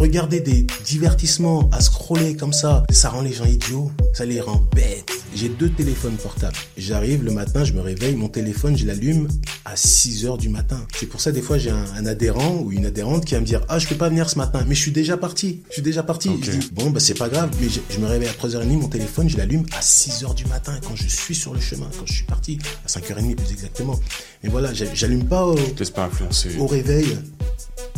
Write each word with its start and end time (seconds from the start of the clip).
regarder 0.00 0.40
des 0.40 0.66
divertissements, 0.86 1.68
à 1.72 1.80
scroller 1.80 2.34
comme 2.34 2.54
ça, 2.54 2.84
ça 2.90 3.10
rend 3.10 3.20
les 3.20 3.34
gens 3.34 3.44
idiots, 3.44 3.90
ça 4.14 4.24
les 4.24 4.40
rend 4.40 4.64
bêtes. 4.74 5.19
J'ai 5.34 5.48
deux 5.48 5.70
téléphones 5.70 6.16
portables. 6.16 6.56
J'arrive 6.76 7.22
le 7.22 7.30
matin, 7.30 7.64
je 7.64 7.72
me 7.72 7.80
réveille, 7.80 8.16
mon 8.16 8.28
téléphone, 8.28 8.76
je 8.76 8.84
l'allume 8.84 9.28
à 9.64 9.76
6 9.76 10.26
heures 10.26 10.38
du 10.38 10.48
matin. 10.48 10.84
C'est 10.96 11.06
pour 11.06 11.20
ça, 11.20 11.30
des 11.30 11.40
fois, 11.40 11.56
j'ai 11.56 11.70
un, 11.70 12.06
adhérent 12.06 12.56
ou 12.64 12.72
une 12.72 12.86
adhérente 12.86 13.24
qui 13.24 13.34
va 13.34 13.40
me 13.40 13.46
dire, 13.46 13.60
ah, 13.68 13.78
je 13.78 13.86
peux 13.86 13.94
pas 13.94 14.08
venir 14.08 14.28
ce 14.28 14.36
matin, 14.38 14.64
mais 14.66 14.74
je 14.74 14.80
suis 14.80 14.90
déjà 14.90 15.16
parti. 15.16 15.62
Je 15.68 15.74
suis 15.74 15.82
déjà 15.82 16.02
parti. 16.02 16.30
Je 16.42 16.50
dis, 16.50 16.70
bon, 16.72 16.90
bah, 16.90 16.98
c'est 16.98 17.16
pas 17.16 17.28
grave, 17.28 17.50
mais 17.60 17.68
je, 17.68 18.00
me 18.00 18.06
réveille 18.06 18.28
à 18.28 18.32
3h30, 18.32 18.66
mon 18.78 18.88
téléphone, 18.88 19.28
je 19.28 19.36
l'allume 19.36 19.64
à 19.76 19.82
6 19.82 20.24
heures 20.24 20.34
du 20.34 20.46
matin 20.46 20.74
quand 20.82 20.96
je 20.96 21.06
suis 21.06 21.34
sur 21.34 21.54
le 21.54 21.60
chemin, 21.60 21.88
quand 21.98 22.06
je 22.06 22.12
suis 22.12 22.24
parti, 22.24 22.58
à 22.84 22.88
5h30 22.88 23.36
plus 23.36 23.52
exactement. 23.52 24.00
Mais 24.42 24.48
voilà, 24.48 24.72
j'allume 24.74 25.26
pas 25.26 25.46
au, 25.46 25.54
pas 25.94 26.04
influencer. 26.04 26.56
au 26.58 26.66
réveil. 26.66 27.16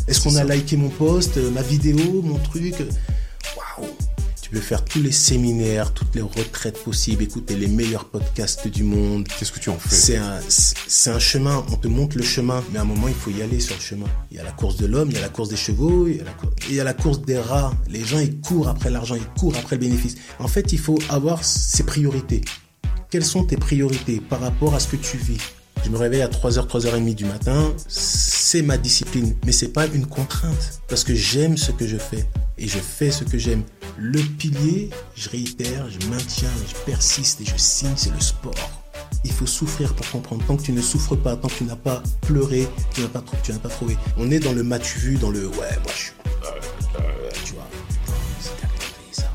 Est-ce 0.06 0.20
qu'on 0.20 0.36
a 0.36 0.44
liké 0.44 0.76
mon 0.76 0.90
post, 0.90 1.36
euh, 1.38 1.50
ma 1.50 1.62
vidéo, 1.62 2.22
mon 2.22 2.38
truc? 2.38 2.74
Tu 4.52 4.58
peux 4.58 4.64
faire 4.64 4.84
tous 4.84 5.00
les 5.00 5.12
séminaires, 5.12 5.94
toutes 5.94 6.14
les 6.14 6.20
retraites 6.20 6.84
possibles, 6.84 7.22
écouter 7.22 7.56
les 7.56 7.68
meilleurs 7.68 8.04
podcasts 8.04 8.68
du 8.68 8.82
monde. 8.82 9.26
Qu'est-ce 9.26 9.50
que 9.50 9.58
tu 9.58 9.70
en 9.70 9.78
fais 9.78 9.94
C'est 9.94 10.16
un, 10.18 10.40
c'est 10.46 11.08
un 11.08 11.18
chemin, 11.18 11.64
on 11.72 11.76
te 11.76 11.88
montre 11.88 12.18
le 12.18 12.22
chemin, 12.22 12.62
mais 12.70 12.78
à 12.78 12.82
un 12.82 12.84
moment, 12.84 13.08
il 13.08 13.14
faut 13.14 13.30
y 13.30 13.40
aller 13.40 13.60
sur 13.60 13.74
le 13.74 13.80
chemin. 13.80 14.04
Il 14.30 14.36
y 14.36 14.40
a 14.40 14.44
la 14.44 14.52
course 14.52 14.76
de 14.76 14.84
l'homme, 14.84 15.08
il 15.08 15.14
y 15.14 15.18
a 15.18 15.22
la 15.22 15.30
course 15.30 15.48
des 15.48 15.56
chevaux, 15.56 16.06
il 16.06 16.16
y 16.16 16.20
a 16.20 16.24
la, 16.24 16.34
il 16.68 16.74
y 16.74 16.80
a 16.80 16.84
la 16.84 16.92
course 16.92 17.22
des 17.22 17.38
rats. 17.38 17.72
Les 17.88 18.04
gens, 18.04 18.18
ils 18.18 18.42
courent 18.42 18.68
après 18.68 18.90
l'argent, 18.90 19.14
ils 19.14 19.40
courent 19.40 19.56
après 19.56 19.76
le 19.76 19.80
bénéfice. 19.80 20.16
En 20.38 20.48
fait, 20.48 20.70
il 20.74 20.78
faut 20.78 20.98
avoir 21.08 21.42
ses 21.42 21.84
priorités. 21.84 22.42
Quelles 23.08 23.24
sont 23.24 23.44
tes 23.44 23.56
priorités 23.56 24.20
par 24.20 24.40
rapport 24.40 24.74
à 24.74 24.80
ce 24.80 24.88
que 24.88 24.96
tu 24.96 25.16
vis? 25.16 25.40
Je 25.84 25.90
me 25.90 25.96
réveille 25.96 26.22
à 26.22 26.28
3h, 26.28 26.66
3h30 26.66 27.14
du 27.14 27.24
matin. 27.24 27.72
C'est 27.88 28.62
ma 28.62 28.76
discipline, 28.78 29.34
mais 29.44 29.52
c'est 29.52 29.68
pas 29.68 29.86
une 29.86 30.06
contrainte. 30.06 30.80
Parce 30.88 31.04
que 31.04 31.14
j'aime 31.14 31.56
ce 31.56 31.72
que 31.72 31.86
je 31.86 31.96
fais. 31.96 32.24
Et 32.58 32.68
je 32.68 32.78
fais 32.78 33.10
ce 33.10 33.24
que 33.24 33.38
j'aime. 33.38 33.62
Le 33.98 34.20
pilier, 34.20 34.90
je 35.14 35.28
réitère, 35.28 35.88
je 35.90 36.06
maintiens, 36.08 36.50
je 36.68 36.74
persiste 36.90 37.40
et 37.40 37.44
je 37.44 37.56
signe, 37.56 37.94
c'est 37.96 38.12
le 38.12 38.20
sport. 38.20 38.54
Il 39.24 39.32
faut 39.32 39.46
souffrir 39.46 39.94
pour 39.94 40.08
comprendre. 40.10 40.44
Tant 40.46 40.56
que 40.56 40.62
tu 40.62 40.72
ne 40.72 40.82
souffres 40.82 41.16
pas, 41.16 41.36
tant 41.36 41.48
que 41.48 41.54
tu 41.54 41.64
n'as 41.64 41.76
pas 41.76 42.02
pleuré, 42.22 42.68
tu 42.94 43.02
n'as 43.02 43.08
pas, 43.08 43.24
tu 43.42 43.52
n'as 43.52 43.58
pas 43.58 43.68
trouvé. 43.68 43.96
On 44.16 44.30
est 44.30 44.40
dans 44.40 44.52
le 44.52 44.62
matu 44.62 44.98
vu, 44.98 45.16
dans 45.16 45.30
le 45.30 45.46
ouais, 45.48 45.78
moi 45.82 45.92
je 45.94 46.00
suis. 46.00 46.12
tu 47.44 47.54
vois, 47.54 47.68
c'est 48.40 49.20
ça. 49.22 49.30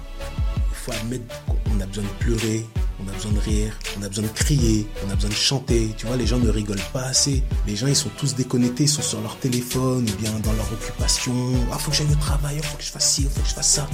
Il 0.69 0.75
faut 0.75 0.91
admettre 0.91 1.25
qu'on 1.45 1.79
a 1.81 1.85
besoin 1.85 2.03
de 2.03 2.23
pleurer, 2.23 2.65
on 2.99 3.07
a 3.07 3.11
besoin 3.11 3.31
de 3.31 3.39
rire, 3.39 3.77
on 3.99 4.03
a 4.03 4.07
besoin 4.09 4.23
de 4.23 4.29
crier, 4.29 4.87
on 5.05 5.09
a 5.11 5.15
besoin 5.15 5.29
de 5.29 5.35
chanter. 5.35 5.93
Tu 5.97 6.05
vois, 6.07 6.15
les 6.15 6.25
gens 6.25 6.39
ne 6.39 6.49
rigolent 6.49 6.79
pas 6.93 7.03
assez. 7.03 7.43
Les 7.67 7.75
gens, 7.75 7.87
ils 7.87 7.95
sont 7.95 8.09
tous 8.17 8.35
déconnectés, 8.35 8.83
ils 8.83 8.89
sont 8.89 9.01
sur 9.01 9.21
leur 9.21 9.37
téléphone 9.37 10.07
ou 10.09 10.21
bien 10.21 10.31
dans 10.39 10.53
leur 10.53 10.71
occupation. 10.71 11.53
Ah, 11.71 11.77
faut 11.77 11.91
que 11.91 11.97
j'aille 11.97 12.11
au 12.11 12.15
travail, 12.15 12.59
faut 12.63 12.77
que 12.77 12.83
je 12.83 12.91
fasse 12.91 13.13
ci, 13.13 13.23
faut 13.23 13.41
que 13.41 13.47
je 13.47 13.53
fasse 13.53 13.69
ça. 13.69 13.89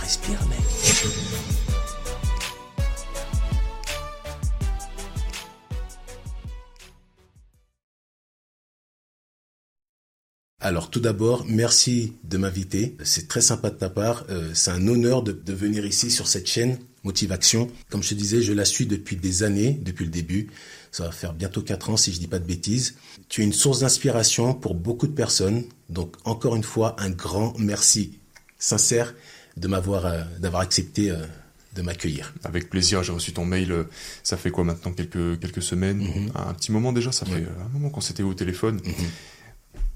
Respire, 0.00 0.38
mec. 0.48 0.58
Alors 10.58 10.90
tout 10.90 10.98
d'abord, 10.98 11.44
merci 11.46 12.14
de 12.24 12.38
m'inviter. 12.38 12.96
C'est 13.04 13.28
très 13.28 13.40
sympa 13.40 13.70
de 13.70 13.76
ta 13.76 13.88
part. 13.88 14.24
Euh, 14.30 14.50
c'est 14.52 14.72
un 14.72 14.88
honneur 14.88 15.22
de, 15.22 15.30
de 15.30 15.52
venir 15.52 15.86
ici 15.86 16.10
sur 16.10 16.26
cette 16.26 16.48
chaîne 16.48 16.78
Motivation. 17.06 17.70
Comme 17.88 18.02
je 18.02 18.10
te 18.10 18.14
disais, 18.14 18.42
je 18.42 18.52
la 18.52 18.64
suis 18.64 18.86
depuis 18.86 19.16
des 19.16 19.44
années, 19.44 19.78
depuis 19.80 20.04
le 20.04 20.10
début. 20.10 20.48
Ça 20.90 21.04
va 21.04 21.12
faire 21.12 21.32
bientôt 21.32 21.62
4 21.62 21.90
ans 21.90 21.96
si 21.96 22.12
je 22.12 22.18
dis 22.18 22.26
pas 22.26 22.40
de 22.40 22.44
bêtises. 22.44 22.96
Tu 23.28 23.42
es 23.42 23.44
une 23.44 23.52
source 23.52 23.80
d'inspiration 23.80 24.54
pour 24.54 24.74
beaucoup 24.74 25.06
de 25.06 25.12
personnes. 25.12 25.64
Donc 25.88 26.16
encore 26.24 26.56
une 26.56 26.64
fois, 26.64 26.96
un 26.98 27.10
grand 27.10 27.56
merci 27.58 28.18
sincère 28.58 29.14
de 29.56 29.68
m'avoir 29.68 30.06
euh, 30.06 30.22
d'avoir 30.40 30.62
accepté 30.62 31.10
euh, 31.10 31.16
de 31.74 31.82
m'accueillir. 31.82 32.34
Avec 32.42 32.70
plaisir, 32.70 33.02
j'ai 33.02 33.12
reçu 33.12 33.32
ton 33.32 33.44
mail, 33.44 33.70
euh, 33.70 33.84
ça 34.22 34.36
fait 34.36 34.50
quoi 34.50 34.64
maintenant 34.64 34.92
quelques 34.92 35.38
quelques 35.38 35.62
semaines, 35.62 35.98
mhm. 35.98 36.32
un 36.34 36.54
petit 36.54 36.72
moment 36.72 36.92
déjà, 36.92 37.12
ça 37.12 37.24
fait 37.24 37.44
un 37.44 37.68
moment 37.72 37.90
qu'on 37.90 38.00
s'était 38.00 38.22
au 38.22 38.34
téléphone. 38.34 38.80
Mhm. 38.84 38.94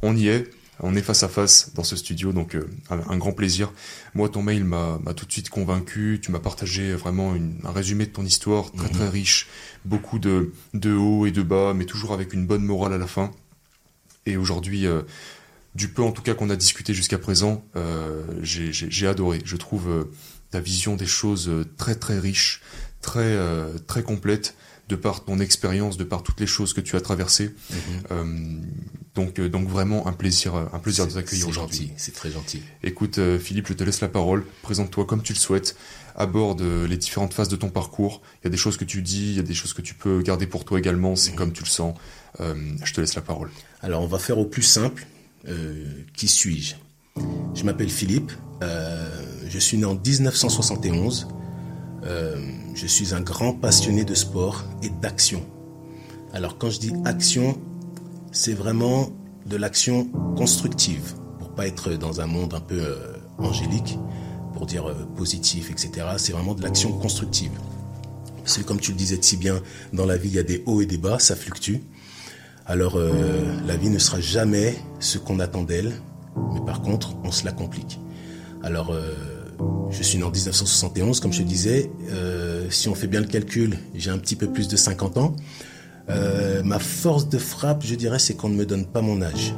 On 0.03 0.17
y 0.17 0.29
est, 0.29 0.49
on 0.83 0.95
est 0.97 1.03
face 1.03 1.23
à 1.23 1.29
face 1.29 1.73
dans 1.75 1.85
ce 1.85 1.97
studio, 1.97 2.33
donc 2.33 2.55
euh, 2.55 2.69
un 2.91 3.17
grand 3.17 3.33
plaisir. 3.33 3.73
Moi, 4.15 4.29
ton 4.29 4.43
mail 4.43 4.65
m'a 4.65 4.99
tout 5.17 5.27
de 5.27 5.33
suite 5.33 5.51
convaincu. 5.51 6.21
Tu 6.23 6.31
m'as 6.33 6.39
partagé 6.39 6.95
vraiment 6.95 7.35
un 7.65 7.73
résumé 7.73 8.07
de 8.07 8.11
ton 8.11 8.25
histoire 8.25 8.73
très 8.73 8.89
très 8.89 9.05
mhm. 9.05 9.11
riche, 9.11 9.49
beaucoup 9.85 10.19
de, 10.19 10.53
de 10.75 10.93
hauts 10.93 11.27
et 11.27 11.31
de 11.31 11.43
bas, 11.43 11.75
mais 11.75 11.85
toujours 11.85 12.13
avec 12.13 12.33
une 12.33 12.47
bonne 12.47 12.65
morale 12.65 12.93
à 12.93 12.99
la 12.99 13.07
fin. 13.07 13.31
Et 14.27 14.37
aujourd'hui, 14.37 14.87
euh, 14.87 15.03
du 15.75 15.89
peu 15.89 16.03
en 16.03 16.13
tout 16.13 16.23
cas 16.23 16.35
qu'on 16.35 16.51
a 16.51 16.57
discuté 16.57 16.95
jusqu'à 16.95 17.19
présent, 17.19 17.65
euh, 17.77 18.25
j'ai 18.43 19.07
adoré. 19.07 19.41
Je 19.45 19.57
trouve 19.57 20.09
ta 20.51 20.61
vision 20.61 20.97
des 20.97 21.07
choses 21.07 21.51
très 21.77 21.95
très 21.95 22.19
riche, 22.19 22.63
très 23.01 23.39
très 23.87 24.03
complète 24.03 24.55
de 24.91 24.97
par 24.97 25.25
ton 25.25 25.39
expérience, 25.39 25.97
de 25.97 26.05
par 26.05 26.23
toutes 26.23 26.41
les 26.41 26.47
choses 26.47 26.75
que 26.75 26.81
tu 26.81 26.97
as 26.97 27.01
traversées. 27.01 27.55
Mhm. 27.71 27.77
Euh, 28.11 28.61
donc, 29.15 29.39
euh, 29.39 29.49
donc 29.49 29.69
vraiment 29.69 30.07
un 30.07 30.13
plaisir, 30.13 30.55
un 30.55 30.79
plaisir 30.79 31.07
de 31.07 31.13
t'accueillir 31.13 31.49
aujourd'hui. 31.49 31.93
C'est 31.97 32.15
très 32.15 32.31
gentil. 32.31 32.63
Écoute, 32.83 33.19
euh, 33.19 33.39
Philippe, 33.39 33.69
je 33.69 33.75
te 33.75 33.85
laisse 33.85 34.01
la 34.01 34.09
parole. 34.09 34.45
Présente-toi 34.63 35.05
comme 35.05 35.23
tu 35.23 35.33
le 35.33 35.39
souhaites. 35.39 35.77
Aborde 36.17 36.63
les 36.63 36.97
différentes 36.97 37.33
phases 37.33 37.49
de 37.49 37.57
ton 37.57 37.71
parcours. 37.71 38.21
Il 38.43 38.47
y 38.47 38.49
a 38.49 38.51
des 38.51 38.57
choses 38.57 38.77
que 38.77 38.85
tu 38.85 39.01
dis, 39.01 39.31
il 39.31 39.37
y 39.37 39.41
a 39.41 39.45
des 39.45 39.55
choses 39.55 39.73
que 39.73 39.83
tu 39.83 39.95
peux 39.95 40.23
garder 40.23 40.47
pour 40.47 40.65
toi 40.65 40.79
également. 40.79 41.17
C'est 41.17 41.33
comme 41.33 41.53
tu 41.53 41.63
le 41.63 41.69
sens. 41.69 41.95
je 42.39 42.93
te 42.93 43.01
laisse 43.01 43.15
la 43.15 43.23
parole. 43.23 43.51
Alors, 43.81 44.03
on 44.03 44.07
va 44.07 44.19
faire 44.19 44.39
au 44.39 44.45
plus 44.45 44.63
simple. 44.63 45.07
qui 46.15 46.29
suis-je? 46.29 46.75
Je 47.55 47.65
m'appelle 47.65 47.91
Philippe. 47.91 48.33
je 48.61 49.59
suis 49.59 49.79
né 49.79 49.85
en 49.87 49.95
1971. 49.95 51.29
Euh, 52.05 52.37
je 52.75 52.87
suis 52.87 53.15
un 53.15 53.21
grand 53.21 53.53
passionné 53.53 54.05
de 54.05 54.15
sport 54.15 54.65
et 54.83 54.89
d'action. 54.89 55.45
Alors 56.33 56.59
quand 56.59 56.71
je 56.71 56.81
dis 56.81 56.93
action, 57.05 57.61
c'est 58.33 58.55
vraiment 58.55 59.11
de 59.47 59.57
l'action 59.57 60.07
constructive, 60.37 61.15
pour 61.39 61.51
pas 61.51 61.67
être 61.67 61.95
dans 61.95 62.21
un 62.21 62.27
monde 62.27 62.55
un 62.55 62.61
peu 62.61 62.81
euh, 62.81 63.15
angélique, 63.39 63.99
pour 64.55 64.67
dire 64.67 64.89
euh, 64.89 64.95
positif, 65.17 65.71
etc. 65.71 66.07
C'est 66.19 66.33
vraiment 66.33 66.55
de 66.55 66.63
l'action 66.63 66.93
constructive. 66.93 67.53
Parce 68.39 68.59
que 68.59 68.63
comme 68.63 68.81
tu 68.81 68.93
le 68.93 68.97
disais 68.97 69.19
si 69.21 69.37
bien, 69.37 69.61
dans 69.93 70.07
la 70.07 70.17
vie, 70.17 70.29
il 70.29 70.35
y 70.35 70.39
a 70.39 70.43
des 70.43 70.63
hauts 70.67 70.81
et 70.81 70.87
des 70.87 70.99
bas, 70.99 71.19
ça 71.19 71.37
fluctue. 71.37 71.77
Alors 72.67 72.99
la 72.99 73.77
vie 73.77 73.91
ne 73.91 73.99
sera 73.99 74.21
jamais 74.21 74.77
ce 75.01 75.19
qu'on 75.19 75.41
attend 75.41 75.63
d'elle, 75.63 75.93
mais 76.55 76.61
par 76.65 76.83
contre, 76.83 77.17
on 77.25 77.33
se 77.33 77.45
la 77.45 77.53
complique. 77.53 77.99
Alors 78.63 78.95
je 79.91 80.03
suis 80.03 80.19
né 80.19 80.25
en 80.25 80.31
1971, 80.31 81.21
comme 81.21 81.33
je 81.33 81.43
disais. 81.43 81.91
Euh, 82.11 82.69
si 82.71 82.89
on 82.89 82.95
fait 82.95 83.07
bien 83.07 83.21
le 83.21 83.27
calcul, 83.27 83.79
j'ai 83.95 84.11
un 84.11 84.19
petit 84.19 84.37
peu 84.37 84.47
plus 84.47 84.69
de 84.69 84.77
50 84.77 85.19
ans. 85.19 85.37
Euh, 86.11 86.63
ma 86.63 86.79
force 86.79 87.29
de 87.29 87.39
frappe, 87.39 87.83
je 87.85 87.95
dirais, 87.95 88.19
c'est 88.19 88.35
qu'on 88.35 88.49
ne 88.49 88.57
me 88.57 88.67
donne 88.67 88.87
pas 88.87 89.01
mon 89.01 89.23
âge. 89.23 89.55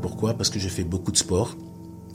Pourquoi? 0.00 0.34
Parce 0.34 0.50
que 0.50 0.58
je 0.58 0.68
fais 0.68 0.84
beaucoup 0.84 1.12
de 1.12 1.16
sport. 1.16 1.56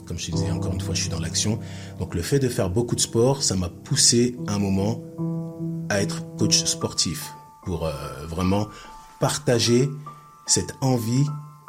Comme 0.06 0.18
je 0.18 0.30
disais, 0.30 0.50
encore 0.50 0.72
une 0.72 0.80
fois, 0.80 0.94
je 0.94 1.02
suis 1.02 1.10
dans 1.10 1.20
l'action. 1.20 1.58
Donc 1.98 2.14
le 2.14 2.22
fait 2.22 2.38
de 2.38 2.48
faire 2.48 2.70
beaucoup 2.70 2.94
de 2.94 3.00
sport, 3.00 3.42
ça 3.42 3.56
m'a 3.56 3.68
poussé 3.68 4.36
un 4.46 4.58
moment 4.58 5.02
à 5.88 6.00
être 6.00 6.24
coach 6.36 6.64
sportif 6.64 7.32
pour 7.64 7.86
euh, 7.86 7.92
vraiment 8.28 8.68
partager 9.20 9.88
cette 10.46 10.74
envie, 10.80 11.24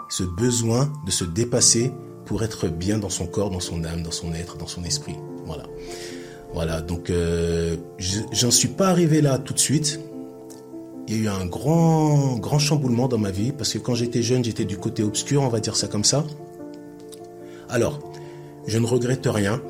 ce 0.10 0.24
besoin 0.24 0.92
de 1.06 1.12
se 1.12 1.24
dépasser 1.24 1.92
pour 2.26 2.44
être 2.44 2.68
bien 2.68 3.00
dans 3.00 3.10
son 3.10 3.26
corps, 3.26 3.50
dans 3.50 3.60
son 3.60 3.84
âme, 3.84 4.04
dans 4.04 4.12
son 4.12 4.34
être, 4.34 4.58
dans 4.58 4.68
son 4.68 4.84
esprit. 4.84 5.16
Voilà. 5.46 5.64
Voilà, 6.54 6.82
donc 6.82 7.10
euh, 7.10 7.76
j'en 8.32 8.52
suis 8.52 8.68
pas 8.68 8.88
arrivé 8.90 9.22
là 9.22 9.38
tout 9.38 9.54
de 9.54 9.60
suite. 9.60 10.00
Il 11.08 11.16
y 11.16 11.20
a 11.20 11.24
eu 11.24 11.28
un 11.30 11.46
grand, 11.46 12.38
grand 12.38 12.60
chamboulement 12.60 13.08
dans 13.08 13.18
ma 13.18 13.32
vie 13.32 13.54
parce 13.54 13.72
que 13.74 13.78
quand 13.78 13.96
j'étais 13.96 14.22
jeune, 14.22 14.44
j'étais 14.44 14.66
du 14.66 14.78
côté 14.78 15.04
obscur, 15.04 15.42
on 15.42 15.48
va 15.48 15.62
dire 15.62 15.78
ça 15.78 15.88
comme 15.88 16.04
ça. 16.04 16.26
Alors, 17.70 18.00
je 18.68 18.78
ne 18.78 18.86
regrette 18.86 19.26
rien. 19.26 19.62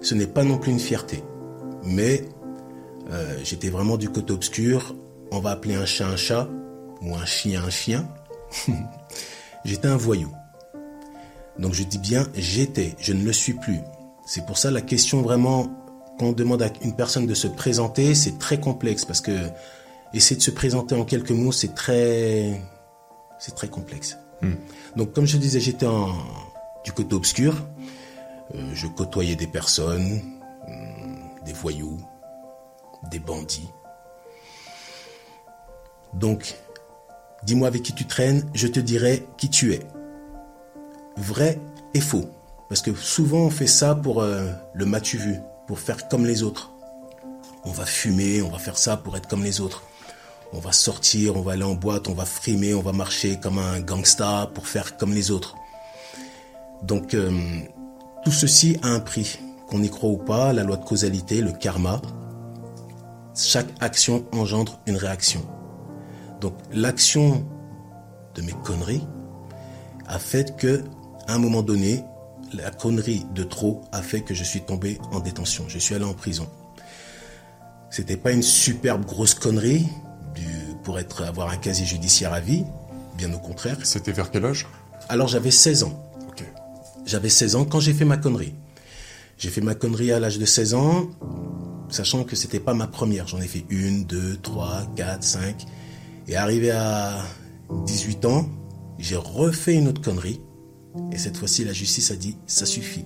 Ce 0.00 0.14
n'est 0.14 0.26
pas 0.26 0.44
non 0.44 0.56
plus 0.56 0.72
une 0.72 0.80
fierté. 0.80 1.22
Mais 1.84 2.24
euh, 3.10 3.38
j'étais 3.44 3.68
vraiment 3.68 3.98
du 3.98 4.08
côté 4.08 4.32
obscur. 4.32 4.94
On 5.30 5.40
va 5.40 5.50
appeler 5.50 5.74
un 5.74 5.84
chat 5.84 6.06
un 6.06 6.16
chat 6.16 6.48
ou 7.02 7.14
un 7.14 7.26
chien 7.26 7.62
un 7.62 7.70
chien. 7.70 8.08
j'étais 9.66 9.88
un 9.88 9.96
voyou. 9.96 10.32
Donc 11.58 11.74
je 11.74 11.82
dis 11.82 11.98
bien 11.98 12.26
j'étais, 12.34 12.96
je 12.98 13.12
ne 13.12 13.22
le 13.22 13.32
suis 13.34 13.52
plus. 13.52 13.80
C'est 14.24 14.46
pour 14.46 14.56
ça 14.56 14.70
la 14.70 14.80
question 14.80 15.20
vraiment, 15.20 15.66
quand 16.18 16.26
on 16.26 16.32
demande 16.32 16.62
à 16.62 16.70
une 16.82 16.96
personne 16.96 17.26
de 17.26 17.34
se 17.34 17.46
présenter, 17.46 18.14
c'est 18.14 18.38
très 18.38 18.58
complexe 18.58 19.04
parce 19.04 19.20
que 19.20 19.32
essayer 20.14 20.36
de 20.36 20.42
se 20.42 20.50
présenter 20.50 20.94
en 20.94 21.04
quelques 21.04 21.30
mots, 21.30 21.52
c'est 21.52 21.74
très, 21.74 22.60
c'est 23.38 23.54
très 23.54 23.68
complexe. 23.68 24.16
Hmm. 24.42 24.54
Donc 24.96 25.12
comme 25.12 25.26
je 25.26 25.36
disais, 25.36 25.60
j'étais 25.60 25.86
du 26.84 26.92
côté 26.92 27.14
obscur. 27.14 27.54
Euh, 28.54 28.70
je 28.74 28.86
côtoyais 28.88 29.36
des 29.36 29.46
personnes, 29.46 30.22
hmm, 30.66 31.44
des 31.44 31.52
voyous, 31.52 31.98
des 33.10 33.20
bandits. 33.20 33.70
Donc, 36.14 36.56
dis-moi 37.44 37.68
avec 37.68 37.82
qui 37.82 37.94
tu 37.94 38.06
traînes, 38.06 38.48
je 38.54 38.66
te 38.66 38.80
dirai 38.80 39.26
qui 39.36 39.48
tu 39.48 39.72
es. 39.72 39.80
Vrai 41.16 41.60
et 41.94 42.00
faux. 42.00 42.28
Parce 42.68 42.82
que 42.82 42.94
souvent 42.94 43.46
on 43.46 43.50
fait 43.50 43.66
ça 43.66 43.94
pour 43.94 44.22
euh, 44.22 44.50
le 44.74 44.86
matu 44.86 45.16
vu, 45.16 45.36
pour 45.66 45.78
faire 45.78 46.08
comme 46.08 46.26
les 46.26 46.42
autres. 46.42 46.72
On 47.64 47.70
va 47.70 47.84
fumer, 47.84 48.42
on 48.42 48.48
va 48.48 48.58
faire 48.58 48.78
ça 48.78 48.96
pour 48.96 49.16
être 49.16 49.28
comme 49.28 49.44
les 49.44 49.60
autres. 49.60 49.84
On 50.52 50.58
va 50.58 50.72
sortir, 50.72 51.36
on 51.36 51.42
va 51.42 51.52
aller 51.52 51.62
en 51.62 51.74
boîte, 51.74 52.08
on 52.08 52.14
va 52.14 52.24
frimer, 52.24 52.74
on 52.74 52.82
va 52.82 52.92
marcher 52.92 53.38
comme 53.38 53.58
un 53.58 53.80
gangsta 53.80 54.50
pour 54.52 54.66
faire 54.66 54.96
comme 54.96 55.12
les 55.12 55.30
autres. 55.30 55.54
Donc 56.82 57.14
euh, 57.14 57.30
tout 58.24 58.32
ceci 58.32 58.76
a 58.82 58.88
un 58.88 59.00
prix. 59.00 59.38
Qu'on 59.68 59.82
y 59.82 59.88
croit 59.88 60.10
ou 60.10 60.16
pas, 60.16 60.52
la 60.52 60.64
loi 60.64 60.76
de 60.76 60.84
causalité, 60.84 61.40
le 61.40 61.52
karma, 61.52 62.02
chaque 63.36 63.68
action 63.78 64.24
engendre 64.32 64.80
une 64.86 64.96
réaction. 64.96 65.42
Donc 66.40 66.54
l'action 66.72 67.46
de 68.34 68.42
mes 68.42 68.54
conneries 68.64 69.06
a 70.08 70.18
fait 70.18 70.56
que, 70.56 70.82
à 71.28 71.34
un 71.34 71.38
moment 71.38 71.62
donné, 71.62 72.04
la 72.52 72.72
connerie 72.72 73.24
de 73.32 73.44
trop 73.44 73.82
a 73.92 74.02
fait 74.02 74.22
que 74.22 74.34
je 74.34 74.42
suis 74.42 74.62
tombé 74.62 74.98
en 75.12 75.20
détention. 75.20 75.64
Je 75.68 75.78
suis 75.78 75.94
allé 75.94 76.04
en 76.04 76.14
prison. 76.14 76.48
C'était 77.90 78.16
pas 78.16 78.32
une 78.32 78.42
superbe 78.42 79.04
grosse 79.04 79.34
connerie 79.34 79.86
pour 80.90 80.98
être 80.98 81.22
avoir 81.22 81.50
un 81.50 81.56
casier 81.56 81.86
judiciaire 81.86 82.32
à 82.32 82.40
vie, 82.40 82.64
bien 83.16 83.32
au 83.32 83.38
contraire. 83.38 83.76
C'était 83.84 84.10
vers 84.10 84.32
quel 84.32 84.44
âge? 84.44 84.66
Alors 85.08 85.28
j'avais 85.28 85.52
16 85.52 85.84
ans. 85.84 86.02
J'avais 87.06 87.28
16 87.28 87.54
ans 87.54 87.64
quand 87.64 87.78
j'ai 87.78 87.92
fait 87.92 88.04
ma 88.04 88.16
connerie. 88.16 88.56
J'ai 89.38 89.50
fait 89.50 89.60
ma 89.60 89.76
connerie 89.76 90.10
à 90.10 90.18
l'âge 90.18 90.40
de 90.40 90.44
16 90.44 90.74
ans, 90.74 91.08
sachant 91.90 92.24
que 92.24 92.34
c'était 92.34 92.58
pas 92.58 92.74
ma 92.74 92.88
première. 92.88 93.28
J'en 93.28 93.40
ai 93.40 93.46
fait 93.46 93.64
une, 93.70 94.04
deux, 94.04 94.36
trois, 94.38 94.82
quatre, 94.96 95.22
cinq. 95.22 95.64
Et 96.26 96.34
arrivé 96.34 96.72
à 96.72 97.22
18 97.86 98.24
ans, 98.24 98.48
j'ai 98.98 99.14
refait 99.14 99.76
une 99.76 99.86
autre 99.86 100.02
connerie. 100.02 100.40
Et 101.12 101.18
cette 101.18 101.36
fois-ci, 101.36 101.64
la 101.64 101.72
justice 101.72 102.10
a 102.10 102.16
dit, 102.16 102.36
ça 102.48 102.66
suffit. 102.66 103.04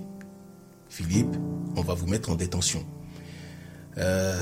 Philippe, 0.89 1.35
on 1.75 1.81
va 1.81 1.93
vous 1.93 2.07
mettre 2.07 2.31
en 2.31 2.35
détention. 2.35 2.83
Euh, 3.97 4.35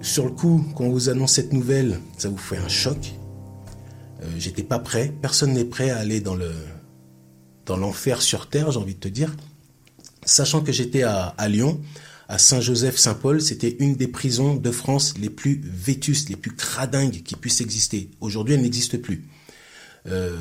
sur 0.00 0.24
le 0.24 0.30
coup, 0.30 0.64
quand 0.74 0.84
on 0.84 0.90
vous 0.90 1.08
annonce 1.08 1.32
cette 1.32 1.52
nouvelle, 1.52 2.00
ça 2.18 2.28
vous 2.28 2.36
fait 2.36 2.56
un 2.56 2.68
choc. 2.68 3.12
Euh, 4.22 4.26
J'étais 4.38 4.62
pas 4.62 4.78
prêt. 4.78 5.12
Personne 5.20 5.52
n'est 5.52 5.64
prêt 5.64 5.90
à 5.90 5.98
aller 5.98 6.20
dans 6.20 6.34
le 6.34 6.52
dans 7.64 7.76
l'enfer 7.76 8.22
sur 8.22 8.48
terre, 8.48 8.70
j'ai 8.70 8.78
envie 8.78 8.94
de 8.94 9.00
te 9.00 9.08
dire. 9.08 9.34
Sachant 10.24 10.60
que 10.60 10.70
j'étais 10.70 11.02
à, 11.02 11.34
à 11.36 11.48
Lyon, 11.48 11.80
à 12.28 12.38
Saint-Joseph-Saint-Paul, 12.38 13.40
c'était 13.40 13.76
une 13.80 13.96
des 13.96 14.06
prisons 14.06 14.54
de 14.54 14.70
France 14.70 15.14
les 15.18 15.30
plus 15.30 15.60
vétustes, 15.64 16.28
les 16.28 16.36
plus 16.36 16.54
cradingues 16.54 17.24
qui 17.24 17.34
puissent 17.34 17.60
exister. 17.60 18.10
Aujourd'hui, 18.20 18.54
elle 18.54 18.62
n'existe 18.62 18.98
plus. 18.98 19.24
Euh, 20.06 20.36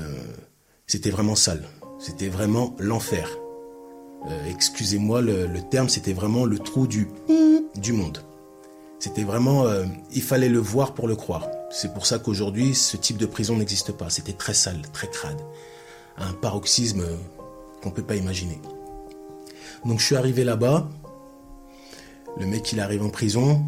c'était 0.85 1.09
vraiment 1.09 1.35
sale. 1.35 1.63
C'était 1.99 2.29
vraiment 2.29 2.75
l'enfer. 2.77 3.27
Excusez-moi 4.47 5.21
le, 5.21 5.45
le, 5.45 5.61
terme, 5.61 5.87
c'était 5.87 6.13
vraiment 6.13 6.45
le 6.45 6.57
trou 6.57 6.87
du 6.87 7.07
monde. 7.93 8.19
C'était 8.99 9.23
vraiment, 9.23 9.65
euh, 9.65 9.85
il 10.11 10.21
fallait 10.21 10.49
le 10.49 10.59
voir 10.59 10.93
pour 10.93 11.07
le 11.07 11.15
croire. 11.15 11.47
C'est 11.69 11.93
pour 11.93 12.05
ça 12.05 12.19
qu'aujourd'hui, 12.19 12.73
ce 12.73 12.97
type 12.97 13.17
de 13.17 13.25
prison 13.25 13.57
n'existe 13.57 13.91
pas. 13.91 14.09
C'était 14.09 14.33
très 14.33 14.53
sale, 14.53 14.81
très 14.93 15.09
crade. 15.09 15.41
Un 16.17 16.33
paroxysme 16.33 17.03
qu'on 17.81 17.89
ne 17.89 17.93
peut 17.93 18.03
pas 18.03 18.15
imaginer. 18.15 18.59
Donc 19.85 19.99
je 19.99 20.05
suis 20.05 20.15
arrivé 20.15 20.43
là-bas. 20.43 20.87
Le 22.37 22.45
mec, 22.45 22.71
il 22.71 22.79
arrive 22.79 23.03
en 23.03 23.09
prison. 23.09 23.63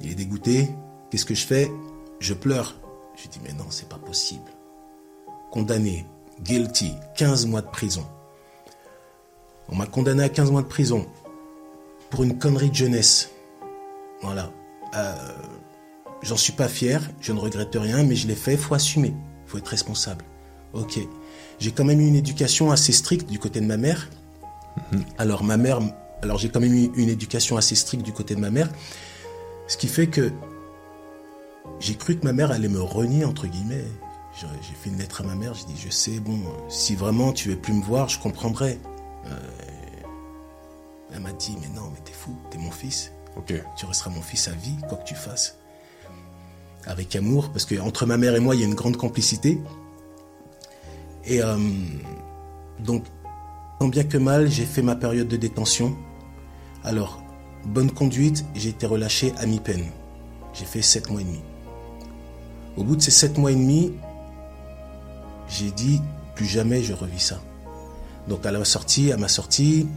Il 0.00 0.10
est 0.10 0.14
dégoûté. 0.14 0.68
Qu'est-ce 1.10 1.26
que 1.26 1.34
je 1.34 1.46
fais? 1.46 1.70
Je 2.20 2.34
pleure. 2.34 2.76
Je 3.16 3.28
dis, 3.28 3.40
mais 3.44 3.52
non, 3.52 3.66
c'est 3.70 3.88
pas 3.88 3.98
possible. 3.98 4.50
Condamné, 5.50 6.06
guilty, 6.42 6.92
15 7.16 7.46
mois 7.46 7.62
de 7.62 7.68
prison. 7.68 8.06
On 9.68 9.76
m'a 9.76 9.86
condamné 9.86 10.22
à 10.22 10.28
15 10.28 10.50
mois 10.50 10.62
de 10.62 10.68
prison 10.68 11.06
pour 12.10 12.22
une 12.22 12.38
connerie 12.38 12.70
de 12.70 12.74
jeunesse. 12.74 13.30
Voilà. 14.22 14.50
Euh, 14.94 15.14
J'en 16.22 16.36
suis 16.36 16.52
pas 16.52 16.68
fier, 16.68 17.00
je 17.20 17.32
ne 17.32 17.38
regrette 17.38 17.76
rien, 17.76 18.02
mais 18.02 18.16
je 18.16 18.26
l'ai 18.26 18.34
fait, 18.34 18.52
il 18.52 18.58
faut 18.58 18.74
assumer, 18.74 19.14
il 19.46 19.50
faut 19.50 19.58
être 19.58 19.68
responsable. 19.68 20.24
Ok. 20.72 20.98
J'ai 21.60 21.70
quand 21.70 21.84
même 21.84 22.00
eu 22.00 22.06
une 22.06 22.16
éducation 22.16 22.70
assez 22.70 22.92
stricte 22.92 23.30
du 23.30 23.38
côté 23.38 23.60
de 23.60 23.66
ma 23.66 23.76
mère. 23.76 24.08
Mmh. 24.92 24.98
Alors 25.16 25.44
ma 25.44 25.56
mère, 25.56 25.80
alors 26.22 26.38
j'ai 26.38 26.48
quand 26.48 26.60
même 26.60 26.74
eu 26.74 26.90
une 26.96 27.08
éducation 27.08 27.56
assez 27.56 27.74
stricte 27.74 28.04
du 28.04 28.12
côté 28.12 28.34
de 28.34 28.40
ma 28.40 28.50
mère, 28.50 28.68
ce 29.66 29.76
qui 29.76 29.88
fait 29.88 30.08
que 30.08 30.32
j'ai 31.80 31.94
cru 31.94 32.18
que 32.18 32.24
ma 32.24 32.32
mère 32.32 32.50
allait 32.50 32.68
me 32.68 32.80
renier 32.80 33.24
entre 33.24 33.46
guillemets. 33.46 33.84
J'ai 34.34 34.74
fait 34.74 34.90
une 34.90 34.98
lettre 34.98 35.22
à 35.22 35.24
ma 35.24 35.34
mère, 35.34 35.54
j'ai 35.54 35.64
dit 35.64 35.80
je 35.84 35.90
sais 35.90 36.20
bon, 36.20 36.40
si 36.68 36.94
vraiment 36.94 37.32
tu 37.32 37.48
veux 37.48 37.56
plus 37.56 37.72
me 37.72 37.82
voir, 37.82 38.08
je 38.08 38.20
comprendrai. 38.20 38.78
Euh, 39.26 39.36
elle 41.12 41.20
m'a 41.20 41.32
dit 41.32 41.56
mais 41.60 41.68
non 41.74 41.90
mais 41.92 42.00
t'es 42.04 42.12
fou, 42.12 42.36
t'es 42.50 42.58
mon 42.58 42.70
fils. 42.70 43.12
Tu 43.46 43.86
resteras 43.86 44.10
mon 44.10 44.22
fils 44.22 44.48
à 44.48 44.52
vie, 44.52 44.76
quoi 44.88 44.98
que 44.98 45.04
tu 45.04 45.14
fasses. 45.14 45.58
Avec 46.86 47.14
amour, 47.16 47.50
parce 47.50 47.64
que 47.64 47.78
entre 47.80 48.06
ma 48.06 48.16
mère 48.16 48.34
et 48.34 48.40
moi, 48.40 48.54
il 48.54 48.60
y 48.60 48.64
a 48.64 48.66
une 48.66 48.74
grande 48.74 48.96
complicité. 48.96 49.58
Et 51.24 51.42
euh, 51.42 51.56
donc, 52.80 53.04
tant 53.78 53.88
bien 53.88 54.04
que 54.04 54.18
mal, 54.18 54.50
j'ai 54.50 54.64
fait 54.64 54.82
ma 54.82 54.96
période 54.96 55.28
de 55.28 55.36
détention. 55.36 55.96
Alors, 56.84 57.22
bonne 57.64 57.90
conduite, 57.90 58.44
j'ai 58.54 58.70
été 58.70 58.86
relâché 58.86 59.32
à 59.38 59.46
mi-peine. 59.46 59.84
J'ai 60.54 60.64
fait 60.64 60.82
sept 60.82 61.10
mois 61.10 61.20
et 61.20 61.24
demi. 61.24 61.40
Au 62.76 62.84
bout 62.84 62.96
de 62.96 63.02
ces 63.02 63.10
sept 63.10 63.36
mois 63.38 63.52
et 63.52 63.56
demi, 63.56 63.92
j'ai 65.48 65.70
dit 65.70 66.00
plus 66.34 66.46
jamais 66.46 66.82
je 66.82 66.92
revis 66.92 67.20
ça. 67.20 67.40
Donc 68.28 68.46
à 68.46 68.52
la 68.52 68.64
sortie, 68.64 69.12
à 69.12 69.16
ma 69.16 69.28
sortie, 69.28 69.88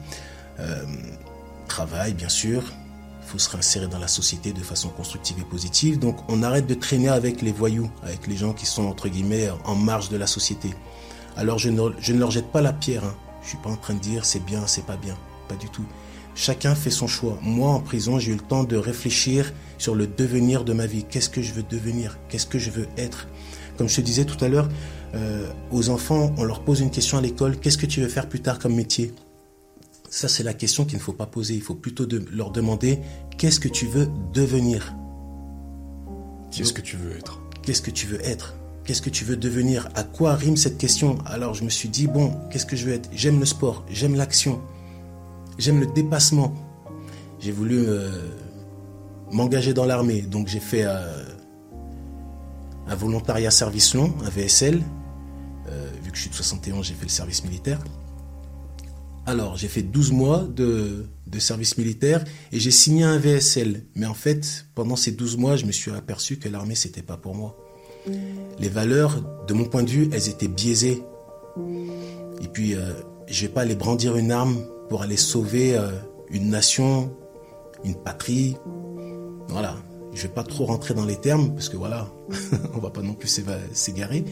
euh, 0.60 0.84
travail 1.68 2.14
bien 2.14 2.30
sûr, 2.30 2.64
faut 3.31 3.39
se 3.39 3.50
réinsérer 3.50 3.88
dans 3.88 3.98
la 3.98 4.10
société 4.10 4.51
de 4.51 4.60
façon 4.60 4.89
constructive 4.89 5.38
et 5.39 5.45
positive. 5.45 6.00
Donc 6.00 6.18
on 6.28 6.44
arrête 6.44 6.68
de 6.68 6.74
traîner 6.74 7.07
avec 7.07 7.42
les 7.42 7.54
voyous, 7.54 7.89
avec 8.04 8.28
les 8.28 8.36
gens 8.36 8.51
qui 8.51 8.66
sont 8.66 8.83
entre 8.83 9.07
guillemets 9.07 9.50
en 9.63 9.75
marge 9.75 10.10
de 10.10 10.18
la 10.18 10.28
société. 10.28 10.72
Alors 11.38 11.57
je 11.57 11.69
ne, 11.69 12.19
leur 12.19 12.31
jette 12.31 12.51
pas 12.51 12.62
la 12.62 12.74
pierre. 12.74 13.06
Hein. 13.06 13.16
Je 13.42 13.50
suis 13.50 13.57
pas 13.57 13.69
en 13.69 13.78
train 13.78 13.94
de 13.94 14.00
dire 14.00 14.25
c'est 14.25 14.44
bien, 14.44 14.68
c'est 14.68 14.86
pas 14.86 14.98
bien, 14.98 15.18
pas 15.48 15.56
du 15.56 15.69
tout. 15.69 15.86
Chacun 16.36 16.75
fait 16.75 16.89
son 16.89 17.07
choix. 17.07 17.38
Moi 17.42 17.69
en 17.69 17.80
prison, 17.80 18.19
j'ai 18.19 18.33
eu 18.33 18.36
le 18.36 18.42
temps 18.42 18.66
de 18.66 18.75
réfléchir 18.75 19.54
sur 19.78 19.95
le 19.95 20.07
devenir 20.07 20.66
de 20.66 20.74
ma 20.74 20.86
vie. 20.86 21.06
Qu'est-ce 21.10 21.30
que 21.30 21.42
je 21.42 21.54
veux 21.54 21.63
devenir? 21.63 22.19
Qu'est-ce 22.28 22.48
que 22.48 22.60
je 22.60 22.69
veux 22.69 22.88
être? 22.98 23.30
Comme 23.78 23.88
je 23.88 23.95
te 23.95 24.01
disais 24.01 24.25
tout 24.25 24.44
à 24.44 24.50
l'heure, 24.50 24.68
euh, 25.16 25.50
aux 25.72 25.89
enfants, 25.89 26.33
on 26.38 26.44
leur 26.44 26.63
pose 26.63 26.81
une 26.81 26.92
question 26.92 27.18
à 27.18 27.21
l'école, 27.21 27.57
qu'est-ce 27.57 27.78
que 27.78 27.85
tu 27.85 28.02
veux 28.02 28.09
faire 28.09 28.28
plus 28.28 28.42
tard 28.42 28.59
comme 28.59 28.76
métier? 28.76 29.14
Ça, 30.11 30.27
c'est 30.27 30.44
la 30.44 30.53
question 30.53 30.83
qu'il 30.83 30.97
ne 30.97 31.01
faut 31.01 31.13
pas 31.13 31.25
poser. 31.25 31.56
Il 31.56 31.61
faut 31.61 31.73
plutôt 31.73 32.06
de 32.06 32.21
leur 32.33 32.51
demander, 32.51 32.99
qu'est-ce 33.37 33.61
que 33.61 33.69
tu 33.69 33.85
veux 33.87 34.09
devenir? 34.33 34.94
Qu'est-ce 36.51 36.73
que 36.73 36.81
tu 36.81 36.97
veux 36.97 37.15
être? 37.15 37.41
Qu'est-ce 37.63 37.81
que 37.81 37.91
tu 37.91 38.07
veux 38.07 38.21
être? 38.25 38.56
Qu'est-ce 38.83 39.01
que 39.01 39.09
tu 39.09 39.23
veux 39.23 39.37
devenir? 39.37 39.87
À 39.95 40.03
quoi 40.03 40.35
rime 40.35 40.57
cette 40.57 40.77
question? 40.77 41.18
Alors 41.25 41.53
je 41.53 41.63
me 41.63 41.69
suis 41.69 41.87
dit, 41.87 42.07
bon, 42.07 42.35
qu'est-ce 42.49 42.65
que 42.65 42.75
je 42.75 42.87
veux 42.87 42.94
être? 42.94 43.09
J'aime 43.13 43.39
le 43.39 43.45
sport, 43.45 43.85
j'aime 43.89 44.15
l'action, 44.15 44.59
j'aime 45.57 45.80
le 45.80 45.85
dépassement. 45.85 46.53
J'ai 47.39 47.53
voulu 47.53 47.85
euh, 47.87 48.11
m'engager 49.31 49.73
dans 49.73 49.85
l'armée, 49.85 50.23
donc 50.23 50.49
j'ai 50.49 50.59
fait 50.59 50.83
euh, 50.83 51.23
un 52.85 52.95
volontariat 52.95 53.49
service 53.49 53.94
long, 53.94 54.13
un 54.25 54.30
VSL. 54.30 54.83
Euh, 55.69 55.89
vu 56.03 56.11
que 56.11 56.18
je 56.18 56.23
suis 56.23 56.31
de 56.31 56.35
71, 56.35 56.85
j'ai 56.85 56.95
fait 56.95 57.06
le 57.06 57.09
service 57.09 57.45
militaire. 57.45 57.80
Alors, 59.31 59.56
j'ai 59.56 59.69
fait 59.69 59.81
12 59.81 60.11
mois 60.11 60.40
de, 60.40 61.06
service 61.40 61.78
militaire 61.78 62.21
et 62.52 62.59
j'ai 62.59 62.69
signé 62.69 63.06
un 63.06 63.18
VSL. 63.18 63.85
Mais 63.95 64.06
en 64.06 64.14
fait, 64.14 64.66
pendant 64.76 64.97
ces 64.97 65.11
12 65.11 65.38
mois, 65.38 65.56
je 65.56 65.66
me 65.66 65.71
suis 65.71 65.90
aperçu 65.92 66.35
que 66.35 66.50
l'armée, 66.50 66.76
c'était 66.76 67.02
pas 67.02 67.16
pour 67.16 67.33
moi. 67.33 67.56
Les 68.59 68.68
valeurs, 68.68 69.23
de 69.47 69.54
mon 69.54 69.64
point 69.64 69.83
de 69.83 69.90
vue, 69.90 70.09
elles 70.11 70.28
étaient 70.28 70.50
biaisées. 70.50 71.02
Et 72.42 72.47
puis, 72.50 72.76
euh, 72.76 72.92
je 73.28 73.44
vais 73.44 73.47
pas 73.47 73.61
aller 73.61 73.76
brandir 73.76 74.18
une 74.18 74.33
arme 74.33 74.66
pour 74.90 75.02
aller 75.02 75.16
sauver 75.16 75.78
euh, 75.78 75.92
une 76.30 76.50
nation, 76.50 77.16
une 77.85 77.95
patrie. 77.95 78.57
Voilà. 79.47 79.78
Je 80.14 80.23
vais 80.23 80.33
pas 80.33 80.44
trop 80.44 80.66
rentrer 80.66 80.94
dans 80.94 81.06
les 81.06 81.16
termes 81.16 81.54
parce 81.54 81.69
que 81.69 81.78
voilà, 81.78 82.09
on 82.73 82.80
va 82.80 82.90
pas 82.90 83.02
non 83.02 83.14
plus 83.14 83.42
s'égarer. 83.71 84.26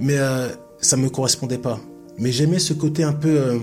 Mais 0.00 0.18
euh, 0.18 0.48
ça 0.80 0.96
me 0.96 1.08
correspondait 1.10 1.58
pas. 1.58 1.78
Mais 2.18 2.32
j'aimais 2.32 2.58
ce 2.58 2.72
côté 2.72 3.02
un 3.02 3.12
peu 3.12 3.28
euh, 3.28 3.58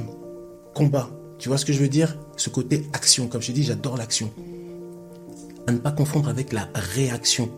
combat. 0.74 1.10
Tu 1.40 1.50
vois 1.50 1.58
ce 1.58 1.66
que 1.66 1.74
je 1.74 1.80
veux 1.80 1.90
dire? 1.90 2.18
Ce 2.38 2.50
côté 2.50 2.86
action. 2.94 3.28
Comme 3.28 3.42
je 3.42 3.52
dis, 3.52 3.64
j'adore 3.64 3.98
l'action. 3.98 4.32
À 5.68 5.72
ne 5.72 5.78
pas 5.78 5.92
confondre 5.92 6.30
avec 6.30 6.54
la 6.54 6.68
réaction. 6.74 7.50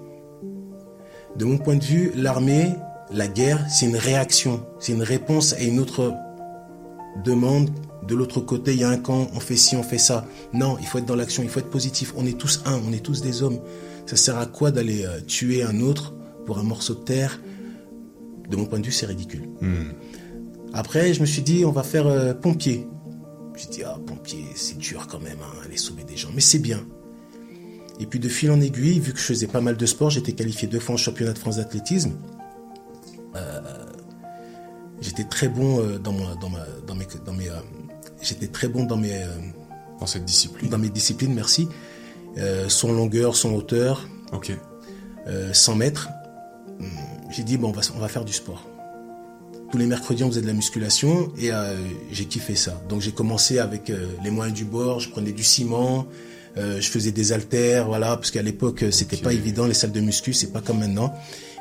De 1.35 1.45
mon 1.45 1.57
point 1.57 1.75
de 1.75 1.83
vue, 1.83 2.11
l'armée, 2.15 2.69
la 3.11 3.27
guerre, 3.27 3.65
c'est 3.69 3.85
une 3.85 3.97
réaction. 3.97 4.65
C'est 4.79 4.93
une 4.93 5.03
réponse 5.03 5.53
à 5.53 5.61
une 5.61 5.79
autre 5.79 6.13
demande. 7.23 7.69
De 8.07 8.15
l'autre 8.15 8.39
côté, 8.39 8.73
il 8.73 8.79
y 8.79 8.83
a 8.83 8.89
un 8.89 8.97
camp, 8.97 9.27
on 9.33 9.39
fait 9.39 9.55
ci, 9.55 9.75
on 9.75 9.83
fait 9.83 9.97
ça. 9.97 10.25
Non, 10.53 10.77
il 10.79 10.85
faut 10.85 10.99
être 10.99 11.05
dans 11.05 11.15
l'action, 11.15 11.41
il 11.41 11.49
faut 11.49 11.59
être 11.59 11.69
positif. 11.69 12.13
On 12.15 12.25
est 12.25 12.37
tous 12.37 12.61
un, 12.65 12.79
on 12.87 12.93
est 12.93 13.03
tous 13.03 13.21
des 13.21 13.41
hommes. 13.41 13.59
Ça 14.05 14.15
sert 14.15 14.37
à 14.37 14.45
quoi 14.45 14.71
d'aller 14.71 15.03
euh, 15.05 15.19
tuer 15.21 15.63
un 15.63 15.81
autre 15.81 16.13
pour 16.45 16.59
un 16.59 16.63
morceau 16.63 16.93
de 16.93 16.99
terre? 16.99 17.41
De 18.49 18.55
mon 18.55 18.65
point 18.65 18.79
de 18.79 18.85
vue, 18.85 18.91
c'est 18.91 19.07
ridicule. 19.07 19.49
Hmm. 19.61 19.91
Après, 20.73 21.13
je 21.13 21.21
me 21.21 21.25
suis 21.25 21.41
dit, 21.41 21.65
on 21.65 21.71
va 21.71 21.81
faire 21.81 22.05
euh, 22.05 22.33
pompier. 22.33 22.87
Je 23.55 23.67
dis, 23.67 23.83
ah, 23.83 23.97
pompier, 24.05 24.45
c'est 24.55 24.77
dur 24.77 25.07
quand 25.07 25.19
même, 25.19 25.37
hein, 25.41 25.59
aller 25.63 25.77
sauver 25.77 26.03
des 26.03 26.17
gens. 26.17 26.29
Mais 26.33 26.41
c'est 26.41 26.59
bien. 26.59 26.85
Et 27.99 28.05
puis 28.05 28.19
de 28.19 28.27
fil 28.27 28.51
en 28.51 28.59
aiguille, 28.59 28.99
vu 28.99 29.13
que 29.13 29.19
je 29.19 29.23
faisais 29.23 29.47
pas 29.47 29.61
mal 29.61 29.77
de 29.77 29.85
sport, 29.85 30.09
j'étais 30.09 30.33
qualifié 30.33 30.67
deux 30.67 30.79
fois 30.79 30.95
en 30.95 30.97
championnat 30.97 31.33
de 31.33 31.37
France 31.37 31.57
d'athlétisme. 31.57 32.13
Euh, 33.35 33.61
j'étais 35.01 35.23
très 35.23 35.47
bon 35.47 35.79
euh, 35.79 35.97
dans, 35.97 36.13
dans, 36.35 36.49
ma, 36.49 36.65
dans 36.85 36.95
mes, 36.95 37.07
dans 37.25 37.33
mes 37.33 37.49
j'étais 38.21 38.47
très 38.47 38.67
bon 38.67 38.83
dans 38.83 38.97
mes 38.97 39.25
dans 39.99 40.05
cette 40.05 40.25
discipline. 40.25 40.69
Dans 40.69 40.77
mes 40.77 40.89
disciplines, 40.89 41.33
merci. 41.33 41.69
son 42.67 42.91
longueur, 42.91 43.35
son 43.35 43.53
hauteur. 43.53 44.09
Ok. 44.33 44.51
100 45.53 45.75
mètres. 45.75 46.09
Hmm, 46.79 46.87
j'ai 47.31 47.43
dit 47.43 47.57
bon, 47.57 47.69
on 47.69 47.71
va, 47.71 47.81
on 47.95 47.99
va 47.99 48.09
faire 48.09 48.25
du 48.25 48.33
sport 48.33 48.67
tous 49.71 49.77
les 49.77 49.85
mercredis, 49.87 50.23
on 50.23 50.29
faisait 50.29 50.41
de 50.41 50.47
la 50.47 50.53
musculation 50.53 51.31
et 51.37 51.51
euh, 51.51 51.75
j'ai 52.11 52.25
kiffé 52.25 52.55
ça. 52.55 52.81
Donc 52.89 53.01
j'ai 53.01 53.11
commencé 53.11 53.59
avec 53.59 53.89
euh, 53.89 54.07
les 54.23 54.31
moyens 54.31 54.55
du 54.55 54.65
bord, 54.65 54.99
je 54.99 55.09
prenais 55.09 55.31
du 55.31 55.43
ciment, 55.43 56.07
euh, 56.57 56.79
je 56.79 56.89
faisais 56.89 57.11
des 57.11 57.33
haltères, 57.33 57.87
voilà, 57.87 58.15
parce 58.15 58.31
qu'à 58.31 58.41
l'époque 58.41 58.85
c'était 58.91 59.17
pas 59.17 59.33
évident 59.33 59.65
les 59.65 59.73
salles 59.73 59.91
de 59.91 59.99
muscu, 60.01 60.33
c'est 60.33 60.51
pas 60.51 60.61
comme 60.61 60.79
maintenant. 60.79 61.13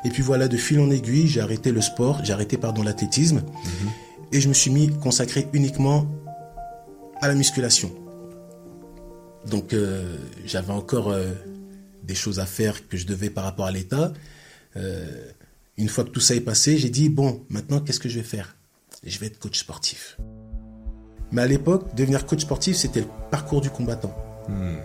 Et 0.03 0.09
puis 0.09 0.21
voilà, 0.21 0.47
de 0.47 0.57
fil 0.57 0.79
en 0.79 0.91
aiguille, 0.91 1.27
j'ai 1.27 1.41
arrêté 1.41 1.71
le 1.71 1.81
sport, 1.81 2.23
j'ai 2.23 2.33
arrêté 2.33 2.57
pardon 2.57 2.83
l'athlétisme 2.83 3.37
mhm. 3.37 3.89
et 4.31 4.39
je 4.39 4.47
me 4.47 4.53
suis 4.53 4.71
mis 4.71 4.89
consacré 4.99 5.47
uniquement 5.53 6.05
à 7.21 7.27
la 7.27 7.33
musculation. 7.33 7.91
Donc 9.49 9.75
j'avais 10.45 10.73
encore 10.73 11.13
des 12.03 12.15
choses 12.15 12.39
à 12.39 12.45
faire 12.45 12.87
que 12.87 12.97
je 12.97 13.05
devais 13.05 13.29
par 13.29 13.43
rapport 13.43 13.65
à 13.65 13.71
l'État. 13.71 14.11
Une 15.77 15.89
fois 15.89 16.05
que 16.05 16.09
tout 16.09 16.21
ça 16.21 16.35
est 16.35 16.41
passé, 16.41 16.77
j'ai 16.77 16.89
dit, 16.89 17.09
bon, 17.09 17.43
maintenant, 17.49 17.81
qu'est-ce 17.81 17.99
que 17.99 18.07
je 18.07 18.17
vais 18.17 18.25
faire? 18.25 18.55
Je 19.05 19.19
vais 19.19 19.27
être 19.27 19.39
coach 19.39 19.59
sportif. 19.59 20.17
Mais 21.31 21.41
à 21.41 21.47
l'époque, 21.47 21.93
devenir 21.95 22.25
coach 22.25 22.41
sportif, 22.41 22.77
c'était 22.77 23.01
le 23.01 23.07
parcours 23.29 23.59
du 23.59 23.69
combattant. 23.69 24.15
Hmm. 24.47 24.77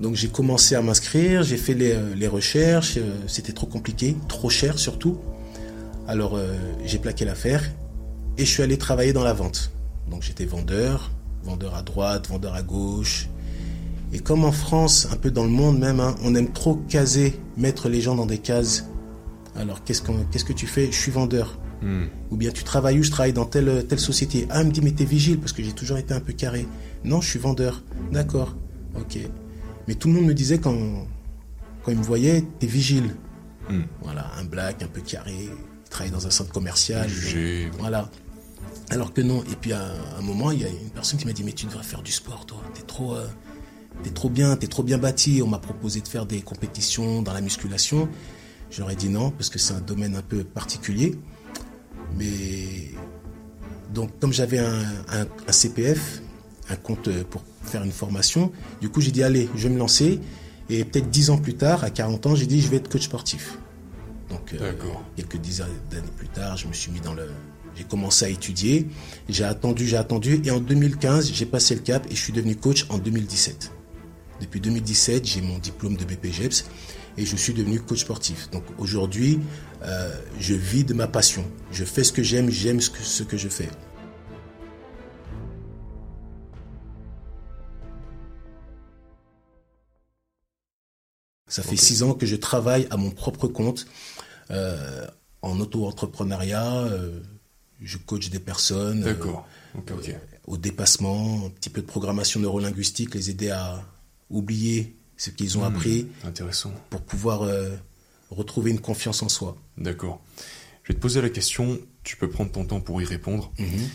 Donc 0.00 0.14
j'ai 0.14 0.28
commencé 0.28 0.74
à 0.74 0.82
m'inscrire, 0.82 1.42
j'ai 1.42 1.56
fait 1.56 1.74
les, 1.74 1.92
euh, 1.92 2.30
recherches, 2.30 2.96
euh, 2.98 3.16
c'était 3.26 3.52
trop 3.52 3.66
compliqué, 3.66 4.16
trop 4.28 4.50
cher 4.50 4.78
surtout. 4.78 5.18
Alors 6.06 6.36
euh, 6.36 6.54
j'ai 6.84 6.98
plaqué 6.98 7.24
l'affaire 7.24 7.64
et 8.36 8.44
je 8.44 8.50
suis 8.50 8.62
allé 8.62 8.76
travailler 8.76 9.12
dans 9.12 9.24
la 9.24 9.32
vente. 9.32 9.72
Donc 10.10 10.22
j'étais 10.22 10.44
vendeur, 10.44 11.10
vendeur 11.42 11.74
à 11.74 11.82
droite, 11.82 12.28
vendeur 12.28 12.54
à 12.54 12.62
gauche. 12.62 13.28
Et 14.12 14.18
comme 14.18 14.44
en 14.44 14.52
France, 14.52 15.08
un 15.10 15.16
peu 15.16 15.30
dans 15.30 15.44
le 15.44 15.50
monde 15.50 15.78
même, 15.78 15.98
hein, 15.98 16.14
on 16.22 16.34
aime 16.34 16.52
trop 16.52 16.74
caser, 16.74 17.40
mettre 17.56 17.88
les 17.88 18.00
gens 18.00 18.14
dans 18.14 18.26
des 18.26 18.38
cases 18.38 18.86
alors, 19.58 19.84
qu'est-ce, 19.84 20.02
qu'est-ce 20.30 20.44
que 20.44 20.52
tu 20.52 20.66
fais? 20.66 20.86
Je 20.86 20.96
suis 20.96 21.12
vendeur. 21.12 21.58
Hmm. 21.82 22.04
Ou 22.30 22.36
bien 22.36 22.50
tu 22.50 22.64
travailles 22.64 22.98
où 22.98 23.02
Je 23.02 23.10
travaille 23.10 23.32
dans 23.32 23.44
telle, 23.44 23.86
telle 23.86 24.00
société. 24.00 24.46
Ah, 24.50 24.62
il 24.62 24.68
me 24.68 24.72
dit, 24.72 24.80
mais 24.80 24.92
t'es 24.92 25.04
vigile 25.04 25.38
parce 25.38 25.52
que 25.52 25.62
j'ai 25.62 25.72
toujours 25.72 25.98
été 25.98 26.14
un 26.14 26.20
peu 26.20 26.32
carré. 26.32 26.66
Non, 27.04 27.20
je 27.20 27.28
suis 27.28 27.38
vendeur. 27.38 27.82
D'accord. 28.12 28.56
Ok. 28.98 29.18
Mais 29.88 29.94
tout 29.94 30.08
le 30.08 30.14
monde 30.14 30.24
me 30.24 30.34
disait 30.34 30.58
quand, 30.58 31.06
quand 31.84 31.92
il 31.92 31.98
me 31.98 32.02
voyait, 32.02 32.44
t'es 32.58 32.66
vigile. 32.66 33.14
Hmm. 33.68 33.82
Voilà, 34.02 34.30
un 34.38 34.44
black, 34.44 34.82
un 34.82 34.88
peu 34.88 35.00
carré. 35.00 35.34
Il 35.34 35.90
travaille 35.90 36.12
dans 36.12 36.26
un 36.26 36.30
centre 36.30 36.52
commercial. 36.52 37.08
Voilà. 37.78 38.10
Alors 38.90 39.12
que 39.12 39.20
non. 39.20 39.42
Et 39.44 39.56
puis 39.60 39.72
à 39.72 39.82
un 40.18 40.22
moment, 40.22 40.50
il 40.50 40.62
y 40.62 40.64
a 40.64 40.68
une 40.68 40.90
personne 40.90 41.18
qui 41.18 41.26
m'a 41.26 41.32
dit, 41.32 41.44
mais 41.44 41.52
tu 41.52 41.66
devrais 41.66 41.82
faire 41.82 42.02
du 42.02 42.12
sport, 42.12 42.46
toi. 42.46 42.62
T'es 42.74 42.82
trop. 42.82 43.14
Euh, 43.14 43.26
t'es 44.02 44.10
trop 44.10 44.28
bien, 44.28 44.56
t'es 44.56 44.66
trop 44.66 44.82
bien 44.82 44.98
bâti. 44.98 45.40
On 45.42 45.48
m'a 45.48 45.58
proposé 45.58 46.00
de 46.00 46.08
faire 46.08 46.26
des 46.26 46.40
compétitions 46.40 47.22
dans 47.22 47.32
la 47.32 47.40
musculation. 47.40 48.08
J'aurais 48.70 48.96
dit 48.96 49.08
non, 49.08 49.30
parce 49.30 49.48
que 49.48 49.58
c'est 49.58 49.74
un 49.74 49.80
domaine 49.80 50.16
un 50.16 50.22
peu 50.22 50.44
particulier. 50.44 51.16
Mais 52.16 52.90
donc, 53.92 54.18
comme 54.20 54.32
j'avais 54.32 54.58
un, 54.58 55.26
CPF, 55.50 56.20
un 56.68 56.76
compte 56.76 57.08
pour 57.24 57.42
faire 57.62 57.82
une 57.82 57.92
formation, 57.92 58.52
du 58.80 58.88
coup, 58.88 59.00
j'ai 59.00 59.10
dit 59.10 59.22
allez, 59.22 59.48
je 59.56 59.68
vais 59.68 59.74
me 59.74 59.78
lancer. 59.78 60.20
Et 60.68 60.84
peut-être 60.84 61.10
dix 61.10 61.30
ans 61.30 61.38
plus 61.38 61.54
tard, 61.54 61.84
à 61.84 61.90
40 61.90 62.26
ans, 62.26 62.34
j'ai 62.34 62.46
dit 62.46 62.60
je 62.60 62.68
vais 62.68 62.78
être 62.78 62.88
coach 62.88 63.04
sportif. 63.04 63.58
Donc, 64.28 64.52
euh, 64.54 64.72
quelques 65.14 65.36
dizaines 65.36 65.68
d'années 65.90 66.10
plus 66.16 66.28
tard, 66.28 66.56
je 66.56 66.66
me 66.66 66.72
suis 66.72 66.90
mis 66.90 67.00
dans 67.00 67.14
le. 67.14 67.28
J'ai 67.76 67.84
commencé 67.84 68.24
à 68.24 68.28
étudier, 68.30 68.88
j'ai 69.28 69.44
attendu, 69.44 69.86
j'ai 69.86 69.98
attendu, 69.98 70.40
et 70.44 70.50
en 70.50 70.60
2015, 70.60 71.30
j'ai 71.32 71.44
passé 71.44 71.74
le 71.74 71.82
cap 71.82 72.06
et 72.10 72.14
je 72.14 72.20
suis 72.20 72.32
devenu 72.32 72.56
coach 72.56 72.86
en 72.88 72.96
2017. 72.96 73.70
Depuis 74.40 74.60
2017, 74.60 75.24
j'ai 75.24 75.40
mon 75.40 75.58
diplôme 75.58 75.96
de 75.96 76.04
BPGEPS 76.04 76.64
et 77.16 77.24
je 77.24 77.36
suis 77.36 77.54
devenu 77.54 77.80
coach 77.80 78.00
sportif. 78.00 78.50
Donc 78.50 78.64
aujourd'hui, 78.78 79.40
euh, 79.82 80.14
je 80.38 80.54
vis 80.54 80.84
de 80.84 80.94
ma 80.94 81.06
passion. 81.06 81.44
Je 81.72 81.84
fais 81.84 82.04
ce 82.04 82.12
que 82.12 82.22
j'aime, 82.22 82.50
j'aime 82.50 82.80
ce 82.80 82.90
que, 82.90 83.02
ce 83.02 83.22
que 83.22 83.36
je 83.36 83.48
fais. 83.48 83.68
Ça 91.48 91.62
fait 91.62 91.76
six 91.76 92.02
ans 92.02 92.12
que 92.12 92.26
je 92.26 92.36
travaille 92.36 92.86
à 92.90 92.98
mon 92.98 93.10
propre 93.10 93.48
compte 93.48 93.86
euh, 94.50 95.06
en 95.40 95.58
auto-entrepreneuriat. 95.58 96.82
Euh, 96.82 97.20
je 97.80 97.96
coach 97.96 98.28
des 98.28 98.40
personnes. 98.40 99.00
D'accord. 99.00 99.48
au 100.46 100.56
dépassement, 100.58 101.46
un 101.46 101.50
petit 101.50 101.70
peu 101.70 101.80
de 101.80 101.86
programmation 101.86 102.40
neurolinguistique, 102.40 103.14
les 103.14 103.30
aider 103.30 103.50
à 103.50 103.82
oublier 104.30 104.96
ce 105.16 105.30
qu'ils 105.30 105.58
ont 105.58 105.62
hmm, 105.62 105.74
appris. 105.74 106.08
Intéressant. 106.24 106.72
Pour 106.90 107.02
pouvoir 107.02 107.42
euh, 107.42 107.70
retrouver 108.30 108.70
une 108.70 108.80
confiance 108.80 109.22
en 109.22 109.28
soi. 109.28 109.56
D'accord. 109.78 110.22
Je 110.82 110.92
vais 110.92 110.94
te 110.94 111.00
poser 111.00 111.20
la 111.20 111.30
question, 111.30 111.80
tu 112.04 112.16
peux 112.16 112.28
prendre 112.28 112.52
ton 112.52 112.64
temps 112.64 112.80
pour 112.80 113.00
y 113.02 113.04
répondre. 113.04 113.52
Mhm. 113.58 113.88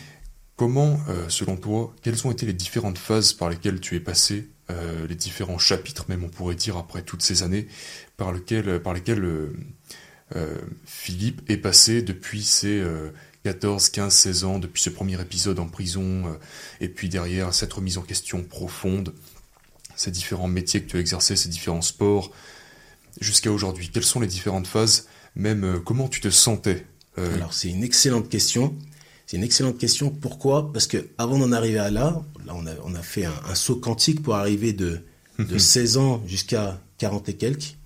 Comment, 0.56 1.00
euh, 1.08 1.28
selon 1.28 1.56
toi, 1.56 1.94
quelles 2.02 2.26
ont 2.26 2.30
été 2.30 2.44
les 2.44 2.52
différentes 2.52 2.98
phases 2.98 3.32
par 3.32 3.48
lesquelles 3.48 3.80
tu 3.80 3.96
es 3.96 4.00
passé, 4.00 4.50
euh, 4.70 5.06
les 5.06 5.14
différents 5.14 5.58
chapitres 5.58 6.04
même 6.08 6.22
on 6.22 6.28
pourrait 6.28 6.54
dire 6.54 6.76
après 6.76 7.02
toutes 7.02 7.22
ces 7.22 7.42
années, 7.42 7.66
par, 8.16 8.32
lesquels, 8.32 8.80
par 8.80 8.92
lesquels 8.92 9.26
Philippe 10.86 11.42
est 11.50 11.58
passé 11.58 12.00
depuis 12.00 12.42
ses 12.42 12.82
14, 13.44 13.90
15, 13.90 14.14
16 14.14 14.44
ans, 14.44 14.58
depuis 14.58 14.80
ce 14.80 14.88
premier 14.88 15.20
épisode 15.20 15.58
en 15.58 15.66
prison, 15.66 16.38
et 16.80 16.88
puis 16.88 17.08
derrière 17.08 17.52
cette 17.52 17.72
remise 17.72 17.98
en 17.98 18.02
question 18.02 18.42
profonde? 18.42 19.12
Ces 20.02 20.10
différents 20.10 20.48
métiers 20.48 20.82
que 20.82 20.90
tu 20.90 20.96
as 20.96 21.00
exercés, 21.00 21.36
ces 21.36 21.48
différents 21.48 21.82
sports, 21.82 22.32
jusqu'à 23.20 23.52
aujourd'hui 23.52 23.88
Quelles 23.92 24.04
sont 24.04 24.20
les 24.20 24.26
différentes 24.26 24.66
phases 24.66 25.06
Même 25.36 25.64
euh, 25.64 25.78
comment 25.78 26.08
tu 26.08 26.20
te 26.20 26.30
sentais 26.30 26.86
euh? 27.18 27.34
Alors 27.34 27.54
c'est 27.54 27.68
une 27.68 27.84
excellente 27.84 28.28
question. 28.28 28.74
C'est 29.26 29.36
une 29.36 29.44
excellente 29.44 29.78
question. 29.78 30.10
Pourquoi? 30.10 30.72
Parce 30.72 30.86
que 30.86 31.08
avant 31.18 31.38
d'en 31.38 31.52
arriver 31.52 31.78
à 31.78 31.90
là, 31.90 32.22
là 32.44 32.54
on 32.84 32.94
a, 32.94 33.02
fait 33.02 33.24
un, 33.24 33.54
saut 33.54 33.76
quantique 33.76 34.22
pour 34.22 34.34
arriver 34.34 34.72
de, 34.72 35.00
de 35.38 35.58
16 35.58 35.96
ans 35.98 36.22
jusqu'à 36.26 36.80
40 36.98 37.28
et 37.28 37.36
quelques. 37.36 37.76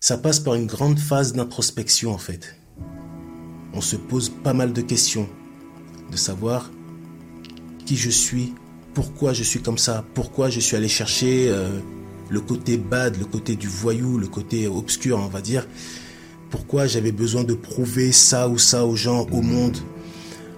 Ça 0.00 0.18
passe 0.18 0.40
par 0.40 0.54
une 0.54 0.66
grande 0.66 0.98
phase 0.98 1.32
d'introspection 1.32 2.12
en 2.12 2.18
fait. 2.18 2.56
On 3.72 3.80
se 3.80 3.96
pose 3.96 4.30
pas 4.30 4.54
mal 4.54 4.72
de 4.72 4.82
questions, 4.82 5.28
de 6.10 6.16
savoir 6.16 6.70
qui 7.86 7.96
je 7.96 8.10
suis, 8.10 8.54
pourquoi 8.94 9.32
je 9.32 9.42
suis 9.42 9.60
comme 9.60 9.78
ça, 9.78 10.04
pourquoi 10.14 10.48
je 10.48 10.60
suis 10.60 10.76
allé 10.76 10.88
chercher 10.88 11.48
euh, 11.50 11.80
le 12.30 12.40
côté 12.40 12.76
bad, 12.76 13.18
le 13.18 13.26
côté 13.26 13.56
du 13.56 13.68
voyou, 13.68 14.18
le 14.18 14.28
côté 14.28 14.66
obscur, 14.66 15.18
on 15.18 15.28
va 15.28 15.40
dire. 15.40 15.66
Pourquoi 16.50 16.86
j'avais 16.86 17.12
besoin 17.12 17.42
de 17.42 17.54
prouver 17.54 18.12
ça 18.12 18.48
ou 18.48 18.58
ça 18.58 18.86
aux 18.86 18.96
gens, 18.96 19.26
au 19.32 19.42
monde? 19.42 19.76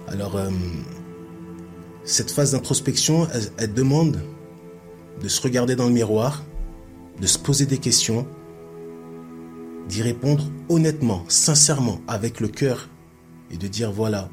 Alors, 0.07 0.37
euh, 0.37 0.49
cette 2.03 2.31
phase 2.31 2.51
d'introspection, 2.51 3.27
elle, 3.57 3.73
demande 3.73 4.21
de 5.21 5.27
se 5.27 5.41
regarder 5.41 5.75
dans 5.75 5.87
le 5.87 5.93
miroir, 5.93 6.43
de 7.19 7.27
se 7.27 7.39
poser 7.39 7.65
des 7.65 7.79
questions, 7.79 8.27
d'y 9.89 10.03
répondre 10.03 10.45
honnêtement, 10.69 11.25
sincèrement, 11.27 11.99
avec 12.07 12.39
le 12.39 12.47
cœur, 12.47 12.87
et 13.51 13.57
de 13.57 13.67
dire 13.67 13.91
voilà, 13.91 14.29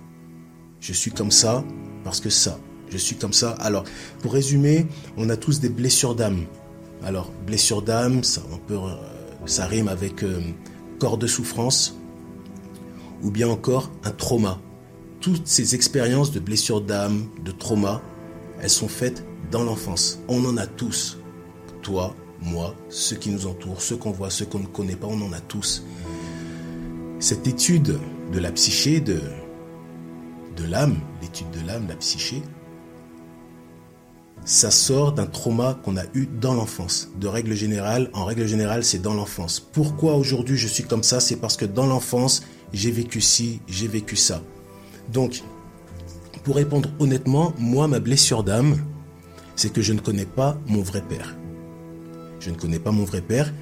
je 0.81 0.93
suis 0.93 1.11
comme 1.11 1.31
ça 1.31 1.65
parce 2.05 2.21
que 2.21 2.31
ça, 2.31 2.59
je 2.91 2.99
suis 2.99 3.17
comme 3.17 3.33
ça. 3.33 3.51
Alors, 3.61 3.85
pour 4.21 4.33
résumer, 4.33 4.87
on 5.17 5.29
a 5.31 5.37
tous 5.37 5.61
des 5.61 5.69
blessures 5.69 6.15
d'âme. 6.15 6.45
Alors, 7.05 7.31
blessure 7.47 7.83
d'âme, 7.83 8.25
ça, 8.25 8.43
euh, 8.71 8.95
ça 9.47 9.67
rime 9.67 9.89
avec 9.89 10.23
euh, 10.23 10.41
corps 10.99 11.19
de 11.19 11.27
souffrance 11.27 11.97
ou 13.23 13.31
bien 13.31 13.49
encore 13.49 13.91
un 14.05 14.11
trauma. 14.11 14.61
Toutes 15.21 15.47
ces 15.47 15.75
expériences 15.75 16.33
de 16.33 16.41
blessure 16.41 16.81
d'âme, 16.81 17.27
de 17.45 17.51
trauma, 17.51 18.03
elles 18.61 18.71
sont 18.71 18.89
faites 18.89 19.25
dans 19.51 19.65
l'enfance. 19.65 20.21
On 20.29 20.45
en 20.45 20.57
a 20.57 20.67
tous. 20.67 21.19
Toi, 21.83 22.15
moi, 22.41 22.75
ceux 22.89 23.17
qui 23.17 23.31
nous 23.31 23.47
entourent, 23.47 23.81
ceux 23.81 23.97
qu'on 23.97 24.11
voit, 24.11 24.31
ceux 24.31 24.45
qu'on 24.45 24.59
ne 24.59 24.67
connaît 24.67 24.97
pas, 24.97 25.07
on 25.07 25.21
en 25.23 25.33
a 25.33 25.41
tous. 25.41 25.85
Cette 27.19 27.47
étude 27.47 27.99
de 28.33 28.39
la 28.39 28.53
psyché, 28.53 29.01
de, 29.01 29.21
de 30.57 30.65
l'âme, 30.65 30.97
l'étude 31.23 31.51
de 31.51 31.67
l'âme, 31.67 31.87
la 31.89 31.97
psyché, 31.97 32.43
ça 34.45 34.71
sort 34.71 35.13
d'un 35.13 35.27
trauma 35.27 35.79
qu'on 35.83 35.97
a 35.97 36.05
eu 36.15 36.27
dans 36.27 36.55
l'enfance. 36.55 37.09
De 37.19 37.27
règle 37.27 37.55
générale, 37.55 38.11
en 38.13 38.25
règle 38.25 38.47
générale, 38.47 38.85
c'est 38.85 39.01
dans 39.01 39.15
l'enfance. 39.15 39.59
Pourquoi 39.61 40.17
aujourd'hui 40.17 40.57
je 40.57 40.69
suis 40.69 40.85
comme 40.85 41.03
ça? 41.03 41.21
C'est 41.21 41.37
parce 41.37 41.57
que 41.57 41.65
dans 41.65 41.87
l'enfance, 41.87 42.43
j'ai 42.73 42.91
vécu 42.91 43.21
ci, 43.21 43.61
j'ai 43.67 43.89
vécu 43.89 44.17
ça. 44.17 44.43
Donc, 45.13 45.43
pour 46.43 46.57
répondre 46.57 46.91
honnêtement, 46.99 47.55
moi, 47.59 47.89
ma 47.89 48.01
blessure 48.01 48.45
d'âme, 48.45 48.77
c'est 49.57 49.73
que 49.73 49.81
je 49.81 49.93
ne 49.93 50.01
connais 50.01 50.27
pas 50.27 50.59
mon 50.67 50.83
vrai 50.83 51.03
père. 51.03 51.37
Je 52.41 52.51
ne 52.51 52.57
connais 52.57 52.79
pas 52.79 52.91
mon 52.91 53.05
vrai 53.05 53.23
père, 53.23 53.53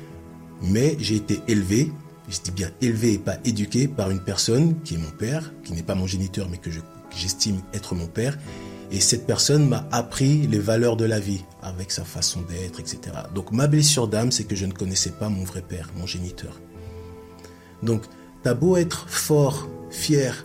mais 0.63 0.97
j'ai 0.99 1.17
été 1.17 1.41
élevé, 1.47 1.93
je 2.29 2.41
dis 2.41 2.51
bien 2.51 2.71
élevé 2.81 3.13
et 3.13 3.19
pas 3.19 3.37
éduqué 3.45 3.87
par 3.87 4.11
une 4.11 4.21
personne 4.21 4.81
qui 4.83 4.95
est 4.95 4.99
mon 4.99 5.11
père, 5.11 5.53
qui 5.63 5.75
n'est 5.75 5.83
pas 5.85 5.95
mon 5.95 6.07
géniteur, 6.07 6.49
mais 6.49 6.59
que 6.59 6.71
j'estime 7.15 7.61
être 7.73 7.95
mon 7.95 8.07
père. 8.07 8.37
Et 8.93 9.01
cette 9.01 9.27
personne 9.27 9.67
m'a 9.69 9.89
appris 9.91 10.47
les 10.47 10.59
valeurs 10.59 10.97
de 10.97 11.07
la 11.07 11.19
vie, 11.19 11.45
avec 11.63 11.91
sa 11.91 12.05
façon 12.05 12.43
d'être, 12.43 12.79
etc. 12.79 13.01
Donc 13.35 13.51
ma 13.51 13.67
blessure 13.67 14.07
d'âme, 14.07 14.31
c'est 14.31 14.45
que 14.45 14.55
je 14.55 14.67
ne 14.67 14.73
connaissais 14.73 15.13
pas 15.13 15.31
mon 15.31 15.45
vrai 15.45 15.63
père, 15.63 15.89
mon 15.97 16.07
géniteur. 16.07 16.61
Donc, 17.83 18.03
t'as 18.43 18.55
beau 18.55 18.77
être 18.77 19.09
fort, 19.09 19.67
fier, 19.91 20.45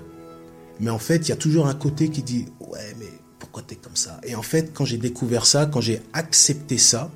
mais 0.80 0.90
en 0.90 1.00
fait, 1.00 1.28
il 1.28 1.30
y 1.30 1.32
a 1.32 1.38
toujours 1.38 1.68
un 1.68 1.74
côté 1.74 2.10
qui 2.10 2.24
dit 2.24 2.46
Ouais, 2.60 2.96
mais 3.00 3.12
pourquoi 3.40 3.64
t'es 3.64 3.76
comme 3.76 3.96
ça? 3.96 4.20
Et 4.24 4.36
en 4.36 4.42
fait, 4.42 4.74
quand 4.74 4.86
j'ai 4.86 4.98
découvert 4.98 5.46
ça, 5.46 5.66
quand 5.66 5.82
j'ai 5.82 6.02
accepté 6.14 6.78
ça, 6.78 7.12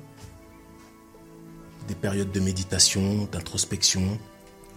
des 1.88 1.94
périodes 1.94 2.30
de 2.30 2.40
méditation, 2.40 3.28
d'introspection, 3.32 4.18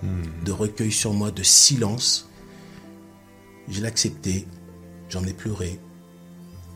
de 0.04 0.52
recueil 0.52 0.92
sur 0.92 1.14
moi, 1.14 1.32
de 1.32 1.44
silence, 1.44 2.30
je 3.68 3.82
l'ai 3.82 3.88
accepté, 3.88 4.48
j'en 5.10 5.24
ai 5.24 5.34
pleuré 5.34 5.80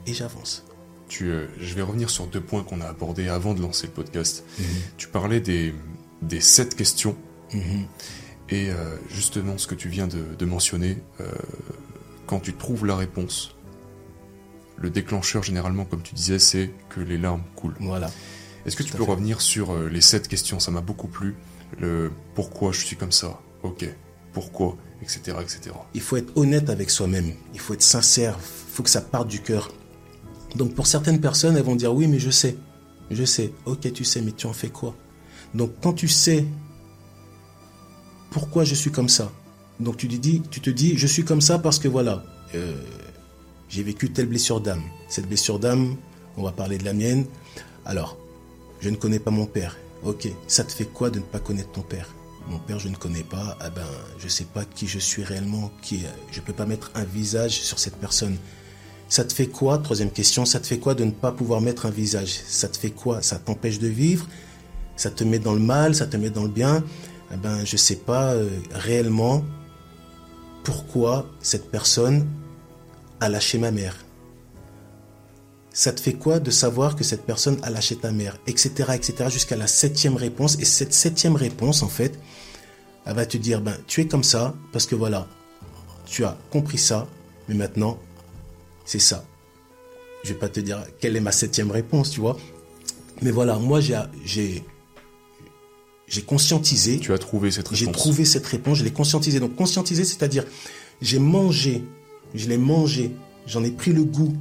et 0.10 0.14
j'avance. 0.14 0.66
Tu, 1.08 1.30
euh, 1.30 1.48
je 1.60 1.74
vais 1.74 1.82
revenir 1.82 2.10
sur 2.10 2.28
deux 2.28 2.42
points 2.42 2.64
qu'on 2.64 2.82
a 2.82 2.86
abordés 2.86 3.28
avant 3.28 3.54
de 3.54 3.62
lancer 3.62 3.88
le 3.88 3.94
podcast. 3.94 4.44
Mhm. 4.60 4.66
Tu 4.98 5.08
parlais 5.08 5.40
des, 5.40 5.74
des 6.22 6.42
sept 6.42 6.76
questions. 6.76 7.16
Mhm. 7.54 7.86
Et 8.50 8.70
euh, 8.70 8.96
justement, 9.10 9.58
ce 9.58 9.68
que 9.68 9.76
tu 9.76 9.90
viens 9.90 10.08
de, 10.08 10.46
mentionner, 10.46 10.98
euh, 11.22 11.32
quand 12.26 12.40
tu 12.40 12.54
trouves 12.54 12.86
la 12.86 12.96
réponse, 12.96 13.56
le 14.78 14.90
déclencheur, 14.90 15.44
généralement, 15.44 15.86
comme 15.86 16.02
tu 16.02 16.16
disais, 16.16 16.40
c'est 16.40 16.72
que 16.90 17.00
les 17.00 17.18
larmes 17.18 17.44
coulent. 17.56 17.76
Voilà. 17.80 18.10
Est-ce 18.66 18.76
que 18.76 18.84
tu 18.84 18.94
peux 18.94 19.04
revenir 19.04 19.42
sur 19.42 19.78
les 19.78 20.02
sept 20.02 20.28
questions? 20.28 20.60
Ça 20.60 20.72
m'a 20.72 20.82
beaucoup 20.82 21.08
plu. 21.08 21.36
Le 21.80 22.12
pourquoi 22.34 22.72
je 22.72 22.86
suis 22.86 22.96
comme 22.96 23.12
ça 23.12 23.40
Ok. 23.64 23.86
Pourquoi 24.34 24.78
Etc. 25.02 25.22
etc. 25.42 25.76
Il 25.94 26.02
faut 26.02 26.18
être 26.18 26.36
honnête 26.36 26.70
avec 26.70 26.90
soi-même. 26.90 27.34
Il 27.54 27.60
faut 27.60 27.74
être 27.74 27.82
sincère. 27.82 28.38
Il 28.38 28.76
faut 28.76 28.84
que 28.84 28.90
ça 28.90 29.02
parte 29.02 29.28
du 29.28 29.42
cœur. 29.42 29.72
Donc 30.56 30.74
pour 30.74 30.88
certaines 30.88 31.22
personnes, 31.22 31.56
elles 31.58 31.64
vont 31.64 31.76
dire 31.76 31.94
oui, 31.94 32.08
mais 32.08 32.20
je 32.20 32.30
sais. 32.30 32.58
Je 33.12 33.24
sais. 33.24 33.54
Ok, 33.66 33.92
tu 33.94 34.04
sais, 34.04 34.22
mais 34.22 34.32
tu 34.32 34.48
en 34.48 34.54
fais 34.54 34.70
quoi? 34.70 34.96
Donc 35.54 35.72
quand 35.82 35.94
tu 35.94 36.08
sais 36.08 36.46
pourquoi 38.32 38.64
je 38.64 38.76
suis 38.76 38.92
comme 38.92 39.10
ça. 39.10 39.32
Donc 39.80 39.98
tu 39.98 40.08
te 40.08 40.16
dis, 40.16 40.42
tu 40.52 40.62
te 40.62 40.70
dis, 40.70 40.98
je 40.98 41.08
suis 41.08 41.24
comme 41.24 41.42
ça 41.42 41.58
parce 41.58 41.80
que 41.80 41.88
voilà, 41.88 42.24
euh, 42.56 42.76
j'ai 43.70 43.84
vécu 43.84 44.12
telle 44.12 44.28
blessure 44.28 44.62
d'âme. 44.62 44.84
Cette 45.08 45.28
blessure 45.28 45.60
d'âme, 45.60 45.96
on 46.38 46.44
va 46.44 46.52
parler 46.52 46.78
de 46.78 46.86
la 46.86 46.94
mienne. 46.94 47.26
Alors, 47.86 48.18
je 48.82 48.90
ne 48.90 48.96
connais 48.96 49.20
pas 49.20 49.32
mon 49.32 49.46
père. 49.46 49.78
Ok, 50.04 50.28
ça 50.48 50.64
te 50.64 50.72
fait 50.72 50.86
quoi 50.86 51.10
de 51.10 51.20
ne 51.20 51.24
pas 51.24 51.40
connaître 51.40 51.72
ton 51.72 51.82
père? 51.82 52.14
Mon 52.48 52.60
père, 52.60 52.80
je 52.80 52.88
ne 52.88 52.96
connais 52.96 53.24
pas. 53.24 53.58
Ah 53.60 53.70
ben, 53.70 53.86
je 54.18 54.26
ne 54.26 54.30
sais 54.30 54.46
pas 54.46 54.66
qui 54.66 54.88
je 54.88 55.00
suis 55.00 55.24
réellement. 55.24 55.72
Qui, 55.82 56.04
je 56.32 56.40
ne 56.40 56.46
peux 56.46 56.54
pas 56.54 56.66
mettre 56.66 56.92
un 56.96 57.04
visage 57.04 57.62
sur 57.62 57.80
cette 57.80 57.98
personne. 57.98 58.38
Ça 59.10 59.26
te 59.26 59.34
fait 59.34 59.48
quoi 59.48 59.80
Troisième 59.80 60.12
question. 60.12 60.46
Ça 60.46 60.60
te 60.60 60.68
fait 60.68 60.78
quoi 60.78 60.94
de 60.94 61.04
ne 61.04 61.12
pas 61.12 61.32
pouvoir 61.32 61.62
mettre 61.62 61.88
un 61.88 61.90
visage? 61.90 62.42
Ça 62.48 62.68
te 62.68 62.78
fait 62.78 62.92
quoi? 62.92 63.24
Ça 63.24 63.40
t'empêche 63.40 63.80
de 63.80 63.88
vivre? 63.88 64.28
Ça 64.96 65.10
te 65.10 65.24
met 65.24 65.40
dans 65.40 65.54
le 65.54 65.60
mal? 65.60 65.96
Ça 65.96 66.06
te 66.06 66.16
met 66.16 66.30
dans 66.30 66.44
le 66.44 66.50
bien? 66.50 66.84
Eh 67.34 67.38
ben, 67.38 67.66
je 67.66 67.74
ne 67.74 67.78
sais 67.78 67.96
pas 67.96 68.34
euh, 68.34 68.48
réellement 68.72 69.44
pourquoi 70.64 71.28
cette 71.42 71.72
personne 71.72 72.28
a 73.20 73.30
lâché 73.30 73.58
ma 73.58 73.72
mère. 73.72 73.96
Ça 75.72 75.92
te 75.92 76.02
fait 76.02 76.14
quoi 76.14 76.40
de 76.40 76.52
savoir 76.52 76.96
que 76.96 77.04
cette 77.04 77.26
personne 77.26 77.58
a 77.64 77.70
lâché 77.72 77.96
ta 77.96 78.12
mère, 78.12 78.38
etc., 78.46 78.92
etc., 78.94 79.30
jusqu'à 79.30 79.56
la 79.56 79.68
septième 79.68 80.18
réponse. 80.18 80.58
Et 80.60 80.66
cette 80.66 80.94
septième 80.94 81.36
réponse, 81.36 81.82
en 81.82 81.88
fait, 81.88 82.20
elle 83.06 83.16
va 83.16 83.26
te 83.26 83.38
dire, 83.38 83.62
ben, 83.62 83.76
tu 83.88 84.02
es 84.02 84.08
comme 84.08 84.24
ça 84.24 84.54
parce 84.72 84.86
que 84.86 84.96
voilà, 84.96 85.28
tu 86.06 86.26
as 86.26 86.38
compris 86.52 86.78
ça, 86.78 87.08
mais 87.48 87.56
maintenant, 87.56 87.98
c'est 88.90 88.98
ça. 88.98 89.24
Je 90.24 90.34
vais 90.34 90.40
pas 90.40 90.50
te 90.50 90.60
dire 90.60 90.84
quelle 91.00 91.16
est 91.16 91.20
ma 91.20 91.32
septième 91.32 91.70
réponse, 91.70 92.10
tu 92.10 92.22
vois. 92.22 92.38
Mais 93.22 93.30
voilà, 93.30 93.60
moi, 93.60 93.82
j'ai 93.82 94.64
j'ai 96.08 96.22
conscientisé. 96.24 96.98
Tu 96.98 97.14
as 97.14 97.20
trouvé 97.20 97.52
cette 97.52 97.68
réponse. 97.68 97.86
J'ai 97.86 97.92
trouvé 97.92 98.26
cette 98.26 98.48
réponse, 98.48 98.80
je 98.80 98.84
l'ai 98.84 98.92
conscientisé. 98.92 99.40
Donc 99.40 99.56
conscientiser, 99.56 100.06
c'est-à-dire 100.06 100.44
j'ai 101.04 101.20
mangé, 101.20 101.84
je 102.34 102.50
l'ai 102.50 102.58
mangé, 102.58 103.12
j'en 103.46 103.64
ai 103.64 103.70
pris 103.70 103.94
le 103.94 104.04
goût. 104.04 104.36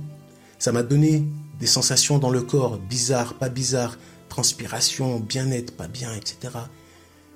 Ça 0.59 0.73
m'a 0.73 0.83
donné 0.83 1.25
des 1.61 1.67
sensations 1.67 2.17
dans 2.19 2.31
le 2.31 2.41
corps, 2.41 2.79
bizarres, 2.79 3.35
pas 3.35 3.51
bizarres, 3.51 3.99
transpiration, 4.31 5.21
bien-être, 5.21 5.77
pas 5.77 5.89
bien, 5.89 6.15
etc. 6.15 6.55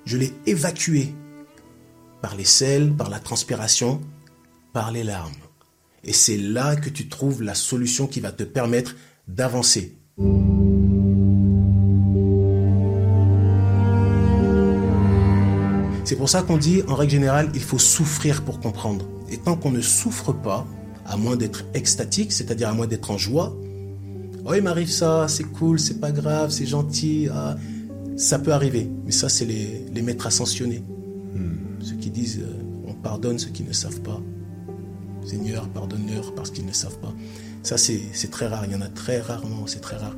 Je 0.06 0.16
l'ai 0.16 0.32
évacué 0.46 1.14
par 2.22 2.36
les 2.36 2.46
selles, 2.46 2.90
par 2.90 3.10
la 3.10 3.20
transpiration, 3.20 4.00
par 4.72 4.92
les 4.92 5.04
larmes. 5.04 5.41
Et 6.04 6.12
c'est 6.12 6.36
là 6.36 6.74
que 6.76 6.90
tu 6.90 7.08
trouves 7.08 7.42
la 7.42 7.54
solution 7.54 8.06
qui 8.06 8.20
va 8.20 8.32
te 8.32 8.42
permettre 8.42 8.96
d'avancer. 9.28 9.96
C'est 16.04 16.16
pour 16.16 16.28
ça 16.28 16.42
qu'on 16.42 16.56
dit, 16.56 16.82
en 16.88 16.96
règle 16.96 17.12
générale, 17.12 17.50
il 17.54 17.62
faut 17.62 17.78
souffrir 17.78 18.42
pour 18.42 18.60
comprendre. 18.60 19.06
Et 19.30 19.38
tant 19.38 19.56
qu'on 19.56 19.70
ne 19.70 19.80
souffre 19.80 20.32
pas, 20.32 20.66
à 21.06 21.16
moins 21.16 21.36
d'être 21.36 21.64
extatique, 21.74 22.32
c'est-à-dire 22.32 22.68
à 22.68 22.74
moins 22.74 22.86
d'être 22.86 23.10
en 23.10 23.18
joie, 23.18 23.56
oh 24.44 24.54
il 24.54 24.62
m'arrive 24.62 24.90
ça, 24.90 25.26
c'est 25.28 25.44
cool, 25.44 25.78
c'est 25.78 26.00
pas 26.00 26.10
grave, 26.10 26.50
c'est 26.50 26.66
gentil, 26.66 27.28
ah, 27.32 27.56
ça 28.16 28.40
peut 28.40 28.52
arriver. 28.52 28.90
Mais 29.04 29.12
ça, 29.12 29.28
c'est 29.28 29.44
les, 29.44 30.02
maîtres 30.02 30.26
ascensionnés. 30.26 30.82
Hmm. 31.34 31.80
Ceux 31.80 31.96
qui 31.96 32.10
disent, 32.10 32.40
euh, 32.40 32.88
on 32.88 32.94
pardonne 32.94 33.38
ceux 33.38 33.50
qui 33.50 33.62
ne 33.62 33.72
savent 33.72 34.00
pas. 34.00 34.20
Seigneur, 35.24 35.68
pardonne-leur 35.68 36.34
parce 36.34 36.50
qu'ils 36.50 36.66
ne 36.66 36.72
savent 36.72 36.98
pas. 36.98 37.12
Ça, 37.62 37.78
c'est 37.78 38.30
très 38.30 38.46
rare, 38.46 38.64
il 38.66 38.72
y 38.72 38.74
en 38.74 38.80
a 38.80 38.88
très 38.88 39.20
rarement, 39.20 39.66
c'est 39.66 39.80
très 39.80 39.96
rare. 39.96 40.16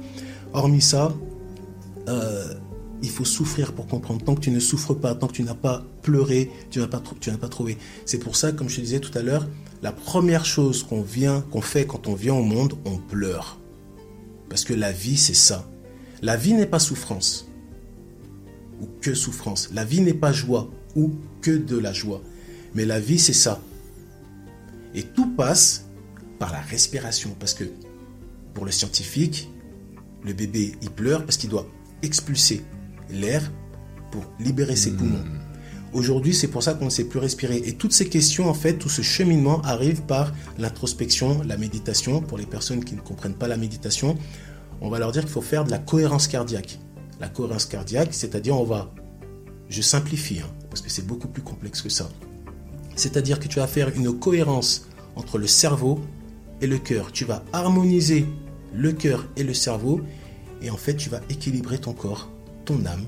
Hormis 0.52 0.80
ça, 0.80 1.12
euh, 2.08 2.54
il 3.02 3.10
faut 3.10 3.24
souffrir 3.24 3.72
pour 3.72 3.86
comprendre. 3.86 4.24
Tant 4.24 4.34
que 4.34 4.40
tu 4.40 4.50
ne 4.50 4.60
souffres 4.60 4.94
pas, 4.94 5.14
tant 5.14 5.26
que 5.26 5.34
tu 5.34 5.42
n'as 5.42 5.54
pas 5.54 5.84
pleuré, 6.02 6.50
tu 6.70 6.78
n'as 6.78 6.86
pas, 6.86 7.02
pas 7.40 7.48
trouvé. 7.48 7.76
C'est 8.06 8.18
pour 8.18 8.36
ça, 8.36 8.52
comme 8.52 8.68
je 8.68 8.76
te 8.76 8.80
disais 8.80 9.00
tout 9.00 9.16
à 9.16 9.22
l'heure, 9.22 9.46
la 9.82 9.92
première 9.92 10.46
chose 10.46 10.82
qu'on 10.82 11.02
vient, 11.02 11.42
qu'on 11.50 11.60
fait 11.60 11.86
quand 11.86 12.08
on 12.08 12.14
vient 12.14 12.34
au 12.34 12.42
monde, 12.42 12.74
on 12.86 12.96
pleure. 12.96 13.58
Parce 14.48 14.64
que 14.64 14.72
la 14.72 14.92
vie, 14.92 15.18
c'est 15.18 15.34
ça. 15.34 15.68
La 16.22 16.36
vie 16.36 16.54
n'est 16.54 16.66
pas 16.66 16.78
souffrance 16.78 17.46
ou 18.80 18.88
que 19.00 19.14
souffrance. 19.14 19.68
La 19.74 19.84
vie 19.84 20.00
n'est 20.00 20.14
pas 20.14 20.32
joie 20.32 20.70
ou 20.96 21.12
que 21.42 21.50
de 21.50 21.76
la 21.76 21.92
joie. 21.92 22.22
Mais 22.74 22.84
la 22.86 23.00
vie, 23.00 23.18
c'est 23.18 23.34
ça. 23.34 23.60
Et 24.94 25.02
tout 25.02 25.35
passe 25.35 25.87
par 26.38 26.52
la 26.52 26.61
respiration. 26.61 27.35
Parce 27.38 27.54
que 27.54 27.64
pour 28.54 28.64
le 28.64 28.70
scientifique, 28.70 29.50
le 30.22 30.33
bébé, 30.33 30.72
il 30.83 30.90
pleure 30.90 31.24
parce 31.24 31.37
qu'il 31.37 31.50
doit 31.50 31.66
expulser 32.02 32.64
l'air 33.11 33.50
pour 34.11 34.24
libérer 34.38 34.76
ses 34.76 34.92
poumons. 34.92 35.18
Hmm. 35.18 35.44
Aujourd'hui, 35.92 36.35
c'est 36.35 36.48
pour 36.48 36.62
ça 36.62 36.74
qu'on 36.74 36.87
ne 36.87 36.90
sait 36.90 37.04
plus 37.04 37.20
respirer. 37.20 37.62
Et 37.66 37.74
toutes 37.74 37.92
ces 37.92 38.09
questions, 38.09 38.48
en 38.48 38.54
fait, 38.54 38.74
tout 38.74 38.88
ce 38.88 39.02
cheminement 39.02 39.62
arrive 39.62 40.02
par 40.02 40.33
l'introspection, 40.59 41.42
la 41.44 41.57
méditation. 41.57 42.20
Pour 42.20 42.37
les 42.37 42.46
personnes 42.46 42.85
qui 42.85 42.96
ne 42.96 43.00
comprennent 43.00 43.37
pas 43.37 43.46
la 43.46 43.57
méditation, 43.57 44.18
on 44.80 44.88
va 44.88 44.98
leur 44.98 45.12
dire 45.12 45.22
qu'il 45.22 45.30
faut 45.30 45.40
faire 45.40 45.64
de 45.64 45.70
la 45.70 45.78
cohérence 45.78 46.26
cardiaque. 46.26 46.80
La 47.20 47.28
cohérence 47.28 47.66
cardiaque, 47.66 48.12
c'est-à-dire 48.12 48.59
on 48.59 48.64
va, 48.64 48.92
je 49.68 49.83
simplifie, 49.83 50.40
hein, 50.40 50.50
parce 50.68 50.83
que 50.83 50.90
c'est 50.90 51.07
beaucoup 51.07 51.28
plus 51.28 51.42
complexe 51.42 51.80
que 51.80 51.88
ça. 51.88 52.09
C'est-à-dire 52.96 53.40
que 53.40 53.48
tu 53.48 53.59
vas 53.59 53.66
faire 53.66 53.90
une 53.94 54.18
cohérence 54.18 54.88
entre 55.16 55.38
le 55.38 55.46
cerveau 55.46 56.00
et 56.61 56.66
le 56.66 56.78
cœur. 56.78 57.12
Tu 57.12 57.24
vas 57.24 57.44
harmoniser 57.52 58.26
le 58.72 58.92
cœur 58.92 59.26
et 59.37 59.42
le 59.42 59.54
cerveau, 59.54 60.00
et 60.62 60.70
en 60.70 60.76
fait, 60.76 60.96
tu 60.96 61.11
vas 61.11 61.20
équilibrer 61.28 61.78
ton 61.78 61.92
corps 61.92 62.30
ton 62.64 62.85
âme 62.87 63.04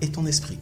et 0.00 0.10
ton 0.10 0.26
esprit. 0.26 0.58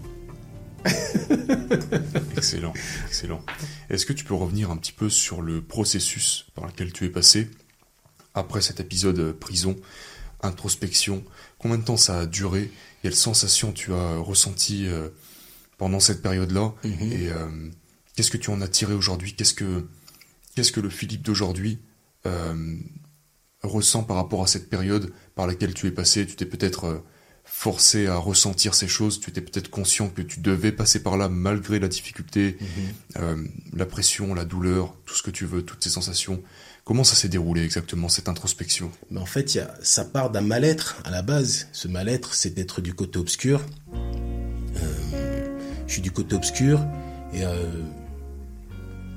excellent, 2.37 2.73
excellent. 3.07 3.45
Est-ce 3.91 4.07
que 4.07 4.13
tu 4.13 4.25
peux 4.25 4.35
revenir 4.35 4.71
un 4.71 4.77
petit 4.77 4.93
peu 4.93 5.11
sur 5.11 5.43
le 5.43 5.63
processus 5.63 6.47
par 6.55 6.67
lequel 6.67 6.93
tu 6.93 7.05
es 7.05 7.11
passé 7.11 7.51
après 8.35 8.61
cet 8.61 8.79
épisode 8.79 9.33
prison, 9.33 9.77
introspection? 10.43 11.25
Combien 11.59 11.79
de 11.79 11.85
temps 11.85 11.97
ça 11.97 12.21
a 12.21 12.27
duré? 12.27 12.71
Quelles 13.03 13.17
sensations 13.17 13.73
tu 13.73 13.93
as 13.93 14.17
ressenties 14.17 14.87
euh, 14.87 15.09
pendant 15.77 16.01
cette 16.01 16.23
période-là? 16.23 16.73
Mhm. 16.85 17.13
Et 17.13 17.29
euh, 17.31 17.71
qu'est-ce 18.17 18.31
que 18.31 18.37
tu 18.39 18.51
en 18.51 18.61
as 18.61 18.69
tiré 18.69 18.93
aujourd'hui? 18.95 19.35
Qu'est-ce 19.35 19.55
que 19.55 19.87
qu'est-ce 20.57 20.73
que 20.73 20.81
le 20.81 20.91
Philippe 20.91 21.23
d'aujourd'hui 21.23 21.79
euh, 22.27 22.77
ressent 23.63 24.03
par 24.03 24.17
rapport 24.17 24.43
à 24.43 24.47
cette 24.47 24.69
période 24.69 25.13
par 25.35 25.47
laquelle 25.47 25.75
tu 25.75 25.87
es 25.87 25.91
passé? 25.93 26.27
Tu 26.27 26.35
t'es 26.35 26.47
peut-être 26.47 27.05
forcé 27.49 28.09
à 28.09 28.17
ressentir 28.17 28.75
ces 28.75 28.89
choses, 28.89 29.21
tu 29.21 29.31
étais 29.31 29.41
peut-être 29.41 29.71
conscient 29.71 30.09
que 30.09 30.21
tu 30.21 30.41
devais 30.41 30.73
passer 30.73 31.01
par 31.01 31.17
là 31.17 31.29
malgré 31.29 31.79
la 31.79 31.87
difficulté, 31.87 32.57
Mhm. 32.61 32.67
euh, 33.23 33.45
la 33.73 33.87
pression, 33.87 34.35
la 34.35 34.45
douleur, 34.45 34.97
tout 35.05 35.15
ce 35.15 35.23
que 35.23 35.31
tu 35.31 35.45
veux, 35.47 35.63
toutes 35.63 35.85
ces 35.85 35.91
sensations. 35.91 36.43
Comment 36.85 37.05
ça 37.05 37.15
s'est 37.15 37.29
déroulé 37.29 37.63
exactement, 37.65 38.09
cette 38.09 38.29
introspection? 38.29 38.91
Mais 39.13 39.21
en 39.21 39.27
fait, 39.27 39.55
y 39.55 39.61
a, 39.61 39.73
ça 39.81 40.05
part 40.05 40.31
d'un 40.31 40.41
mal-être 40.41 40.97
à 41.05 41.11
la 41.11 41.23
base. 41.23 41.69
Ce 41.73 41.87
mal-être, 41.87 42.35
c'est 42.35 42.51
d'être 42.51 42.81
du 42.81 42.95
côté 42.95 43.19
obscur. 43.21 43.61
Euh, 44.77 45.59
je 45.87 45.93
suis 45.93 46.03
du 46.03 46.11
côté 46.11 46.35
obscur 46.35 46.85
et 47.33 47.45
euh, 47.45 47.71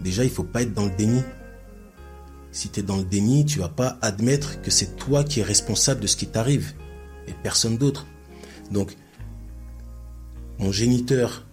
déjà, 0.01 0.23
il 0.23 0.29
faut 0.29 0.43
pas 0.43 0.61
être 0.61 0.73
dans 0.73 0.85
le 0.85 0.95
déni. 0.95 1.21
Si 2.51 2.69
tu 2.69 2.79
es 2.79 2.83
dans 2.83 2.97
le 2.97 3.03
déni, 3.03 3.45
tu 3.45 3.59
vas 3.59 3.69
pas 3.69 3.97
admettre 4.01 4.61
que 4.61 4.71
c'est 4.71 4.95
toi 4.95 5.23
qui 5.23 5.39
es 5.39 5.43
responsable 5.43 6.01
de 6.01 6.07
ce 6.07 6.15
qui 6.15 6.27
t'arrive 6.27 6.73
et 7.27 7.33
personne 7.43 7.77
d'autre. 7.77 8.07
Donc, 8.71 8.95
mon 10.57 10.71
géniteur 10.71 11.45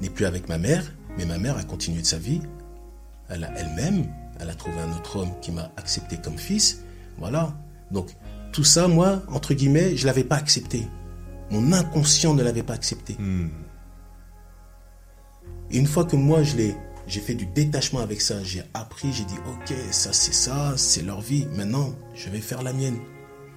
n'est 0.00 0.10
plus 0.10 0.26
avec 0.26 0.48
ma 0.48 0.58
mère, 0.58 0.92
mais 1.16 1.24
ma 1.24 1.38
mère 1.38 1.56
a 1.56 1.64
continué 1.64 2.02
de 2.02 2.06
sa 2.06 2.18
vie. 2.18 2.40
Elle 3.28 3.44
a 3.44 3.58
elle-même, 3.58 4.06
elle 4.38 4.50
a 4.50 4.54
trouvé 4.54 4.78
un 4.78 4.96
autre 4.96 5.16
homme 5.16 5.32
qui 5.40 5.52
m'a 5.52 5.72
accepté 5.76 6.18
comme 6.18 6.38
fils. 6.38 6.82
Voilà. 7.18 7.54
Donc, 7.90 8.14
tout 8.52 8.64
ça, 8.64 8.88
moi, 8.88 9.22
entre 9.28 9.54
guillemets, 9.54 9.96
je 9.96 10.06
l'avais 10.06 10.24
pas 10.24 10.36
accepté. 10.36 10.86
Mon 11.50 11.72
inconscient 11.72 12.34
ne 12.34 12.42
l'avait 12.42 12.62
pas 12.62 12.74
accepté. 12.74 13.16
Hmm. 13.18 13.48
Et 15.70 15.78
une 15.78 15.86
fois 15.86 16.04
que 16.04 16.16
moi, 16.16 16.42
je 16.42 16.56
l'ai, 16.56 16.76
j'ai 17.06 17.20
fait 17.20 17.34
du 17.34 17.46
détachement 17.46 18.00
avec 18.00 18.20
ça, 18.20 18.42
j'ai 18.42 18.62
appris, 18.74 19.12
j'ai 19.12 19.24
dit, 19.24 19.36
ok, 19.48 19.74
ça 19.92 20.12
c'est 20.12 20.34
ça, 20.34 20.74
c'est 20.76 21.02
leur 21.02 21.20
vie. 21.20 21.46
Maintenant, 21.56 21.94
je 22.14 22.28
vais 22.30 22.40
faire 22.40 22.62
la 22.62 22.72
mienne. 22.72 22.98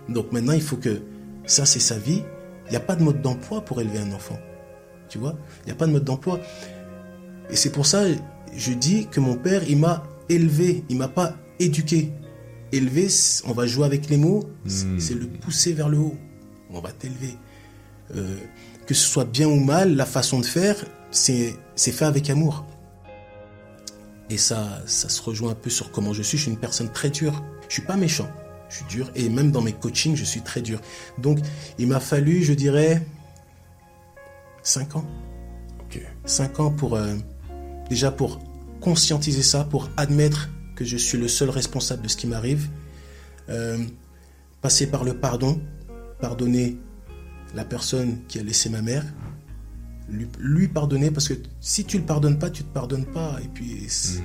Donc 0.07 0.31
maintenant, 0.31 0.53
il 0.53 0.61
faut 0.61 0.77
que 0.77 1.01
ça 1.45 1.65
c'est 1.65 1.79
sa 1.79 1.97
vie. 1.97 2.23
Il 2.67 2.71
n'y 2.71 2.77
a 2.77 2.81
pas 2.81 2.95
de 2.95 3.03
mode 3.03 3.21
d'emploi 3.21 3.61
pour 3.65 3.81
élever 3.81 3.99
un 3.99 4.11
enfant. 4.11 4.37
Tu 5.09 5.17
vois? 5.17 5.35
Il 5.63 5.65
n'y 5.67 5.71
a 5.71 5.75
pas 5.75 5.87
de 5.87 5.91
mode 5.91 6.03
d'emploi. 6.03 6.39
Et 7.49 7.55
c'est 7.55 7.71
pour 7.71 7.87
ça, 7.87 8.03
je 8.55 8.71
dis 8.73 9.07
que 9.07 9.19
mon 9.19 9.35
père, 9.35 9.63
il 9.67 9.77
m'a 9.77 10.03
élevé, 10.29 10.83
il 10.89 10.97
m'a 10.97 11.07
pas 11.07 11.35
éduqué. 11.59 12.11
Élever, 12.71 13.09
c'est- 13.09 13.43
on 13.47 13.53
va 13.53 13.65
jouer 13.65 13.85
avec 13.85 14.09
les 14.09 14.17
mots, 14.17 14.47
c'est 14.67 14.85
Hmm. 14.85 14.99
c'est 14.99 15.15
le 15.15 15.25
pousser 15.25 15.73
vers 15.73 15.89
le 15.89 15.97
haut. 15.97 16.15
On 16.69 16.79
va 16.81 16.91
t'élever. 16.91 17.35
Euh, 18.15 18.35
que 18.85 18.93
ce 18.93 19.07
soit 19.07 19.25
bien 19.25 19.47
ou 19.47 19.59
mal, 19.59 19.95
la 19.95 20.05
façon 20.05 20.39
de 20.39 20.45
faire, 20.45 20.75
c'est 21.09 21.55
c'est 21.75 21.91
fait 21.91 22.05
avec 22.05 22.29
amour. 22.29 22.65
Et 24.29 24.37
ça, 24.37 24.81
ça 24.85 25.09
se 25.09 25.21
rejoint 25.21 25.51
un 25.51 25.55
peu 25.55 25.69
sur 25.69 25.91
comment 25.91 26.13
je 26.13 26.21
suis. 26.21 26.37
Je 26.37 26.43
suis 26.43 26.51
une 26.51 26.57
personne 26.57 26.91
très 26.91 27.09
dure. 27.09 27.43
Je 27.67 27.73
suis 27.73 27.81
pas 27.81 27.97
méchant. 27.97 28.29
Je 28.69 28.77
suis 28.77 28.85
dur. 28.85 29.11
Et 29.15 29.29
même 29.29 29.51
dans 29.51 29.61
mes 29.61 29.73
coachings, 29.73 30.15
je 30.15 30.23
suis 30.23 30.41
très 30.41 30.61
dur. 30.61 30.79
Donc, 31.17 31.39
il 31.77 31.87
m'a 31.87 31.99
fallu, 31.99 32.43
je 32.43 32.53
dirais, 32.53 33.01
5 34.61 34.97
ans. 34.97 35.05
Ok. 35.81 36.01
5 36.25 36.59
ans 36.59 36.71
pour, 36.71 36.95
euh, 36.95 37.15
déjà 37.89 38.11
pour 38.11 38.39
conscientiser 38.81 39.41
ça, 39.41 39.63
pour 39.63 39.89
admettre 39.97 40.49
que 40.75 40.85
je 40.85 40.97
suis 40.97 41.17
le 41.17 41.27
seul 41.27 41.49
responsable 41.49 42.03
de 42.03 42.07
ce 42.07 42.15
qui 42.15 42.27
m'arrive. 42.27 42.69
Euh, 43.49 43.83
passer 44.61 44.87
par 44.87 45.03
le 45.03 45.15
pardon, 45.15 45.59
pardonner 46.21 46.77
la 47.55 47.65
personne 47.65 48.19
qui 48.27 48.39
a 48.39 48.43
laissé 48.43 48.69
ma 48.69 48.81
mère, 48.81 49.03
lui, 50.11 50.27
lui 50.39 50.67
pardonner, 50.67 51.11
parce 51.11 51.27
que 51.27 51.33
si 51.61 51.85
tu 51.85 51.97
le 51.97 52.03
pardonnes 52.03 52.39
pas, 52.39 52.49
tu 52.49 52.63
te 52.63 52.73
pardonnes 52.73 53.05
pas. 53.05 53.37
Et 53.43 53.47
puis, 53.47 53.83
c'est- 53.87 54.21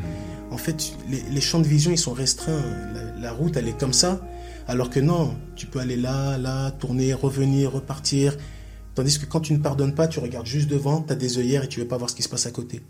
en 0.51 0.57
fait, 0.57 0.93
les, 1.11 1.23
les 1.31 1.41
champs 1.41 1.61
de 1.61 1.67
vision, 1.67 1.91
ils 1.91 1.99
sont 1.99 2.13
restreints. 2.13 2.63
La, 2.95 3.21
la 3.21 3.33
route, 3.33 3.57
elle 3.57 3.69
est 3.69 3.79
comme 3.79 3.93
ça. 3.93 4.21
Alors 4.67 4.89
que 4.91 5.01
non, 5.01 5.35
tu 5.57 5.67
peux 5.67 5.79
aller 5.79 5.97
là, 5.97 6.39
là, 6.39 6.71
tourner, 6.71 7.13
revenir, 7.15 7.73
repartir. 7.73 8.37
Tandis 8.95 9.19
que 9.19 9.27
quand 9.27 9.41
tu 9.41 9.53
ne 9.53 9.59
pardonnes 9.59 9.95
pas, 9.95 10.07
tu 10.09 10.21
regardes 10.21 10.47
juste 10.47 10.69
devant, 10.69 11.03
tu 11.03 11.13
as 11.13 11.17
des 11.17 11.39
œillères 11.39 11.65
et 11.65 11.69
tu 11.69 11.81
veux 11.81 11.89
pas 11.89 11.97
voir 11.99 12.09
ce 12.11 12.15
qui 12.15 12.23
se 12.23 12.29
passe 12.29 12.47
à 12.47 12.51
côté. 12.51 12.81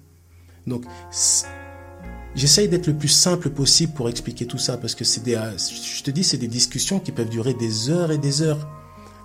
Donc, 0.66 0.84
j'essaye 2.34 2.68
d'être 2.68 2.86
le 2.86 2.94
plus 2.94 3.08
simple 3.08 3.50
possible 3.50 3.92
pour 3.92 4.08
expliquer 4.08 4.46
tout 4.46 4.58
ça, 4.58 4.76
parce 4.76 4.94
que 4.94 5.04
c'est 5.04 5.22
des, 5.22 5.32
je 5.96 6.02
te 6.02 6.10
dis, 6.10 6.24
c'est 6.24 6.36
des 6.36 6.48
discussions 6.48 7.00
qui 7.00 7.12
peuvent 7.12 7.28
durer 7.28 7.54
des 7.54 7.90
heures 7.90 8.10
et 8.12 8.18
des 8.18 8.42
heures, 8.42 8.68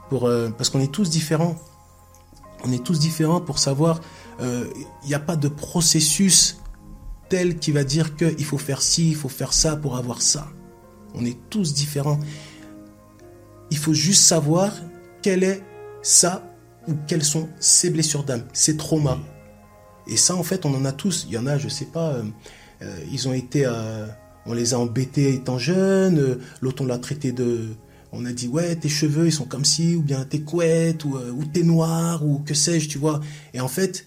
pour, 0.10 0.26
euh, 0.26 0.50
parce 0.58 0.70
qu'on 0.70 0.80
est 0.80 0.92
tous 0.92 1.10
différents. 1.10 1.56
On 2.64 2.72
est 2.72 2.84
tous 2.84 3.00
différents 3.00 3.42
pour 3.42 3.60
savoir, 3.60 4.02
euh, 4.42 4.66
il 5.04 5.08
n'y 5.08 5.14
a 5.14 5.20
pas 5.20 5.36
de 5.36 5.48
processus 5.48 6.58
tel 7.30 7.58
qui 7.58 7.72
va 7.72 7.84
dire 7.84 8.16
qu'il 8.16 8.44
faut 8.46 8.58
faire 8.58 8.82
ci, 8.82 9.10
il 9.10 9.16
faut 9.16 9.30
faire 9.30 9.54
ça 9.54 9.76
pour 9.76 9.96
avoir 9.98 10.22
ça. 10.22 10.48
On 11.14 11.26
est 11.26 11.38
tous 11.50 11.74
différents. 11.74 12.20
Il 13.72 13.78
faut 13.78 13.94
juste 13.94 14.24
savoir 14.24 14.74
quelle 15.22 15.44
est 15.44 15.64
ça 16.02 16.44
ou 16.88 16.94
quelles 17.08 17.24
sont 17.24 17.50
ces 17.60 17.90
blessures 17.92 18.24
d'âme, 18.24 18.46
ces 18.54 18.78
traumas. 18.78 19.20
Et 20.08 20.18
ça, 20.18 20.36
en 20.36 20.44
fait, 20.44 20.66
on 20.66 20.74
en 20.74 20.86
a 20.86 20.92
tous. 20.92 21.26
Il 21.28 21.34
y 21.34 21.38
en 21.38 21.46
a, 21.46 21.58
je 21.58 21.70
sais 21.70 21.86
pas, 21.86 22.14
euh, 22.14 22.24
euh, 22.82 23.00
ils 23.12 23.28
ont 23.28 23.34
été, 23.34 23.66
euh, 23.66 24.08
on 24.46 24.54
les 24.54 24.74
a 24.74 24.80
embêtés 24.80 25.34
étant 25.34 25.60
jeunes. 25.60 26.18
euh, 26.18 26.40
L'autre, 26.62 26.82
on 26.84 26.88
l'a 26.88 26.98
traité 26.98 27.32
de, 27.32 27.68
on 28.12 28.26
a 28.26 28.32
dit 28.34 28.48
ouais, 28.48 28.76
tes 28.76 28.90
cheveux, 28.90 29.28
ils 29.28 29.32
sont 29.34 29.46
comme 29.46 29.66
ci, 29.66 29.96
ou 29.96 30.02
bien 30.02 30.26
t'es 30.26 30.42
couette, 30.42 31.06
ou, 31.06 31.16
euh, 31.18 31.32
ou 31.32 31.46
t'es 31.46 31.64
noir, 31.64 32.26
ou 32.26 32.40
que 32.40 32.54
sais-je, 32.54 32.90
tu 32.90 32.98
vois. 32.98 33.20
Et 33.54 33.60
en 33.60 33.68
fait, 33.68 34.06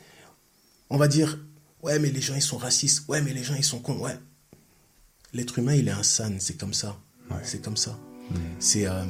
on 0.90 0.96
va 0.96 1.08
dire 1.08 1.38
ouais, 1.82 1.98
mais 1.98 2.10
les 2.10 2.20
gens 2.20 2.34
ils 2.34 2.42
sont 2.42 2.58
racistes. 2.58 3.04
Ouais, 3.08 3.20
mais 3.22 3.32
les 3.32 3.42
gens 3.44 3.54
ils 3.54 3.64
sont 3.64 3.78
cons. 3.80 3.98
Ouais. 3.98 4.16
L'être 5.32 5.58
humain, 5.58 5.74
il 5.74 5.88
est 5.88 5.92
insane, 5.92 6.36
c'est 6.40 6.56
comme 6.58 6.74
ça. 6.74 6.98
Ouais. 7.30 7.38
C'est 7.42 7.62
comme 7.62 7.76
ça. 7.76 7.98
C'est, 8.58 8.86
euh, 8.86 9.02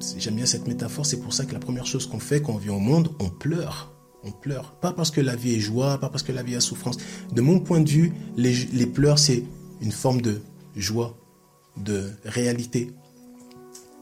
c'est- 0.00 0.20
j'aime 0.20 0.36
bien 0.36 0.46
cette 0.46 0.66
métaphore. 0.68 1.04
C'est 1.06 1.16
pour 1.20 1.32
ça 1.32 1.44
que 1.44 1.52
la 1.52 1.58
première 1.58 1.86
chose 1.86 2.06
qu'on 2.06 2.20
fait 2.20 2.40
quand 2.42 2.52
on 2.54 2.58
vient 2.58 2.74
au 2.74 2.78
monde, 2.80 3.10
on 3.18 3.28
pleure. 3.28 3.92
On 4.24 4.30
pleure. 4.30 4.74
Pas 4.80 4.92
parce 4.92 5.10
que 5.10 5.20
la 5.20 5.34
vie 5.36 5.54
est 5.54 5.60
joie, 5.60 5.98
pas 5.98 6.08
parce 6.08 6.22
que 6.22 6.32
la 6.32 6.42
vie 6.42 6.54
a 6.56 6.60
souffrance. 6.60 6.96
De 7.32 7.40
mon 7.40 7.60
point 7.60 7.80
de 7.80 7.88
vue, 7.88 8.12
les, 8.36 8.52
les 8.72 8.86
pleurs, 8.86 9.18
c'est 9.18 9.42
une 9.80 9.90
forme 9.92 10.20
de 10.20 10.40
joie, 10.76 11.16
de 11.76 12.10
réalité. 12.24 12.92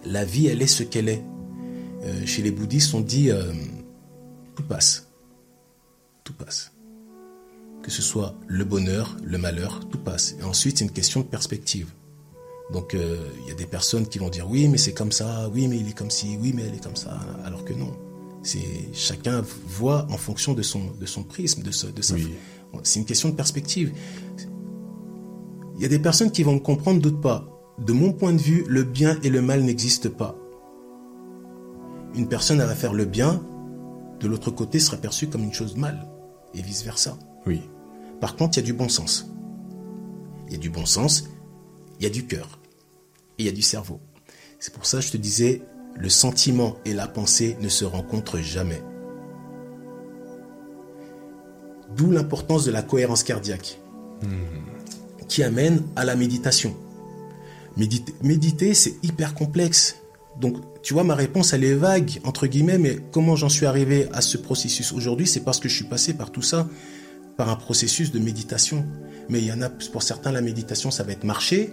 La 0.07 0.25
vie, 0.25 0.47
elle 0.47 0.63
est 0.63 0.67
ce 0.67 0.83
qu'elle 0.83 1.09
est. 1.09 1.23
Euh, 2.03 2.25
chez 2.25 2.43
les 2.43 2.51
bouddhistes, 2.51 2.95
on 2.95 3.01
dit 3.01 3.31
euh, 3.31 3.53
tout 4.55 4.63
passe. 4.63 5.09
Tout 6.25 6.33
passe. 6.33 6.73
Que 7.83 7.91
ce 7.91 8.03
soit 8.03 8.35
le 8.47 8.65
bonheur, 8.65 9.17
le 9.25 9.39
malheur, 9.39 9.89
tout 9.89 9.99
passe. 9.99 10.37
Et 10.41 10.45
ensuite, 10.45 10.79
c'est 10.79 10.85
une 10.85 10.93
question 10.93 11.21
de 11.21 11.27
perspective. 11.27 11.89
Donc, 12.73 12.95
euh, 12.95 13.29
il 13.43 13.49
y 13.49 13.53
a 13.53 13.55
des 13.55 13.67
personnes 13.67 14.07
qui 14.09 14.19
vont 14.19 14.29
dire 14.29 14.49
oui, 14.49 14.69
mais 14.69 14.79
c'est 14.79 14.93
comme 14.93 15.13
ça, 15.13 15.49
oui, 15.53 15.69
mais 15.69 15.79
il 15.79 15.89
est 15.89 15.97
comme 15.97 16.11
ci, 16.11 16.37
oui, 16.41 16.53
mais 16.55 16.63
elle 16.63 16.75
est 16.75 16.83
comme 16.83 16.97
ça, 16.97 17.19
alors 17.45 17.65
que 17.65 17.73
non. 17.73 17.97
C'est 18.43 18.89
chacun 18.93 19.43
voit 19.67 20.07
en 20.11 20.17
fonction 20.17 20.53
de 20.53 20.63
son 20.63 20.93
de 21.01 21.07
son 21.07 21.25
prisme, 21.25 21.63
de 21.63 21.73
sa, 21.73 21.91
de 21.91 22.03
sa. 22.03 22.15
Oui. 22.15 22.35
C'est 22.85 23.01
une 23.01 23.07
question 23.07 23.29
de 23.29 23.35
perspective. 23.35 23.93
Il 25.77 25.83
y 25.83 25.85
a 25.85 25.89
des 25.89 25.99
personnes 25.99 26.31
qui 26.31 26.43
vont 26.43 26.55
me 26.55 26.61
comprendre, 26.61 27.01
d'autres 27.01 27.21
pas. 27.21 27.56
De 27.79 27.93
mon 27.93 28.13
point 28.13 28.33
de 28.33 28.41
vue, 28.41 28.65
le 28.69 28.85
bien 28.85 29.19
et 29.23 29.29
le 29.29 29.43
mal 29.43 29.63
n'existent 29.63 30.11
pas. 30.11 30.35
Une 32.15 32.29
personne 32.29 32.61
elle 32.61 32.67
va 32.67 32.75
faire 32.75 32.95
le 32.95 33.05
bien, 33.05 33.43
de 34.21 34.29
l'autre 34.29 34.51
côté 34.51 34.79
sera 34.79 34.97
perçue 34.97 35.29
comme 35.29 35.45
une 35.45 35.53
chose 35.53 35.77
mal, 35.77 36.09
et 36.55 36.63
vice 36.63 36.83
versa. 36.83 37.19
Oui. 37.47 37.61
Par 38.21 38.37
contre, 38.37 38.57
il 38.57 38.63
y 38.63 38.65
a 38.65 38.67
du 38.67 38.73
bon 38.73 38.89
sens. 38.89 39.31
Il 40.47 40.55
y 40.55 40.57
a 40.57 40.59
du 40.59 40.71
bon 40.71 40.87
sens, 40.87 41.29
il 41.99 42.05
y 42.05 42.07
a 42.07 42.11
du 42.11 42.27
cœur, 42.27 42.61
et 43.39 43.43
il 43.43 43.47
y 43.47 43.51
a 43.51 43.53
du 43.53 43.63
cerveau. 43.63 44.01
C'est 44.59 44.73
pour 44.73 44.87
ça 44.87 44.99
que 44.99 45.05
je 45.05 45.13
te 45.13 45.17
disais, 45.19 45.63
le 45.95 46.09
sentiment 46.09 46.77
et 46.87 46.95
la 46.95 47.09
pensée 47.09 47.59
ne 47.61 47.69
se 47.69 47.85
rencontrent 47.85 48.39
jamais. 48.39 48.83
D'où 51.95 52.11
l'importance 52.11 52.65
de 52.65 52.71
la 52.71 52.83
cohérence 52.83 53.23
cardiaque, 53.23 53.81
qui 55.29 55.43
amène 55.43 55.83
à 55.95 56.05
la 56.05 56.17
méditation. 56.17 56.75
Méditer, 57.77 58.15
méditer, 58.23 58.75
c'est 58.75 58.95
hyper 59.03 59.35
complexe. 59.35 59.97
Donc, 60.41 60.57
tu 60.83 60.95
vois, 60.95 61.05
ma 61.05 61.15
réponse, 61.15 61.53
elle 61.53 61.65
est 61.65 61.75
vague, 61.75 62.21
entre 62.25 62.47
guillemets, 62.47 62.79
mais 62.79 62.99
comment 63.11 63.37
j'en 63.37 63.49
suis 63.49 63.67
arrivé 63.67 64.09
à 64.13 64.21
ce 64.21 64.37
processus 64.37 64.93
aujourd'hui, 64.93 65.27
c'est 65.27 65.41
parce 65.41 65.61
que 65.61 65.69
je 65.69 65.75
suis 65.75 65.85
passé 65.85 66.15
par 66.15 66.31
tout 66.31 66.43
ça, 66.43 66.69
par 67.37 67.49
un 67.49 67.57
processus 67.57 68.13
de 68.13 68.19
méditation. 68.19 68.85
Mais 69.29 69.41
il 69.41 69.47
y 69.47 69.53
en 69.53 69.63
a, 69.63 69.69
pour 69.69 70.03
certains, 70.03 70.33
la 70.33 70.43
méditation, 70.43 70.91
ça 70.91 71.03
va 71.03 71.13
être 71.13 71.25
marcher, 71.25 71.73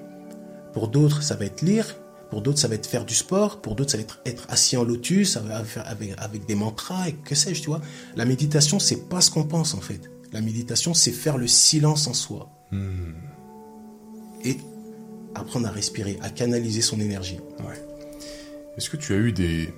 pour 0.74 0.88
d'autres, 0.88 1.24
ça 1.24 1.36
va 1.36 1.46
être 1.46 1.62
lire, 1.62 1.98
pour 2.30 2.42
d'autres, 2.42 2.58
ça 2.58 2.68
va 2.68 2.76
être 2.76 2.88
faire 2.88 3.06
du 3.06 3.14
sport, 3.14 3.62
pour 3.62 3.76
d'autres, 3.76 3.92
ça 3.92 3.98
va 3.98 4.04
être 4.04 4.22
être 4.26 4.46
assis 4.50 4.76
en 4.76 4.84
lotus, 4.84 5.34
ça 5.34 5.40
va 5.42 5.64
faire 5.64 5.88
avec, 5.88 6.16
avec 6.18 6.46
des 6.46 6.56
mantras, 6.56 7.10
et 7.10 7.14
que 7.14 7.36
sais-je, 7.36 7.62
tu 7.62 7.68
vois. 7.68 7.82
La 8.16 8.26
méditation, 8.26 8.80
c'est 8.80 9.08
pas 9.10 9.22
ce 9.22 9.30
qu'on 9.30 9.44
pense, 9.44 9.74
en 9.74 9.82
fait. 9.82 10.10
La 10.32 10.42
méditation, 10.42 10.94
c'est 10.94 11.12
faire 11.12 11.38
le 11.38 11.48
silence 11.48 12.08
en 12.08 12.14
soi. 12.14 12.50
Et 14.44 14.58
apprendre 15.36 15.68
à 15.68 15.72
respirer, 15.72 16.18
à 16.22 16.30
canaliser 16.30 16.82
son 16.82 17.00
énergie. 17.00 17.40
Ouais. 17.60 17.82
Est-ce 18.78 18.90
que 18.90 18.98
tu 18.98 19.14
as 19.14 19.18
eu 19.18 19.32
des, 19.32 19.74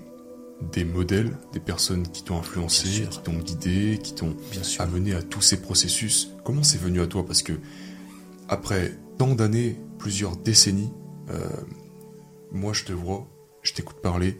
des 0.73 0.85
modèles, 0.85 1.35
des 1.53 1.59
personnes 1.59 2.07
qui 2.07 2.23
t'ont 2.23 2.37
influencé, 2.37 3.07
qui 3.09 3.19
t'ont 3.19 3.37
guidé, 3.37 3.99
qui 4.01 4.13
t'ont 4.15 4.35
amené 4.79 5.13
à 5.13 5.21
tous 5.21 5.41
ces 5.41 5.61
processus? 5.61 6.31
Comment 6.43 6.63
c'est 6.63 6.79
venu 6.79 7.01
à 7.01 7.07
toi? 7.07 7.25
Parce 7.25 7.41
que 7.41 7.53
après 8.47 8.93
tant 9.17 9.35
d'années, 9.35 9.79
plusieurs 9.97 10.37
décennies, 10.37 10.91
euh, 11.29 11.49
moi 12.51 12.73
je 12.73 12.85
te 12.85 12.93
vois, 12.93 13.27
je 13.63 13.73
t'écoute 13.73 13.97
parler, 14.01 14.39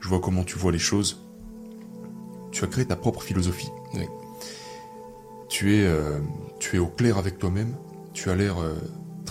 je 0.00 0.08
vois 0.08 0.20
comment 0.20 0.44
tu 0.44 0.58
vois 0.58 0.72
les 0.72 0.78
choses, 0.78 1.22
tu 2.52 2.64
as 2.64 2.68
créé 2.68 2.84
ta 2.84 2.96
propre 2.96 3.22
philosophie. 3.22 3.68
Oui. 3.94 4.06
Tu 5.48 5.76
es, 5.76 5.86
euh, 5.86 6.18
tu 6.58 6.76
es 6.76 6.78
au 6.78 6.86
clair 6.86 7.18
avec 7.18 7.38
toi-même. 7.38 7.74
Tu 8.12 8.30
as 8.30 8.34
l'air 8.34 8.58
euh, 8.58 8.74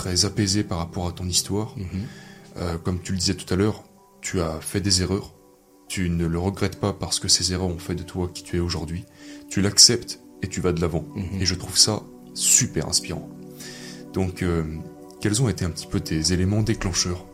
très 0.05 0.25
apaisé 0.25 0.63
par 0.63 0.77
rapport 0.77 1.07
à 1.07 1.11
ton 1.11 1.25
histoire. 1.25 1.73
Mhm. 1.77 1.87
Euh, 2.57 2.77
comme 2.77 3.01
tu 3.01 3.11
le 3.11 3.17
disais 3.17 3.33
tout 3.33 3.51
à 3.51 3.57
l'heure, 3.57 3.83
tu 4.21 4.39
as 4.39 4.61
fait 4.61 4.79
des 4.79 5.01
erreurs. 5.01 5.33
Tu 5.87 6.11
ne 6.11 6.27
le 6.27 6.37
regrettes 6.37 6.79
pas 6.79 6.93
parce 6.93 7.19
que 7.19 7.27
ces 7.27 7.53
erreurs 7.53 7.69
ont 7.69 7.79
fait 7.79 7.95
de 7.95 8.03
toi 8.03 8.29
qui 8.31 8.43
tu 8.43 8.57
es 8.57 8.59
aujourd'hui. 8.59 9.03
Tu 9.49 9.61
l'acceptes 9.61 10.19
et 10.43 10.47
tu 10.47 10.61
vas 10.61 10.73
de 10.73 10.81
l'avant. 10.81 11.05
Mhm. 11.15 11.41
Et 11.41 11.45
je 11.45 11.55
trouve 11.55 11.75
ça 11.75 12.03
super 12.35 12.87
inspirant. 12.87 13.27
Donc, 14.13 14.43
euh, 14.43 14.63
quels 15.21 15.41
ont 15.41 15.49
été 15.49 15.65
un 15.65 15.71
petit 15.71 15.87
peu 15.87 15.99
tes 15.99 16.33
éléments 16.33 16.61
déclencheurs? 16.61 17.25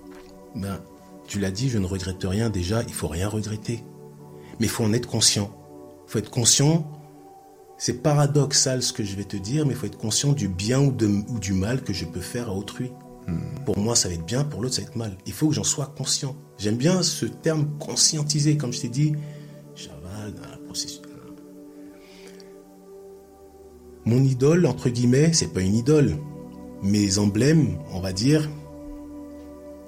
Ben, 0.55 0.79
tu 1.27 1.39
l'as 1.39 1.51
dit, 1.51 1.69
je 1.69 1.77
ne 1.77 1.85
regrette 1.85 2.23
rien. 2.23 2.49
Déjà, 2.49 2.83
il 2.83 2.93
faut 2.93 3.09
rien 3.09 3.27
regretter. 3.27 3.83
Mais 4.61 4.67
il 4.67 4.69
faut 4.69 4.85
en 4.85 4.93
être 4.93 5.07
conscient. 5.07 5.51
Il 6.07 6.11
faut 6.11 6.19
être 6.19 6.31
conscient. 6.31 6.89
C'est 7.83 8.03
paradoxal 8.03 8.83
ce 8.83 8.93
que 8.93 9.03
je 9.03 9.15
vais 9.15 9.23
te 9.23 9.35
dire, 9.37 9.65
mais 9.65 9.71
il 9.73 9.75
faut 9.75 9.87
être 9.87 9.97
conscient 9.97 10.33
du 10.33 10.47
bien 10.47 10.79
ou, 10.79 10.91
de- 10.91 11.07
ou 11.07 11.39
du 11.39 11.53
mal 11.53 11.81
que 11.81 11.93
je 11.93 12.05
peux 12.05 12.19
faire 12.21 12.49
à 12.49 12.53
autrui. 12.53 12.91
Pour 13.65 13.79
moi, 13.79 13.95
ça 13.95 14.07
va 14.07 14.13
être 14.13 14.23
bien, 14.23 14.43
pour 14.43 14.61
l'autre, 14.61 14.75
ça 14.75 14.83
va 14.83 14.87
être 14.87 14.95
mal. 14.95 15.17
Il 15.25 15.33
faut 15.33 15.47
que 15.47 15.55
j'en 15.55 15.63
sois 15.63 15.87
conscient. 15.87 16.35
J'aime 16.59 16.75
bien 16.75 17.01
ce 17.01 17.25
terme 17.25 17.67
conscientiser, 17.79 18.55
comme 18.55 18.71
je 18.71 18.81
t'ai 18.81 18.87
dit. 18.89 19.13
J'avale 19.75 20.35
dans 20.35 20.41
la. 20.43 20.57
Mon 24.05 24.23
idole, 24.23 24.67
entre 24.67 24.89
guillemets, 24.89 25.33
c'est 25.33 25.51
pas 25.51 25.61
une 25.61 25.75
idole. 25.75 26.17
Mes 26.83 27.17
emblèmes, 27.17 27.79
on 27.93 27.99
va 27.99 28.13
dire, 28.13 28.47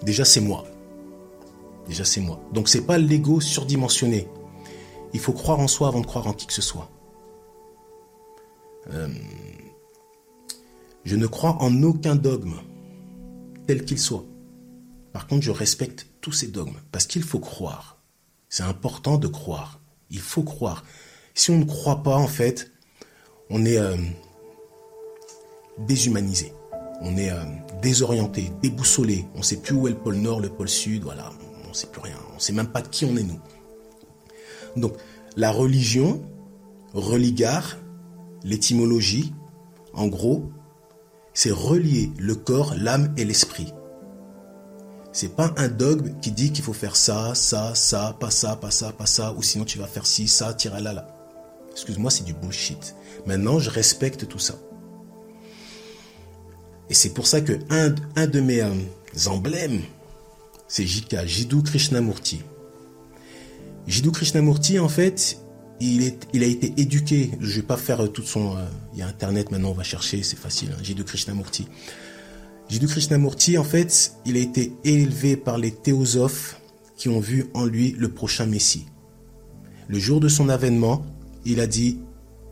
déjà 0.01 0.25
c'est 0.25 0.41
moi. 0.41 0.65
Déjà 1.87 2.05
c'est 2.05 2.21
moi. 2.21 2.39
Donc 2.53 2.69
c'est 2.69 2.87
pas 2.87 2.97
l'ego 2.97 3.39
surdimensionné. 3.39 4.27
Il 5.13 5.19
faut 5.19 5.33
croire 5.33 5.59
en 5.59 5.67
soi 5.67 5.89
avant 5.89 6.01
de 6.01 6.07
croire 6.07 6.25
en 6.25 6.33
qui 6.33 6.47
que 6.47 6.53
ce 6.53 6.61
soit. 6.63 6.89
Euh, 8.91 9.07
je 11.03 11.15
ne 11.15 11.27
crois 11.27 11.57
en 11.61 11.83
aucun 11.83 12.15
dogme, 12.15 12.55
tel 13.67 13.85
qu'il 13.85 13.99
soit. 13.99 14.25
Par 15.11 15.27
contre, 15.27 15.43
je 15.43 15.51
respecte 15.51 16.07
tous 16.21 16.31
ces 16.31 16.47
dogmes, 16.47 16.77
parce 16.91 17.05
qu'il 17.05 17.23
faut 17.23 17.39
croire. 17.39 17.97
C'est 18.49 18.63
important 18.63 19.17
de 19.17 19.27
croire. 19.27 19.79
Il 20.09 20.19
faut 20.19 20.43
croire. 20.43 20.83
Si 21.33 21.51
on 21.51 21.57
ne 21.57 21.65
croit 21.65 22.03
pas, 22.03 22.15
en 22.15 22.27
fait, 22.27 22.71
on 23.49 23.65
est 23.65 23.77
euh, 23.77 23.97
déshumanisé. 25.79 26.53
On 27.01 27.17
est 27.17 27.31
euh, 27.31 27.43
désorienté, 27.81 28.51
déboussolé. 28.61 29.25
On 29.35 29.39
ne 29.39 29.43
sait 29.43 29.57
plus 29.57 29.75
où 29.75 29.87
est 29.87 29.91
le 29.91 29.97
pôle 29.97 30.15
nord, 30.15 30.39
le 30.39 30.49
pôle 30.49 30.69
sud. 30.69 31.03
Voilà, 31.03 31.31
on 31.65 31.69
ne 31.69 31.73
sait 31.73 31.87
plus 31.87 32.01
rien. 32.01 32.17
On 32.31 32.35
ne 32.35 32.39
sait 32.39 32.53
même 32.53 32.67
pas 32.67 32.81
qui 32.81 33.05
on 33.05 33.15
est 33.17 33.23
nous. 33.23 33.39
Donc, 34.77 34.93
la 35.35 35.51
religion, 35.51 36.23
religar, 36.93 37.77
l'étymologie, 38.43 39.33
en 39.93 40.07
gros, 40.07 40.51
c'est 41.33 41.51
relier 41.51 42.11
le 42.17 42.35
corps, 42.35 42.73
l'âme 42.77 43.13
et 43.17 43.25
l'esprit. 43.25 43.73
C'est 45.11 45.35
pas 45.35 45.53
un 45.57 45.67
dogme 45.67 46.19
qui 46.21 46.31
dit 46.31 46.51
qu'il 46.51 46.63
faut 46.63 46.73
faire 46.73 46.95
ça, 46.95 47.35
ça, 47.35 47.75
ça, 47.75 48.15
pas 48.19 48.31
ça, 48.31 48.55
pas 48.55 48.71
ça, 48.71 48.91
pas 48.91 49.05
ça, 49.05 49.33
ou 49.33 49.43
sinon 49.43 49.63
tu 49.63 49.77
vas 49.77 49.85
faire 49.85 50.05
ci, 50.05 50.27
ça, 50.27 50.53
tirer 50.53 50.81
là, 50.81 50.93
là. 50.93 51.07
Excuse-moi, 51.71 52.09
c'est 52.11 52.23
du 52.23 52.33
bullshit. 52.33 52.95
Maintenant, 53.25 53.59
je 53.59 53.69
respecte 53.69 54.27
tout 54.27 54.39
ça. 54.39 54.55
Et 56.89 56.93
c'est 56.93 57.13
pour 57.13 57.27
ça 57.27 57.41
que 57.41 57.53
un, 57.69 57.95
un 58.15 58.27
de 58.27 58.39
mes 58.39 58.61
euh, 58.61 58.71
emblèmes, 59.27 59.81
c'est 60.67 60.85
Jika, 60.85 61.25
Jiddu 61.25 61.61
Krishnamurti. 61.61 62.41
Jiddu 63.87 64.11
Krishnamurti, 64.11 64.79
en 64.79 64.89
fait, 64.89 65.39
il, 65.79 66.43
a 66.43 66.45
été 66.45 66.73
éduqué. 66.77 67.31
Je 67.39 67.57
vais 67.57 67.65
pas 67.65 67.77
faire 67.77 68.11
tout 68.11 68.23
son. 68.23 68.55
euh, 68.57 68.65
Il 68.93 68.99
y 68.99 69.01
a 69.01 69.07
Internet 69.07 69.51
maintenant, 69.51 69.69
on 69.69 69.73
va 69.73 69.83
chercher, 69.83 70.23
c'est 70.23 70.37
facile. 70.39 70.69
Hein, 70.73 70.81
Jiddu 70.83 71.03
Krishnamurti. 71.03 71.67
Jiddu 72.69 72.87
Krishnamurti, 72.87 73.57
en 73.57 73.63
fait, 73.63 74.13
il 74.25 74.37
a 74.37 74.39
été 74.39 74.73
élevé 74.83 75.35
par 75.35 75.57
les 75.57 75.71
théosophes 75.71 76.61
qui 76.95 77.09
ont 77.09 77.19
vu 77.19 77.45
en 77.53 77.65
lui 77.65 77.95
le 77.97 78.09
prochain 78.09 78.45
Messie. 78.45 78.85
Le 79.87 79.99
jour 79.99 80.19
de 80.19 80.29
son 80.29 80.49
avènement, 80.49 81.05
il 81.45 81.59
a 81.59 81.67
dit 81.67 81.99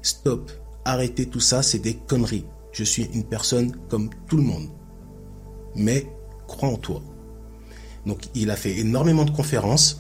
Stop, 0.02 0.52
arrêtez 0.84 1.28
tout 1.28 1.40
ça, 1.40 1.64
c'est 1.64 1.80
des 1.80 1.94
conneries. 1.94 2.46
Je 2.72 2.84
suis 2.84 3.04
une 3.14 3.24
personne 3.24 3.72
comme 3.90 4.10
tout 4.28 4.38
le 4.38 4.44
monde. 4.44 4.68
Mais 5.76 6.08
crois 6.48 6.70
en 6.70 6.78
toi. 6.78 7.02
Donc 8.06 8.24
il 8.36 8.50
a 8.50 8.56
fait 8.56 8.78
énormément 8.78 9.26
de 9.26 9.32
conférences. 9.32 10.00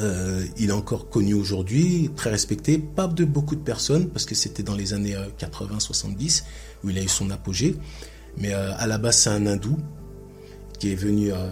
Euh, 0.00 0.44
il 0.58 0.70
est 0.70 0.72
encore 0.72 1.08
connu 1.10 1.34
aujourd'hui, 1.34 2.10
très 2.16 2.30
respecté, 2.30 2.78
pas 2.78 3.06
de 3.06 3.24
beaucoup 3.24 3.56
de 3.56 3.62
personnes, 3.62 4.08
parce 4.08 4.24
que 4.24 4.34
c'était 4.34 4.62
dans 4.62 4.74
les 4.74 4.94
années 4.94 5.16
80-70 5.38 6.44
où 6.84 6.90
il 6.90 6.98
a 6.98 7.02
eu 7.02 7.08
son 7.08 7.30
apogée. 7.30 7.76
Mais 8.38 8.54
euh, 8.54 8.72
à 8.76 8.86
la 8.86 8.98
base, 8.98 9.18
c'est 9.18 9.30
un 9.30 9.46
hindou 9.46 9.76
qui 10.78 10.92
est 10.92 10.96
venu, 10.96 11.32
euh, 11.32 11.50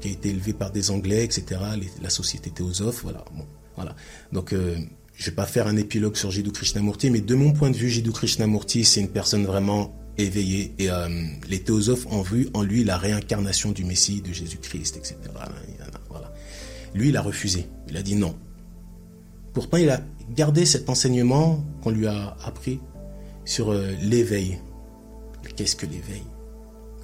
qui 0.00 0.08
a 0.08 0.10
été 0.12 0.28
élevé 0.28 0.52
par 0.52 0.70
des 0.70 0.90
Anglais, 0.90 1.24
etc. 1.24 1.60
la 2.02 2.10
société 2.10 2.50
théosophe, 2.50 3.02
voilà. 3.02 3.24
Donc, 4.32 4.52
euh, 4.52 4.76
je 5.14 5.30
vais 5.30 5.34
pas 5.34 5.46
faire 5.46 5.66
un 5.66 5.76
épilogue 5.76 6.16
sur 6.16 6.30
Jiddu 6.30 6.52
Krishnamurti, 6.52 7.10
mais 7.10 7.20
de 7.20 7.34
mon 7.34 7.52
point 7.52 7.70
de 7.70 7.76
vue, 7.76 7.88
Jiddu 7.88 8.12
Krishnamurti, 8.12 8.84
c'est 8.84 9.00
une 9.00 9.08
personne 9.08 9.44
vraiment 9.44 9.94
éveillée. 10.16 10.74
Et 10.78 10.90
euh, 10.90 11.08
les 11.48 11.60
théosophes 11.60 12.06
ont 12.06 12.22
vu 12.22 12.48
en 12.54 12.62
lui 12.62 12.84
la 12.84 12.98
réincarnation 12.98 13.72
du 13.72 13.84
Messie, 13.84 14.20
de 14.20 14.32
Jésus-Christ, 14.32 14.96
etc. 14.96 15.16
Voilà. 15.32 15.52
Lui, 16.94 17.08
il 17.10 17.16
a 17.16 17.22
refusé. 17.22 17.66
Il 17.88 17.96
a 17.96 18.02
dit 18.02 18.16
non. 18.16 18.36
Pourtant, 19.52 19.76
il 19.76 19.90
a 19.90 20.00
gardé 20.30 20.66
cet 20.66 20.88
enseignement 20.90 21.64
qu'on 21.82 21.90
lui 21.90 22.06
a 22.06 22.36
appris 22.44 22.80
sur 23.44 23.72
euh, 23.72 23.92
l'éveil. 24.02 24.60
Qu'est-ce 25.56 25.76
que 25.76 25.86
l'éveil? 25.86 26.22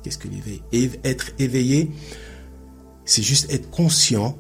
Qu'est-ce 0.03 0.19
que 0.19 0.29
l'éveil? 0.29 0.63
Être 1.05 1.31
éveillé, 1.39 1.91
c'est 3.05 3.23
juste 3.23 3.51
être 3.53 3.71
conscient 3.71 4.37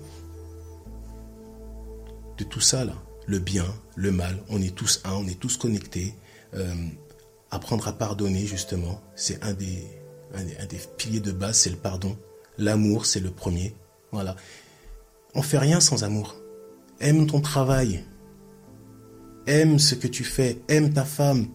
de 2.37 2.45
tout 2.45 2.61
ça 2.61 2.85
là. 2.85 2.95
Le 3.27 3.39
bien, 3.39 3.65
le 3.97 4.13
mal, 4.13 4.39
on 4.51 4.61
est 4.61 4.75
tous 4.75 5.01
un, 5.05 5.15
on 5.15 5.27
est 5.27 5.41
tous 5.41 5.57
connectés. 5.57 6.15
Euh, 6.53 6.75
apprendre 7.51 7.89
à 7.89 7.93
pardonner, 7.95 8.45
justement, 8.45 9.01
c'est 9.17 9.43
un 9.43 9.55
des, 9.55 9.83
un 10.35 10.45
des, 10.45 10.57
un 10.59 10.67
des 10.67 10.79
piliers 10.99 11.21
de 11.21 11.33
base, 11.33 11.57
c'est 11.57 11.71
le 11.71 11.77
pardon. 11.77 12.17
L'amour, 12.59 13.07
c'est 13.07 13.21
le 13.21 13.31
premier. 13.31 13.75
Voilà. 14.13 14.37
On 15.35 15.43
fait 15.43 15.59
rien 15.59 15.81
sans 15.81 16.05
amour. 16.05 16.37
Aime 17.01 17.27
ton 17.27 17.41
travail. 17.41 18.05
Aime 19.47 19.79
ce 19.79 19.95
que 19.95 20.07
tu 20.07 20.25
fais. 20.25 20.63
Aime 20.69 20.93
ta 20.93 21.05
femme. 21.05 21.49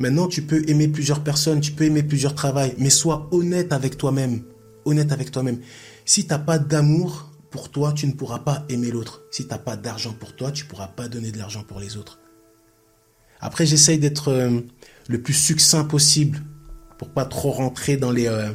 Maintenant, 0.00 0.26
tu 0.26 0.42
peux 0.42 0.68
aimer 0.68 0.88
plusieurs 0.88 1.22
personnes, 1.22 1.60
tu 1.60 1.70
peux 1.72 1.84
aimer 1.84 2.02
plusieurs 2.02 2.34
travails, 2.34 2.74
mais 2.78 2.90
sois 2.90 3.28
honnête 3.30 3.72
avec 3.72 3.96
toi-même. 3.96 4.42
Honnête 4.84 5.12
avec 5.12 5.30
toi-même. 5.30 5.60
Si 6.04 6.24
tu 6.24 6.30
n'as 6.30 6.38
pas 6.38 6.58
d'amour 6.58 7.30
pour 7.50 7.70
toi, 7.70 7.92
tu 7.92 8.06
ne 8.08 8.12
pourras 8.12 8.40
pas 8.40 8.64
aimer 8.68 8.90
l'autre. 8.90 9.22
Si 9.30 9.44
tu 9.44 9.50
n'as 9.50 9.58
pas 9.58 9.76
d'argent 9.76 10.12
pour 10.12 10.34
toi, 10.34 10.50
tu 10.50 10.64
ne 10.64 10.68
pourras 10.68 10.88
pas 10.88 11.08
donner 11.08 11.30
de 11.30 11.38
l'argent 11.38 11.62
pour 11.62 11.78
les 11.78 11.96
autres. 11.96 12.18
Après, 13.40 13.66
j'essaye 13.66 13.98
d'être 13.98 14.28
euh, 14.28 14.60
le 15.08 15.22
plus 15.22 15.34
succinct 15.34 15.84
possible 15.84 16.42
pour 16.98 17.10
pas 17.10 17.24
trop 17.24 17.52
rentrer 17.52 17.96
dans 17.96 18.10
les 18.10 18.26
euh, 18.26 18.50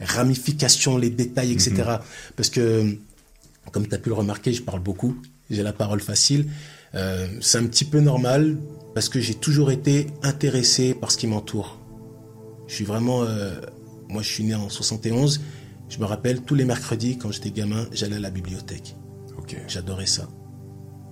ramifications, 0.00 0.96
les 0.96 1.10
détails, 1.10 1.52
etc. 1.52 1.98
Parce 2.36 2.50
que, 2.50 2.96
comme 3.72 3.86
tu 3.86 3.94
as 3.94 3.98
pu 3.98 4.08
le 4.08 4.14
remarquer, 4.14 4.52
je 4.52 4.62
parle 4.62 4.80
beaucoup, 4.80 5.16
j'ai 5.50 5.62
la 5.62 5.72
parole 5.72 6.00
facile. 6.00 6.50
Euh, 6.94 7.26
c'est 7.40 7.58
un 7.58 7.66
petit 7.66 7.84
peu 7.84 8.00
normal 8.00 8.56
parce 8.94 9.08
que 9.08 9.20
j'ai 9.20 9.34
toujours 9.34 9.70
été 9.70 10.06
intéressé 10.22 10.94
par 10.94 11.10
ce 11.10 11.16
qui 11.16 11.26
m'entoure. 11.26 11.78
Je 12.68 12.74
suis 12.74 12.84
vraiment... 12.84 13.24
euh, 13.24 13.60
moi, 14.08 14.22
je 14.22 14.28
suis 14.28 14.44
né 14.44 14.54
en 14.54 14.68
71. 14.68 15.40
Je 15.88 15.98
me 15.98 16.04
rappelle, 16.04 16.42
tous 16.42 16.54
les 16.54 16.64
mercredis, 16.64 17.18
quand 17.18 17.32
j'étais 17.32 17.50
gamin, 17.50 17.86
j'allais 17.92 18.16
à 18.16 18.20
la 18.20 18.30
bibliothèque. 18.30 18.96
J'adorais 19.68 20.06
ça. 20.06 20.28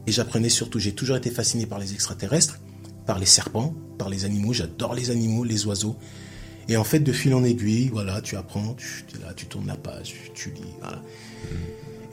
Et 0.06 0.12
j'apprenais 0.12 0.48
surtout, 0.48 0.78
j'ai 0.78 0.92
toujours 0.92 1.16
été 1.16 1.30
fasciné 1.30 1.66
par 1.66 1.78
les 1.78 1.92
extraterrestres, 1.92 2.58
par 3.06 3.18
les 3.18 3.26
serpents, 3.26 3.74
par 3.98 4.08
les 4.08 4.24
animaux. 4.24 4.52
J'adore 4.52 4.94
les 4.94 5.10
animaux, 5.10 5.44
les 5.44 5.66
oiseaux. 5.66 5.96
Et 6.68 6.76
en 6.76 6.84
fait, 6.84 7.00
de 7.00 7.12
fil 7.12 7.34
en 7.34 7.44
aiguille, 7.44 7.88
voilà, 7.88 8.20
tu 8.20 8.36
apprends, 8.36 8.74
tu 8.74 9.04
es 9.16 9.20
là, 9.20 9.32
tu 9.34 9.46
tournes 9.46 9.66
la 9.66 9.76
page, 9.76 10.14
tu 10.34 10.50
lis, 10.50 10.62
voilà. 10.80 11.02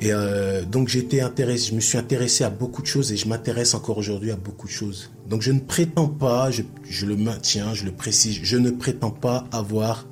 Et 0.01 0.13
euh, 0.13 0.63
donc 0.63 0.87
j'étais 0.87 1.19
intéressé, 1.19 1.71
je 1.71 1.75
me 1.75 1.81
suis 1.81 1.97
intéressé 1.97 2.45
à 2.45 2.49
beaucoup 2.49 2.81
de 2.81 2.87
choses 2.87 3.11
et 3.11 3.17
je 3.17 3.27
m'intéresse 3.27 3.73
encore 3.73 3.97
aujourd'hui 3.97 4.31
à 4.31 4.37
beaucoup 4.37 4.67
de 4.67 4.71
choses. 4.71 5.11
Donc 5.27 5.41
je 5.41 5.51
ne 5.51 5.59
prétends 5.59 6.07
pas, 6.07 6.51
je, 6.51 6.63
je 6.85 7.05
le 7.05 7.17
maintiens, 7.17 7.73
je 7.73 7.83
le 7.83 7.91
précise, 7.91 8.39
je 8.41 8.55
ne 8.55 8.71
prétends 8.71 9.11
pas 9.11 9.45
avoir 9.51 10.07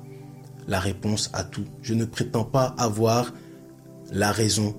la 0.66 0.78
réponse 0.78 1.30
à 1.32 1.42
tout. 1.42 1.64
Je 1.80 1.94
ne 1.94 2.04
prétends 2.04 2.44
pas 2.44 2.74
avoir 2.76 3.32
la 4.12 4.30
raison. 4.30 4.76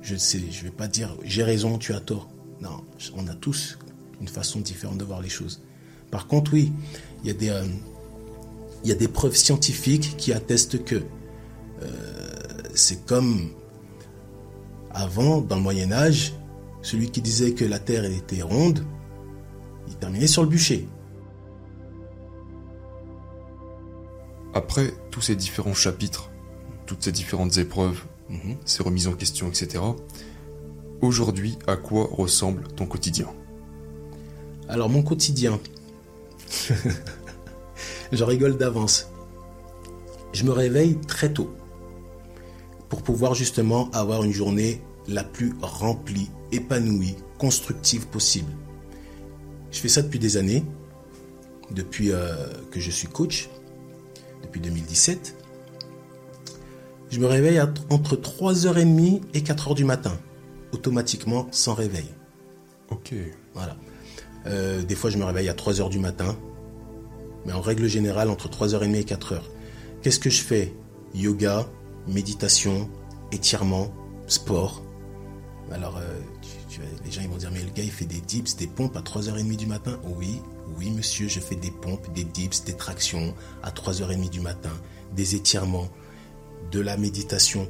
Je 0.00 0.16
sais, 0.16 0.40
je 0.50 0.64
vais 0.64 0.70
pas 0.70 0.88
dire 0.88 1.14
j'ai 1.22 1.42
raison, 1.42 1.76
tu 1.76 1.92
as 1.92 2.00
tort. 2.00 2.30
Non, 2.62 2.82
on 3.16 3.28
a 3.28 3.34
tous 3.34 3.78
une 4.22 4.28
façon 4.28 4.60
différente 4.60 4.96
de 4.96 5.04
voir 5.04 5.20
les 5.20 5.28
choses. 5.28 5.62
Par 6.10 6.26
contre, 6.26 6.54
oui, 6.54 6.72
il 7.22 7.28
y 7.28 7.30
a 7.30 7.34
des, 7.34 7.50
euh, 7.50 7.64
il 8.82 8.88
y 8.88 8.92
a 8.92 8.96
des 8.96 9.08
preuves 9.08 9.36
scientifiques 9.36 10.16
qui 10.16 10.32
attestent 10.32 10.84
que 10.84 11.02
euh, 11.82 11.88
c'est 12.74 13.04
comme 13.06 13.50
avant, 14.90 15.40
dans 15.40 15.56
le 15.56 15.62
Moyen 15.62 15.92
Âge, 15.92 16.34
Celui 16.82 17.10
qui 17.10 17.20
disait 17.20 17.52
que 17.52 17.66
la 17.66 17.78
Terre 17.78 18.04
était 18.06 18.40
ronde, 18.40 18.82
il 19.86 19.96
terminait 19.96 20.26
sur 20.26 20.42
le 20.42 20.48
bûcher. 20.48 20.88
Après 24.54 24.94
tous 25.10 25.20
ces 25.20 25.36
différents 25.36 25.74
chapitres, 25.74 26.30
toutes 26.86 27.04
ces 27.04 27.12
différentes 27.12 27.58
épreuves, 27.58 28.02
Mhm. 28.30 28.56
ces 28.64 28.82
remises 28.82 29.08
en 29.08 29.12
question, 29.12 29.48
etc., 29.48 29.82
aujourd'hui, 31.02 31.58
à 31.66 31.76
quoi 31.76 32.08
ressemble 32.12 32.62
ton 32.76 32.86
quotidien? 32.86 33.26
Alors 34.68 34.88
mon 34.88 35.02
quotidien, 35.02 35.58
je 38.12 38.24
rigole 38.24 38.56
d'avance. 38.56 39.08
Je 40.32 40.44
me 40.44 40.52
réveille 40.52 40.96
très 41.06 41.32
tôt 41.32 41.50
pour 42.88 43.02
pouvoir 43.02 43.34
justement 43.34 43.90
avoir 43.92 44.22
une 44.24 44.32
journée 44.32 44.82
la 45.08 45.24
plus 45.24 45.54
remplie, 45.62 46.30
épanouie, 46.52 47.16
constructive 47.38 48.06
possible. 48.08 48.52
Je 49.70 49.78
fais 49.78 49.88
ça 49.88 50.02
depuis 50.02 50.18
des 50.18 50.36
années, 50.36 50.64
depuis 51.70 52.10
euh, 52.12 52.34
que 52.70 52.80
je 52.80 52.90
suis 52.90 53.06
coach, 53.08 53.48
depuis 54.42 54.60
2017. 54.60 55.36
Je 57.10 57.18
me 57.18 57.26
réveille 57.26 57.58
à- 57.58 57.72
entre 57.90 58.16
3h30 58.16 59.20
et 59.34 59.40
4h 59.42 59.74
du 59.74 59.84
matin, 59.84 60.16
automatiquement 60.72 61.48
sans 61.50 61.74
réveil. 61.74 62.06
Ok. 62.90 63.14
Voilà. 63.54 63.76
Euh, 64.46 64.82
des 64.82 64.94
fois, 64.94 65.10
je 65.10 65.18
me 65.18 65.24
réveille 65.24 65.48
à 65.48 65.54
3 65.54 65.80
heures 65.80 65.90
du 65.90 65.98
matin. 65.98 66.36
Mais 67.46 67.52
en 67.52 67.60
règle 67.60 67.86
générale, 67.86 68.28
entre 68.28 68.48
3h30 68.48 68.94
et 68.94 69.04
4 69.04 69.32
heures. 69.32 69.50
Qu'est-ce 70.02 70.18
que 70.18 70.30
je 70.30 70.42
fais? 70.42 70.74
Yoga, 71.14 71.66
méditation, 72.06 72.88
étirement, 73.32 73.92
sport. 74.26 74.82
Alors, 75.72 75.98
euh, 75.98 76.18
les 77.04 77.10
gens 77.10 77.22
ils 77.22 77.28
vont 77.28 77.36
dire, 77.36 77.50
mais 77.52 77.62
le 77.62 77.70
gars, 77.70 77.82
il 77.82 77.90
fait 77.90 78.06
des 78.06 78.20
dips, 78.20 78.56
des 78.56 78.66
pompes 78.66 78.96
à 78.96 79.00
3h30 79.00 79.56
du 79.56 79.66
matin. 79.66 79.98
Oui, 80.16 80.40
oui, 80.78 80.90
monsieur, 80.90 81.28
je 81.28 81.40
fais 81.40 81.56
des 81.56 81.70
pompes, 81.70 82.12
des 82.14 82.24
dips, 82.24 82.64
des 82.64 82.74
tractions 82.74 83.34
à 83.62 83.70
3h30 83.70 84.30
du 84.30 84.40
matin, 84.40 84.72
des 85.14 85.34
étirements, 85.34 85.88
de 86.70 86.80
la 86.80 86.96
méditation. 86.96 87.68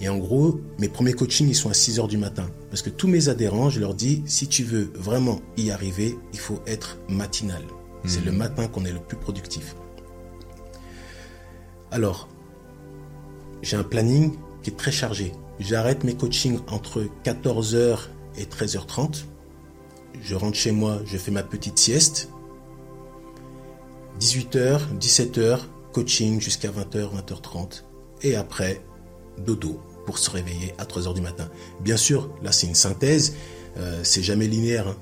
Et 0.00 0.08
en 0.08 0.16
gros, 0.16 0.60
mes 0.78 0.88
premiers 0.88 1.12
coachings, 1.12 1.48
ils 1.48 1.54
sont 1.54 1.68
à 1.68 1.74
6 1.74 1.98
heures 1.98 2.08
du 2.08 2.16
matin. 2.16 2.48
Parce 2.70 2.82
que 2.82 2.90
tous 2.90 3.08
mes 3.08 3.28
adhérents, 3.28 3.68
je 3.68 3.80
leur 3.80 3.94
dis, 3.94 4.22
si 4.26 4.48
tu 4.48 4.64
veux 4.64 4.90
vraiment 4.94 5.40
y 5.56 5.70
arriver, 5.70 6.16
il 6.32 6.38
faut 6.38 6.60
être 6.66 6.98
matinal. 7.08 7.62
C'est 8.04 8.24
le 8.24 8.32
matin 8.32 8.66
qu'on 8.66 8.84
est 8.84 8.92
le 8.92 8.98
plus 9.00 9.16
productif. 9.16 9.76
Alors, 11.90 12.28
j'ai 13.62 13.76
un 13.76 13.82
planning 13.82 14.36
qui 14.62 14.70
est 14.70 14.76
très 14.76 14.92
chargé. 14.92 15.32
J'arrête 15.58 16.04
mes 16.04 16.14
coachings 16.14 16.58
entre 16.68 17.04
14h 17.24 17.98
et 18.38 18.44
13h30. 18.44 19.24
Je 20.22 20.34
rentre 20.34 20.56
chez 20.56 20.72
moi, 20.72 21.00
je 21.04 21.18
fais 21.18 21.30
ma 21.30 21.42
petite 21.42 21.78
sieste. 21.78 22.30
18h, 24.18 24.80
17h, 24.98 25.60
coaching 25.92 26.40
jusqu'à 26.40 26.70
20h, 26.70 27.10
20h30. 27.14 27.84
Et 28.22 28.36
après, 28.36 28.82
dodo 29.38 29.80
pour 30.06 30.18
se 30.18 30.30
réveiller 30.30 30.74
à 30.78 30.84
3h 30.84 31.14
du 31.14 31.20
matin. 31.20 31.48
Bien 31.80 31.96
sûr, 31.96 32.30
là 32.42 32.52
c'est 32.52 32.66
une 32.66 32.74
synthèse, 32.74 33.34
euh, 33.76 34.00
c'est 34.02 34.22
jamais 34.22 34.46
linéaire. 34.46 34.88
hein. 34.88 34.96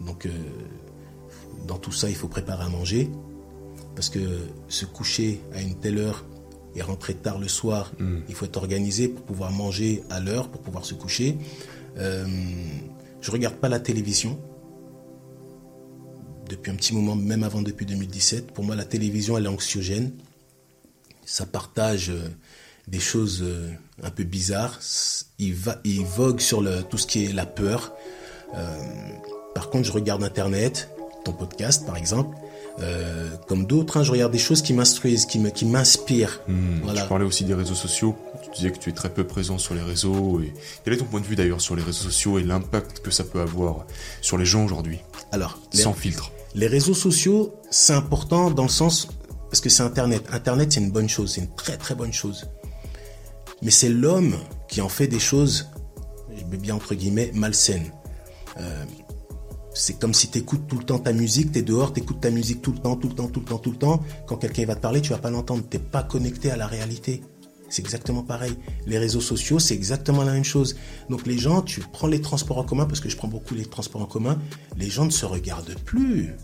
Donc, 0.00 0.26
euh, 0.26 0.30
dans 1.66 1.78
tout 1.78 1.92
ça, 1.92 2.08
il 2.08 2.16
faut 2.16 2.28
préparer 2.28 2.64
à 2.64 2.68
manger. 2.68 3.10
Parce 3.94 4.08
que 4.08 4.18
se 4.68 4.84
coucher 4.84 5.40
à 5.52 5.60
une 5.60 5.76
telle 5.76 5.98
heure 5.98 6.24
et 6.74 6.82
rentrer 6.82 7.14
tard 7.14 7.38
le 7.38 7.46
soir, 7.46 7.92
il 8.28 8.34
faut 8.34 8.44
être 8.44 8.56
organisé 8.56 9.06
pour 9.08 9.24
pouvoir 9.24 9.52
manger 9.52 10.02
à 10.10 10.18
l'heure, 10.18 10.48
pour 10.48 10.60
pouvoir 10.60 10.84
se 10.84 10.94
coucher. 10.94 11.38
Euh, 11.98 12.26
je 13.20 13.30
regarde 13.30 13.54
pas 13.54 13.68
la 13.68 13.78
télévision 13.78 14.38
depuis 16.48 16.70
un 16.70 16.74
petit 16.74 16.94
moment, 16.94 17.16
même 17.16 17.42
avant 17.42 17.62
depuis 17.62 17.86
2017. 17.86 18.52
Pour 18.52 18.64
moi, 18.64 18.76
la 18.76 18.84
télévision, 18.84 19.38
elle 19.38 19.46
est 19.46 19.48
anxiogène. 19.48 20.12
Ça 21.24 21.46
partage 21.46 22.10
euh, 22.10 22.28
des 22.88 23.00
choses 23.00 23.42
euh, 23.42 23.70
un 24.02 24.10
peu 24.10 24.24
bizarres. 24.24 24.80
Il, 25.38 25.54
va, 25.54 25.80
il 25.84 26.04
vogue 26.04 26.40
sur 26.40 26.60
le, 26.60 26.82
tout 26.82 26.98
ce 26.98 27.06
qui 27.06 27.24
est 27.24 27.32
la 27.32 27.46
peur. 27.46 27.94
Euh, 28.54 28.78
par 29.54 29.70
contre, 29.70 29.86
je 29.86 29.92
regarde 29.92 30.22
Internet, 30.22 30.90
ton 31.24 31.32
podcast 31.32 31.84
par 31.86 31.96
exemple, 31.96 32.36
euh, 32.80 33.30
comme 33.48 33.66
d'autres. 33.66 33.96
hein, 33.96 34.02
je 34.02 34.10
regarde 34.12 34.32
des 34.32 34.38
choses 34.38 34.62
qui 34.62 34.72
m'instruisent, 34.74 35.26
qui 35.26 35.38
m'inspirent. 35.64 36.40
Hmm, 36.48 36.80
Voilà. 36.82 37.02
Tu 37.02 37.08
parlais 37.08 37.24
aussi 37.24 37.44
des 37.44 37.54
réseaux 37.54 37.74
sociaux. 37.74 38.16
Tu 38.42 38.50
disais 38.56 38.70
que 38.72 38.78
tu 38.78 38.90
es 38.90 38.92
très 38.92 39.10
peu 39.10 39.24
présent 39.26 39.58
sur 39.58 39.74
les 39.74 39.82
réseaux. 39.82 40.40
Et... 40.40 40.52
Quel 40.84 40.94
est 40.94 40.96
ton 40.98 41.04
point 41.06 41.20
de 41.20 41.26
vue 41.26 41.36
d'ailleurs 41.36 41.60
sur 41.60 41.76
les 41.76 41.82
réseaux 41.82 42.04
sociaux 42.04 42.38
et 42.38 42.42
l'impact 42.42 43.00
que 43.00 43.10
ça 43.10 43.24
peut 43.24 43.40
avoir 43.40 43.86
sur 44.20 44.38
les 44.38 44.44
gens 44.44 44.64
aujourd'hui 44.64 44.98
Alors, 45.32 45.58
les, 45.72 45.80
Sans 45.82 45.92
filtre? 45.94 46.30
les 46.54 46.66
réseaux 46.66 46.94
sociaux, 46.94 47.54
c'est 47.70 47.94
important 47.94 48.50
dans 48.50 48.64
le 48.64 48.68
sens 48.68 49.08
parce 49.50 49.60
que 49.60 49.68
c'est 49.68 49.82
Internet. 49.84 50.24
Internet, 50.32 50.72
c'est 50.72 50.80
une 50.80 50.90
bonne 50.90 51.08
chose, 51.08 51.32
c'est 51.34 51.40
une 51.42 51.54
très 51.54 51.76
très 51.76 51.94
bonne 51.94 52.12
chose. 52.12 52.48
Mais 53.62 53.70
c'est 53.70 53.88
l'homme 53.88 54.36
qui 54.68 54.80
en 54.80 54.88
fait 54.88 55.06
des 55.06 55.20
choses, 55.20 55.68
je 56.36 56.44
mets 56.46 56.56
bien 56.56 56.74
entre 56.74 56.94
guillemets, 56.96 57.30
malsaines. 57.34 57.92
Euh, 58.60 58.84
c'est 59.74 59.98
comme 59.98 60.14
si 60.14 60.28
tu 60.30 60.38
écoutes 60.38 60.66
tout 60.68 60.78
le 60.78 60.84
temps 60.84 60.98
ta 61.00 61.12
musique, 61.12 61.50
tu 61.52 61.58
es 61.58 61.62
dehors, 61.62 61.92
tu 61.92 62.00
écoutes 62.00 62.20
ta 62.20 62.30
musique 62.30 62.62
tout 62.62 62.72
le 62.72 62.78
temps, 62.78 62.96
tout 62.96 63.08
le 63.08 63.14
temps, 63.14 63.28
tout 63.28 63.40
le 63.40 63.46
temps, 63.46 63.58
tout 63.58 63.72
le 63.72 63.76
temps. 63.76 64.02
Quand 64.26 64.36
quelqu'un 64.36 64.64
va 64.66 64.76
te 64.76 64.80
parler, 64.80 65.00
tu 65.02 65.10
vas 65.10 65.18
pas 65.18 65.30
l'entendre. 65.30 65.64
Tu 65.68 65.78
pas 65.80 66.02
connecté 66.04 66.50
à 66.50 66.56
la 66.56 66.66
réalité. 66.66 67.22
C'est 67.68 67.82
exactement 67.82 68.22
pareil. 68.22 68.52
Les 68.86 68.98
réseaux 68.98 69.20
sociaux, 69.20 69.58
c'est 69.58 69.74
exactement 69.74 70.22
la 70.22 70.32
même 70.32 70.44
chose. 70.44 70.76
Donc 71.10 71.26
les 71.26 71.38
gens, 71.38 71.60
tu 71.60 71.80
prends 71.80 72.06
les 72.06 72.20
transports 72.20 72.58
en 72.58 72.62
commun, 72.64 72.86
parce 72.86 73.00
que 73.00 73.08
je 73.08 73.16
prends 73.16 73.26
beaucoup 73.26 73.54
les 73.54 73.64
transports 73.66 74.02
en 74.02 74.06
commun, 74.06 74.38
les 74.76 74.88
gens 74.88 75.06
ne 75.06 75.10
se 75.10 75.26
regardent 75.26 75.74
plus. 75.84 76.34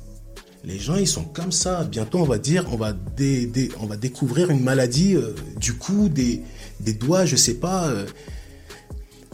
Les 0.65 0.79
gens, 0.79 0.97
ils 0.97 1.07
sont 1.07 1.25
comme 1.25 1.53
ça. 1.53 1.85
Bientôt, 1.85 2.19
on 2.19 2.25
va 2.25 2.39
dire, 2.39 2.67
on 2.73 2.77
va, 2.77 2.93
dé- 2.93 3.47
dé- 3.47 3.71
on 3.81 3.87
va 3.87 3.97
découvrir 3.97 4.51
une 4.51 4.63
maladie 4.63 5.15
euh, 5.15 5.35
du 5.59 5.75
cou, 5.75 6.09
des, 6.09 6.43
des 6.81 6.95
doigts, 6.95 7.25
je 7.27 7.37
sais 7.37 7.55
pas. 7.55 7.87
euh, 7.89 8.07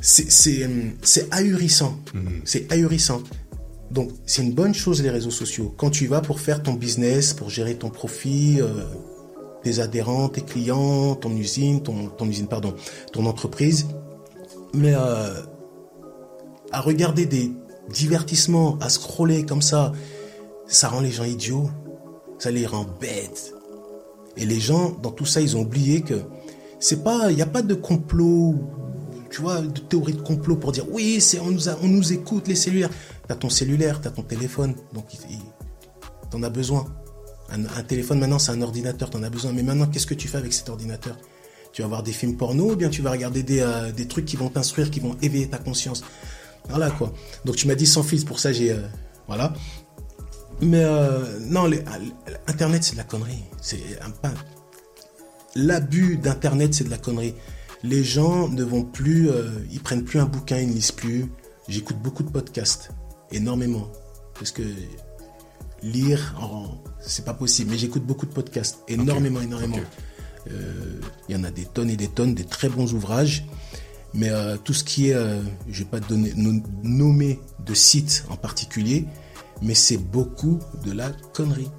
c'est- 0.00 0.62
euh, 0.64 0.90
c'est 1.02 1.32
ahurissant. 1.32 3.22
Donc, 3.90 4.10
c'est 4.26 4.42
une 4.42 4.52
bonne 4.52 4.74
chose, 4.74 5.02
les 5.02 5.10
réseaux 5.10 5.30
sociaux. 5.30 5.72
Quand 5.76 5.90
tu 5.90 6.06
vas 6.06 6.20
pour 6.20 6.40
faire 6.40 6.62
ton 6.62 6.72
business, 6.72 7.32
pour 7.32 7.50
gérer 7.50 7.76
ton 7.76 7.90
profit, 7.90 8.60
euh, 8.60 8.68
tes 9.62 9.78
adhérents, 9.80 10.28
tes 10.28 10.42
clients, 10.42 11.14
ton 11.14 11.30
usine, 11.30 11.82
ton, 11.82 12.26
usine, 12.28 12.48
pardon, 12.48 12.74
ton 13.12 13.26
entreprise. 13.26 13.86
Mais 14.74 14.94
euh, 14.94 15.40
à 16.72 16.80
regarder 16.80 17.26
des 17.26 17.52
divertissements, 17.90 18.76
à 18.80 18.88
scroller 18.88 19.44
comme 19.44 19.62
ça, 19.62 19.92
ça 20.66 20.88
rend 20.88 21.00
les 21.00 21.10
gens 21.10 21.24
idiots. 21.24 21.70
Ça 22.38 22.50
les 22.50 22.66
rend 22.66 22.86
bêtes. 23.00 23.54
Et 24.36 24.44
les 24.44 24.60
gens, 24.60 24.90
dans 25.02 25.10
tout 25.10 25.24
ça, 25.24 25.40
ils 25.40 25.56
ont 25.56 25.62
oublié 25.62 26.02
que 26.02 26.20
c'est 26.78 27.02
pas, 27.02 27.30
il 27.30 27.36
n'y 27.36 27.42
a 27.42 27.46
pas 27.46 27.62
de 27.62 27.74
complot, 27.74 28.56
tu 29.30 29.40
vois, 29.40 29.62
de 29.62 29.80
théorie 29.80 30.12
de 30.12 30.20
complot 30.20 30.56
pour 30.56 30.72
dire 30.72 30.84
oui, 30.90 31.20
c'est 31.20 31.40
on 31.40 31.50
nous, 31.50 31.68
on 31.82 31.88
nous 31.88 32.12
écoute 32.12 32.46
les 32.48 32.54
cellulaires. 32.54 32.90
T'as 33.28 33.34
ton 33.34 33.50
cellulaire, 33.50 34.00
t'as 34.00 34.10
ton 34.10 34.22
téléphone, 34.22 34.74
donc 34.92 35.06
t'en 36.30 36.42
as 36.42 36.50
besoin. 36.50 36.86
Un, 37.50 37.82
téléphone 37.82 38.18
maintenant, 38.18 38.38
c'est 38.38 38.52
un 38.52 38.62
ordinateur, 38.62 39.10
t'en 39.10 39.22
as 39.22 39.30
besoin. 39.30 39.52
Mais 39.52 39.62
maintenant, 39.62 39.86
qu'est-ce 39.86 40.06
que 40.06 40.14
tu 40.14 40.28
fais 40.28 40.38
avec 40.38 40.52
cet 40.52 40.68
ordinateur? 40.68 41.16
Tu 41.72 41.82
vas 41.82 41.88
voir 41.88 42.02
des 42.02 42.12
films 42.12 42.36
porno 42.36 42.72
ou 42.72 42.76
bien 42.76 42.88
tu 42.88 43.02
vas 43.02 43.10
regarder 43.10 43.42
des, 43.42 43.60
euh, 43.60 43.92
trucs 44.08 44.24
qui 44.24 44.36
vont 44.36 44.48
t'instruire, 44.48 44.90
qui 44.90 45.00
vont 45.00 45.16
éveiller 45.22 45.48
ta 45.48 45.58
conscience? 45.58 46.02
Voilà 46.68 46.90
quoi. 46.90 47.12
Donc 47.44 47.56
tu 47.56 47.68
m'as 47.68 47.74
dit 47.74 47.86
sans 47.86 48.02
fils, 48.02 48.24
pour 48.24 48.40
ça 48.40 48.52
j'ai, 48.52 48.72
euh, 48.72 48.80
voilà. 49.26 49.52
Mais 50.60 50.82
euh, 50.82 51.38
non, 51.40 51.66
les- 51.66 51.84
Internet, 52.46 52.82
c'est 52.82 52.92
de 52.92 52.98
la 52.98 53.04
connerie. 53.04 53.44
C'est. 53.60 53.80
L'abus 55.54 56.16
d'Internet, 56.16 56.74
c'est 56.74 56.84
de 56.84 56.90
la 56.90 56.98
connerie. 56.98 57.34
Les 57.82 58.02
gens 58.04 58.48
ne 58.48 58.64
vont 58.64 58.82
plus, 58.82 59.28
ils 59.70 59.80
prennent 59.80 60.04
plus 60.04 60.18
un 60.18 60.24
bouquin, 60.24 60.58
ils 60.58 60.68
ne 60.68 60.74
lisent 60.74 60.92
plus. 60.92 61.26
J'écoute 61.68 61.98
beaucoup 61.98 62.22
de 62.22 62.30
podcasts, 62.30 62.90
énormément, 63.32 63.88
parce 64.34 64.50
que 64.52 64.62
lire, 65.82 66.34
en- 66.40 66.78
c'est 67.00 67.24
pas 67.24 67.34
possible. 67.34 67.70
Mais 67.70 67.78
j'écoute 67.78 68.04
beaucoup 68.04 68.26
de 68.26 68.32
podcasts, 68.32 68.78
énormément, 68.88 69.40
énormément. 69.40 69.78
Euh, 70.50 71.00
Il 71.28 71.36
y 71.36 71.38
en 71.38 71.44
a 71.44 71.50
des 71.50 71.64
tonnes 71.64 71.90
et 71.90 71.96
des 71.96 72.08
tonnes, 72.08 72.34
des 72.34 72.44
très 72.44 72.68
bons 72.68 72.92
ouvrages. 72.94 73.46
Mais 74.14 74.30
euh, 74.30 74.56
tout 74.56 74.72
ce 74.72 74.84
qui 74.84 75.10
est, 75.10 75.14
euh, 75.14 75.42
je 75.68 75.80
vais 75.80 75.90
pas 75.90 76.00
donner, 76.00 76.32
no- 76.36 76.62
nommer 76.82 77.38
de 77.64 77.74
sites 77.74 78.24
en 78.30 78.36
particulier, 78.36 79.06
mais 79.60 79.74
c'est 79.74 79.98
beaucoup 79.98 80.58
de 80.84 80.92
la 80.92 81.10
connerie. 81.34 81.70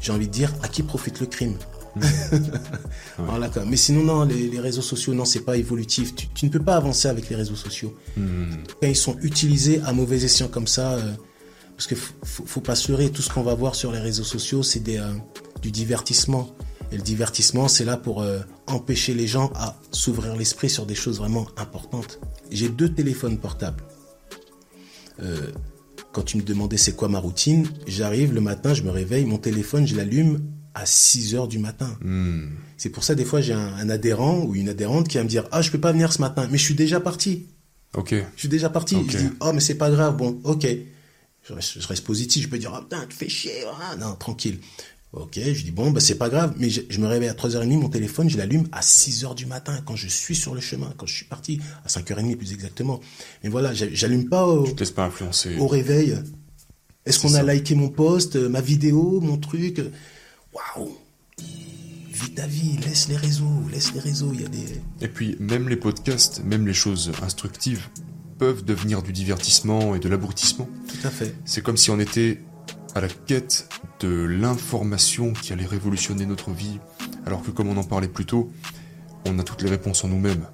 J'ai 0.00 0.12
envie 0.12 0.26
de 0.26 0.32
dire, 0.32 0.52
à 0.62 0.68
qui 0.68 0.82
profite 0.82 1.20
le 1.20 1.26
crime? 1.26 1.56
Quoi. 3.52 3.64
Mais 3.66 3.76
sinon, 3.76 4.02
non, 4.02 4.24
les, 4.24 4.48
les 4.48 4.60
réseaux 4.60 4.82
sociaux, 4.82 5.14
non, 5.14 5.24
c'est 5.24 5.40
pas 5.40 5.56
évolutif. 5.56 6.14
Tu, 6.14 6.28
tu 6.28 6.46
ne 6.46 6.50
peux 6.50 6.62
pas 6.62 6.76
avancer 6.76 7.08
avec 7.08 7.28
les 7.28 7.36
réseaux 7.36 7.56
sociaux. 7.56 7.94
Quand 8.16 8.86
ils 8.86 8.96
sont 8.96 9.16
utilisés 9.22 9.80
à 9.84 9.92
mauvais 9.92 10.24
escient 10.24 10.48
comme 10.48 10.66
ça, 10.66 10.94
euh, 10.94 11.12
parce 11.76 11.86
que 11.86 11.94
faut, 11.94 12.60
pas 12.60 12.74
se 12.74 12.90
leurrer, 12.90 13.10
tout 13.10 13.22
ce 13.22 13.30
qu'on 13.30 13.42
va 13.42 13.54
voir 13.54 13.74
sur 13.74 13.92
les 13.92 14.00
réseaux 14.00 14.24
sociaux, 14.24 14.62
c'est 14.62 14.80
des, 14.80 14.98
euh, 14.98 15.12
du 15.62 15.70
divertissement. 15.70 16.54
Et 16.90 16.96
le 16.96 17.02
divertissement, 17.02 17.68
c'est 17.68 17.84
là 17.84 17.96
pour 17.96 18.22
euh, 18.22 18.40
empêcher 18.66 19.14
les 19.14 19.26
gens 19.26 19.52
à 19.54 19.76
s'ouvrir 19.90 20.36
l'esprit 20.36 20.70
sur 20.70 20.86
des 20.86 20.94
choses 20.94 21.18
vraiment 21.18 21.46
importantes. 21.56 22.20
J'ai 22.50 22.68
deux 22.68 22.92
téléphones 22.92 23.38
portables. 23.38 23.84
Quand 26.12 26.22
tu 26.22 26.36
me 26.36 26.42
demandais 26.42 26.76
c'est 26.76 26.94
quoi 26.94 27.08
ma 27.08 27.18
routine, 27.18 27.66
j'arrive 27.88 28.32
le 28.32 28.40
matin, 28.40 28.72
je 28.72 28.84
me 28.84 28.90
réveille, 28.90 29.24
mon 29.24 29.36
téléphone, 29.36 29.84
je 29.84 29.96
l'allume 29.96 30.40
à 30.78 30.86
6 30.86 31.34
heures 31.34 31.48
du 31.48 31.58
matin. 31.58 31.98
Hmm. 32.02 32.50
C'est 32.76 32.90
pour 32.90 33.04
ça, 33.04 33.14
des 33.14 33.24
fois, 33.24 33.40
j'ai 33.40 33.52
un, 33.52 33.90
adhérent 33.90 34.44
ou 34.44 34.54
une 34.54 34.68
adhérente 34.68 35.08
qui 35.08 35.16
va 35.16 35.24
me 35.24 35.28
dire 35.28 35.44
Ah, 35.50 35.62
je 35.62 35.70
peux 35.70 35.80
pas 35.80 35.92
venir 35.92 36.12
ce 36.12 36.20
matin, 36.20 36.48
mais 36.50 36.58
je 36.58 36.62
suis 36.62 36.74
déjà 36.74 37.00
parti. 37.00 37.46
Ok. 37.94 38.12
Je 38.12 38.38
suis 38.38 38.48
déjà 38.48 38.70
parti. 38.70 38.96
Je 39.08 39.18
dis 39.18 39.28
Oh, 39.40 39.52
mais 39.52 39.60
c'est 39.60 39.76
pas 39.76 39.90
grave, 39.90 40.16
bon, 40.16 40.40
ok. 40.44 40.66
Je 41.42 41.54
reste, 41.54 42.04
positif, 42.04 42.44
je 42.44 42.48
peux 42.48 42.58
dire 42.58 42.72
Ah, 42.74 42.82
putain, 42.82 43.06
tu 43.08 43.16
fais 43.16 43.28
chier, 43.28 43.64
ah, 43.82 43.96
non, 43.96 44.14
tranquille. 44.14 44.58
Ok, 45.12 45.40
je 45.42 45.64
dis 45.64 45.70
bon, 45.70 45.90
bah, 45.90 46.00
c'est 46.00 46.18
pas 46.18 46.28
grave, 46.28 46.54
mais 46.58 46.68
je, 46.68 47.00
me 47.00 47.06
réveille 47.06 47.30
à 47.30 47.32
3h30, 47.32 47.78
mon 47.78 47.88
téléphone, 47.88 48.28
je 48.28 48.36
l'allume 48.36 48.68
à 48.72 48.82
6h 48.82 49.34
du 49.34 49.46
matin, 49.46 49.80
quand 49.86 49.96
je 49.96 50.06
suis 50.06 50.34
sur 50.34 50.54
le 50.54 50.60
chemin, 50.60 50.92
quand 50.98 51.06
je 51.06 51.14
suis 51.14 51.24
parti, 51.24 51.60
à 51.82 51.88
5h30 51.88 52.36
plus 52.36 52.52
exactement. 52.52 53.00
Mais 53.42 53.48
voilà, 53.48 53.72
j'allume 53.72 54.28
pas 54.28 54.46
au, 54.46 54.64
pas 54.94 55.06
influencer. 55.06 55.56
au 55.58 55.66
réveil. 55.66 56.18
Est-ce 57.06 57.20
qu'on 57.20 57.32
a 57.34 57.42
liké 57.42 57.74
mon 57.74 57.88
post, 57.88 58.36
euh, 58.36 58.50
ma 58.50 58.60
vidéo, 58.60 59.20
mon 59.22 59.38
truc 59.38 59.80
Waouh 60.76 60.96
Vis 62.10 62.34
ta 62.34 62.46
vie, 62.46 62.76
laisse 62.78 63.08
les 63.08 63.16
réseaux, 63.16 63.62
laisse 63.70 63.92
les 63.94 64.00
réseaux, 64.00 64.32
il 64.34 64.42
y 64.42 64.44
a 64.44 64.48
des... 64.48 64.80
Et 65.00 65.08
puis, 65.08 65.36
même 65.38 65.68
les 65.68 65.76
podcasts, 65.76 66.42
même 66.44 66.66
les 66.66 66.74
choses 66.74 67.12
instructives, 67.22 67.88
peuvent 68.38 68.64
devenir 68.64 69.02
du 69.02 69.12
divertissement 69.12 69.94
et 69.94 70.00
de 70.00 70.08
l'abrutissement. 70.08 70.68
Tout 70.88 71.06
à 71.06 71.10
fait. 71.10 71.34
C'est 71.44 71.62
comme 71.62 71.76
si 71.76 71.90
on 71.90 72.00
était 72.00 72.40
à 72.94 73.00
la 73.00 73.08
quête 73.08 73.68
de 74.00 74.08
l'information 74.08 75.32
qui 75.32 75.52
allait 75.52 75.66
révolutionner 75.66 76.26
notre 76.26 76.50
vie, 76.50 76.80
alors 77.26 77.42
que 77.42 77.50
comme 77.50 77.68
on 77.68 77.76
en 77.76 77.84
parlait 77.84 78.08
plus 78.08 78.26
tôt, 78.26 78.50
on 79.26 79.38
a 79.38 79.44
toutes 79.44 79.62
les 79.62 79.70
réponses 79.70 80.02
en 80.04 80.08
nous-mêmes. 80.08 80.46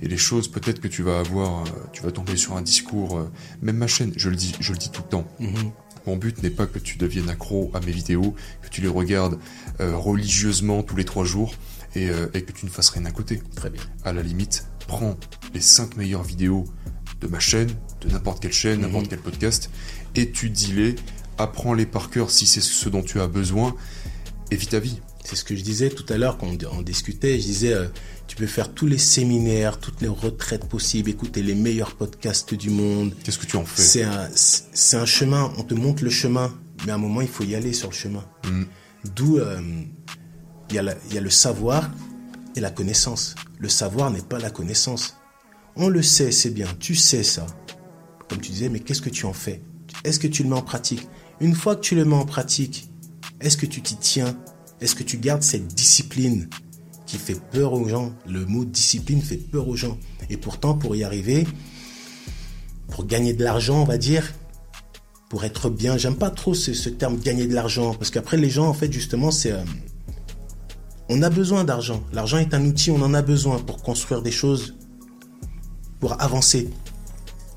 Et 0.00 0.08
les 0.08 0.16
choses, 0.16 0.48
peut-être 0.48 0.80
que 0.80 0.88
tu 0.88 1.02
vas 1.02 1.18
avoir, 1.18 1.64
euh, 1.64 1.70
tu 1.92 2.02
vas 2.02 2.12
tomber 2.12 2.36
sur 2.36 2.56
un 2.56 2.62
discours, 2.62 3.18
euh, 3.18 3.30
même 3.60 3.76
ma 3.76 3.88
chaîne, 3.88 4.12
je 4.16 4.28
le 4.28 4.36
dis, 4.36 4.54
je 4.60 4.72
le 4.72 4.78
dis 4.78 4.90
tout 4.90 5.02
le 5.02 5.08
temps. 5.08 5.26
Mhm. 5.40 5.72
Mon 6.06 6.16
but 6.16 6.42
n'est 6.42 6.50
pas 6.50 6.66
que 6.66 6.78
tu 6.78 6.98
deviennes 6.98 7.28
accro 7.28 7.70
à 7.74 7.80
mes 7.80 7.92
vidéos, 7.92 8.34
que 8.62 8.68
tu 8.68 8.80
les 8.80 8.88
regardes 8.88 9.38
euh, 9.80 9.96
religieusement 9.96 10.82
tous 10.82 10.96
les 10.96 11.04
trois 11.04 11.24
jours 11.24 11.54
et, 11.94 12.08
que 12.08 12.52
tu 12.52 12.64
ne 12.64 12.70
fasses 12.70 12.90
rien 12.90 13.04
à 13.06 13.10
côté. 13.10 13.40
Très 13.56 13.70
bien. 13.70 13.82
À 14.04 14.12
la 14.12 14.22
limite, 14.22 14.66
prends 14.86 15.16
les 15.54 15.60
cinq 15.60 15.96
meilleures 15.96 16.22
vidéos 16.22 16.64
de 17.20 17.26
ma 17.26 17.40
chaîne, 17.40 17.70
de 18.02 18.08
n'importe 18.08 18.40
quelle 18.40 18.52
chaîne, 18.52 18.82
n'importe 18.82 19.08
quel 19.08 19.18
podcast, 19.18 19.70
étudie-les 20.14 20.94
apprends-les 21.38 21.86
par 21.86 22.10
cœur 22.10 22.30
si 22.30 22.46
c'est 22.46 22.60
ce 22.60 22.88
dont 22.88 23.02
tu 23.02 23.20
as 23.20 23.28
besoin, 23.28 23.74
et 24.50 24.56
vis 24.56 24.68
ta 24.68 24.80
vie. 24.80 25.00
C'est 25.24 25.36
ce 25.36 25.44
que 25.44 25.54
je 25.54 25.62
disais 25.62 25.90
tout 25.90 26.10
à 26.12 26.16
l'heure 26.16 26.38
quand 26.38 26.50
on, 26.72 26.82
discutait. 26.82 27.38
Je 27.38 27.44
disais, 27.44 27.74
euh, 27.74 27.86
peux 28.38 28.46
faire 28.46 28.72
tous 28.72 28.86
les 28.86 28.98
séminaires, 28.98 29.78
toutes 29.78 30.00
les 30.00 30.08
retraites 30.08 30.68
possibles, 30.68 31.10
écouter 31.10 31.42
les 31.42 31.54
meilleurs 31.54 31.96
podcasts 31.96 32.54
du 32.54 32.70
monde. 32.70 33.12
Qu'est-ce 33.24 33.38
que 33.38 33.46
tu 33.46 33.56
en 33.56 33.64
fais 33.64 33.82
C'est 33.82 34.02
un, 34.04 34.28
c'est 34.34 34.96
un 34.96 35.06
chemin, 35.06 35.52
on 35.58 35.64
te 35.64 35.74
montre 35.74 36.04
le 36.04 36.10
chemin, 36.10 36.54
mais 36.86 36.92
à 36.92 36.94
un 36.94 36.98
moment, 36.98 37.20
il 37.20 37.28
faut 37.28 37.44
y 37.44 37.54
aller 37.54 37.72
sur 37.72 37.88
le 37.90 37.94
chemin. 37.94 38.24
Mm. 38.44 38.62
D'où 39.16 39.38
euh, 39.38 39.60
il 40.70 40.76
y, 40.76 41.14
y, 41.14 41.18
a 41.18 41.20
le 41.20 41.30
savoir 41.30 41.90
et 42.54 42.60
la 42.60 42.70
connaissance. 42.70 43.34
Le 43.58 43.68
savoir 43.68 44.10
n'est 44.10 44.22
pas 44.22 44.38
la 44.38 44.50
connaissance. 44.50 45.16
On 45.74 45.88
le 45.88 46.02
sait, 46.02 46.30
c'est 46.30 46.50
bien, 46.50 46.68
tu 46.78 46.94
sais 46.94 47.22
ça. 47.22 47.46
Comme 48.28 48.40
tu 48.40 48.52
disais, 48.52 48.68
mais 48.68 48.80
qu'est-ce 48.80 49.02
que 49.02 49.10
tu 49.10 49.26
en 49.26 49.32
fais? 49.32 49.62
Est-ce 50.04 50.20
que 50.20 50.28
tu 50.28 50.42
le 50.44 50.50
mets 50.50 50.56
en 50.56 50.62
pratique? 50.62 51.08
Une 51.40 51.54
fois 51.54 51.74
que 51.76 51.80
tu 51.80 51.96
le 51.96 52.04
mets 52.04 52.14
en 52.14 52.26
pratique, 52.26 52.90
est-ce 53.40 53.56
que 53.56 53.66
tu 53.66 53.82
t'y 53.82 53.96
tiens? 53.96 54.36
Est-ce 54.80 54.94
que 54.94 55.02
tu 55.02 55.18
gardes 55.18 55.42
cette 55.42 55.66
discipline? 55.66 56.48
Qui 57.08 57.16
fait 57.16 57.40
peur 57.50 57.72
aux 57.72 57.88
gens 57.88 58.12
Le 58.26 58.44
mot 58.44 58.64
discipline 58.64 59.22
fait 59.22 59.38
peur 59.38 59.66
aux 59.66 59.74
gens. 59.74 59.98
Et 60.30 60.36
pourtant, 60.36 60.74
pour 60.74 60.94
y 60.94 61.02
arriver, 61.02 61.48
pour 62.90 63.06
gagner 63.06 63.32
de 63.32 63.42
l'argent, 63.42 63.82
on 63.82 63.84
va 63.84 63.98
dire, 63.98 64.32
pour 65.30 65.44
être 65.44 65.70
bien, 65.70 65.96
j'aime 65.96 66.16
pas 66.16 66.30
trop 66.30 66.54
ce, 66.54 66.88
terme 66.90 67.18
gagner 67.18 67.46
de 67.46 67.54
l'argent, 67.54 67.94
parce 67.94 68.10
qu'après 68.10 68.36
les 68.36 68.50
gens, 68.50 68.68
en 68.68 68.74
fait, 68.74 68.92
justement, 68.92 69.30
c'est... 69.30 69.52
Euh, 69.52 69.64
on 71.08 71.22
a 71.22 71.30
besoin 71.30 71.64
d'argent. 71.64 72.02
L'argent 72.12 72.36
est 72.36 72.52
un 72.52 72.64
outil, 72.66 72.90
on 72.90 73.00
en 73.00 73.14
a 73.14 73.22
besoin 73.22 73.58
pour 73.58 73.82
construire 73.82 74.20
des 74.20 74.30
choses, 74.30 74.74
pour 76.00 76.20
avancer. 76.20 76.68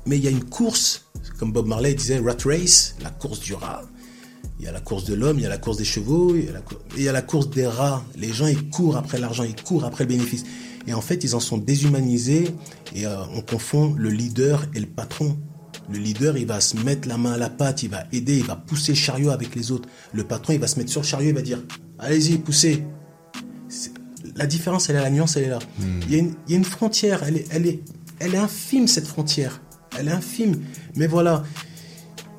Mais 0.06 0.16
il 0.16 0.24
y 0.24 0.28
a 0.28 0.30
une 0.30 0.44
course 0.44 1.04
comme 1.38 1.52
Bob 1.52 1.66
Marley 1.66 1.94
disait, 1.94 2.18
rat 2.18 2.36
race, 2.44 2.96
la 3.02 3.10
course 3.10 3.40
du 3.40 3.54
rat. 3.54 3.82
Il 4.62 4.66
y 4.66 4.68
a 4.68 4.72
la 4.72 4.80
course 4.80 5.02
de 5.06 5.14
l'homme, 5.14 5.40
il 5.40 5.42
y 5.42 5.46
a 5.46 5.48
la 5.48 5.58
course 5.58 5.76
des 5.76 5.84
chevaux, 5.84 6.36
il 6.36 6.44
y 7.02 7.08
a 7.08 7.12
la, 7.12 7.20
course 7.20 7.50
des 7.50 7.66
rats. 7.66 8.04
Les 8.14 8.32
gens, 8.32 8.46
ils 8.46 8.70
courent 8.70 8.96
après 8.96 9.18
l'argent, 9.18 9.42
ils 9.42 9.60
courent 9.60 9.84
après 9.84 10.04
le 10.04 10.08
bénéfice. 10.08 10.44
Et 10.86 10.94
en 10.94 11.00
fait, 11.00 11.24
ils 11.24 11.34
en 11.34 11.40
sont 11.40 11.58
déshumanisés 11.58 12.54
et 12.94 13.04
euh, 13.04 13.16
on 13.34 13.40
confond 13.40 13.92
le 13.98 14.10
leader 14.10 14.64
et 14.72 14.78
le 14.78 14.86
patron. 14.86 15.36
Le 15.90 15.98
leader, 15.98 16.36
il 16.36 16.46
va 16.46 16.60
se 16.60 16.76
mettre 16.76 17.08
la 17.08 17.18
main 17.18 17.32
à 17.32 17.38
la 17.38 17.50
pâte, 17.50 17.82
il 17.82 17.90
va 17.90 18.04
aider, 18.12 18.36
il 18.36 18.44
va 18.44 18.54
pousser 18.54 18.92
le 18.92 18.98
chariot 18.98 19.30
avec 19.30 19.56
les 19.56 19.72
autres. 19.72 19.88
Le 20.12 20.22
patron, 20.22 20.52
il 20.52 20.60
va 20.60 20.68
se 20.68 20.78
mettre 20.78 20.92
sur 20.92 21.00
le 21.00 21.06
chariot, 21.08 21.30
il 21.30 21.34
va 21.34 21.42
dire 21.42 21.58
Allez-y, 21.98 22.38
poussez. 22.38 22.84
La 24.36 24.46
différence, 24.46 24.88
elle 24.90 24.94
est 24.94 25.02
la 25.02 25.10
nuance, 25.10 25.36
elle 25.36 25.42
est 25.42 25.48
là. 25.48 25.58
Hmm. 25.80 26.00
Il, 26.08 26.14
y 26.14 26.54
a 26.54 26.56
une, 26.56 26.64
frontière, 26.64 27.24
elle 27.24 27.38
est, 27.38 27.46
elle, 27.50 27.66
est, 27.66 27.80
elle 28.20 28.36
est 28.36 28.38
infime, 28.38 28.86
cette 28.86 29.08
frontière 29.08 29.60
elle 29.98 30.08
est 30.08 30.12
infime. 30.12 30.62
Mais 30.96 31.06
voilà, 31.06 31.44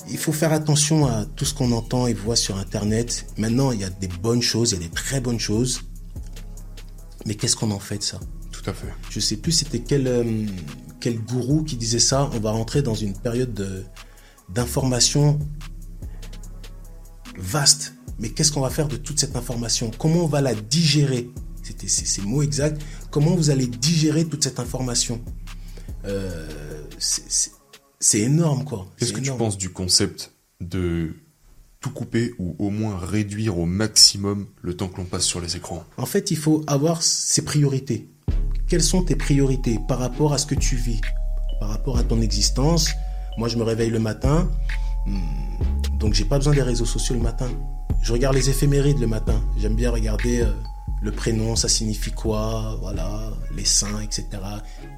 il 0.10 0.18
faut 0.18 0.32
faire 0.34 0.54
attention 0.54 1.06
à 1.08 1.26
tout 1.26 1.46
ce 1.46 1.54
qu'on 1.54 1.72
entend 1.72 2.08
et 2.08 2.14
voit 2.14 2.36
sur 2.36 2.58
Internet. 2.58 3.26
Maintenant, 3.38 3.72
il 3.72 3.80
y 3.80 3.84
a 3.84 3.90
des 3.90 4.08
bonnes 4.08 4.42
choses, 4.42 4.72
il 4.72 4.82
y 4.82 4.86
a 4.86 4.88
des 4.88 4.94
très 4.94 5.22
bonnes 5.22 5.40
choses. 5.40 5.82
Mais 7.26 7.36
qu'est-ce 7.36 7.56
qu'on 7.56 7.72
en 7.72 7.80
fait 7.80 8.00
de 8.00 8.04
ça? 8.04 8.20
Tout 8.52 8.70
à 8.70 8.74
fait. 8.74 8.88
Je 9.10 9.20
sais 9.20 9.38
plus 9.38 9.52
c'était 9.52 9.80
quel, 9.80 10.08
euh, 10.08 10.46
quel 11.00 11.20
gourou 11.20 11.64
qui 11.64 11.78
disait 11.78 12.00
ça. 12.00 12.30
On 12.34 12.40
va 12.40 12.52
rentrer 12.52 12.82
dans 12.82 12.96
une 12.96 13.14
période 13.14 13.86
d'information 14.50 15.40
vaste. 17.38 17.94
Mais 18.20 18.30
qu'est-ce 18.30 18.52
qu'on 18.52 18.62
va 18.62 18.70
faire 18.70 18.88
de 18.88 18.98
toute 18.98 19.20
cette 19.20 19.36
information? 19.36 19.92
Comment 19.98 20.26
on 20.26 20.28
va 20.28 20.42
la 20.42 20.54
digérer? 20.54 21.30
C'était 21.64 21.88
ces 21.88 22.22
mots 22.22 22.42
exacts. 22.42 22.82
Comment 23.10 23.36
vous 23.36 23.50
allez 23.50 23.68
digérer 23.68 24.26
toute 24.26 24.44
cette 24.44 24.60
information? 24.60 25.22
Euh, 26.06 26.48
c'est 28.04 28.20
énorme, 28.20 28.66
quoi. 28.66 28.88
Qu'est-ce 28.98 29.14
que 29.14 29.22
tu 29.22 29.32
penses 29.32 29.58
du 29.58 29.70
concept 29.70 30.34
de 30.60 31.16
tout 31.80 31.90
couper 31.90 32.34
ou 32.38 32.56
au 32.60 32.70
moins 32.70 32.98
réduire 32.98 33.58
au 33.58 33.66
maximum 33.66 34.48
le 34.62 34.76
temps 34.76 34.90
que 34.90 34.98
l'on 34.98 35.06
passe 35.06 35.24
sur 35.24 35.40
les 35.40 35.56
écrans? 35.56 35.86
En 35.98 36.06
fait, 36.06 36.30
il 36.30 36.38
faut 36.38 36.64
avoir 36.68 37.02
ses 37.02 37.44
priorités. 37.44 38.10
Quelles 38.68 38.84
sont 38.84 39.04
tes 39.04 39.16
priorités 39.16 39.80
par 39.88 40.00
rapport 40.00 40.34
à 40.34 40.38
ce 40.38 40.46
que 40.46 40.56
tu 40.56 40.76
vis, 40.76 41.00
par 41.62 41.70
rapport 41.70 41.98
à 41.98 42.04
ton 42.04 42.22
existence 42.22 42.90
Moi, 43.38 43.48
je 43.48 43.58
me 43.58 43.64
réveille 43.64 43.90
le 43.90 44.00
matin, 44.00 44.52
hmm, 45.06 45.98
donc 45.98 46.14
j'ai 46.14 46.26
pas 46.26 46.38
besoin 46.38 46.54
des 46.54 46.62
réseaux 46.62 46.86
sociaux 46.86 47.16
le 47.16 47.22
matin. 47.22 47.50
Je 48.02 48.12
regarde 48.12 48.36
les 48.36 48.50
éphémérides 48.50 49.00
le 49.00 49.08
matin. 49.08 49.42
J'aime 49.58 49.76
bien 49.76 49.92
regarder 49.92 50.42
euh, 50.42 50.52
le 51.02 51.12
prénom, 51.14 51.56
ça 51.56 51.70
signifie 51.70 52.12
quoi, 52.12 52.78
voilà, 52.82 53.32
les 53.56 53.64
saints, 53.64 54.02
etc. 54.02 54.28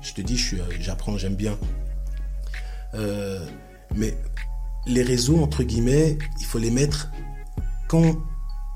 Je 0.02 0.14
te 0.14 0.22
dis, 0.22 0.44
euh, 0.54 0.58
j'apprends, 0.80 1.20
j'aime 1.20 1.36
bien. 1.36 1.56
Euh, 2.96 3.46
mais 3.96 4.18
les 4.88 5.04
réseaux, 5.04 5.42
entre 5.42 5.64
guillemets, 5.64 6.18
il 6.40 6.46
faut 6.46 6.60
les 6.60 6.72
mettre 6.72 7.12
quand 7.88 8.18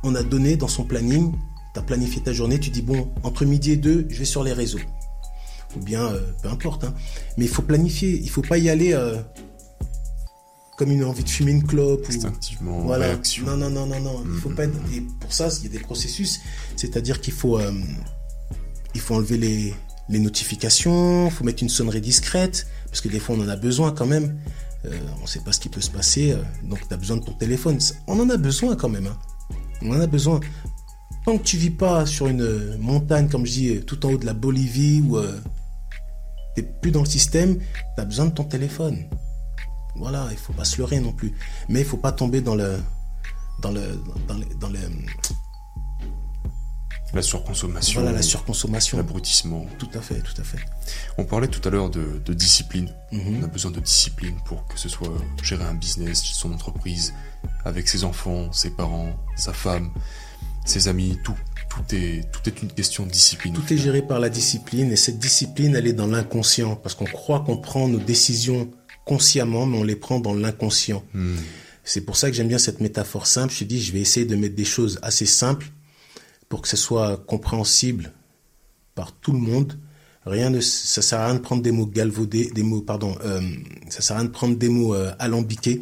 on 0.03 0.15
a 0.15 0.23
donné 0.23 0.55
dans 0.55 0.67
son 0.67 0.83
planning, 0.83 1.33
tu 1.73 1.79
as 1.79 1.83
planifié 1.83 2.21
ta 2.21 2.33
journée, 2.33 2.59
tu 2.59 2.69
dis, 2.69 2.81
bon, 2.81 3.11
entre 3.23 3.45
midi 3.45 3.71
et 3.71 3.77
deux, 3.77 4.07
je 4.09 4.19
vais 4.19 4.25
sur 4.25 4.43
les 4.43 4.53
réseaux. 4.53 4.79
Ou 5.75 5.79
bien, 5.81 6.05
euh, 6.05 6.19
peu 6.41 6.49
importe. 6.49 6.83
Hein. 6.83 6.93
Mais 7.37 7.45
il 7.45 7.49
faut 7.49 7.61
planifier, 7.61 8.09
il 8.09 8.29
faut 8.29 8.41
pas 8.41 8.57
y 8.57 8.69
aller 8.69 8.95
comme 10.79 10.91
une 10.91 11.03
envie 11.03 11.25
de 11.25 11.29
fumer 11.29 11.51
une 11.51 11.67
clope. 11.67 12.05
Instinctivement, 12.07 12.79
voilà. 12.79 13.07
réaction. 13.07 13.45
Non, 13.45 13.57
non, 13.57 13.69
non, 13.69 13.85
non, 13.85 13.99
non. 13.99 14.23
Il 14.25 14.39
faut 14.39 14.49
pas 14.49 14.63
être... 14.63 14.77
Et 14.93 15.01
pour 15.19 15.33
ça, 15.33 15.49
il 15.59 15.65
y 15.65 15.67
a 15.67 15.77
des 15.77 15.83
processus. 15.83 16.39
C'est-à-dire 16.77 17.19
qu'il 17.19 17.33
faut, 17.33 17.59
euh, 17.59 17.73
il 18.95 19.01
faut 19.01 19.15
enlever 19.15 19.37
les, 19.37 19.73
les 20.09 20.19
notifications, 20.19 21.29
faut 21.29 21.43
mettre 21.43 21.63
une 21.63 21.69
sonnerie 21.69 22.01
discrète, 22.01 22.67
parce 22.85 23.01
que 23.01 23.07
des 23.07 23.19
fois, 23.19 23.35
on 23.37 23.41
en 23.41 23.49
a 23.49 23.55
besoin 23.55 23.91
quand 23.91 24.07
même. 24.07 24.39
Euh, 24.85 24.97
on 25.19 25.23
ne 25.23 25.27
sait 25.27 25.41
pas 25.41 25.51
ce 25.51 25.59
qui 25.59 25.69
peut 25.69 25.81
se 25.81 25.91
passer, 25.91 26.31
euh, 26.31 26.37
donc 26.63 26.79
tu 26.87 26.93
as 26.93 26.97
besoin 26.97 27.17
de 27.17 27.23
ton 27.23 27.33
téléphone. 27.33 27.77
On 28.07 28.19
en 28.19 28.29
a 28.29 28.37
besoin 28.37 28.75
quand 28.75 28.89
même. 28.89 29.07
Hein. 29.07 29.17
On 29.81 29.91
en 29.91 29.99
a 29.99 30.07
besoin. 30.07 30.39
Tant 31.25 31.37
que 31.37 31.43
tu 31.43 31.57
vis 31.57 31.69
pas 31.69 32.05
sur 32.05 32.27
une 32.27 32.77
montagne, 32.77 33.29
comme 33.29 33.45
je 33.45 33.51
dis, 33.51 33.81
tout 33.85 34.05
en 34.05 34.11
haut 34.13 34.17
de 34.17 34.25
la 34.25 34.33
Bolivie, 34.33 35.01
où 35.01 35.19
n'es 36.57 36.63
plus 36.63 36.91
dans 36.91 37.01
le 37.01 37.05
système, 37.05 37.59
tu 37.59 38.01
as 38.01 38.05
besoin 38.05 38.25
de 38.25 38.31
ton 38.31 38.45
téléphone. 38.45 39.05
Voilà, 39.95 40.27
il 40.31 40.37
faut 40.37 40.53
pas 40.53 40.63
se 40.63 40.77
leurrer 40.77 40.99
non 40.99 41.11
plus. 41.11 41.33
Mais 41.67 41.81
il 41.81 41.85
faut 41.85 41.97
pas 41.97 42.13
tomber 42.13 42.41
dans 42.41 42.55
le. 42.55 42.77
Dans 43.61 43.71
le. 43.71 43.81
Dans 44.59 44.69
le. 44.69 44.79
La 47.13 47.21
surconsommation. 47.21 48.01
Voilà, 48.01 48.15
la 48.15 48.21
surconsommation. 48.21 48.97
L'abrutissement. 48.97 49.65
Tout 49.77 49.89
à 49.93 50.01
fait, 50.01 50.19
tout 50.19 50.39
à 50.39 50.43
fait. 50.43 50.59
On 51.17 51.25
parlait 51.25 51.47
tout 51.47 51.65
à 51.67 51.71
l'heure 51.71 51.89
de, 51.89 52.33
discipline. 52.33 52.93
Mhm. 53.11 53.39
On 53.39 53.43
a 53.43 53.47
besoin 53.47 53.71
de 53.71 53.79
discipline 53.79 54.35
pour 54.45 54.67
que 54.67 54.77
ce 54.77 54.89
soit 54.89 55.09
gérer 55.41 55.63
un 55.63 55.73
business, 55.73 56.21
son 56.23 56.53
entreprise, 56.53 57.13
avec 57.65 57.87
ses 57.87 58.03
enfants, 58.03 58.51
ses 58.51 58.69
parents, 58.71 59.15
sa 59.35 59.53
femme, 59.53 59.91
ses 60.65 60.87
amis, 60.87 61.17
tout. 61.23 61.35
tout 61.69 61.95
est, 61.95 62.29
tout 62.31 62.41
est 62.47 62.61
une 62.61 62.71
question 62.71 63.05
de 63.05 63.11
discipline. 63.11 63.53
Tout 63.53 63.73
est 63.73 63.77
géré 63.77 64.01
par 64.01 64.19
la 64.19 64.29
discipline 64.29 64.91
et 64.91 64.95
cette 64.95 65.19
discipline, 65.19 65.75
elle 65.75 65.87
est 65.87 65.93
dans 65.93 66.07
l'inconscient 66.07 66.75
parce 66.75 66.95
qu'on 66.95 67.05
croit 67.05 67.41
qu'on 67.41 67.57
prend 67.57 67.87
nos 67.87 67.99
décisions 67.99 68.69
consciemment, 69.05 69.65
mais 69.65 69.77
on 69.79 69.83
les 69.83 69.95
prend 69.95 70.19
dans 70.19 70.35
l'inconscient. 70.35 71.03
Hmm. 71.13 71.37
C'est 71.83 72.01
pour 72.01 72.17
ça 72.17 72.29
que 72.29 72.35
j'aime 72.35 72.47
bien 72.47 72.59
cette 72.59 72.81
métaphore 72.81 73.25
simple. 73.25 73.51
Je 73.51 73.63
dis, 73.63 73.81
je 73.81 73.91
vais 73.91 74.01
essayer 74.01 74.27
de 74.27 74.35
mettre 74.35 74.55
des 74.55 74.65
choses 74.65 74.99
assez 75.01 75.25
simples 75.25 75.71
pour 76.49 76.63
que 76.63 76.67
ce 76.67 76.77
soit 76.77 77.17
compréhensible 77.17 78.11
par 78.95 79.13
tout 79.13 79.31
le 79.31 79.37
monde. 79.37 79.79
Rien 80.25 80.49
ne, 80.49 80.59
ça 80.59 81.01
sert 81.01 81.19
à 81.21 81.27
rien 81.27 81.35
de 81.35 81.39
prendre 81.39 81.61
des 81.61 81.71
mots 81.71 81.85
galvaudés, 81.85 82.51
des 82.53 82.63
mots, 82.63 82.81
pardon, 82.81 83.17
euh, 83.23 83.39
ça 83.89 84.01
sert 84.01 84.17
à 84.17 84.19
rien 84.19 84.27
de 84.27 84.33
prendre 84.33 84.57
des 84.57 84.67
mots 84.67 84.93
euh, 84.93 85.11
alambiqués, 85.17 85.81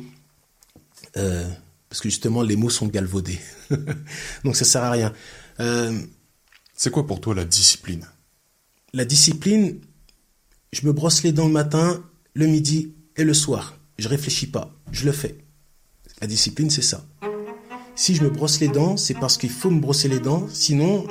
euh, 1.16 1.50
parce 1.90 2.02
que 2.02 2.10
justement 2.10 2.44
les 2.44 2.56
mots 2.56 2.70
sont 2.70 2.88
galvaudés. 2.88 3.40
Donc 4.44 4.56
ça 4.56 4.66
sert 4.66 4.84
à 4.84 4.92
rien. 4.92 5.14
C'est 6.76 6.92
quoi 6.92 7.08
pour 7.08 7.20
toi 7.20 7.34
la 7.34 7.46
discipline? 7.46 8.06
La 8.94 9.06
discipline, 9.06 9.80
je 10.72 10.86
me 10.86 10.94
brosse 10.94 11.24
les 11.24 11.32
dents 11.32 11.48
le 11.48 11.54
matin, 11.54 12.04
le 12.36 12.46
midi 12.46 12.94
et 13.16 13.24
le 13.24 13.34
soir. 13.34 13.80
Je 13.98 14.08
réfléchis 14.08 14.48
pas, 14.48 14.72
je 14.92 15.06
le 15.06 15.12
fais. 15.12 15.38
La 16.22 16.28
discipline, 16.28 16.70
c'est 16.70 16.84
ça. 16.84 17.04
Si 17.98 18.14
je 18.14 18.24
me 18.24 18.30
brosse 18.30 18.60
les 18.60 18.68
dents, 18.68 18.96
c'est 18.96 19.16
parce 19.16 19.38
qu'il 19.38 19.50
faut 19.50 19.72
me 19.72 19.80
brosser 19.80 20.08
les 20.08 20.20
dents, 20.20 20.46
sinon 20.54 21.04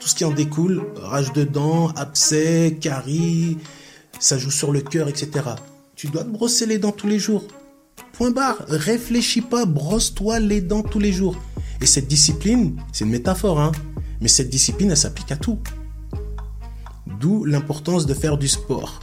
tout 0.00 0.08
ce 0.08 0.14
qui 0.14 0.24
en 0.24 0.30
découle, 0.30 0.82
rage 0.96 1.34
de 1.34 1.44
dents, 1.44 1.88
abcès, 1.90 2.78
caries, 2.80 3.58
ça 4.18 4.38
joue 4.38 4.50
sur 4.50 4.72
le 4.72 4.80
cœur, 4.80 5.08
etc. 5.08 5.30
Tu 5.94 6.06
dois 6.08 6.24
te 6.24 6.30
brosser 6.30 6.64
les 6.64 6.78
dents 6.78 6.92
tous 6.92 7.06
les 7.08 7.18
jours. 7.18 7.44
Point 8.14 8.30
barre, 8.30 8.56
réfléchis 8.68 9.42
pas, 9.42 9.66
brosse-toi 9.66 10.40
les 10.40 10.62
dents 10.62 10.82
tous 10.82 10.98
les 10.98 11.12
jours. 11.12 11.36
Et 11.82 11.86
cette 11.86 12.08
discipline, 12.08 12.80
c'est 12.90 13.04
une 13.04 13.10
métaphore, 13.10 13.60
hein, 13.60 13.72
mais 14.22 14.28
cette 14.28 14.48
discipline, 14.48 14.90
elle 14.92 14.96
s'applique 14.96 15.30
à 15.30 15.36
tout. 15.36 15.58
D'où 17.20 17.44
l'importance 17.44 18.06
de 18.06 18.14
faire 18.14 18.38
du 18.38 18.48
sport. 18.48 19.00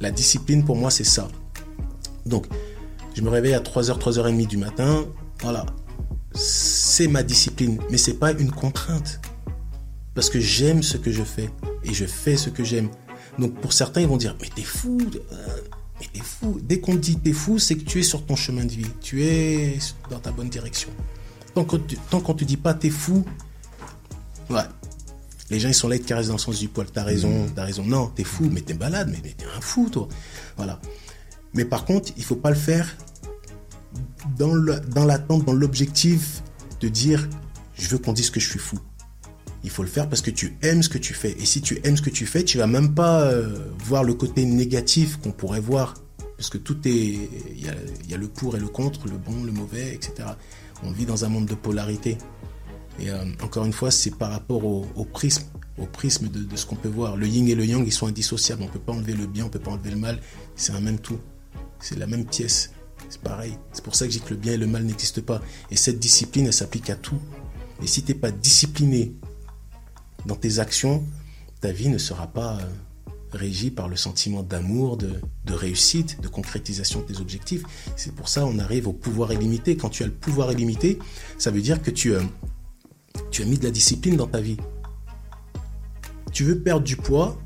La 0.00 0.12
discipline, 0.12 0.64
pour 0.64 0.76
moi, 0.76 0.92
c'est 0.92 1.02
ça. 1.02 1.26
Donc, 2.26 2.46
je 3.14 3.22
me 3.22 3.28
réveille 3.28 3.54
à 3.54 3.60
3h, 3.60 3.98
3h30 3.98 4.46
du 4.46 4.56
matin. 4.56 5.04
Voilà. 5.42 5.66
C'est 6.40 7.08
ma 7.08 7.24
discipline, 7.24 7.80
mais 7.90 7.98
c'est 7.98 8.14
pas 8.14 8.30
une 8.30 8.52
contrainte. 8.52 9.20
Parce 10.14 10.30
que 10.30 10.38
j'aime 10.38 10.84
ce 10.84 10.96
que 10.96 11.10
je 11.10 11.24
fais 11.24 11.50
et 11.82 11.92
je 11.92 12.04
fais 12.04 12.36
ce 12.36 12.48
que 12.48 12.62
j'aime. 12.62 12.88
Donc 13.40 13.60
pour 13.60 13.72
certains, 13.72 14.00
ils 14.00 14.08
vont 14.08 14.16
dire 14.16 14.36
Mais 14.40 14.48
t'es 14.54 14.62
fou 14.62 14.98
euh, 15.32 15.46
Mais 16.00 16.06
t'es 16.12 16.20
fou 16.20 16.60
Dès 16.62 16.78
qu'on 16.78 16.94
dit 16.94 17.18
t'es 17.18 17.32
fou, 17.32 17.58
c'est 17.58 17.74
que 17.74 17.84
tu 17.84 17.98
es 17.98 18.02
sur 18.04 18.24
ton 18.24 18.36
chemin 18.36 18.64
de 18.64 18.70
vie. 18.70 18.86
Tu 19.00 19.24
es 19.24 19.78
dans 20.10 20.20
ta 20.20 20.30
bonne 20.30 20.48
direction. 20.48 20.90
Tant 21.54 21.64
qu'on 21.64 22.34
te 22.34 22.44
dit 22.44 22.56
pas 22.56 22.74
t'es 22.74 22.90
fou, 22.90 23.24
ouais. 24.50 24.62
Les 25.50 25.58
gens, 25.58 25.68
ils 25.68 25.74
sont 25.74 25.88
là, 25.88 25.96
ils 25.96 26.02
te 26.02 26.06
caressent 26.06 26.28
dans 26.28 26.34
le 26.34 26.38
sens 26.38 26.58
du 26.58 26.68
poil. 26.68 26.86
T'as 26.92 27.02
raison, 27.02 27.46
t'as 27.54 27.64
raison. 27.64 27.82
Non, 27.84 28.12
t'es 28.14 28.22
fou, 28.22 28.48
mais 28.52 28.60
t'es 28.60 28.74
balade, 28.74 29.08
mais, 29.10 29.18
mais 29.24 29.34
t'es 29.36 29.46
un 29.56 29.60
fou, 29.60 29.88
toi. 29.90 30.06
Voilà. 30.56 30.78
Mais 31.54 31.64
par 31.64 31.84
contre, 31.84 32.12
il 32.16 32.24
faut 32.24 32.36
pas 32.36 32.50
le 32.50 32.56
faire 32.56 32.94
dans 34.38 35.04
l'attente, 35.04 35.44
dans 35.44 35.52
l'objectif 35.52 36.42
de 36.80 36.88
dire 36.88 37.28
je 37.74 37.88
veux 37.88 37.98
qu'on 37.98 38.12
dise 38.12 38.30
que 38.30 38.40
je 38.40 38.48
suis 38.48 38.58
fou. 38.58 38.78
Il 39.64 39.70
faut 39.70 39.82
le 39.82 39.88
faire 39.88 40.08
parce 40.08 40.22
que 40.22 40.30
tu 40.30 40.56
aimes 40.62 40.82
ce 40.82 40.88
que 40.88 40.98
tu 40.98 41.14
fais. 41.14 41.32
Et 41.38 41.44
si 41.44 41.60
tu 41.60 41.80
aimes 41.84 41.96
ce 41.96 42.02
que 42.02 42.10
tu 42.10 42.26
fais, 42.26 42.44
tu 42.44 42.58
vas 42.58 42.66
même 42.66 42.94
pas 42.94 43.22
euh, 43.22 43.56
voir 43.84 44.04
le 44.04 44.14
côté 44.14 44.44
négatif 44.44 45.16
qu'on 45.18 45.32
pourrait 45.32 45.60
voir. 45.60 45.94
Parce 46.36 46.50
que 46.50 46.58
tout 46.58 46.76
est. 46.86 46.90
Il 46.90 48.08
y 48.08 48.14
a, 48.14 48.16
le 48.16 48.28
pour 48.28 48.56
et 48.56 48.60
le 48.60 48.68
contre, 48.68 49.08
le 49.08 49.16
bon, 49.16 49.42
le 49.44 49.52
mauvais, 49.52 49.94
etc. 49.94 50.28
On 50.84 50.92
vit 50.92 51.06
dans 51.06 51.24
un 51.24 51.28
monde 51.28 51.46
de 51.46 51.54
polarité. 51.54 52.18
Et 53.00 53.10
euh, 53.10 53.24
encore 53.42 53.64
une 53.64 53.72
fois, 53.72 53.90
c'est 53.90 54.14
par 54.14 54.30
rapport 54.30 54.64
au, 54.64 55.04
prisme, 55.04 55.44
au 55.78 55.86
prisme 55.86 56.28
de, 56.28 56.44
de 56.44 56.56
ce 56.56 56.64
qu'on 56.64 56.76
peut 56.76 56.88
voir. 56.88 57.16
Le 57.16 57.26
yin 57.26 57.48
et 57.48 57.56
le 57.56 57.64
yang, 57.64 57.84
ils 57.84 57.92
sont 57.92 58.06
indissociables. 58.06 58.62
On 58.62 58.68
peut 58.68 58.78
pas 58.78 58.92
enlever 58.92 59.14
le 59.14 59.26
bien, 59.26 59.46
on 59.46 59.48
peut 59.48 59.58
pas 59.58 59.72
enlever 59.72 59.90
le 59.90 59.96
mal. 59.96 60.20
C'est 60.54 60.72
un 60.72 60.80
même 60.80 61.00
tout. 61.00 61.18
C'est 61.80 61.98
la 61.98 62.06
même 62.06 62.24
pièce. 62.24 62.70
C'est 63.08 63.20
pareil. 63.22 63.56
C'est 63.72 63.82
pour 63.82 63.94
ça 63.94 64.06
que 64.06 64.12
dis 64.12 64.20
que 64.20 64.30
le 64.30 64.36
bien 64.36 64.52
et 64.52 64.56
le 64.56 64.66
mal 64.66 64.84
n'existent 64.84 65.22
pas. 65.22 65.40
Et 65.70 65.76
cette 65.76 65.98
discipline, 65.98 66.46
elle 66.46 66.52
s'applique 66.52 66.90
à 66.90 66.96
tout. 66.96 67.18
Et 67.82 67.86
si 67.86 68.02
tu 68.02 68.12
n'es 68.12 68.18
pas 68.18 68.30
discipliné 68.30 69.14
dans 70.26 70.36
tes 70.36 70.58
actions, 70.58 71.04
ta 71.60 71.72
vie 71.72 71.88
ne 71.88 71.98
sera 71.98 72.26
pas 72.26 72.58
euh, 72.58 72.64
régie 73.32 73.70
par 73.70 73.88
le 73.88 73.96
sentiment 73.96 74.42
d'amour, 74.42 74.96
de, 74.96 75.20
réussite, 75.48 76.20
de 76.20 76.28
concrétisation 76.28 77.00
de 77.00 77.06
tes 77.06 77.20
objectifs. 77.20 77.62
C'est 77.96 78.14
pour 78.14 78.28
ça 78.28 78.42
qu'on 78.42 78.58
arrive 78.58 78.88
au 78.88 78.92
pouvoir 78.92 79.32
illimité. 79.32 79.76
Quand 79.76 79.88
tu 79.88 80.02
as 80.02 80.06
le 80.06 80.12
pouvoir 80.12 80.52
illimité, 80.52 80.98
ça 81.38 81.50
veut 81.50 81.62
dire 81.62 81.82
que 81.82 81.90
tu, 81.90 82.14
euh, 82.14 82.22
tu 83.30 83.42
as 83.42 83.44
mis 83.46 83.58
de 83.58 83.64
la 83.64 83.70
discipline 83.70 84.16
dans 84.16 84.26
ta 84.26 84.40
vie. 84.40 84.56
Tu 86.32 86.44
veux 86.44 86.60
perdre 86.60 86.84
du 86.84 86.96
poids, 86.96 87.40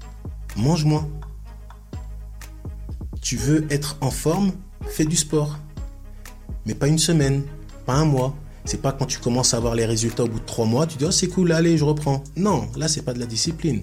mange 0.57 0.85
moins. 0.85 1.09
Tu 3.21 3.37
veux 3.37 3.67
être 3.73 3.97
en 4.01 4.11
forme, 4.11 4.53
fais 4.89 5.05
du 5.05 5.17
sport. 5.17 5.59
Mais 6.67 6.75
pas 6.75 6.89
une 6.89 6.99
semaine, 6.99 7.43
pas 7.87 7.95
un 7.95 8.05
mois. 8.05 8.35
C'est 8.65 8.81
pas 8.81 8.93
quand 8.93 9.07
tu 9.07 9.19
commences 9.19 9.55
à 9.55 9.57
avoir 9.57 9.75
les 9.75 9.87
résultats 9.87 10.25
au 10.25 10.29
bout 10.29 10.39
de 10.39 10.45
trois 10.45 10.67
mois, 10.67 10.87
tu 10.87 10.97
dis 10.97 11.05
oh 11.05 11.11
c'est 11.11 11.27
cool, 11.27 11.51
allez 11.53 11.77
je 11.77 11.85
reprends. 11.85 12.23
Non, 12.37 12.69
là 12.77 12.87
c'est 12.87 13.03
pas 13.03 13.13
de 13.13 13.19
la 13.19 13.27
discipline. 13.27 13.83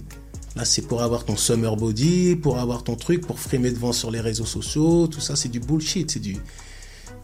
Là 0.56 0.64
c'est 0.64 0.84
pour 0.84 1.02
avoir 1.02 1.26
ton 1.26 1.36
summer 1.36 1.76
body, 1.76 2.38
pour 2.38 2.60
avoir 2.60 2.84
ton 2.84 2.95
truc, 2.95 3.28
pour 3.28 3.39
frimer 3.39 3.72
devant 3.72 3.91
sur 3.91 4.10
les 4.10 4.22
réseaux 4.22 4.45
sociaux, 4.45 5.08
tout 5.08 5.20
ça 5.20 5.36
c'est 5.36 5.50
du 5.50 5.60
bullshit, 5.60 6.12
c'est 6.12 6.20
du... 6.20 6.38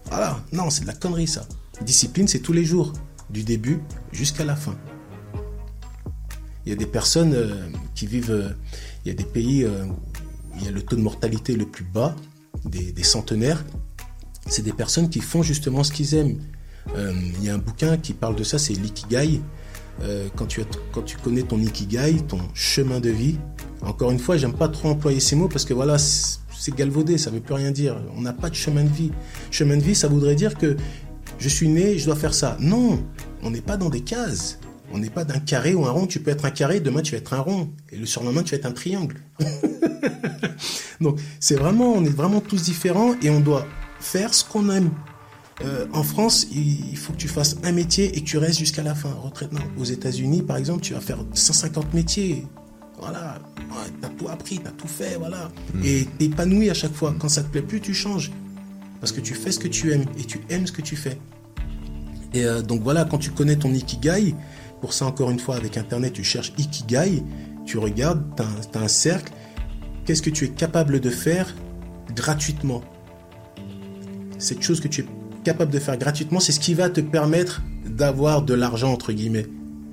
Voilà, 0.07 0.43
non 0.51 0.69
c'est 0.69 0.81
de 0.81 0.87
la 0.87 0.93
connerie 0.93 1.27
ça. 1.27 1.47
Discipline 1.81 2.27
c'est 2.27 2.39
tous 2.39 2.53
les 2.53 2.65
jours, 2.65 2.91
du 3.29 3.43
début 3.43 3.79
jusqu'à 4.11 4.43
la 4.43 4.55
fin. 4.55 4.75
Il 6.65 6.69
y 6.69 6.73
a 6.73 6.75
des 6.75 6.85
personnes 6.85 7.33
euh, 7.33 7.69
qui 7.93 8.07
vivent, 8.07 8.31
euh, 8.31 8.49
il 9.05 9.09
y 9.09 9.11
a 9.11 9.13
des 9.13 9.23
pays 9.23 9.63
euh, 9.63 9.85
où 9.85 9.95
il 10.59 10.65
y 10.65 10.67
a 10.67 10.71
le 10.71 10.81
taux 10.81 10.95
de 10.95 11.01
mortalité 11.01 11.55
le 11.55 11.65
plus 11.65 11.85
bas, 11.85 12.15
des, 12.63 13.03
centenaires, 13.03 13.63
c'est 14.47 14.63
des 14.63 14.73
personnes 14.73 15.09
qui 15.09 15.19
font 15.19 15.43
justement 15.43 15.83
ce 15.83 15.91
qu'ils 15.91 16.15
aiment. 16.15 16.39
Euh, 16.95 17.13
il 17.37 17.43
y 17.43 17.49
a 17.49 17.53
un 17.55 17.59
bouquin 17.59 17.97
qui 17.97 18.13
parle 18.13 18.35
de 18.35 18.43
ça, 18.43 18.57
c'est 18.57 18.73
l'ikigai. 18.73 19.41
Euh, 20.01 20.27
quand, 20.35 20.45
tu 20.45 20.61
quand 20.91 21.03
tu 21.03 21.17
connais 21.17 21.43
ton 21.43 21.59
ikigai, 21.59 22.17
ton 22.27 22.39
chemin 22.53 22.99
de 22.99 23.09
vie, 23.09 23.37
encore 23.81 24.11
une 24.11 24.19
fois, 24.19 24.37
j'aime 24.37 24.53
pas 24.53 24.67
trop 24.67 24.89
employer 24.89 25.19
ces 25.19 25.35
mots 25.35 25.47
parce 25.47 25.65
que 25.65 25.73
voilà, 25.73 25.97
c'est 25.97 26.75
galvaudé, 26.75 27.17
ça 27.17 27.29
veut 27.29 27.39
plus 27.39 27.53
rien 27.53 27.71
dire. 27.71 27.97
On 28.15 28.21
n'a 28.21 28.33
pas 28.33 28.49
de 28.49 28.55
chemin 28.55 28.83
de 28.83 28.89
vie. 28.89 29.11
Chemin 29.51 29.77
de 29.77 29.83
vie, 29.83 29.95
ça 29.95 30.07
voudrait 30.07 30.35
dire 30.35 30.55
que 30.57 30.75
je 31.37 31.49
suis 31.49 31.67
né, 31.67 31.97
je 31.97 32.05
dois 32.05 32.15
faire 32.15 32.33
ça. 32.33 32.57
Non, 32.59 33.03
on 33.43 33.51
n'est 33.51 33.61
pas 33.61 33.77
dans 33.77 33.89
des 33.89 34.01
cases. 34.01 34.59
On 34.91 34.97
n'est 34.97 35.09
pas 35.09 35.23
d'un 35.23 35.39
carré 35.39 35.73
ou 35.73 35.85
un 35.85 35.91
rond. 35.91 36.07
Tu 36.07 36.19
peux 36.19 36.31
être 36.31 36.45
un 36.45 36.51
carré, 36.51 36.79
demain 36.79 37.01
tu 37.01 37.13
vas 37.13 37.17
être 37.17 37.33
un 37.33 37.39
rond. 37.39 37.69
Et 37.91 37.97
le 37.97 38.05
surlendemain, 38.05 38.43
tu 38.43 38.51
vas 38.51 38.57
être 38.57 38.65
un 38.65 38.71
triangle. 38.71 39.17
Donc, 41.01 41.19
c'est 41.39 41.55
vraiment, 41.55 41.93
on 41.93 42.05
est 42.05 42.15
vraiment 42.15 42.41
tous 42.41 42.63
différents 42.63 43.13
et 43.21 43.29
on 43.29 43.39
doit 43.39 43.67
faire 43.99 44.33
ce 44.33 44.43
qu'on 44.43 44.69
aime. 44.69 44.91
Euh, 45.63 45.85
en 45.93 46.03
France, 46.03 46.47
il 46.51 46.97
faut 46.97 47.13
que 47.13 47.17
tu 47.17 47.27
fasses 47.27 47.57
un 47.63 47.71
métier 47.71 48.15
et 48.17 48.21
que 48.21 48.25
tu 48.25 48.37
restes 48.37 48.59
jusqu'à 48.59 48.83
la 48.83 48.93
fin. 48.93 49.09
Retraite, 49.11 49.51
Aux 49.77 49.85
États-Unis, 49.85 50.41
par 50.41 50.57
exemple, 50.57 50.81
tu 50.81 50.93
vas 50.93 51.01
faire 51.01 51.19
150 51.33 51.93
métiers. 51.93 52.45
Voilà. 52.99 53.39
tu 54.01 54.05
as 54.05 54.09
tout 54.09 54.27
appris, 54.27 54.59
tu 54.59 54.67
as 54.67 54.71
tout 54.71 54.87
fait, 54.87 55.15
voilà. 55.17 55.49
Hmm. 55.73 55.83
Et 55.83 56.07
tu 56.17 56.25
épanoui 56.25 56.69
à 56.69 56.73
chaque 56.73 56.93
fois. 56.93 57.15
Quand 57.17 57.29
ça 57.29 57.43
te 57.43 57.49
plaît 57.49 57.61
plus, 57.61 57.81
tu 57.81 57.93
changes. 57.93 58.31
Parce 58.99 59.11
que 59.11 59.21
tu 59.21 59.33
fais 59.33 59.51
ce 59.51 59.59
que 59.59 59.67
tu 59.67 59.91
aimes 59.91 60.05
et 60.17 60.23
tu 60.23 60.41
aimes 60.49 60.67
ce 60.67 60.71
que 60.71 60.81
tu 60.81 60.95
fais. 60.95 61.17
Et 62.33 62.45
euh, 62.45 62.61
donc 62.61 62.81
voilà, 62.81 63.05
quand 63.05 63.17
tu 63.17 63.31
connais 63.31 63.55
ton 63.55 63.73
ikigai, 63.73 64.35
pour 64.85 64.93
ça 64.93 65.07
encore 65.07 65.31
une 65.31 65.39
fois 65.39 65.55
avec 65.55 65.77
Internet, 65.77 66.13
tu 66.13 66.23
cherches 66.23 66.53
ikigai, 66.59 67.23
tu 67.65 67.79
regardes, 67.79 68.23
tu 68.37 68.77
as, 68.77 68.79
un 68.79 68.87
cercle, 68.87 69.33
qu'est-ce 70.05 70.21
que 70.21 70.29
tu 70.29 70.45
es 70.45 70.49
capable 70.49 70.99
de 70.99 71.09
faire 71.09 71.55
gratuitement? 72.15 72.83
Cette 74.37 74.61
chose 74.61 74.79
que 74.79 74.87
tu 74.87 75.01
es 75.01 75.05
capable 75.43 75.71
de 75.71 75.79
faire 75.79 75.97
gratuitement, 75.97 76.39
c'est 76.39 76.51
ce 76.51 76.59
qui 76.59 76.75
va 76.75 76.91
te 76.91 77.01
permettre 77.01 77.63
d'avoir 77.83 78.43
de 78.43 78.53
l'argent, 78.53 78.93
entre 78.93 79.11
guillemets. 79.11 79.47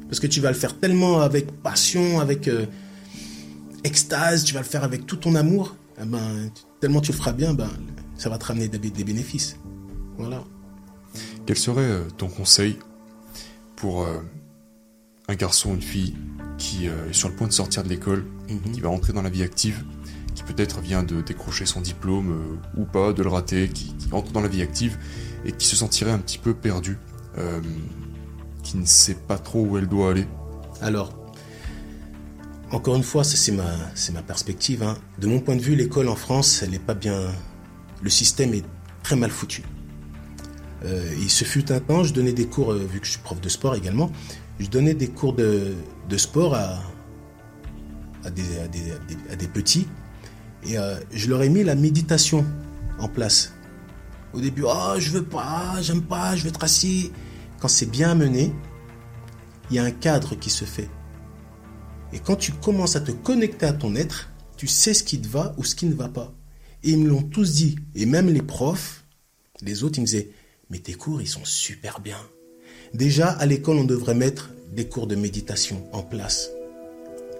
Parce 0.08 0.20
que 0.20 0.26
tu 0.26 0.42
vas 0.42 0.50
le 0.50 0.58
faire 0.58 0.78
tellement 0.78 1.22
avec 1.22 1.50
passion, 1.62 2.20
avec 2.20 2.46
euh, 2.46 2.66
extase, 3.84 4.44
tu 4.44 4.52
vas 4.52 4.60
le 4.60 4.66
faire 4.66 4.84
avec 4.84 5.06
tout 5.06 5.16
ton 5.16 5.36
amour, 5.36 5.74
eh 6.02 6.04
ben, 6.04 6.50
tellement 6.80 7.00
tu 7.00 7.12
le 7.12 7.16
feras 7.16 7.32
bien, 7.32 7.54
ben, 7.54 7.70
ça 8.18 8.28
va 8.28 8.36
te 8.36 8.44
ramener 8.44 8.68
des, 8.68 9.04
bénéfices. 9.04 9.56
Voilà. 10.18 10.44
Quel 11.46 11.56
serait 11.56 11.80
euh, 11.80 12.04
ton 12.18 12.28
conseil 12.28 12.76
pour 13.74 14.02
euh, 14.02 14.18
un 15.28 15.34
garçon, 15.34 15.74
une 15.74 15.82
fille 15.82 16.16
qui 16.58 16.86
est 16.86 17.12
sur 17.12 17.28
le 17.28 17.34
point 17.34 17.48
de 17.48 17.52
sortir 17.52 17.82
de 17.82 17.88
l'école, 17.88 18.24
mhm. 18.48 18.72
qui 18.72 18.80
va 18.80 18.88
rentrer 18.88 19.12
dans 19.12 19.22
la 19.22 19.30
vie 19.30 19.42
active 19.42 19.84
qui 20.34 20.42
peut-être 20.42 20.80
vient 20.80 21.02
de 21.02 21.20
décrocher 21.20 21.66
son 21.66 21.80
diplôme 21.80 22.30
euh, 22.32 22.80
ou 22.80 22.84
pas, 22.84 23.12
de 23.12 23.22
le 23.22 23.28
rater, 23.28 23.68
qui, 23.68 23.94
entre 24.12 24.32
dans 24.32 24.40
la 24.40 24.48
vie 24.48 24.62
active 24.62 24.98
et 25.44 25.52
qui 25.52 25.66
se 25.66 25.76
sentirait 25.76 26.10
un 26.10 26.18
petit 26.18 26.38
peu 26.38 26.54
perdu, 26.54 26.98
euh, 27.38 27.60
qui 28.62 28.76
ne 28.76 28.86
sait 28.86 29.14
pas 29.14 29.38
trop 29.38 29.64
où 29.64 29.78
elle 29.78 29.88
doit 29.88 30.10
aller 30.10 30.26
Alors, 30.80 31.12
encore 32.70 32.96
une 32.96 33.02
fois, 33.02 33.24
c'est 33.24 33.52
ma, 33.52 33.70
ma 34.12 34.22
perspective. 34.22 34.82
Hein. 34.82 34.96
De 35.18 35.26
mon 35.26 35.40
point 35.40 35.56
de 35.56 35.62
vue, 35.62 35.74
l'école 35.74 36.08
en 36.08 36.16
France, 36.16 36.62
elle 36.62 36.70
n'est 36.70 36.78
pas 36.78 36.94
bien. 36.94 37.32
Le 38.00 38.10
système 38.10 38.54
est 38.54 38.64
très 39.02 39.16
mal 39.16 39.30
foutu. 39.30 39.62
Euh, 40.84 41.14
il 41.20 41.30
se 41.30 41.44
fut 41.44 41.70
un 41.70 41.80
temps, 41.80 42.02
je 42.02 42.12
donnais 42.12 42.32
des 42.32 42.46
cours, 42.46 42.72
vu 42.72 42.98
que 42.98 43.06
je 43.06 43.12
suis 43.12 43.20
prof 43.20 43.40
de 43.40 43.48
sport 43.48 43.74
également, 43.74 44.10
je 44.58 44.68
donnais 44.68 44.94
des 44.94 45.08
cours 45.08 45.34
de, 45.34 45.74
sport 46.16 46.54
à, 46.54 46.80
à, 48.24 48.30
des, 48.30 48.42
à, 49.30 49.36
des, 49.36 49.48
petits. 49.48 49.86
Et 50.64 50.76
je 51.12 51.28
leur 51.28 51.42
ai 51.42 51.48
mis 51.48 51.64
la 51.64 51.74
méditation 51.74 52.44
en 52.98 53.08
place. 53.08 53.52
Au 54.32 54.40
début, 54.40 54.64
oh, 54.64 54.94
je 54.98 55.10
veux 55.10 55.24
pas, 55.24 55.80
j'aime 55.82 56.02
pas, 56.02 56.36
je 56.36 56.44
veux 56.44 56.48
être 56.48 56.64
assis. 56.64 57.12
Quand 57.60 57.68
c'est 57.68 57.90
bien 57.90 58.14
mené, 58.14 58.52
il 59.70 59.76
y 59.76 59.78
a 59.78 59.84
un 59.84 59.90
cadre 59.90 60.34
qui 60.34 60.50
se 60.50 60.64
fait. 60.64 60.88
Et 62.12 62.18
quand 62.18 62.36
tu 62.36 62.52
commences 62.52 62.96
à 62.96 63.00
te 63.00 63.10
connecter 63.10 63.66
à 63.66 63.72
ton 63.72 63.94
être, 63.94 64.30
tu 64.56 64.66
sais 64.66 64.94
ce 64.94 65.02
qui 65.02 65.20
te 65.20 65.28
va 65.28 65.54
ou 65.56 65.64
ce 65.64 65.74
qui 65.74 65.86
ne 65.86 65.94
va 65.94 66.08
pas. 66.08 66.32
Et 66.82 66.90
ils 66.90 66.98
me 66.98 67.08
l'ont 67.08 67.22
tous 67.22 67.54
dit. 67.54 67.76
Et 67.94 68.06
même 68.06 68.28
les 68.28 68.42
profs, 68.42 69.04
les 69.60 69.84
autres, 69.84 69.98
ils 69.98 70.02
me 70.02 70.06
disaient, 70.06 70.30
mais 70.70 70.78
tes 70.78 70.94
cours, 70.94 71.20
ils 71.20 71.28
sont 71.28 71.44
super 71.44 72.00
bien. 72.00 72.18
Déjà, 72.94 73.30
à 73.30 73.46
l'école, 73.46 73.78
on 73.78 73.84
devrait 73.84 74.14
mettre 74.14 74.50
des 74.70 74.86
cours 74.86 75.06
de 75.06 75.14
méditation 75.14 75.82
en 75.92 76.02
place. 76.02 76.50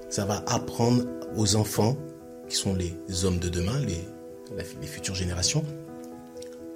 Ça 0.08 0.24
va 0.24 0.42
apprendre 0.46 1.04
aux 1.36 1.56
enfants, 1.56 1.96
qui 2.48 2.56
sont 2.56 2.74
les 2.74 3.24
hommes 3.24 3.38
de 3.38 3.48
demain, 3.48 3.78
les, 3.80 4.86
futures 4.86 5.14
générations, 5.14 5.64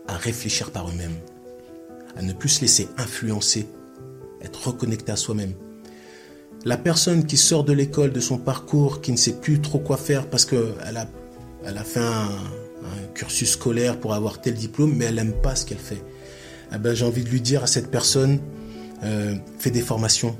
à 0.08 0.16
réfléchir 0.16 0.70
par 0.70 0.88
eux-mêmes, 0.88 1.16
à 2.16 2.22
ne 2.22 2.32
plus 2.32 2.48
se 2.50 2.60
laisser 2.60 2.88
influencer, 2.98 3.66
être 4.42 4.68
reconnecté 4.68 5.12
à 5.12 5.16
soi-même. 5.16 5.52
La 6.64 6.76
personne 6.76 7.26
qui 7.26 7.36
sort 7.36 7.64
de 7.64 7.72
l'école, 7.72 8.12
de 8.12 8.20
son 8.20 8.38
parcours, 8.38 9.00
qui 9.00 9.12
ne 9.12 9.16
sait 9.16 9.34
plus 9.40 9.60
trop 9.60 9.78
quoi 9.78 9.96
faire 9.96 10.28
parce 10.28 10.44
qu'elle 10.44 10.96
a, 10.96 11.08
elle 11.64 11.78
a 11.78 11.84
fait 11.84 12.00
un, 12.00 12.28
cursus 13.14 13.52
scolaire 13.52 13.98
pour 13.98 14.14
avoir 14.14 14.40
tel 14.40 14.54
diplôme, 14.54 14.94
mais 14.94 15.06
elle 15.06 15.14
n'aime 15.16 15.40
pas 15.42 15.56
ce 15.56 15.64
qu'elle 15.64 15.78
fait. 15.78 16.02
Eh 16.74 16.78
ben, 16.78 16.94
j'ai 16.94 17.04
envie 17.04 17.24
de 17.24 17.28
lui 17.30 17.40
dire 17.40 17.64
à 17.64 17.66
cette 17.66 17.90
personne, 17.90 18.38
euh, 19.04 19.34
fais 19.58 19.70
des 19.70 19.80
formations, 19.80 20.36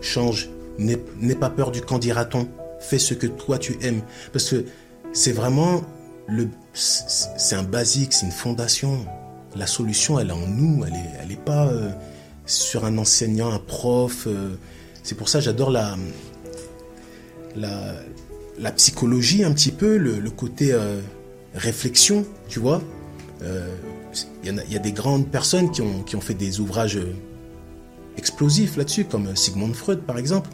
change, 0.00 0.50
n'aie 0.78 1.34
pas 1.34 1.50
peur 1.50 1.70
du 1.70 1.80
quand 1.80 1.98
dira-t-on, 1.98 2.48
fais 2.80 2.98
ce 2.98 3.14
que 3.14 3.26
toi 3.26 3.58
tu 3.58 3.78
aimes. 3.82 4.02
Parce 4.32 4.50
que 4.50 4.64
c'est 5.12 5.32
vraiment, 5.32 5.82
le, 6.26 6.48
c'est 6.74 7.56
un 7.56 7.62
basique, 7.62 8.12
c'est 8.12 8.26
une 8.26 8.32
fondation. 8.32 9.06
La 9.54 9.66
solution, 9.66 10.18
elle 10.18 10.28
est 10.28 10.32
en 10.32 10.46
nous, 10.46 10.84
elle 10.84 10.92
n'est 10.92 11.10
elle 11.22 11.32
est 11.32 11.42
pas 11.42 11.68
euh, 11.68 11.90
sur 12.44 12.84
un 12.84 12.98
enseignant, 12.98 13.50
un 13.50 13.58
prof. 13.58 14.26
Euh, 14.26 14.56
c'est 15.02 15.14
pour 15.14 15.28
ça 15.28 15.40
j'adore 15.40 15.70
la, 15.70 15.96
la, 17.56 18.72
psychologie 18.72 19.44
un 19.44 19.52
petit 19.52 19.70
peu, 19.70 19.96
le, 19.96 20.30
côté 20.30 20.76
réflexion, 21.54 22.26
tu 22.48 22.58
vois. 22.58 22.82
Il 23.40 24.52
y, 24.52 24.72
y, 24.72 24.76
a 24.76 24.80
des 24.80 24.92
grandes 24.92 25.28
personnes 25.28 25.70
qui 25.70 25.80
ont, 25.80 26.02
qui 26.02 26.16
ont 26.16 26.20
fait 26.20 26.34
des 26.34 26.58
ouvrages 26.58 26.98
explosifs 28.16 28.76
là-dessus, 28.76 29.04
comme 29.04 29.34
Sigmund 29.36 29.74
Freud 29.74 30.00
par 30.00 30.18
exemple. 30.18 30.50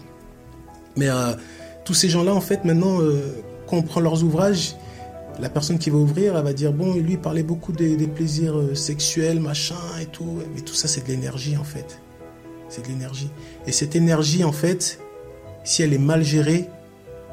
Mais 0.96 1.08
euh, 1.08 1.32
tous 1.84 1.94
ces 1.94 2.08
gens-là, 2.08 2.34
en 2.34 2.40
fait, 2.40 2.64
maintenant, 2.64 2.98
quand 3.66 3.76
on 3.76 3.82
prend 3.82 4.00
leurs 4.00 4.22
ouvrages, 4.22 4.76
la 5.40 5.48
personne 5.48 5.78
qui 5.78 5.90
va 5.90 5.96
ouvrir, 5.96 6.36
elle 6.36 6.44
va 6.44 6.52
dire 6.52 6.72
bon, 6.72 6.94
lui 6.94 7.16
parlait 7.16 7.42
beaucoup 7.42 7.72
des, 7.72 7.96
plaisirs 8.06 8.54
sexuels, 8.74 9.40
machin 9.40 9.76
et 10.00 10.06
tout, 10.06 10.38
mais 10.54 10.60
tout 10.60 10.74
ça 10.74 10.86
c'est 10.88 11.02
de 11.04 11.08
l'énergie 11.08 11.56
en 11.56 11.64
fait 11.64 11.98
c'est 12.72 12.82
de 12.82 12.88
l'énergie. 12.88 13.30
Et 13.66 13.72
cette 13.72 13.94
énergie, 13.94 14.44
en 14.44 14.52
fait, 14.52 14.98
si 15.62 15.82
elle 15.82 15.92
est 15.92 15.98
mal 15.98 16.24
gérée, 16.24 16.68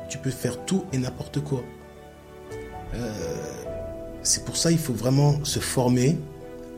tu 0.10 0.18
peux 0.18 0.30
faire 0.30 0.66
tout 0.66 0.84
et 0.92 0.98
n'importe 0.98 1.40
quoi. 1.40 1.64
Euh, 2.94 3.14
c'est 4.22 4.44
pour 4.44 4.58
ça 4.58 4.72
il 4.72 4.78
faut 4.78 4.94
vraiment 4.94 5.44
se 5.46 5.60
former, 5.60 6.18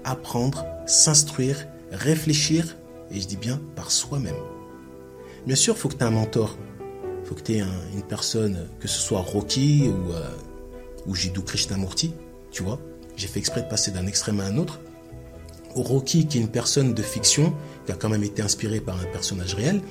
apprendre, 0.04 0.66
s'instruire, 0.86 1.68
réfléchir, 1.92 2.78
et 3.12 3.20
je 3.20 3.28
dis 3.28 3.38
bien 3.38 3.60
par 3.76 3.92
soi-même. 3.92 4.36
Bien 5.46 5.56
sûr, 5.56 5.76
il 5.76 5.80
faut 5.80 5.90
que 5.90 5.96
tu 5.96 6.04
aies 6.04 6.08
un 6.08 6.12
mentor. 6.12 6.58
Il 7.24 7.28
faut 7.28 7.36
que 7.36 7.42
tu 7.42 7.54
aies 7.54 7.64
une 7.94 8.04
personne, 8.04 8.68
que 8.80 8.88
ce 8.88 9.00
soit 9.00 9.22
Rocky 9.22 9.90
ou, 9.90 10.12
euh, 10.12 10.30
ou 11.08 11.16
Jiddu 11.16 11.42
Krishnamurti, 11.42 12.14
tu 12.52 12.64
vois. 12.64 12.80
J'ai 13.16 13.28
fait 13.28 13.40
exprès 13.40 13.62
de 13.62 13.68
passer 13.68 13.92
d'un 13.92 14.08
extrême 14.08 14.40
à 14.40 14.46
un 14.46 14.58
autre. 14.58 14.80
Rocky, 15.76 16.28
qui 16.28 16.38
est 16.38 16.42
une 16.42 16.50
personne 16.50 16.94
de 16.94 17.02
fiction, 17.02 17.54
qui 17.86 17.92
a 17.92 17.96
quand 17.96 18.10
même 18.10 18.24
été 18.24 18.42
inspiré 18.42 18.80
par 18.80 19.00
un 19.00 19.06
personnage 19.06 19.54
réel, 19.54 19.82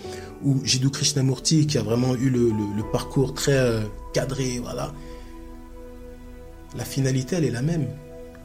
ou 0.42 0.64
Jiddu 0.64 0.90
Krishnamurti, 0.90 1.66
qui 1.66 1.78
a 1.78 1.82
vraiment 1.82 2.14
eu 2.14 2.30
le, 2.30 2.52
parcours 2.92 3.34
très 3.34 3.56
euh, 3.56 3.80
cadré, 4.12 4.58
voilà. 4.62 4.92
La 6.76 6.84
finalité, 6.84 7.36
elle 7.36 7.44
est 7.44 7.50
la 7.50 7.62
même. 7.62 7.88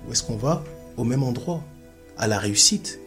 Où 0.07 0.11
est-ce 0.11 0.23
qu'on 0.23 0.37
va? 0.37 0.63
Au 0.97 1.03
même 1.03 1.23
endroit, 1.23 1.63
à 2.17 2.27
la 2.27 2.39
réussite, 2.39 2.99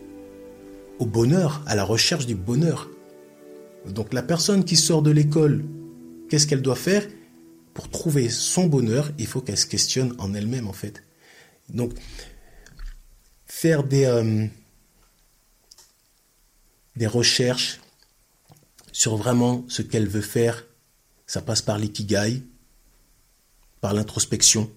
au 0.99 1.07
bonheur, 1.07 1.63
à 1.67 1.75
la 1.75 1.85
recherche 1.85 2.27
du 2.27 2.35
bonheur. 2.35 2.89
Donc 3.87 4.13
la 4.13 4.23
personne 4.23 4.65
qui 4.65 4.77
sort 4.77 5.03
de 5.03 5.11
l'école, 5.11 5.65
qu'est-ce 6.29 6.47
qu'elle 6.47 6.63
doit 6.63 6.77
faire? 6.77 7.07
Pour 7.75 7.89
trouver 7.89 8.29
son 8.29 8.67
bonheur, 8.67 9.13
il 9.19 9.27
faut 9.27 9.41
qu'elle 9.41 9.57
se 9.57 9.67
questionne 9.67 10.15
en 10.19 10.35
elle-même, 10.35 10.67
en 10.67 10.73
fait. 10.73 11.05
Donc, 11.69 11.93
faire 13.47 13.85
des, 13.85 14.05
euh, 14.05 14.47
des 16.97 17.07
recherches 17.07 17.81
sur 18.93 19.17
vraiment 19.17 19.65
ce 19.69 19.83
qu'elle 19.83 20.09
veut 20.09 20.21
faire. 20.21 20.65
Ça 21.27 21.41
passe 21.41 21.63
par 21.63 21.79
l'ikigai, 21.79 22.43
par 23.81 23.95
l'introspection. 23.95 24.71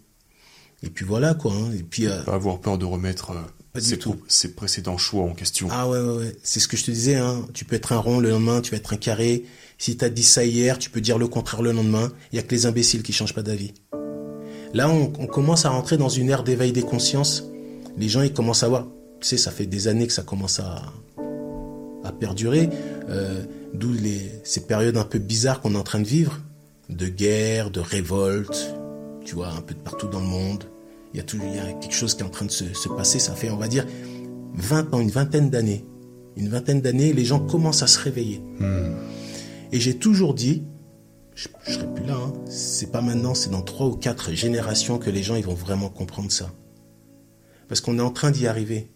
Et 0.83 0.89
puis 0.89 1.05
voilà 1.05 1.33
quoi. 1.33 1.53
Hein. 1.53 1.71
Et 1.73 1.83
puis 1.83 2.07
euh, 2.07 2.21
pas 2.23 2.35
avoir 2.35 2.59
peur 2.59 2.77
de 2.77 2.85
remettre 2.85 3.31
euh, 3.75 4.13
ses, 4.27 4.51
précédents 4.53 4.97
choix 4.97 5.23
en 5.23 5.33
question. 5.33 5.67
Ah 5.71 5.87
ouais 5.87 5.99
ouais, 5.99 6.17
ouais. 6.17 6.35
c'est 6.43 6.59
ce 6.59 6.67
que 6.67 6.77
je 6.77 6.85
te 6.85 6.91
disais. 6.91 7.15
Hein. 7.15 7.47
Tu 7.53 7.65
peux 7.65 7.75
être 7.75 7.93
un 7.93 7.97
rond 7.97 8.19
le 8.19 8.29
lendemain, 8.29 8.61
tu 8.61 8.71
vas 8.71 8.77
être 8.77 8.93
un 8.93 8.97
carré. 8.97 9.45
Si 9.77 9.97
tu 9.97 10.05
as 10.05 10.09
dit 10.09 10.23
ça 10.23 10.43
hier, 10.43 10.77
tu 10.77 10.89
peux 10.89 11.01
dire 11.01 11.17
le 11.17 11.27
contraire 11.27 11.61
le 11.61 11.71
lendemain. 11.71 12.11
Il 12.31 12.35
y 12.35 12.39
a 12.39 12.43
que 12.43 12.53
les 12.53 12.65
imbéciles 12.65 13.03
qui 13.03 13.13
changent 13.13 13.35
pas 13.35 13.43
d'avis. 13.43 13.73
Là, 14.73 14.89
on, 14.89 15.11
on 15.19 15.27
commence 15.27 15.65
à 15.65 15.69
rentrer 15.69 15.97
dans 15.97 16.09
une 16.09 16.29
ère 16.29 16.43
d'éveil 16.43 16.71
des 16.71 16.81
consciences 16.81 17.43
les 17.97 18.09
gens 18.09 18.21
ils 18.21 18.33
commencent 18.33 18.63
à 18.63 18.67
voir, 18.67 18.87
tu 19.19 19.27
sais, 19.27 19.37
ça 19.37 19.51
fait 19.51 19.65
des 19.65 19.87
années 19.87 20.07
que 20.07 20.13
ça 20.13 20.23
commence 20.23 20.59
à, 20.59 20.81
à 22.03 22.11
perdurer, 22.11 22.69
euh, 23.09 23.43
d'où 23.73 23.93
ces 24.43 24.61
périodes 24.61 24.97
un 24.97 25.03
peu 25.03 25.19
bizarres 25.19 25.61
qu'on 25.61 25.75
est 25.75 25.77
en 25.77 25.83
train 25.83 25.99
de 25.99 26.07
vivre, 26.07 26.39
de 26.89 27.07
guerre, 27.07 27.71
de 27.71 27.79
révolte, 27.79 28.73
tu 29.25 29.35
vois, 29.35 29.49
un 29.49 29.61
peu 29.61 29.73
de 29.73 29.79
partout 29.79 30.07
dans 30.07 30.19
le 30.19 30.25
monde. 30.25 30.65
Il 31.13 31.17
y 31.17 31.19
a, 31.19 31.23
tout, 31.23 31.37
il 31.43 31.55
y 31.55 31.59
a 31.59 31.73
quelque 31.73 31.93
chose 31.93 32.15
qui 32.15 32.21
est 32.21 32.25
en 32.25 32.29
train 32.29 32.45
de 32.45 32.51
se, 32.51 32.87
passer, 32.89 33.19
ça 33.19 33.33
fait, 33.33 33.49
on 33.49 33.57
va 33.57 33.67
dire, 33.67 33.85
20 34.53 34.93
ans, 34.93 34.99
une 34.99 35.09
vingtaine 35.09 35.49
d'années. 35.49 35.85
Une 36.37 36.47
vingtaine 36.47 36.81
d'années, 36.81 37.11
les 37.11 37.25
gens 37.25 37.39
commencent 37.39 37.83
à 37.83 37.87
se 37.87 37.99
réveiller. 37.99 38.41
Hmm. 38.59 38.95
Et 39.73 39.79
j'ai 39.79 39.97
toujours 39.97 40.33
dit, 40.33 40.63
je, 41.35 41.49
ne 41.67 41.73
serai 41.73 41.93
plus 41.93 42.05
là, 42.05 42.15
hein, 42.15 42.33
c'est 42.47 42.91
pas 42.91 43.01
maintenant, 43.01 43.33
c'est 43.33 43.49
dans 43.49 43.61
trois 43.61 43.87
ou 43.87 43.95
quatre 43.95 44.31
générations 44.31 44.97
que 44.97 45.09
les 45.09 45.23
gens 45.23 45.35
ils 45.35 45.45
vont 45.45 45.53
vraiment 45.53 45.89
comprendre 45.89 46.31
ça. 46.31 46.51
Parce 47.67 47.81
qu'on 47.81 47.97
est 47.97 48.01
en 48.01 48.11
train 48.11 48.31
d'y 48.31 48.47
arriver. 48.47 48.91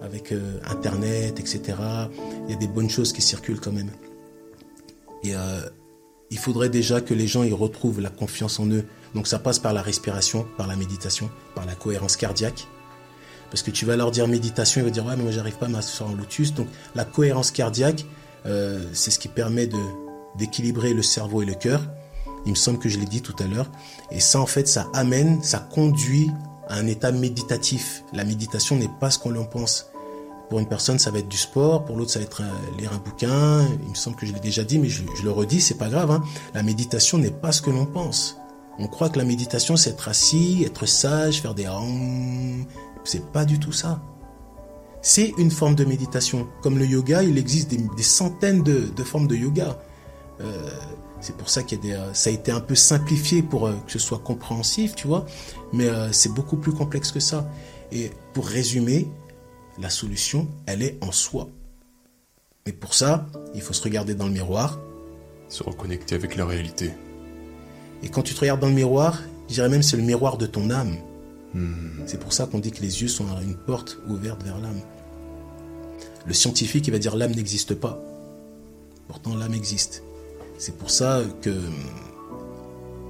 Avec 0.00 0.30
euh, 0.30 0.60
Internet, 0.64 1.40
etc. 1.40 1.76
Il 2.46 2.52
y 2.52 2.54
a 2.54 2.56
des 2.56 2.68
bonnes 2.68 2.88
choses 2.88 3.12
qui 3.12 3.20
circulent 3.20 3.60
quand 3.60 3.72
même. 3.72 3.90
Et 5.24 5.34
euh, 5.34 5.60
il 6.30 6.38
faudrait 6.38 6.68
déjà 6.68 7.00
que 7.00 7.14
les 7.14 7.26
gens 7.26 7.42
y 7.42 7.52
retrouvent 7.52 8.00
la 8.00 8.10
confiance 8.10 8.60
en 8.60 8.66
eux. 8.66 8.84
Donc 9.14 9.26
ça 9.26 9.38
passe 9.38 9.58
par 9.58 9.72
la 9.72 9.82
respiration, 9.82 10.46
par 10.56 10.66
la 10.66 10.76
méditation, 10.76 11.30
par 11.54 11.66
la 11.66 11.74
cohérence 11.74 12.16
cardiaque. 12.16 12.66
Parce 13.50 13.62
que 13.62 13.70
tu 13.70 13.86
vas 13.86 13.96
leur 13.96 14.10
dire 14.10 14.28
méditation, 14.28 14.82
ils 14.82 14.84
vont 14.84 14.90
dire 14.90 15.06
ouais 15.06 15.16
mais 15.16 15.22
moi 15.22 15.32
j'arrive 15.32 15.56
pas 15.56 15.66
à 15.66 15.70
m'asseoir 15.70 16.10
en 16.10 16.14
lotus. 16.14 16.52
Donc 16.52 16.68
la 16.94 17.04
cohérence 17.04 17.50
cardiaque, 17.50 18.04
euh, 18.46 18.84
c'est 18.92 19.10
ce 19.10 19.18
qui 19.18 19.28
permet 19.28 19.66
de 19.66 19.78
d'équilibrer 20.36 20.92
le 20.92 21.02
cerveau 21.02 21.42
et 21.42 21.46
le 21.46 21.54
cœur. 21.54 21.82
Il 22.44 22.50
me 22.50 22.56
semble 22.56 22.78
que 22.78 22.88
je 22.88 22.98
l'ai 22.98 23.06
dit 23.06 23.22
tout 23.22 23.34
à 23.40 23.46
l'heure. 23.46 23.70
Et 24.10 24.20
ça 24.20 24.40
en 24.40 24.46
fait 24.46 24.68
ça 24.68 24.86
amène, 24.92 25.42
ça 25.42 25.58
conduit 25.58 26.30
un 26.68 26.86
état 26.86 27.10
méditatif. 27.10 28.04
La 28.12 28.24
méditation 28.24 28.76
n'est 28.76 28.90
pas 29.00 29.10
ce 29.10 29.18
qu'on 29.18 29.34
en 29.36 29.44
pense. 29.44 29.87
Pour 30.48 30.60
une 30.60 30.66
personne, 30.66 30.98
ça 30.98 31.10
va 31.10 31.18
être 31.18 31.28
du 31.28 31.36
sport, 31.36 31.84
pour 31.84 31.96
l'autre, 31.96 32.10
ça 32.10 32.20
va 32.20 32.24
être 32.24 32.40
euh, 32.40 32.78
lire 32.78 32.92
un 32.94 32.98
bouquin. 32.98 33.66
Il 33.82 33.90
me 33.90 33.94
semble 33.94 34.16
que 34.16 34.24
je 34.24 34.32
l'ai 34.32 34.40
déjà 34.40 34.64
dit, 34.64 34.78
mais 34.78 34.88
je, 34.88 35.02
le 35.22 35.30
redis, 35.30 35.60
c'est 35.60 35.76
pas 35.76 35.88
grave. 35.88 36.10
Hein. 36.10 36.22
La 36.54 36.62
méditation 36.62 37.18
n'est 37.18 37.30
pas 37.30 37.52
ce 37.52 37.60
que 37.60 37.70
l'on 37.70 37.84
pense. 37.84 38.38
On 38.78 38.86
croit 38.86 39.10
que 39.10 39.18
la 39.18 39.24
méditation, 39.24 39.76
c'est 39.76 39.90
être 39.90 40.08
assis, 40.08 40.62
être 40.64 40.86
sage, 40.86 41.42
faire 41.42 41.54
des 41.54 41.68
c'est 43.04 43.26
pas 43.30 43.44
du 43.44 43.58
tout 43.58 43.72
ça. 43.72 44.00
C'est 45.02 45.34
une 45.38 45.50
forme 45.50 45.74
de 45.74 45.84
méditation. 45.84 46.46
Comme 46.62 46.78
le 46.78 46.86
yoga, 46.86 47.22
il 47.22 47.36
existe 47.38 47.70
des, 47.70 48.02
centaines 48.02 48.62
de, 48.62 49.04
formes 49.04 49.26
de 49.26 49.36
yoga. 49.36 49.78
Euh, 50.40 50.70
c'est 51.20 51.36
pour 51.36 51.50
ça 51.50 51.62
qu'il 51.62 51.78
y 51.78 51.80
a 51.80 51.82
des, 51.82 51.92
euh, 51.92 52.14
ça 52.14 52.30
a 52.30 52.32
été 52.32 52.52
un 52.52 52.60
peu 52.60 52.74
simplifié 52.74 53.42
pour 53.42 53.68
que 53.68 53.92
ce 53.92 53.98
soit 53.98 54.18
compréhensif, 54.18 54.94
tu 54.94 55.08
vois. 55.08 55.26
Mais 55.72 55.88
c'est 56.12 56.32
beaucoup 56.32 56.56
plus 56.56 56.72
complexe 56.72 57.12
que 57.12 57.20
ça. 57.20 57.50
Et 57.92 58.10
pour 58.32 58.46
résumer, 58.46 59.08
la 59.80 59.90
solution, 59.90 60.48
elle 60.66 60.82
est 60.82 60.98
en 61.00 61.12
soi. 61.12 61.48
Mais 62.66 62.72
pour 62.72 62.94
ça, 62.94 63.26
il 63.54 63.62
faut 63.62 63.72
se 63.72 63.82
regarder 63.82 64.14
dans 64.14 64.26
le 64.26 64.32
miroir. 64.32 64.78
Se 65.48 65.62
reconnecter 65.62 66.14
avec 66.14 66.36
la 66.36 66.44
réalité. 66.44 66.92
Et 68.02 68.08
quand 68.08 68.22
tu 68.22 68.34
te 68.34 68.40
regardes 68.40 68.60
dans 68.60 68.68
le 68.68 68.74
miroir, 68.74 69.22
je 69.48 69.54
dirais 69.54 69.68
même 69.68 69.82
c'est 69.82 69.96
le 69.96 70.02
miroir 70.02 70.36
de 70.36 70.46
ton 70.46 70.70
âme. 70.70 70.96
Hmm. 71.54 72.02
C'est 72.06 72.20
pour 72.20 72.32
ça 72.32 72.46
qu'on 72.46 72.58
dit 72.58 72.70
que 72.70 72.82
les 72.82 73.02
yeux 73.02 73.08
sont 73.08 73.24
une 73.40 73.56
porte 73.56 73.98
ouverte 74.08 74.42
vers 74.42 74.58
l'âme. 74.58 74.80
Le 76.26 76.34
scientifique, 76.34 76.86
il 76.86 76.90
va 76.90 76.98
dire 76.98 77.16
l'âme 77.16 77.32
n'existe 77.32 77.74
pas. 77.74 77.98
Pourtant, 79.06 79.34
l'âme 79.34 79.54
existe. 79.54 80.02
C'est 80.58 80.76
pour 80.76 80.90
ça 80.90 81.22
que 81.40 81.54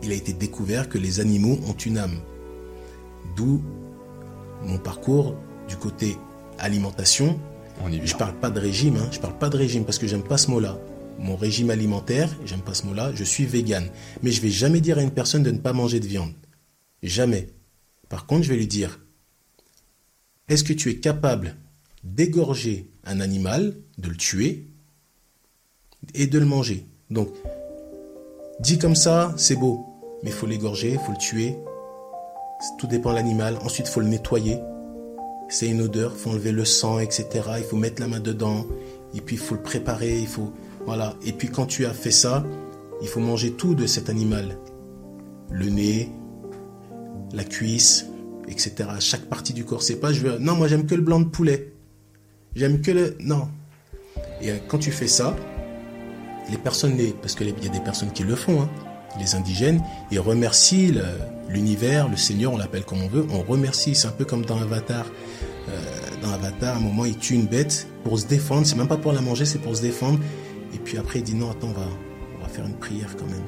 il 0.02 0.12
a 0.12 0.14
été 0.14 0.32
découvert 0.32 0.88
que 0.88 0.98
les 0.98 1.18
animaux 1.18 1.58
ont 1.66 1.72
une 1.72 1.98
âme. 1.98 2.20
D'où 3.36 3.60
mon 4.62 4.78
parcours 4.78 5.34
du 5.68 5.76
côté 5.76 6.16
alimentation. 6.58 7.38
je 7.86 8.14
parle 8.14 8.34
pas 8.34 8.50
de 8.50 8.60
régime, 8.60 8.96
hein. 8.96 9.08
je 9.10 9.18
parle 9.18 9.38
pas 9.38 9.48
de 9.48 9.56
régime 9.56 9.84
parce 9.84 9.98
que 9.98 10.06
j'aime 10.06 10.22
pas 10.22 10.38
ce 10.38 10.50
mot-là. 10.50 10.78
Mon 11.18 11.36
régime 11.36 11.70
alimentaire, 11.70 12.30
j'aime 12.44 12.60
pas 12.60 12.74
ce 12.74 12.86
mot-là, 12.86 13.10
je 13.14 13.24
suis 13.24 13.44
vegan. 13.44 13.88
Mais 14.22 14.30
je 14.30 14.40
vais 14.40 14.50
jamais 14.50 14.80
dire 14.80 14.98
à 14.98 15.02
une 15.02 15.10
personne 15.10 15.42
de 15.42 15.50
ne 15.50 15.58
pas 15.58 15.72
manger 15.72 15.98
de 16.00 16.06
viande. 16.06 16.32
Jamais. 17.02 17.48
Par 18.08 18.26
contre, 18.26 18.44
je 18.44 18.50
vais 18.50 18.56
lui 18.56 18.66
dire, 18.66 19.00
est-ce 20.48 20.64
que 20.64 20.72
tu 20.72 20.90
es 20.90 20.96
capable 20.96 21.56
d'égorger 22.04 22.90
un 23.04 23.20
animal, 23.20 23.74
de 23.98 24.08
le 24.08 24.16
tuer 24.16 24.66
et 26.14 26.26
de 26.26 26.38
le 26.38 26.46
manger? 26.46 26.86
Donc, 27.10 27.30
dit 28.60 28.78
comme 28.78 28.96
ça, 28.96 29.34
c'est 29.36 29.56
beau, 29.56 29.86
mais 30.22 30.30
il 30.30 30.34
faut 30.34 30.46
l'égorger, 30.46 30.92
il 30.92 30.98
faut 30.98 31.12
le 31.12 31.18
tuer. 31.18 31.56
Tout 32.78 32.86
dépend 32.86 33.10
de 33.10 33.16
l'animal. 33.16 33.58
Ensuite, 33.62 33.88
il 33.88 33.90
faut 33.90 34.00
le 34.00 34.08
nettoyer. 34.08 34.58
C'est 35.48 35.68
une 35.68 35.80
odeur, 35.80 36.12
il 36.14 36.18
faut 36.18 36.30
enlever 36.30 36.52
le 36.52 36.64
sang, 36.64 36.98
etc. 36.98 37.26
Il 37.58 37.64
faut 37.64 37.76
mettre 37.76 38.02
la 38.02 38.08
main 38.08 38.20
dedans. 38.20 38.66
Et 39.14 39.20
puis, 39.20 39.36
il 39.36 39.38
faut 39.38 39.54
le 39.54 39.62
préparer. 39.62 40.18
Il 40.18 40.26
faut, 40.26 40.52
voilà. 40.84 41.14
Et 41.24 41.32
puis, 41.32 41.48
quand 41.48 41.66
tu 41.66 41.86
as 41.86 41.94
fait 41.94 42.10
ça, 42.10 42.44
il 43.00 43.08
faut 43.08 43.20
manger 43.20 43.52
tout 43.52 43.74
de 43.74 43.86
cet 43.86 44.10
animal. 44.10 44.58
Le 45.50 45.70
nez, 45.70 46.10
la 47.32 47.44
cuisse, 47.44 48.06
etc. 48.46 48.90
Chaque 49.00 49.24
partie 49.24 49.54
du 49.54 49.64
corps. 49.64 49.82
C'est 49.82 49.96
pas, 49.96 50.12
je 50.12 50.20
veux, 50.20 50.38
non, 50.38 50.54
moi, 50.54 50.68
j'aime 50.68 50.86
que 50.86 50.94
le 50.94 51.02
blanc 51.02 51.20
de 51.20 51.28
poulet. 51.28 51.72
J'aime 52.54 52.82
que 52.82 52.90
le, 52.90 53.16
non. 53.20 53.48
Et 54.42 54.50
euh, 54.50 54.56
quand 54.68 54.78
tu 54.78 54.90
fais 54.90 55.08
ça, 55.08 55.34
les 56.50 56.58
personnes, 56.58 56.96
parce 57.22 57.34
qu'il 57.34 57.48
y 57.48 57.66
a 57.66 57.70
des 57.70 57.80
personnes 57.80 58.12
qui 58.12 58.22
le 58.22 58.34
font, 58.34 58.62
hein, 58.62 58.70
les 59.18 59.34
indigènes, 59.34 59.82
ils 60.10 60.20
remercient 60.20 60.92
l'univers, 61.48 62.08
le 62.08 62.16
Seigneur, 62.16 62.52
on 62.52 62.58
l'appelle 62.58 62.84
comme 62.84 63.02
on 63.02 63.08
veut, 63.08 63.26
on 63.30 63.42
remercie. 63.42 63.94
C'est 63.94 64.08
un 64.08 64.12
peu 64.12 64.24
comme 64.24 64.44
dans 64.44 64.60
Avatar. 64.60 65.06
Euh, 65.68 66.22
dans 66.22 66.30
Avatar, 66.32 66.74
à 66.74 66.78
un 66.78 66.80
moment, 66.80 67.04
il 67.04 67.16
tue 67.16 67.34
une 67.34 67.46
bête 67.46 67.86
pour 68.04 68.18
se 68.18 68.26
défendre. 68.26 68.66
C'est 68.66 68.76
même 68.76 68.88
pas 68.88 68.96
pour 68.96 69.12
la 69.12 69.20
manger, 69.20 69.44
c'est 69.44 69.58
pour 69.58 69.76
se 69.76 69.82
défendre. 69.82 70.18
Et 70.74 70.78
puis 70.78 70.98
après, 70.98 71.20
il 71.20 71.22
dit 71.22 71.34
non, 71.34 71.50
attends, 71.50 71.68
on 71.68 71.80
va, 71.80 71.86
on 72.38 72.42
va 72.42 72.48
faire 72.48 72.66
une 72.66 72.76
prière 72.76 73.16
quand 73.16 73.26
même. 73.26 73.44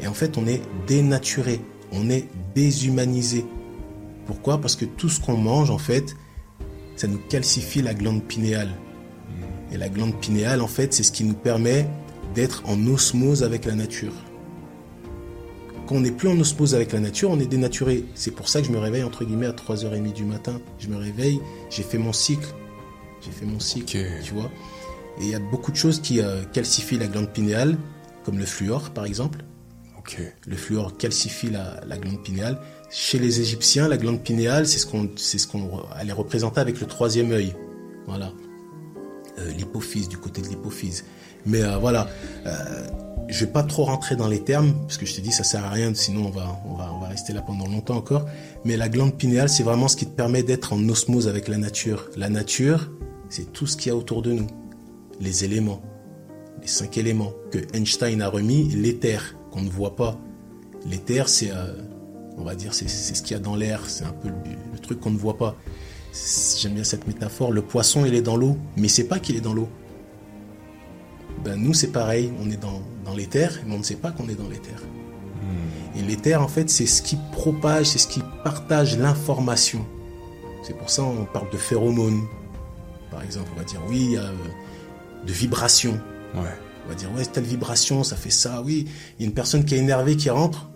Et 0.00 0.06
en 0.06 0.14
fait, 0.14 0.38
on 0.38 0.46
est 0.46 0.62
dénaturé, 0.86 1.60
on 1.92 2.08
est 2.10 2.28
déshumanisé. 2.54 3.44
Pourquoi? 4.26 4.60
Parce 4.60 4.76
que 4.76 4.84
tout 4.84 5.08
ce 5.08 5.20
qu'on 5.20 5.36
mange, 5.36 5.70
en 5.70 5.78
fait, 5.78 6.16
ça 6.96 7.06
nous 7.06 7.20
calcifie 7.28 7.82
la 7.82 7.94
glande 7.94 8.22
pinéale. 8.22 8.70
Et 9.72 9.76
la 9.76 9.88
glande 9.88 10.18
pinéale, 10.20 10.60
en 10.62 10.66
fait, 10.66 10.92
c'est 10.92 11.02
ce 11.02 11.12
qui 11.12 11.24
nous 11.24 11.34
permet 11.34 11.86
d'être 12.34 12.62
en 12.66 12.86
osmose 12.86 13.42
avec 13.42 13.64
la 13.64 13.74
nature. 13.74 14.12
Quand 15.90 15.96
on 15.96 16.02
n'est 16.02 16.12
plus 16.12 16.28
en 16.28 16.38
osmose 16.38 16.76
avec 16.76 16.92
la 16.92 17.00
nature, 17.00 17.30
on 17.32 17.40
est 17.40 17.46
dénaturé. 17.46 18.04
C'est 18.14 18.30
pour 18.30 18.48
ça 18.48 18.60
que 18.60 18.68
je 18.68 18.70
me 18.70 18.78
réveille 18.78 19.02
entre 19.02 19.24
guillemets 19.24 19.46
à 19.46 19.52
3h30 19.52 20.12
du 20.12 20.22
matin. 20.22 20.60
Je 20.78 20.86
me 20.86 20.96
réveille, 20.96 21.40
j'ai 21.68 21.82
fait 21.82 21.98
mon 21.98 22.12
cycle. 22.12 22.46
J'ai 23.20 23.32
fait 23.32 23.44
mon 23.44 23.58
cycle, 23.58 23.98
tu 24.22 24.32
vois. 24.32 24.52
Et 25.20 25.24
il 25.24 25.28
y 25.30 25.34
a 25.34 25.40
beaucoup 25.40 25.72
de 25.72 25.76
choses 25.76 26.00
qui 26.00 26.20
euh, 26.20 26.44
calcifient 26.52 26.96
la 26.96 27.08
glande 27.08 27.30
pinéale, 27.30 27.76
comme 28.24 28.38
le 28.38 28.46
fluor 28.46 28.90
par 28.90 29.04
exemple. 29.04 29.40
Le 30.46 30.56
fluor 30.56 30.96
calcifie 30.96 31.50
la, 31.50 31.80
glande 31.98 32.22
pinéale. 32.22 32.60
Chez 32.88 33.18
les 33.18 33.40
Égyptiens, 33.40 33.88
la 33.88 33.96
glande 33.96 34.22
pinéale, 34.22 34.68
c'est 34.68 34.78
ce 34.78 34.86
qu'on, 34.86 35.10
ce 35.16 35.44
qu'on, 35.48 35.82
elle 36.00 36.08
est 36.08 36.12
représentée 36.12 36.60
avec 36.60 36.80
le 36.80 36.86
troisième 36.86 37.32
œil. 37.32 37.52
Voilà. 38.06 38.32
Euh, 39.40 39.50
l'hypophyse, 39.52 40.08
du 40.08 40.18
côté 40.18 40.40
de 40.40 40.46
l'hypophyse. 40.46 41.04
Mais 41.46 41.62
euh, 41.62 41.78
voilà, 41.78 42.08
euh, 42.46 42.86
je 43.30 43.44
vais 43.44 43.50
pas 43.50 43.62
trop 43.62 43.84
rentrer 43.84 44.16
dans 44.16 44.28
les 44.28 44.40
termes 44.40 44.74
parce 44.82 44.98
que 44.98 45.06
je 45.06 45.14
te 45.14 45.20
dis 45.20 45.30
ça 45.30 45.44
sert 45.44 45.64
à 45.64 45.70
rien, 45.70 45.94
sinon 45.94 46.26
on 46.26 46.30
va 46.30 46.60
on 46.66 46.74
va 46.74 46.92
on 46.92 47.00
va 47.00 47.08
rester 47.08 47.32
là 47.32 47.42
pendant 47.42 47.66
longtemps 47.66 47.96
encore. 47.96 48.26
Mais 48.64 48.76
la 48.76 48.88
glande 48.88 49.16
pinéale, 49.16 49.48
c'est 49.48 49.62
vraiment 49.62 49.88
ce 49.88 49.96
qui 49.96 50.06
te 50.06 50.14
permet 50.14 50.42
d'être 50.42 50.72
en 50.72 50.88
osmose 50.88 51.28
avec 51.28 51.48
la 51.48 51.56
nature. 51.56 52.08
La 52.16 52.28
nature, 52.28 52.90
c'est 53.28 53.52
tout 53.52 53.66
ce 53.66 53.76
qu'il 53.76 53.88
y 53.88 53.92
a 53.92 53.96
autour 53.96 54.22
de 54.22 54.32
nous, 54.32 54.46
les 55.20 55.44
éléments, 55.44 55.80
les 56.60 56.68
cinq 56.68 56.98
éléments 56.98 57.32
que 57.50 57.58
Einstein 57.74 58.20
a 58.22 58.28
remis, 58.28 58.68
l'éther 58.70 59.36
qu'on 59.50 59.62
ne 59.62 59.70
voit 59.70 59.96
pas. 59.96 60.18
L'éther, 60.86 61.28
c'est 61.28 61.50
euh, 61.50 61.74
on 62.36 62.42
va 62.42 62.54
dire 62.54 62.74
c'est 62.74 62.88
ce 62.88 63.22
qu'il 63.22 63.36
y 63.36 63.40
a 63.40 63.42
dans 63.42 63.56
l'air, 63.56 63.82
c'est 63.86 64.04
un 64.04 64.12
peu 64.12 64.28
le, 64.28 64.78
truc 64.78 65.00
qu'on 65.00 65.10
ne 65.10 65.18
voit 65.18 65.38
pas. 65.38 65.56
J'aime 66.58 66.74
bien 66.74 66.84
cette 66.84 67.06
métaphore. 67.06 67.52
Le 67.52 67.62
poisson, 67.62 68.04
il 68.04 68.14
est 68.14 68.22
dans 68.22 68.36
l'eau, 68.36 68.56
mais 68.76 68.88
c'est 68.88 69.04
pas 69.04 69.20
qu'il 69.20 69.36
est 69.36 69.40
dans 69.40 69.54
l'eau 69.54 69.68
ben 71.44 71.56
nous 71.56 71.74
c'est 71.74 71.92
pareil, 71.92 72.32
on 72.42 72.50
est 72.50 72.56
dans, 72.56 72.82
dans 73.04 73.14
l'éther, 73.14 73.60
mais 73.66 73.74
on 73.74 73.78
ne 73.78 73.82
sait 73.82 73.96
pas 73.96 74.10
qu'on 74.10 74.28
est 74.28 74.34
dans 74.34 74.48
l'éther. 74.48 74.76
Hmm. 75.42 75.98
Et 75.98 76.02
l'éther, 76.02 76.40
en 76.40 76.48
fait, 76.48 76.68
c'est 76.70 76.86
ce 76.86 77.02
qui 77.02 77.16
propage, 77.32 77.86
c'est 77.86 77.98
ce 77.98 78.06
qui 78.06 78.22
partage 78.44 78.98
l'information. 78.98 79.84
C'est 80.62 80.76
pour 80.76 80.90
ça 80.90 81.02
qu'on 81.02 81.24
parle 81.24 81.50
de 81.50 81.56
phéromones. 81.56 82.22
Par 83.10 83.22
exemple, 83.22 83.48
on 83.54 83.58
va 83.58 83.64
dire 83.64 83.80
oui, 83.88 84.00
il 84.00 84.10
y 84.12 84.16
a 84.16 84.22
euh, 84.22 84.34
de 85.26 85.32
vibrations. 85.32 85.98
Ouais. 86.34 86.54
On 86.86 86.88
va 86.90 86.94
dire 86.94 87.10
ouais, 87.12 87.24
telle 87.24 87.44
vibration, 87.44 88.04
ça 88.04 88.16
fait 88.16 88.30
ça. 88.30 88.62
Oui, 88.64 88.86
il 89.18 89.22
y 89.22 89.24
a 89.24 89.28
une 89.28 89.34
personne 89.34 89.64
qui 89.64 89.74
est 89.74 89.78
énervée 89.78 90.16
qui 90.16 90.30
rentre. 90.30 90.68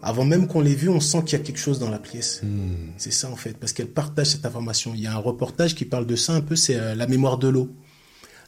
Avant 0.00 0.24
même 0.24 0.46
qu'on 0.46 0.60
l'ait 0.60 0.76
vue, 0.76 0.88
on 0.88 1.00
sent 1.00 1.24
qu'il 1.24 1.38
y 1.38 1.42
a 1.42 1.44
quelque 1.44 1.58
chose 1.58 1.80
dans 1.80 1.90
la 1.90 1.98
pièce. 1.98 2.42
Hmm. 2.42 2.92
C'est 2.96 3.12
ça 3.12 3.30
en 3.30 3.36
fait, 3.36 3.56
parce 3.56 3.72
qu'elle 3.72 3.88
partage 3.88 4.28
cette 4.28 4.46
information. 4.46 4.92
Il 4.94 5.00
y 5.00 5.06
a 5.06 5.12
un 5.12 5.18
reportage 5.18 5.74
qui 5.74 5.84
parle 5.84 6.06
de 6.06 6.16
ça 6.16 6.34
un 6.34 6.40
peu, 6.40 6.56
c'est 6.56 6.76
euh, 6.76 6.94
la 6.94 7.06
mémoire 7.06 7.38
de 7.38 7.48
l'eau 7.48 7.70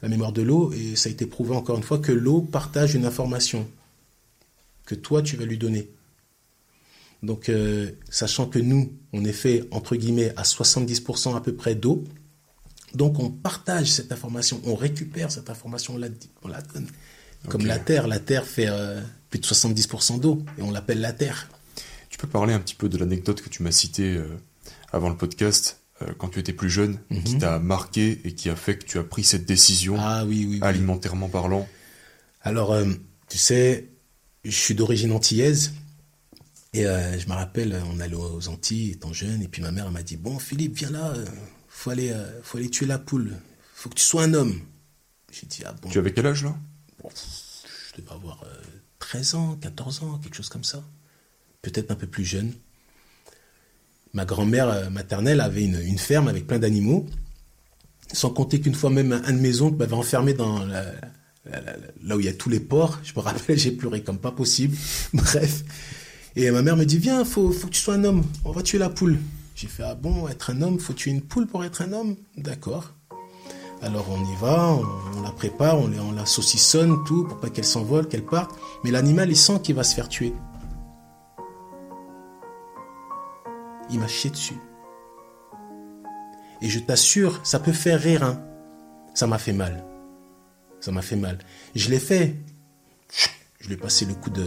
la 0.03 0.09
mémoire 0.09 0.33
de 0.33 0.43
l'eau, 0.43 0.73
et 0.73 0.97
ça 0.97 1.09
a 1.09 1.13
été 1.13 1.27
prouvé 1.27 1.55
encore 1.55 1.77
une 1.77 1.83
fois 1.83 1.99
que 1.99 2.13
l'eau 2.13 2.41
partage 2.41 2.95
une 2.95 3.05
information 3.05 3.69
que 4.87 4.95
toi 4.95 5.23
tu 5.23 5.37
vas 5.37 5.45
lui 5.45 5.59
donner. 5.59 5.91
Donc, 7.23 7.49
euh, 7.51 7.91
sachant 8.09 8.47
que 8.47 8.59
nous, 8.59 8.93
on 9.13 9.25
est 9.25 9.33
fait, 9.33 9.69
entre 9.73 9.95
guillemets, 9.95 10.33
à 10.37 10.43
70% 10.43 11.37
à 11.37 11.41
peu 11.41 11.55
près 11.55 11.75
d'eau, 11.75 12.05
donc 12.95 13.19
on 13.19 13.31
partage 13.31 13.91
cette 13.91 14.11
information, 14.11 14.61
on 14.65 14.75
récupère 14.75 15.31
cette 15.31 15.51
information, 15.51 15.95
on 15.95 15.99
la, 16.49 16.63
donne. 16.63 16.87
Comme 17.49 17.67
la 17.67 17.79
Terre, 17.79 18.09
la 18.09 18.19
Terre 18.19 18.47
fait 18.47 18.69
euh, 18.69 19.01
plus 19.29 19.39
de 19.39 19.47
70% 19.47 20.19
d'eau, 20.19 20.43
et 20.59 20.63
on 20.63 20.71
l'appelle 20.71 21.01
la 21.01 21.13
Terre. 21.13 21.49
Tu 22.09 22.19
peux 22.19 22.27
parler 22.27 22.55
un 22.55 22.61
petit 22.61 22.75
peu 22.75 22.89
de 22.89 22.99
l'anecdote 22.99 23.43
que 23.43 23.49
tu 23.49 23.63
m'as 23.63 23.71
citée 23.71 24.15
euh, 24.15 24.27
avant 24.93 25.11
le 25.11 25.17
podcast 25.17 25.80
quand 26.19 26.29
tu 26.29 26.39
étais 26.39 26.53
plus 26.53 26.71
jeune, 26.71 26.99
qui 27.25 27.35
mhm. 27.35 27.41
t'a 27.41 27.59
marqué 27.59 28.21
et 28.25 28.35
qui 28.35 28.49
a 28.49 28.57
fait 28.57 28.77
que 28.79 28.85
tu 28.85 28.99
as 28.99 29.05
pris 29.05 29.25
cette 29.25 29.45
décision 29.45 29.97
ah, 29.99 30.25
oui, 30.27 30.59
alimentairement 30.63 31.29
parlant 31.29 31.69
Alors, 32.43 32.73
euh, 32.73 32.87
tu 33.29 33.39
sais, 33.39 33.89
je 34.45 34.51
suis 34.51 34.75
d'origine 34.75 35.13
antillaise. 35.13 35.75
Et 36.73 36.87
euh, 36.87 37.19
je 37.19 37.27
me 37.29 37.33
rappelle, 37.33 37.83
on 37.93 37.99
allait 37.99 38.15
aux 38.15 38.49
Antilles 38.49 38.93
étant 38.93 39.13
jeune, 39.13 39.43
et 39.43 39.49
puis 39.49 39.61
ma 39.61 39.73
mère 39.73 39.91
m'a 39.91 40.03
dit 40.03 40.17
Bon, 40.17 40.39
Philippe, 40.39 40.77
viens 40.77 40.91
là, 40.91 41.15
faut 41.69 41.91
aller, 41.91 42.15
faut 42.43 42.59
aller 42.59 42.71
tuer 42.71 42.87
la 42.87 42.99
poule, 42.99 43.37
faut 43.75 43.91
que 43.91 43.97
tu 43.97 44.05
sois 44.05 44.23
un 44.23 44.35
homme. 44.35 44.61
J'ai 45.33 45.47
dit 45.47 45.63
Ah 45.67 45.75
bon. 45.83 45.89
Tu 45.89 45.99
avais 45.99 46.13
quel 46.13 46.27
âge 46.27 46.45
là? 46.45 46.57
Je 47.03 48.01
devais 48.01 48.13
avoir 48.13 48.45
13 49.01 49.35
ans, 49.35 49.57
14 49.61 50.05
ans, 50.05 50.19
quelque 50.23 50.37
chose 50.37 50.49
comme 50.49 50.63
ça. 50.63 50.85
Peut-être 51.61 51.91
un 51.91 51.97
peu 51.97 52.07
plus 52.07 52.25
jeune 52.25 52.55
ma 54.15 54.25
grand-mère 54.25 54.69
euh, 54.69 54.91
maternelle 54.91 55.41
avait 55.41 55.65
une, 55.65 55.99
ferme 55.99 56.29
avec 56.29 56.47
plein 56.47 56.59
d'animaux. 56.59 57.07
Sans 58.13 58.31
compter 58.31 58.61
qu'une 58.61 58.75
fois 58.75 58.91
même 58.91 59.13
un 59.13 59.33
de 59.33 59.39
mes 59.39 59.61
oncles 59.61 59.77
m'avait 59.77 59.95
enfermé 59.95 60.35
dans 60.35 60.65
là 62.03 62.17
où 62.17 62.21
il 62.21 62.27
y 62.27 62.29
a 62.29 62.33
tous 62.33 62.49
les 62.49 62.61
porcs. 62.61 63.01
Je 63.05 63.13
me 63.15 63.21
rappelle, 63.21 63.59
j'ai 63.59 63.73
pleuré 63.73 64.03
comme 64.03 64.19
pas 64.19 64.33
possible. 64.33 64.77
Bref. 65.15 65.65
Et 66.37 66.51
ma 66.51 66.63
mère 66.63 66.77
me 66.77 66.85
dit, 66.85 66.99
viens, 66.99 67.25
faut, 67.25 67.51
faut 67.51 67.69
que 67.69 67.73
tu 67.73 67.81
sois 67.81 67.95
un 67.95 68.05
homme. 68.05 68.25
On 68.45 68.53
va 68.53 68.63
tuer 68.63 68.79
la 68.79 68.89
poule. 68.89 69.19
J'ai 69.55 69.67
fait, 69.67 69.83
ah 69.83 69.95
bon, 69.95 70.29
être 70.29 70.51
un 70.51 70.63
homme, 70.63 70.79
faut 70.79 70.93
tuer 70.93 71.11
une 71.11 71.23
poule 71.23 71.47
pour 71.47 71.65
être 71.65 71.83
un 71.83 71.93
homme? 71.93 72.17
D'accord. 72.37 72.95
Alors 73.83 74.07
on 74.11 74.23
y 74.23 74.37
va, 74.41 74.79
on, 75.17 75.23
la 75.23 75.33
prépare, 75.33 75.79
on, 75.79 75.91
on 75.99 76.13
la 76.13 76.27
saucissonne, 76.27 76.97
tout, 77.07 77.25
pour 77.25 77.41
pas 77.41 77.49
qu'elle 77.49 77.65
s'envole, 77.65 78.09
qu'elle 78.09 78.25
parte. 78.25 78.51
Mais 78.85 78.91
l'animal, 78.91 79.31
il 79.31 79.37
sent 79.37 79.61
qu'il 79.63 79.75
va 79.75 79.85
se 79.85 79.95
faire 79.95 80.09
tuer. 80.09 80.33
Il 83.93 83.99
m'a 83.99 84.09
chié 84.09 84.31
dessus. 84.31 84.59
Et 86.63 86.69
je 86.69 86.79
t'assure, 86.79 87.41
ça 87.45 87.59
peut 87.59 87.73
faire 87.73 88.01
rire, 88.01 88.23
hein. 88.23 88.43
Ça 89.15 89.27
m'a 89.27 89.39
fait 89.39 89.53
mal. 89.53 89.85
Ça 90.81 90.93
m'a 90.93 91.03
fait 91.03 91.17
mal. 91.17 91.39
Je 91.75 91.91
l'ai 91.91 91.99
fait. 91.99 92.37
Je 93.61 93.67
lui 93.67 93.75
ai 93.75 93.77
passé 93.77 94.05
le 94.05 94.15
coup 94.15 94.31
de. 94.31 94.47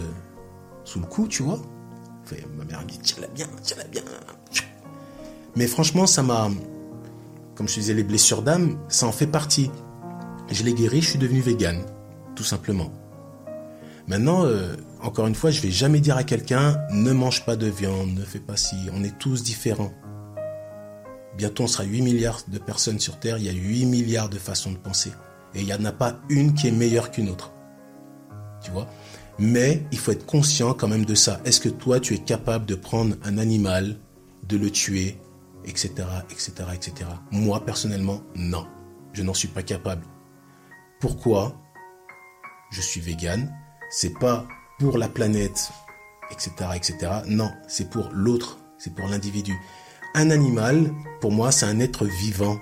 sous 0.84 1.00
le 1.00 1.06
cou, 1.06 1.28
tu 1.28 1.44
vois. 1.44 1.62
ma 2.56 2.66
mère 2.66 2.82
me 2.82 2.88
dit 2.88 3.00
tiens-la 3.00 3.28
bien, 3.28 3.48
tiens-la 3.62 3.86
bien. 3.86 4.04
Mais 5.56 5.68
franchement, 5.68 6.08
ça 6.08 6.24
m'a. 6.24 6.50
Comme 7.56 7.68
je 7.68 7.76
disais, 7.76 7.94
les 7.94 8.04
blessures 8.04 8.42
d'âme, 8.42 8.80
ça 8.90 9.06
en 9.06 9.12
fait 9.12 9.28
partie. 9.28 9.70
Je 10.50 10.64
l'ai 10.64 10.74
guéri, 10.74 11.02
je 11.02 11.10
suis 11.10 11.20
devenu 11.20 11.42
vegan, 11.42 11.84
tout 12.36 12.44
simplement. 12.44 12.92
Maintenant, 14.08 14.46
euh, 14.46 14.76
encore 15.02 15.28
une 15.28 15.36
fois, 15.36 15.50
je 15.50 15.62
vais 15.62 15.72
jamais 15.72 16.00
dire 16.00 16.18
à 16.18 16.24
quelqu'un 16.24 16.78
ne 16.92 17.12
mange 17.14 17.46
pas 17.46 17.56
de 17.56 17.68
viande, 17.68 18.14
ne 18.14 18.24
fais 18.24 18.40
pas 18.40 18.58
ci. 18.58 18.76
On 18.94 19.04
est 19.04 19.18
tous 19.18 19.44
différents. 19.44 19.94
bientôt 21.38 21.64
on 21.64 21.68
sera 21.68 21.84
8 21.84 22.02
milliards 22.02 22.42
de 22.48 22.60
personnes 22.60 23.00
sur 23.00 23.20
Terre, 23.20 23.38
il 23.38 23.46
y 23.46 23.50
a 23.50 23.54
8 23.54 23.86
milliards 23.86 24.30
de 24.30 24.38
façons 24.38 24.72
de 24.72 24.78
penser. 24.78 25.12
Et 25.56 25.62
il 25.62 25.66
n'y 25.66 25.74
en 25.74 25.86
a 25.86 25.92
pas 25.92 26.20
une 26.30 26.54
qui 26.54 26.68
est 26.68 26.72
meilleure 26.72 27.12
qu'une 27.12 27.30
autre. 27.30 27.54
Tu 28.62 28.72
vois? 28.72 28.88
Mais 29.40 29.84
il 29.92 29.98
faut 29.98 30.12
être 30.12 30.26
conscient 30.26 30.74
quand 30.74 30.88
même 30.88 31.06
de 31.06 31.16
ça. 31.16 31.40
Est-ce 31.46 31.60
que 31.60 31.70
toi, 31.70 32.00
tu 32.00 32.14
es 32.14 32.20
capable 32.20 32.66
de 32.66 32.76
prendre 32.76 33.16
un 33.24 33.38
animal, 33.38 33.98
de 34.48 34.58
le 34.58 34.70
tuer, 34.70 35.18
etc., 35.66 35.94
etc., 36.30 36.52
etc. 36.74 37.10
Moi, 37.32 37.64
personnellement, 37.66 38.22
non. 38.36 38.68
Je 39.14 39.24
n'en 39.24 39.34
suis 39.34 39.48
pas 39.48 39.64
capable. 39.64 40.04
Pourquoi? 41.00 41.56
Je 42.72 42.82
suis 42.82 43.02
vegan. 43.02 43.52
C'est 43.96 44.18
pas 44.18 44.48
pour 44.80 44.98
la 44.98 45.08
planète, 45.08 45.70
etc., 46.32 46.52
etc. 46.74 46.98
Non, 47.28 47.52
c'est 47.68 47.92
pour 47.92 48.10
l'autre, 48.12 48.58
c'est 48.80 48.96
pour 48.96 49.08
l'individu. 49.08 49.56
Un 50.16 50.32
animal, 50.32 50.92
pour 51.22 51.32
moi, 51.32 51.52
c'est 51.52 51.68
un 51.68 51.80
être 51.80 52.04
vivant. 52.06 52.58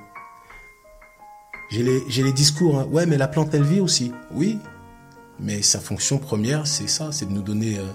J'ai 1.69 1.83
les, 1.83 2.33
discours, 2.33 2.79
hein. 2.79 2.87
ouais, 2.91 3.05
mais 3.05 3.17
la 3.17 3.29
plante, 3.29 3.53
elle 3.53 3.63
vit 3.63 3.79
aussi. 3.79 4.11
Oui, 4.33 4.59
mais 5.39 5.61
sa 5.61 5.79
fonction 5.79 6.17
première, 6.17 6.67
c'est 6.67 6.89
ça, 6.89 7.13
c'est 7.13 7.27
de 7.27 7.31
nous 7.31 7.43
donner, 7.43 7.77
euh, 7.77 7.85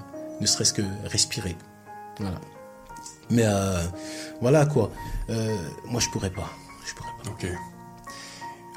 ne 0.40 0.46
serait-ce 0.46 0.72
que 0.72 0.82
respirer. 1.04 1.56
Voilà. 2.18 2.40
Mais 3.28 3.44
euh, 3.44 3.82
voilà 4.40 4.64
quoi. 4.64 4.90
Euh, 5.28 5.54
moi, 5.84 6.00
je 6.00 6.08
pourrais 6.08 6.30
pas. 6.30 6.48
Je 6.86 6.94
pourrais 6.94 7.12
pas. 7.22 7.30
Ok. 7.32 7.46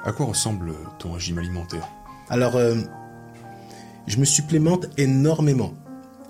À 0.03 0.11
quoi 0.11 0.25
ressemble 0.25 0.75
ton 0.97 1.13
régime 1.13 1.37
alimentaire? 1.37 1.87
Alors, 2.29 2.57
je 4.09 4.17
me 4.17 4.25
supplémente 4.25 4.87
énormément 4.97 5.73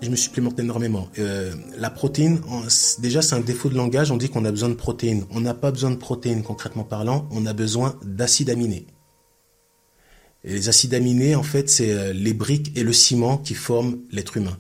je 0.02 0.10
me 0.10 0.16
supplémente 0.16 0.60
énormément. 0.60 1.10
Euh, 1.20 1.54
la 1.78 1.90
protéine, 1.90 2.40
déjà 3.00 3.22
c'est 3.22 3.36
un 3.36 3.42
défaut 3.42 3.70
de 3.70 3.76
langage, 3.76 4.12
on 4.12 4.18
dit 4.18 4.30
qu'on 4.30 4.46
a 4.46 4.52
besoin 4.52 4.70
de 4.70 4.76
protéines. 4.76 5.26
On 5.32 5.42
n'a 5.42 5.54
pas 5.54 5.72
besoin 5.72 5.92
de 5.92 5.98
protéines 5.98 6.44
concrètement 6.44 6.84
parlant, 6.84 7.28
on 7.32 7.46
a 7.46 7.54
besoin 7.54 7.98
d'acides 8.04 8.50
aminés. 8.50 8.88
Les 10.46 10.70
acides 10.70 10.94
aminés, 10.94 11.36
en 11.36 11.44
fait, 11.44 11.70
c'est 11.70 11.92
euh, 11.92 12.14
les 12.14 12.34
briques 12.34 12.72
et 12.78 12.84
le 12.84 12.94
ciment 12.94 13.38
qui 13.38 13.56
forment 13.56 13.98
l'être 14.10 14.38
humain. 14.38 14.58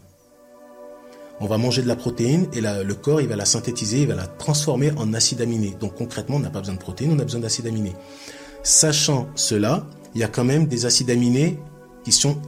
On 1.39 1.45
va 1.45 1.57
manger 1.57 1.81
de 1.81 1.87
la 1.87 1.95
protéine 1.95 2.47
et 2.51 2.59
le 2.59 2.93
corps, 2.95 3.21
il 3.21 3.27
va 3.29 3.37
la 3.37 3.45
synthétiser, 3.45 4.01
il 4.01 4.09
va 4.09 4.15
la 4.15 4.27
transformer 4.27 4.91
en 4.97 5.13
acides 5.13 5.39
aminés. 5.39 5.73
Donc 5.79 5.95
concrètement, 5.95 6.35
on 6.35 6.39
n'a 6.39 6.49
pas 6.49 6.59
besoin 6.59 6.75
de 6.75 6.81
protéines, 6.81 7.13
on 7.13 7.19
a 7.19 7.23
besoin 7.23 7.39
d'acides 7.39 7.65
aminés. 7.65 7.93
Sachant 8.61 9.29
cela, 9.35 9.87
il 10.15 10.19
y 10.19 10.25
a 10.25 10.27
quand 10.27 10.43
même 10.43 10.67
des 10.67 10.85
acides 10.85 11.09
aminés 11.09 11.57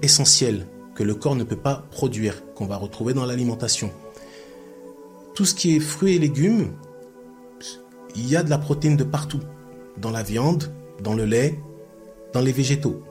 essentiels 0.01 0.67
que 0.95 1.03
le 1.03 1.15
corps 1.15 1.35
ne 1.35 1.43
peut 1.43 1.55
pas 1.55 1.85
produire, 1.91 2.43
qu'on 2.55 2.65
va 2.65 2.77
retrouver 2.77 3.13
dans 3.13 3.25
l'alimentation. 3.25 3.91
Tout 5.35 5.45
ce 5.45 5.55
qui 5.55 5.75
est 5.75 5.79
fruits 5.79 6.15
et 6.15 6.19
légumes, 6.19 6.73
il 8.15 8.27
y 8.27 8.35
a 8.35 8.43
de 8.43 8.49
la 8.49 8.57
protéine 8.57 8.97
de 8.97 9.03
partout. 9.03 9.39
Dans 9.97 10.11
la 10.11 10.23
viande, 10.23 10.73
dans 11.01 11.13
le 11.13 11.25
lait, 11.25 11.59
dans 12.33 12.41
les 12.41 12.51
végétaux. 12.51 13.03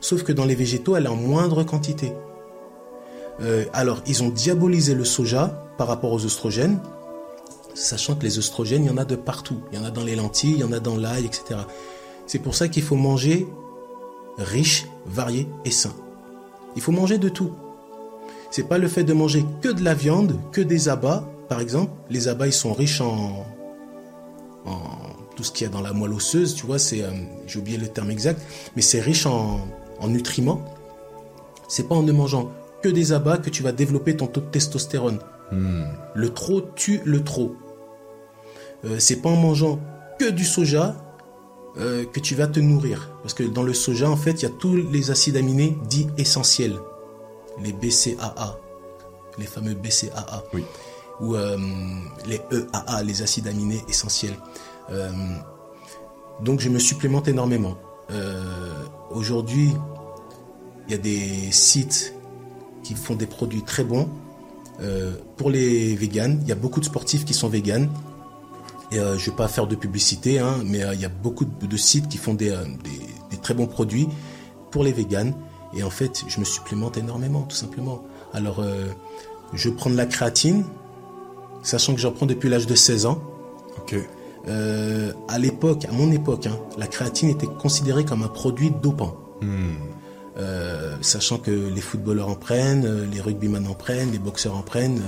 Sauf 0.00 0.22
que 0.22 0.32
dans 0.32 0.44
les 0.44 0.54
végétaux, 0.54 0.96
elle 0.96 1.06
est 1.06 1.10
en 1.10 1.16
moindre 1.16 1.62
quantité. 1.62 2.12
Euh, 3.42 3.64
alors, 3.72 4.02
ils 4.06 4.22
ont 4.22 4.28
diabolisé 4.28 4.94
le 4.94 5.04
soja 5.04 5.66
par 5.78 5.88
rapport 5.88 6.12
aux 6.12 6.24
oestrogènes, 6.24 6.80
sachant 7.74 8.14
que 8.14 8.24
les 8.24 8.38
oestrogènes, 8.38 8.84
il 8.84 8.88
y 8.88 8.90
en 8.90 8.96
a 8.96 9.04
de 9.04 9.16
partout. 9.16 9.60
Il 9.72 9.78
y 9.78 9.82
en 9.82 9.84
a 9.84 9.90
dans 9.90 10.04
les 10.04 10.16
lentilles, 10.16 10.52
il 10.52 10.60
y 10.60 10.64
en 10.64 10.72
a 10.72 10.80
dans 10.80 10.96
l'ail, 10.96 11.24
etc. 11.24 11.60
C'est 12.26 12.38
pour 12.38 12.54
ça 12.54 12.68
qu'il 12.68 12.82
faut 12.82 12.96
manger 12.96 13.46
riche, 14.38 14.86
varié 15.06 15.48
et 15.64 15.70
sain. 15.70 15.92
Il 16.76 16.82
faut 16.82 16.92
manger 16.92 17.18
de 17.18 17.28
tout. 17.28 17.52
C'est 18.50 18.68
pas 18.68 18.78
le 18.78 18.88
fait 18.88 19.04
de 19.04 19.12
manger 19.12 19.44
que 19.60 19.68
de 19.68 19.82
la 19.82 19.94
viande, 19.94 20.38
que 20.52 20.60
des 20.60 20.88
abats, 20.88 21.28
par 21.48 21.60
exemple. 21.60 21.92
Les 22.10 22.28
abats, 22.28 22.46
ils 22.46 22.52
sont 22.52 22.72
riches 22.72 23.00
en, 23.00 23.44
tout 25.36 25.44
ce 25.44 25.52
qu'il 25.52 25.66
y 25.66 25.70
a 25.70 25.72
dans 25.72 25.80
la 25.80 25.92
moelle 25.92 26.12
osseuse, 26.12 26.54
tu 26.54 26.66
vois, 26.66 26.78
c'est, 26.78 27.02
euh, 27.02 27.10
j'ai 27.46 27.58
oublié 27.58 27.78
le 27.78 27.88
terme 27.88 28.10
exact, 28.10 28.42
mais 28.76 28.82
c'est 28.82 29.00
riche 29.00 29.26
en, 29.26 29.60
en 30.00 30.08
nutriments. 30.08 30.62
C'est 31.68 31.88
pas 31.88 31.94
en 31.94 32.02
ne 32.02 32.12
mangeant 32.12 32.50
que 32.82 32.88
des 32.88 33.12
abats 33.12 33.38
que 33.38 33.50
tu 33.50 33.62
vas 33.62 33.72
développer 33.72 34.16
ton 34.16 34.26
taux 34.26 34.40
de 34.40 34.46
testostérone. 34.46 35.18
Hmm. 35.52 35.84
Le 36.14 36.30
trop 36.30 36.60
tue 36.60 37.00
le 37.04 37.22
trop. 37.22 37.56
Euh, 38.84 38.96
c'est 38.98 39.16
pas 39.16 39.28
en 39.28 39.36
mangeant 39.36 39.78
que 40.18 40.30
du 40.30 40.44
soja 40.44 40.96
euh, 41.76 42.04
que 42.04 42.18
tu 42.18 42.34
vas 42.34 42.48
te 42.48 42.58
nourrir. 42.58 43.10
Parce 43.22 43.34
que 43.34 43.44
dans 43.44 43.62
le 43.62 43.74
soja, 43.74 44.10
en 44.10 44.16
fait, 44.16 44.32
il 44.32 44.42
y 44.42 44.46
a 44.46 44.50
tous 44.50 44.74
les 44.74 45.10
acides 45.10 45.36
aminés 45.36 45.78
dits 45.88 46.08
essentiels. 46.18 46.78
Les 47.62 47.72
BCAA, 47.72 48.58
les 49.38 49.46
fameux 49.46 49.74
BCAA. 49.74 50.44
Oui. 50.52 50.64
Ou 51.20 51.36
euh, 51.36 51.56
les 52.26 52.40
EAA, 52.50 53.02
les 53.04 53.22
acides 53.22 53.46
aminés 53.46 53.84
essentiels. 53.88 54.34
Euh, 54.90 55.10
donc 56.42 56.60
je 56.60 56.68
me 56.68 56.78
supplémente 56.78 57.28
énormément. 57.28 57.76
Aujourd'hui, 59.12 59.70
il 60.88 60.90
y 60.90 60.94
a 60.94 60.98
des 60.98 61.52
sites 61.52 62.12
qui 62.82 62.94
font 62.94 63.14
des 63.14 63.26
produits 63.26 63.62
très 63.62 63.84
bons. 63.84 64.08
pour 65.36 65.50
les 65.50 65.94
véganes, 65.94 66.40
il 66.42 66.48
y 66.48 66.52
a 66.52 66.56
beaucoup 66.56 66.80
de 66.80 66.86
sportifs 66.86 67.24
qui 67.24 67.34
sont 67.34 67.48
véganes 67.48 67.88
et, 68.92 68.98
euh, 68.98 69.16
je 69.16 69.26
ne 69.26 69.30
vais 69.30 69.36
pas 69.36 69.48
faire 69.48 69.66
de 69.66 69.76
publicité, 69.76 70.38
hein, 70.38 70.56
mais 70.64 70.82
euh, 70.82 70.94
il 70.94 71.00
y 71.00 71.04
a 71.04 71.08
beaucoup 71.10 71.44
de, 71.44 71.76
sites 71.76 72.08
qui 72.08 72.18
font 72.18 72.36
euh, 72.40 72.64
des, 72.84 73.36
très 73.42 73.54
bons 73.54 73.66
produits 73.66 74.08
pour 74.70 74.84
les 74.84 74.92
véganes. 74.92 75.34
Et 75.74 75.82
en 75.82 75.90
fait, 75.90 76.24
je 76.26 76.40
me 76.40 76.44
supplémente 76.44 76.96
énormément, 76.96 77.42
tout 77.42 77.56
simplement. 77.56 78.02
Alors, 78.32 78.64
je 79.52 79.70
prends 79.70 79.88
de 79.88 79.96
la 79.96 80.06
créatine, 80.06 80.64
sachant 81.62 81.94
que 81.94 82.00
j'en 82.00 82.10
prends 82.10 82.26
depuis 82.26 82.48
l'âge 82.48 82.66
de 82.66 82.74
16 82.74 83.06
ans. 83.06 83.22
Ok. 83.78 83.94
à 84.48 85.38
l'époque, 85.38 85.84
à 85.84 85.92
mon 85.92 86.10
époque, 86.10 86.46
hein, 86.46 86.58
la 86.76 86.88
créatine 86.88 87.30
était 87.30 87.46
considérée 87.46 88.04
comme 88.04 88.24
un 88.24 88.28
produit 88.28 88.72
dopant. 88.82 89.16
Hmm. 89.40 89.76
sachant 91.02 91.38
que 91.38 91.52
les 91.52 91.80
footballeurs 91.80 92.28
en 92.28 92.34
prennent, 92.34 93.08
les 93.08 93.20
rugbyman 93.20 93.64
en 93.68 93.74
prennent, 93.74 94.10
les 94.10 94.18
boxeurs 94.18 94.56
en 94.56 94.62
prennent, 94.62 95.00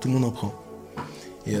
tout 0.00 0.08
le 0.08 0.14
monde 0.14 0.24
en 0.24 0.30
prend. 0.30 0.54
Et 1.46 1.56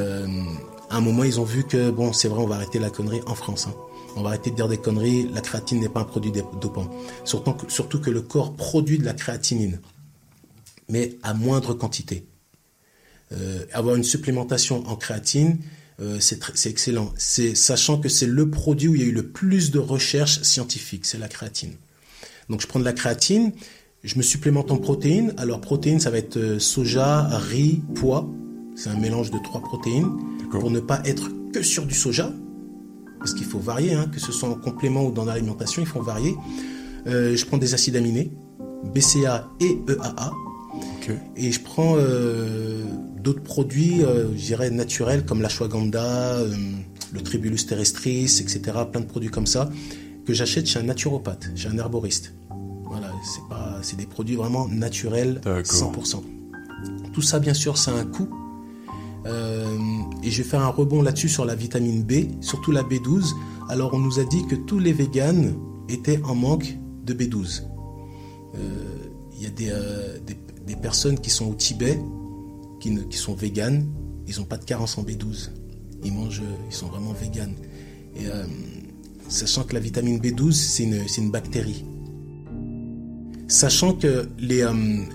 à 0.92 0.96
un 0.96 1.00
moment, 1.00 1.24
ils 1.24 1.40
ont 1.40 1.44
vu 1.44 1.64
que, 1.64 1.90
bon, 1.90 2.12
c'est 2.12 2.28
vrai, 2.28 2.42
on 2.42 2.46
va 2.46 2.56
arrêter 2.56 2.78
la 2.78 2.90
connerie 2.90 3.22
en 3.26 3.34
France. 3.34 3.66
Hein. 3.66 3.74
On 4.14 4.22
va 4.22 4.28
arrêter 4.28 4.50
de 4.50 4.56
dire 4.56 4.68
des 4.68 4.76
conneries. 4.76 5.26
La 5.32 5.40
créatine 5.40 5.80
n'est 5.80 5.88
pas 5.88 6.00
un 6.00 6.04
produit 6.04 6.30
dopant. 6.60 6.90
Surtout 7.24 7.98
que, 7.98 8.10
le 8.10 8.20
corps 8.20 8.54
produit 8.54 8.98
de 8.98 9.04
la 9.04 9.14
créatinine, 9.14 9.80
mais 10.90 11.16
à 11.22 11.32
moindre 11.32 11.72
quantité. 11.72 12.26
Euh, 13.32 13.64
avoir 13.72 13.96
une 13.96 14.04
supplémentation 14.04 14.86
en 14.86 14.96
créatine, 14.96 15.58
euh, 16.00 16.18
c'est 16.20 16.68
excellent. 16.68 17.14
Sachant 17.16 17.98
que 17.98 18.10
c'est 18.10 18.26
le 18.26 18.50
produit 18.50 18.88
où 18.88 18.94
il 18.94 19.00
y 19.00 19.04
a 19.04 19.08
eu 19.08 19.12
le 19.12 19.28
plus 19.28 19.70
de 19.70 19.78
recherches 19.78 20.42
scientifiques, 20.42 21.06
c'est 21.06 21.16
la 21.16 21.28
créatine. 21.28 21.72
Donc 22.50 22.60
je 22.60 22.66
prends 22.66 22.80
de 22.80 22.84
la 22.84 22.92
créatine, 22.92 23.52
je 24.04 24.18
me 24.18 24.22
supplémente 24.22 24.70
en 24.70 24.76
protéines. 24.76 25.32
Alors 25.38 25.62
protéines, 25.62 26.00
ça 26.00 26.10
va 26.10 26.18
être 26.18 26.36
euh, 26.36 26.58
soja, 26.58 27.28
riz, 27.30 27.80
pois. 27.94 28.28
C'est 28.74 28.90
un 28.90 28.98
mélange 28.98 29.30
de 29.30 29.38
trois 29.38 29.60
protéines 29.60 30.10
pour 30.50 30.70
ne 30.70 30.80
pas 30.80 31.00
être 31.04 31.30
que 31.52 31.62
sur 31.62 31.86
du 31.86 31.94
soja, 31.94 32.32
parce 33.18 33.34
qu'il 33.34 33.44
faut 33.44 33.58
varier, 33.58 33.94
hein, 33.94 34.06
que 34.12 34.18
ce 34.18 34.32
soit 34.32 34.48
en 34.48 34.54
complément 34.54 35.04
ou 35.04 35.12
dans 35.12 35.24
l'alimentation, 35.24 35.82
il 35.82 35.86
faut 35.86 36.02
varier. 36.02 36.34
Euh, 37.06 37.36
je 37.36 37.46
prends 37.46 37.58
des 37.58 37.74
acides 37.74 37.96
aminés, 37.96 38.32
BCA 38.94 39.48
et 39.60 39.78
EAA. 39.88 40.32
Et 41.36 41.50
je 41.52 41.60
prends 41.60 41.94
euh, 41.96 42.84
d'autres 43.18 43.42
produits, 43.42 44.04
euh, 44.04 44.28
je 44.36 44.46
dirais 44.46 44.70
naturels, 44.70 45.24
comme 45.24 45.42
l'ashwagandha, 45.42 46.38
le 47.12 47.20
tribulus 47.20 47.66
terrestris, 47.66 48.40
etc. 48.40 48.60
Plein 48.90 49.00
de 49.00 49.06
produits 49.06 49.28
comme 49.28 49.46
ça, 49.46 49.68
que 50.24 50.32
j'achète 50.32 50.66
chez 50.66 50.78
un 50.78 50.84
naturopathe, 50.84 51.50
chez 51.54 51.68
un 51.68 51.76
herboriste. 51.76 52.34
Voilà, 52.84 53.10
c'est 53.24 53.48
pas, 53.48 53.78
c'est 53.82 53.96
des 53.96 54.06
produits 54.06 54.36
vraiment 54.36 54.68
naturels, 54.68 55.40
100%. 55.44 56.22
Tout 57.12 57.22
ça, 57.22 57.38
bien 57.38 57.54
sûr, 57.54 57.76
ça 57.78 57.92
a 57.92 57.94
un 57.94 58.06
coût. 58.06 58.28
Euh, 59.26 59.78
et 60.22 60.30
je 60.30 60.42
vais 60.42 60.48
faire 60.48 60.60
un 60.60 60.68
rebond 60.68 61.02
là-dessus 61.02 61.28
sur 61.28 61.44
la 61.44 61.54
vitamine 61.54 62.02
B, 62.02 62.42
surtout 62.42 62.72
la 62.72 62.82
B12. 62.82 63.32
Alors 63.68 63.94
on 63.94 63.98
nous 63.98 64.18
a 64.18 64.24
dit 64.24 64.46
que 64.46 64.54
tous 64.54 64.78
les 64.78 64.92
véganes 64.92 65.54
étaient 65.88 66.20
en 66.24 66.34
manque 66.34 66.76
de 67.04 67.14
B12. 67.14 67.62
Il 68.54 68.60
euh, 68.60 69.40
y 69.40 69.46
a 69.46 69.50
des, 69.50 69.70
euh, 69.70 70.18
des, 70.26 70.36
des, 70.66 70.76
personnes 70.76 71.18
qui 71.18 71.30
sont 71.30 71.50
au 71.50 71.54
Tibet, 71.54 71.98
qui, 72.80 73.16
sont 73.16 73.34
véganes, 73.34 73.86
ils 74.26 74.38
n'ont 74.38 74.44
pas 74.44 74.58
de 74.58 74.64
carence 74.64 74.98
en 74.98 75.04
B12. 75.04 75.50
Ils 76.04 76.12
mangent, 76.12 76.42
ils 76.68 76.74
sont 76.74 76.88
vraiment 76.88 77.12
véganes. 77.12 77.54
Sachant 79.28 79.62
que 79.62 79.72
la 79.72 79.80
vitamine 79.80 80.18
B12, 80.18 80.52
c'est 80.52 80.82
une, 80.82 81.00
une, 81.16 81.30
bactérie. 81.30 81.84
Sachant 83.46 83.94
que 83.94 84.28
les, 84.38 84.66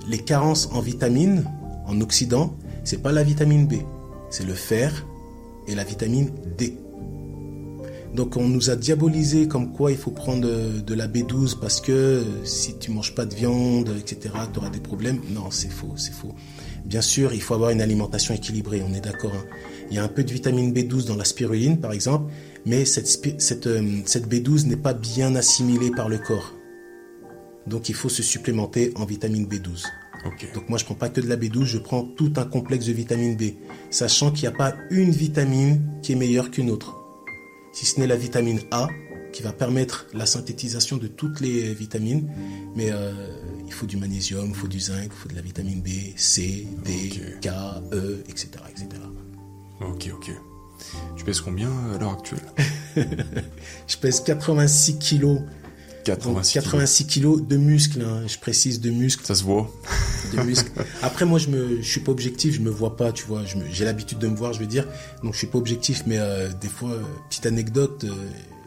les 0.07 0.17
carences 0.19 0.69
en 0.71 0.79
vitamines, 0.79 1.43
en 1.85 1.99
Occident, 2.01 2.55
c'est 2.83 3.01
pas 3.03 3.11
la 3.11 3.23
vitamine 3.23 3.67
B, 3.67 3.75
c'est 4.29 4.45
le 4.45 4.53
fer 4.53 5.05
et 5.67 5.75
la 5.75 5.83
vitamine 5.83 6.31
D. 6.57 6.77
Donc 8.13 8.37
on 8.37 8.47
nous 8.47 8.69
a 8.69 8.75
diabolisé 8.75 9.47
comme 9.47 9.73
quoi 9.73 9.91
il 9.91 9.97
faut 9.97 10.11
prendre 10.11 10.47
de 10.47 10.93
la 10.93 11.07
B12 11.07 11.59
parce 11.59 11.81
que 11.81 12.23
si 12.43 12.77
tu 12.77 12.91
manges 12.91 13.13
pas 13.13 13.25
de 13.25 13.35
viande, 13.35 13.93
etc., 13.99 14.33
tu 14.51 14.59
auras 14.59 14.69
des 14.69 14.79
problèmes. 14.79 15.19
Non, 15.29 15.51
c'est 15.51 15.69
faux, 15.69 15.93
c'est 15.97 16.13
faux. 16.13 16.33
Bien 16.85 17.01
sûr, 17.01 17.33
il 17.33 17.41
faut 17.41 17.53
avoir 17.53 17.69
une 17.69 17.81
alimentation 17.81 18.33
équilibrée, 18.33 18.81
on 18.81 18.93
est 18.93 19.01
d'accord. 19.01 19.33
Hein. 19.35 19.45
Il 19.91 19.97
y 19.97 19.99
a 19.99 20.03
un 20.03 20.07
peu 20.07 20.23
de 20.23 20.31
vitamine 20.31 20.73
B12 20.73 21.05
dans 21.05 21.15
la 21.15 21.25
spiruline, 21.25 21.79
par 21.79 21.91
exemple, 21.91 22.31
mais 22.65 22.85
cette, 22.85 23.07
cette, 23.07 23.67
euh, 23.67 23.99
cette 24.05 24.27
B12 24.27 24.67
n'est 24.67 24.77
pas 24.77 24.93
bien 24.93 25.35
assimilée 25.35 25.91
par 25.91 26.09
le 26.09 26.17
corps. 26.17 26.53
Donc 27.67 27.89
il 27.89 27.95
faut 27.95 28.09
se 28.09 28.23
supplémenter 28.23 28.93
en 28.95 29.05
vitamine 29.05 29.45
B12. 29.45 29.83
Donc 30.53 30.69
moi 30.69 30.77
je 30.77 30.85
prends 30.85 30.95
pas 30.95 31.09
que 31.09 31.21
de 31.21 31.27
la 31.27 31.37
B12, 31.37 31.65
je 31.65 31.77
prends 31.77 32.03
tout 32.03 32.33
un 32.37 32.45
complexe 32.45 32.85
de 32.85 32.93
vitamine 32.93 33.35
B, 33.35 33.53
sachant 33.89 34.31
qu'il 34.31 34.47
n'y 34.47 34.53
a 34.53 34.57
pas 34.57 34.75
une 34.89 35.11
vitamine 35.11 35.81
qui 36.01 36.13
est 36.13 36.15
meilleure 36.15 36.51
qu'une 36.51 36.69
autre. 36.69 36.95
Si 37.73 37.85
ce 37.85 37.99
n'est 37.99 38.07
la 38.07 38.15
vitamine 38.15 38.59
A 38.71 38.87
qui 39.31 39.43
va 39.43 39.53
permettre 39.53 40.07
la 40.13 40.25
synthétisation 40.25 40.97
de 40.97 41.07
toutes 41.07 41.41
les 41.41 41.73
vitamines, 41.73 42.29
mais 42.75 42.89
euh, 42.91 43.13
il 43.65 43.73
faut 43.73 43.85
du 43.85 43.97
magnésium, 43.97 44.47
il 44.49 44.55
faut 44.55 44.67
du 44.67 44.79
zinc, 44.79 45.05
il 45.05 45.11
faut 45.11 45.29
de 45.29 45.35
la 45.35 45.41
vitamine 45.41 45.81
B, 45.81 45.89
C, 46.15 46.67
D, 46.83 47.11
K, 47.41 47.49
E, 47.93 48.23
etc., 48.27 48.49
etc. 48.69 48.87
Ok, 49.81 50.09
ok. 50.13 50.31
Tu 51.15 51.23
pèses 51.23 51.41
combien 51.41 51.69
à 51.93 51.97
l'heure 51.97 52.13
actuelle? 52.13 52.39
Je 53.87 53.97
pèse 53.97 54.21
86 54.21 54.97
kilos 54.97 55.41
86, 56.15 57.05
kilos. 57.05 57.41
de 57.41 57.57
muscles, 57.57 58.01
hein. 58.01 58.23
je 58.27 58.37
précise 58.37 58.79
de 58.79 58.89
muscles. 58.89 59.25
Ça 59.25 59.35
se 59.35 59.43
voit. 59.43 59.69
De 60.33 60.41
muscles. 60.41 60.71
Après, 61.01 61.25
moi, 61.25 61.39
je 61.39 61.49
me, 61.49 61.81
je 61.81 61.89
suis 61.89 61.99
pas 61.99 62.11
objectif, 62.11 62.55
je 62.55 62.61
me 62.61 62.69
vois 62.69 62.95
pas, 62.95 63.11
tu 63.11 63.25
vois. 63.25 63.43
J'ai 63.71 63.85
l'habitude 63.85 64.19
de 64.19 64.27
me 64.27 64.35
voir, 64.35 64.53
je 64.53 64.59
veux 64.59 64.67
dire. 64.67 64.87
Donc, 65.23 65.33
je 65.33 65.39
suis 65.39 65.47
pas 65.47 65.57
objectif, 65.57 66.03
mais 66.05 66.17
euh, 66.17 66.49
des 66.61 66.69
fois, 66.69 66.91
euh, 66.91 67.01
petite 67.29 67.45
anecdote, 67.45 68.05
euh, 68.05 68.11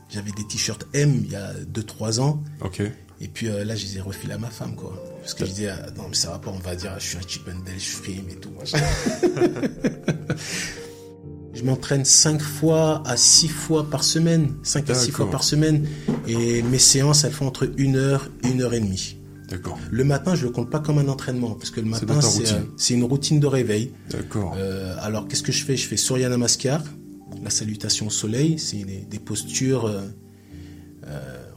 j'avais 0.08 0.32
des 0.32 0.46
t-shirts 0.46 0.86
M 0.92 1.22
il 1.24 1.30
y 1.30 1.36
a 1.36 1.54
2-3 1.72 2.20
ans. 2.20 2.42
Ok. 2.60 2.82
Et 3.22 3.28
puis 3.28 3.48
là, 3.48 3.76
je 3.76 3.84
les 3.84 3.98
ai 3.98 4.00
refilés 4.00 4.32
à 4.32 4.38
ma 4.38 4.48
femme, 4.48 4.74
quoi. 4.74 4.94
Parce 5.20 5.34
que 5.34 5.44
je 5.44 5.50
disais, 5.50 5.68
ah, 5.68 5.90
non, 5.96 6.04
mais 6.08 6.16
ça 6.16 6.30
va 6.30 6.38
pas, 6.38 6.50
on 6.50 6.58
va 6.58 6.74
dire, 6.74 6.94
je 6.98 7.06
suis 7.06 7.18
un 7.18 7.20
chip 7.20 7.46
and 7.48 7.60
je 7.76 7.84
frime 7.84 8.24
et 8.30 8.36
tout. 8.36 8.50
Je 11.52 11.64
m'entraîne 11.64 12.04
5 12.04 12.40
fois 12.40 13.02
à 13.06 13.16
6 13.16 13.48
fois 13.48 13.90
par 13.90 14.04
semaine. 14.04 14.54
5 14.62 14.88
à 14.90 14.94
6 14.94 15.10
fois 15.10 15.30
par 15.30 15.42
semaine. 15.42 15.86
Et 16.26 16.62
mes 16.62 16.78
séances, 16.78 17.24
elles 17.24 17.32
font 17.32 17.46
entre 17.46 17.70
1 17.78 17.94
heure 17.96 18.28
et 18.44 18.48
1 18.48 18.60
heure 18.60 18.74
et 18.74 18.80
demie. 18.80 19.16
D'accord. 19.50 19.78
Le 19.90 20.04
matin, 20.04 20.36
je 20.36 20.46
le 20.46 20.52
compte 20.52 20.70
pas 20.70 20.78
comme 20.78 20.98
un 20.98 21.08
entraînement, 21.08 21.50
parce 21.54 21.70
que 21.70 21.80
le 21.80 21.86
matin, 21.86 22.20
euh, 22.22 22.62
c'est 22.76 22.94
une 22.94 23.02
routine 23.02 23.40
de 23.40 23.48
réveil. 23.48 23.92
D'accord. 24.08 24.54
Euh, 24.56 24.94
alors, 25.00 25.26
qu'est-ce 25.26 25.42
que 25.42 25.50
je 25.50 25.64
fais? 25.64 25.76
Je 25.76 25.88
fais 25.88 25.96
Surya 25.96 26.28
Namaskar, 26.28 26.84
la 27.42 27.50
salutation 27.50 28.06
au 28.06 28.10
soleil. 28.10 28.60
C'est 28.60 28.84
des, 28.84 29.18
postures, 29.18 29.86
euh, 29.86 30.06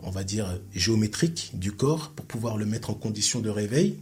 on 0.02 0.10
va 0.10 0.24
dire, 0.24 0.60
géométriques 0.74 1.52
du 1.54 1.72
corps 1.72 2.14
pour 2.16 2.26
pouvoir 2.26 2.58
le 2.58 2.66
mettre 2.66 2.90
en 2.90 2.96
condition 2.96 3.42
de 3.42 3.50
réveil. 3.52 4.00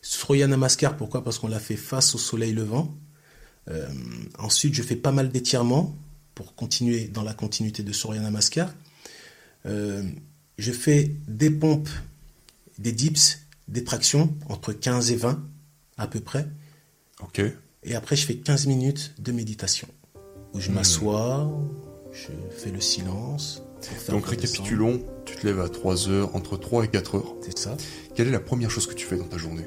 Surya 0.00 0.46
Namaskar, 0.46 0.96
pourquoi? 0.96 1.22
Parce 1.22 1.38
qu'on 1.38 1.48
l'a 1.48 1.60
fait 1.60 1.76
face 1.76 2.14
au 2.14 2.18
soleil 2.18 2.54
levant. 2.54 2.96
Euh, 3.68 3.86
ensuite, 4.38 4.74
je 4.74 4.82
fais 4.82 4.96
pas 4.96 5.12
mal 5.12 5.30
d'étirements 5.30 5.96
pour 6.34 6.54
continuer 6.54 7.08
dans 7.08 7.22
la 7.22 7.34
continuité 7.34 7.82
de 7.82 7.92
Surya 7.92 8.20
Namaskar. 8.20 8.72
Euh, 9.66 10.02
je 10.58 10.72
fais 10.72 11.12
des 11.26 11.50
pompes, 11.50 11.88
des 12.78 12.92
dips, 12.92 13.40
des 13.68 13.84
tractions 13.84 14.34
entre 14.48 14.72
15 14.72 15.10
et 15.10 15.16
20 15.16 15.42
à 15.98 16.06
peu 16.06 16.20
près. 16.20 16.46
Ok. 17.22 17.40
Et 17.82 17.94
après, 17.94 18.16
je 18.16 18.26
fais 18.26 18.36
15 18.36 18.66
minutes 18.66 19.14
de 19.18 19.32
méditation 19.32 19.88
où 20.54 20.60
je 20.60 20.70
hmm. 20.70 20.74
m'assois, 20.74 21.50
je 22.12 22.28
fais 22.56 22.70
le 22.70 22.80
silence. 22.80 23.62
Donc 24.08 24.26
récapitulons, 24.26 25.04
tu 25.24 25.36
te 25.36 25.46
lèves 25.46 25.60
à 25.60 25.68
3 25.68 26.08
heures, 26.08 26.34
entre 26.34 26.56
3 26.56 26.84
et 26.84 26.88
4 26.88 27.14
heures. 27.16 27.34
C'est 27.42 27.58
ça. 27.58 27.76
Quelle 28.14 28.28
est 28.28 28.32
la 28.32 28.40
première 28.40 28.70
chose 28.70 28.86
que 28.86 28.94
tu 28.94 29.06
fais 29.06 29.16
dans 29.16 29.28
ta 29.28 29.38
journée? 29.38 29.66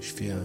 Je 0.00 0.12
fais 0.12 0.30
un, 0.30 0.40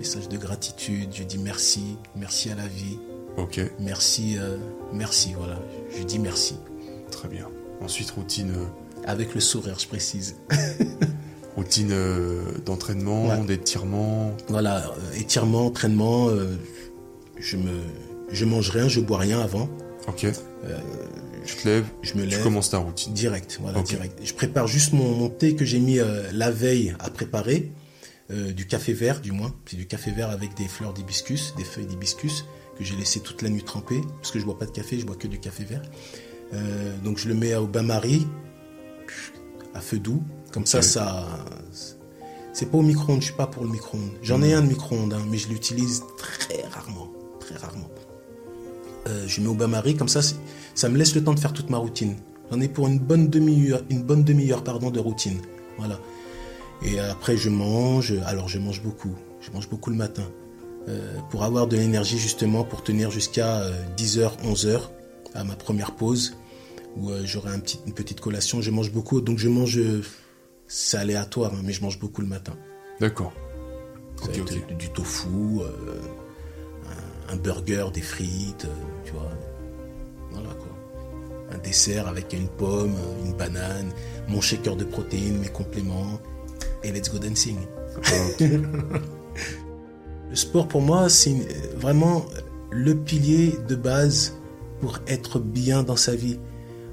message 0.00 0.30
de 0.30 0.38
gratitude, 0.38 1.10
je 1.12 1.22
dis 1.24 1.36
merci, 1.36 1.98
merci 2.16 2.50
à 2.50 2.54
la 2.54 2.66
vie. 2.66 2.96
Ok. 3.36 3.60
Merci, 3.80 4.38
euh, 4.38 4.56
merci, 4.94 5.34
voilà, 5.36 5.60
je 5.94 6.02
dis 6.04 6.18
merci. 6.18 6.56
Très 7.10 7.28
bien. 7.28 7.46
Ensuite, 7.82 8.10
routine. 8.12 8.50
Euh, 8.50 8.64
Avec 9.06 9.34
le 9.34 9.40
sourire, 9.40 9.78
je 9.78 9.86
précise. 9.86 10.36
routine 11.56 11.90
euh, 11.92 12.40
d'entraînement, 12.64 13.44
d'étirement. 13.44 14.34
Voilà, 14.48 14.90
étirement, 15.18 15.66
entraînement. 15.66 16.30
je 17.38 17.56
me, 17.58 17.82
je 18.32 18.44
mange 18.46 18.70
rien, 18.70 18.88
je 18.88 19.00
bois 19.00 19.18
rien 19.18 19.38
avant. 19.38 19.68
Ok. 20.08 20.26
tu 21.44 21.56
te 21.56 21.68
lèves, 21.68 21.84
je 22.00 22.14
me 22.14 22.24
lève. 22.24 22.38
Tu 22.38 22.42
commences 22.42 22.70
ta 22.70 22.78
routine. 22.78 23.12
Direct, 23.12 23.58
voilà, 23.60 23.82
direct. 23.82 24.18
Je 24.24 24.32
prépare 24.32 24.66
juste 24.66 24.94
mon, 24.94 25.10
mon 25.10 25.28
thé 25.28 25.56
que 25.56 25.66
j'ai 25.66 25.78
mis 25.78 25.98
la 26.32 26.50
veille 26.50 26.94
à 27.00 27.10
préparer. 27.10 27.70
Euh, 28.30 28.52
du 28.52 28.66
café 28.66 28.92
vert 28.92 29.20
du 29.20 29.32
moins. 29.32 29.52
C'est 29.66 29.76
du 29.76 29.86
café 29.86 30.12
vert 30.12 30.30
avec 30.30 30.54
des 30.54 30.68
fleurs 30.68 30.92
d'hibiscus, 30.92 31.54
des 31.56 31.64
feuilles 31.64 31.86
d'hibiscus 31.86 32.44
que 32.78 32.84
j'ai 32.84 32.94
laissé 32.94 33.20
toute 33.20 33.42
la 33.42 33.48
nuit 33.48 33.64
tremper 33.64 34.00
parce 34.18 34.30
que 34.30 34.38
je 34.38 34.44
bois 34.44 34.58
pas 34.58 34.66
de 34.66 34.70
café, 34.70 35.00
je 35.00 35.06
bois 35.06 35.16
que 35.16 35.26
du 35.26 35.40
café 35.40 35.64
vert. 35.64 35.82
Euh, 36.54 36.96
donc 36.98 37.18
je 37.18 37.28
le 37.28 37.34
mets 37.34 37.54
au 37.56 37.66
bain-marie 37.66 38.26
à 39.74 39.80
feu 39.80 39.98
doux. 39.98 40.22
Comme 40.52 40.66
ça, 40.66 40.82
ça. 40.82 41.26
C'est 42.52 42.66
pas 42.66 42.78
au 42.78 42.82
micro-ondes, 42.82 43.20
je 43.20 43.26
suis 43.26 43.34
pas 43.34 43.46
pour 43.46 43.64
le 43.64 43.70
micro-ondes. 43.70 44.10
J'en 44.22 44.42
ai 44.42 44.52
un 44.52 44.62
de 44.62 44.66
micro-ondes, 44.66 45.12
hein, 45.12 45.22
mais 45.28 45.38
je 45.38 45.48
l'utilise 45.48 46.02
très 46.16 46.62
rarement. 46.68 47.08
Très 47.38 47.56
rarement. 47.56 47.88
Euh, 49.06 49.26
je 49.26 49.40
mets 49.40 49.46
au 49.46 49.54
bain-marie, 49.54 49.96
comme 49.96 50.08
ça, 50.08 50.20
ça 50.74 50.88
me 50.88 50.96
laisse 50.96 51.14
le 51.14 51.22
temps 51.22 51.34
de 51.34 51.40
faire 51.40 51.52
toute 51.52 51.70
ma 51.70 51.78
routine. 51.78 52.16
J'en 52.50 52.60
ai 52.60 52.68
pour 52.68 52.88
une 52.88 52.98
bonne 52.98 53.28
demi-heure, 53.28 53.82
une 53.90 54.02
bonne 54.02 54.24
demi-heure 54.24 54.64
pardon, 54.64 54.90
de 54.90 54.98
routine. 54.98 55.40
Voilà. 55.78 56.00
Et 56.82 56.98
après, 56.98 57.36
je 57.36 57.50
mange. 57.50 58.14
Alors, 58.26 58.48
je 58.48 58.58
mange 58.58 58.82
beaucoup. 58.82 59.14
Je 59.40 59.50
mange 59.50 59.68
beaucoup 59.68 59.90
le 59.90 59.96
matin. 59.96 60.30
Euh, 60.88 61.18
pour 61.30 61.44
avoir 61.44 61.66
de 61.66 61.76
l'énergie, 61.76 62.18
justement, 62.18 62.64
pour 62.64 62.82
tenir 62.82 63.10
jusqu'à 63.10 63.62
10h, 63.96 64.20
euh, 64.20 64.52
11h 64.52 64.80
à 65.34 65.44
ma 65.44 65.54
première 65.54 65.92
pause, 65.92 66.36
où 66.96 67.10
euh, 67.10 67.22
j'aurai 67.24 67.52
un 67.52 67.60
petit, 67.60 67.80
une 67.86 67.92
petite 67.92 68.20
collation. 68.20 68.60
Je 68.62 68.70
mange 68.70 68.90
beaucoup. 68.92 69.20
Donc, 69.20 69.38
je 69.38 69.48
mange. 69.48 69.78
c'est 70.66 70.96
aléatoire, 70.96 71.52
hein, 71.54 71.60
mais 71.64 71.72
je 71.72 71.82
mange 71.82 71.98
beaucoup 71.98 72.22
le 72.22 72.28
matin. 72.28 72.54
D'accord. 72.98 73.32
Du, 74.78 74.90
tofu, 74.90 75.60
un, 77.28 77.36
burger, 77.36 77.86
des 77.92 78.02
frites, 78.02 78.66
tu 79.04 79.12
vois. 79.12 79.30
Voilà 80.30 80.50
quoi. 80.50 80.76
Un 81.52 81.58
dessert 81.58 82.06
avec 82.06 82.34
une 82.34 82.48
pomme, 82.48 82.94
une 83.24 83.32
banane, 83.32 83.90
mon 84.28 84.42
shaker 84.42 84.76
de 84.76 84.84
protéines, 84.84 85.38
mes 85.38 85.48
compléments 85.48 86.20
et 86.82 86.92
let's 86.92 87.10
go 87.10 87.18
dancing. 87.18 87.58
le 90.30 90.36
sport 90.36 90.68
pour 90.68 90.82
moi, 90.82 91.08
c'est 91.08 91.34
vraiment 91.76 92.24
le 92.70 92.94
pilier 92.94 93.58
de 93.68 93.74
base 93.74 94.36
pour 94.80 94.98
être 95.06 95.38
bien 95.38 95.82
dans 95.82 95.96
sa 95.96 96.14
vie. 96.14 96.38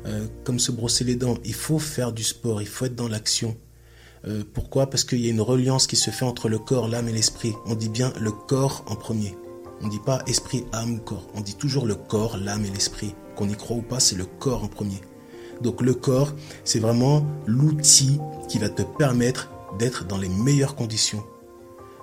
Euh, 0.05 0.25
comme 0.43 0.59
se 0.59 0.71
brosser 0.71 1.03
les 1.03 1.15
dents, 1.15 1.37
il 1.43 1.53
faut 1.53 1.79
faire 1.79 2.13
du 2.13 2.23
sport, 2.23 2.61
il 2.61 2.67
faut 2.67 2.85
être 2.85 2.95
dans 2.95 3.09
l'action. 3.09 3.57
Euh, 4.25 4.43
pourquoi? 4.53 4.89
Parce 4.89 5.03
qu'il 5.03 5.19
y 5.19 5.27
a 5.27 5.31
une 5.31 5.41
reliance 5.41 5.85
qui 5.85 5.95
se 5.95 6.11
fait 6.11 6.25
entre 6.25 6.49
le 6.49 6.59
corps, 6.59 6.87
l'âme 6.87 7.07
et 7.09 7.11
l'esprit. 7.11 7.53
On 7.65 7.75
dit 7.75 7.89
bien 7.89 8.13
le 8.19 8.31
corps 8.31 8.83
en 8.87 8.95
premier. 8.95 9.35
On 9.81 9.87
ne 9.87 9.91
dit 9.91 9.99
pas 10.03 10.21
esprit, 10.25 10.65
âme, 10.73 10.99
corps. 11.01 11.27
On 11.35 11.41
dit 11.41 11.55
toujours 11.55 11.85
le 11.85 11.95
corps, 11.95 12.37
l'âme 12.37 12.65
et 12.65 12.69
l'esprit. 12.69 13.13
Qu'on 13.35 13.49
y 13.49 13.55
croit 13.55 13.77
ou 13.77 13.81
pas, 13.81 13.99
c'est 13.99 14.15
le 14.15 14.25
corps 14.25 14.63
en 14.63 14.67
premier. 14.67 15.01
Donc 15.61 15.81
le 15.81 15.93
corps, 15.93 16.33
c'est 16.63 16.79
vraiment 16.79 17.25
l'outil 17.45 18.19
qui 18.47 18.59
va 18.59 18.69
te 18.69 18.81
permettre 18.81 19.51
d'être 19.77 20.05
dans 20.05 20.17
les 20.17 20.29
meilleures 20.29 20.75
conditions. 20.75 21.23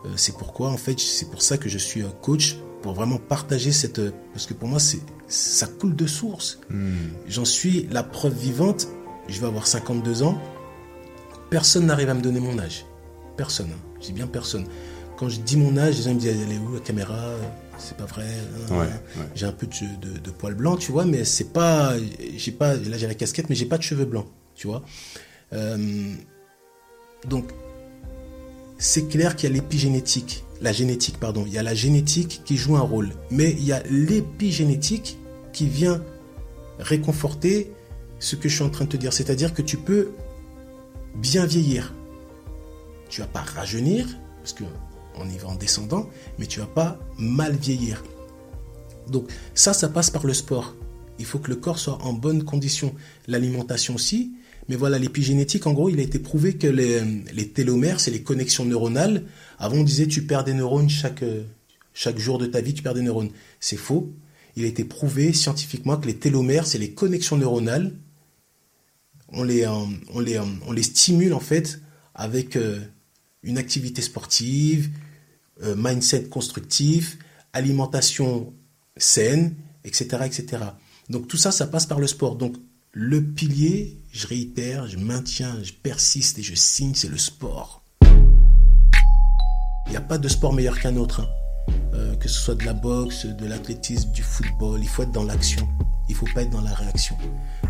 Euh, 0.05 0.11
c'est 0.17 0.37
pourquoi, 0.37 0.71
en 0.71 0.77
fait, 0.77 0.99
c'est 0.99 1.31
pour 1.31 1.43
ça 1.43 1.59
que 1.59 1.69
je 1.69 1.79
suis 1.79 2.05
coach, 2.23 2.57
pour 2.83 2.93
vraiment 2.93 3.19
partager 3.19 3.73
cette... 3.73 4.01
Parce 4.33 4.47
que 4.47 4.55
pour 4.55 4.69
moi, 4.69 4.79
c'est 4.79 5.01
ça 5.29 5.67
coule 5.67 5.97
de 5.97 6.07
source. 6.07 6.61
Hmm. 6.71 6.95
J'en 7.27 7.45
suis 7.45 7.89
la 7.91 8.03
preuve 8.03 8.35
vivante. 8.35 8.89
Je 9.29 9.41
vais 9.41 9.47
avoir 9.47 9.67
52 9.67 10.23
ans. 10.23 10.39
Personne 11.51 11.87
n'arrive 11.87 12.11
à 12.11 12.15
me 12.15 12.21
donner 12.21 12.41
mon 12.41 12.59
âge. 12.59 12.85
Personne. 13.37 13.69
Hein. 13.73 13.81
Je 14.01 14.07
dis 14.07 14.13
bien 14.13 14.27
personne. 14.27 14.67
Quand 15.17 15.29
je 15.29 15.41
dis 15.41 15.57
mon 15.57 15.77
âge, 15.77 15.97
les 15.97 16.03
gens 16.03 16.15
me 16.15 16.21
disent 16.21 16.37
Elle 16.43 16.53
est 16.53 16.59
où 16.59 16.75
la 16.75 16.81
caméra? 16.81 17.17
C'est 17.79 17.97
pas 17.97 18.05
vrai. 18.05 18.27
Hein. 18.71 18.87
J'ai 19.35 19.47
un 19.47 19.53
peu 19.53 19.67
de, 19.67 20.19
de, 20.19 20.31
poils 20.31 20.55
blancs, 20.55 20.79
tu 20.79 20.93
vois, 20.93 21.05
mais 21.05 21.25
c'est 21.25 21.53
pas. 21.53 21.95
J'ai 22.37 22.53
pas. 22.53 22.75
Là, 22.75 22.97
j'ai 22.97 23.07
la 23.07 23.15
casquette, 23.15 23.49
mais 23.49 23.57
j'ai 23.57 23.67
pas 23.67 23.79
de 23.79 23.83
cheveux 23.83 24.05
blancs, 24.05 24.27
tu 24.55 24.67
vois. 24.67 24.85
Euh, 25.53 26.15
donc, 27.29 27.51
c'est 28.79 29.09
clair 29.09 29.37
qu'il 29.37 29.49
y 29.49 29.53
a 29.53 29.55
l'épigénétique, 29.55 30.45
la 30.61 30.73
génétique, 30.73 31.19
pardon. 31.19 31.45
Il 31.47 31.53
y 31.53 31.59
a 31.59 31.63
la 31.63 31.75
génétique 31.75 32.43
qui 32.45 32.57
joue 32.57 32.77
un 32.77 32.81
rôle, 32.81 33.13
mais 33.31 33.51
il 33.53 33.65
y 33.65 33.73
a 33.73 33.83
l'épigénétique 33.85 35.19
qui 35.53 35.67
vient 35.67 36.03
réconforter 36.79 37.73
ce 38.19 38.37
que 38.37 38.49
je 38.49 38.57
suis 38.57 38.65
en 38.65 38.71
train 38.71 38.85
de 38.85 38.91
te 38.91 38.97
dire. 38.97 39.13
C'est-à-dire 39.13 39.55
que 39.55 39.63
tu 39.63 39.77
peux 39.77 40.11
bien 41.15 41.47
vieillir. 41.47 41.95
Tu 43.09 43.21
vas 43.21 43.27
pas 43.27 43.43
rajeunir, 43.43 44.07
parce 44.39 44.53
que 44.53 44.65
on 45.17 45.29
y 45.29 45.39
va 45.39 45.49
en 45.49 45.55
descendant, 45.55 46.09
mais 46.39 46.47
tu 46.47 46.59
vas 46.61 46.67
pas 46.67 46.99
mal 47.19 47.55
vieillir. 47.55 48.03
Donc 49.09 49.31
ça, 49.55 49.73
ça 49.73 49.89
passe 49.89 50.11
par 50.11 50.27
le 50.27 50.35
sport. 50.35 50.75
Il 51.19 51.25
faut 51.25 51.39
que 51.39 51.51
le 51.51 51.57
corps 51.57 51.79
soit 51.79 51.99
en 52.03 52.13
bonne 52.13 52.43
condition. 52.43 52.93
L'alimentation 53.29 53.95
aussi. 53.95 54.33
Mais 54.69 54.77
voilà, 54.77 54.99
l'épigénétique, 54.99 55.67
en 55.67 55.73
gros, 55.73 55.89
il 55.89 55.99
a 56.01 56.03
été 56.03 56.19
prouvé 56.19 56.55
que 56.55 56.67
les, 56.67 57.03
les 57.33 57.49
télomères, 57.49 58.01
c'est 58.01 58.11
les 58.11 58.23
connexions 58.23 58.65
neuronales. 58.65 59.25
Avant, 59.59 59.77
on 59.77 59.85
disait 59.85 60.07
tu 60.07 60.23
perds 60.27 60.45
des 60.45 60.55
neurones 60.55 60.89
chaque, 60.89 61.25
chaque 61.93 62.19
jour 62.19 62.39
de 62.39 62.47
ta 62.47 62.61
vie, 62.61 62.75
tu 62.75 62.83
perds 62.83 62.95
des 62.95 63.03
neurones. 63.03 63.31
C'est 63.61 63.77
faux. 63.77 64.13
Il 64.57 64.65
a 64.65 64.69
été 64.69 64.85
prouvé 64.85 65.33
scientifiquement 65.33 65.97
que 65.97 66.07
les 66.07 66.17
télomères, 66.17 66.67
c'est 66.67 66.79
les 66.79 66.93
connexions 66.93 67.37
neuronales. 67.37 67.93
On 69.29 69.43
les, 69.43 69.67
on 69.67 70.21
les, 70.21 70.39
on 70.39 70.73
les 70.73 70.83
stimule 70.83 71.35
en 71.35 71.41
fait 71.41 71.81
avec 72.15 72.57
euh, 72.57 72.81
une 73.43 73.59
activité 73.59 74.01
sportive, 74.01 74.91
euh, 75.63 75.75
mindset 75.77 76.25
constructif, 76.25 77.19
alimentation 77.53 78.53
saine, 78.97 79.55
etc., 79.85 80.23
etc. 80.25 80.63
Donc 81.11 81.29
tout 81.29 81.37
ça, 81.37 81.51
ça 81.51 81.67
passe 81.67 81.87
par 81.87 81.99
le 81.99 82.07
sport. 82.07 82.37
Donc 82.37 82.57
le 82.97 83.25
pilier, 83.25 84.01
je 84.13 84.29
réitère, 84.29 84.87
je 84.87 84.97
maintiens, 84.99 85.57
je 85.65 85.73
persiste 85.73 86.39
et 86.39 86.43
je 86.43 86.55
signe, 86.55 86.95
c'est 86.95 87.09
le 87.09 87.19
sport. 87.19 87.83
Il 89.87 89.91
n'y 89.91 89.97
a 89.97 90.01
pas 90.01 90.17
de 90.17 90.29
sport 90.29 90.53
meilleur 90.53 90.79
qu'un 90.79 90.97
autre. 90.97 91.21
Hein. 91.21 91.73
Euh, 91.95 92.15
que 92.17 92.29
ce 92.29 92.41
soit 92.41 92.55
de 92.55 92.65
la 92.65 92.73
boxe, 92.73 93.27
de 93.27 93.47
l'athlétisme, 93.47 94.13
du 94.13 94.23
football, 94.23 94.79
il 94.81 94.87
faut 94.89 95.03
être 95.03 95.11
dans 95.11 95.25
l'action. 95.25 95.69
Il 96.09 96.13
ne 96.13 96.19
faut 96.19 96.29
pas 96.35 96.43
être 96.43 96.51
dans 96.51 96.61
la 96.61 96.73
réaction. 96.73 97.17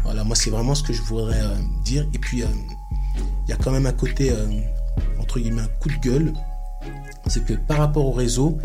Voilà, 0.03 0.25
moi 0.25 0.37
c'est 0.37 0.51
vraiment 0.51 0.75
ce 0.75 0.83
que 0.83 0.93
je 0.93 1.01
voudrais 1.01 1.41
dire. 1.85 2.07
Et 2.13 2.19
puis 2.19 2.43
il 2.43 3.49
y 3.49 3.53
a 3.53 3.57
quand 3.57 3.71
même 3.71 3.87
un 3.87 3.93
côté, 3.93 4.31
euh, 4.31 4.47
entre 5.19 5.41
guillemets, 5.41 5.63
un 5.63 5.79
coup 5.81 5.89
de 5.89 5.97
gueule. 5.97 6.35
C'est 7.29 7.47
que 7.47 7.55
par 7.55 7.79
rapport 7.79 8.05
au 8.05 8.13
réseau, 8.13 8.59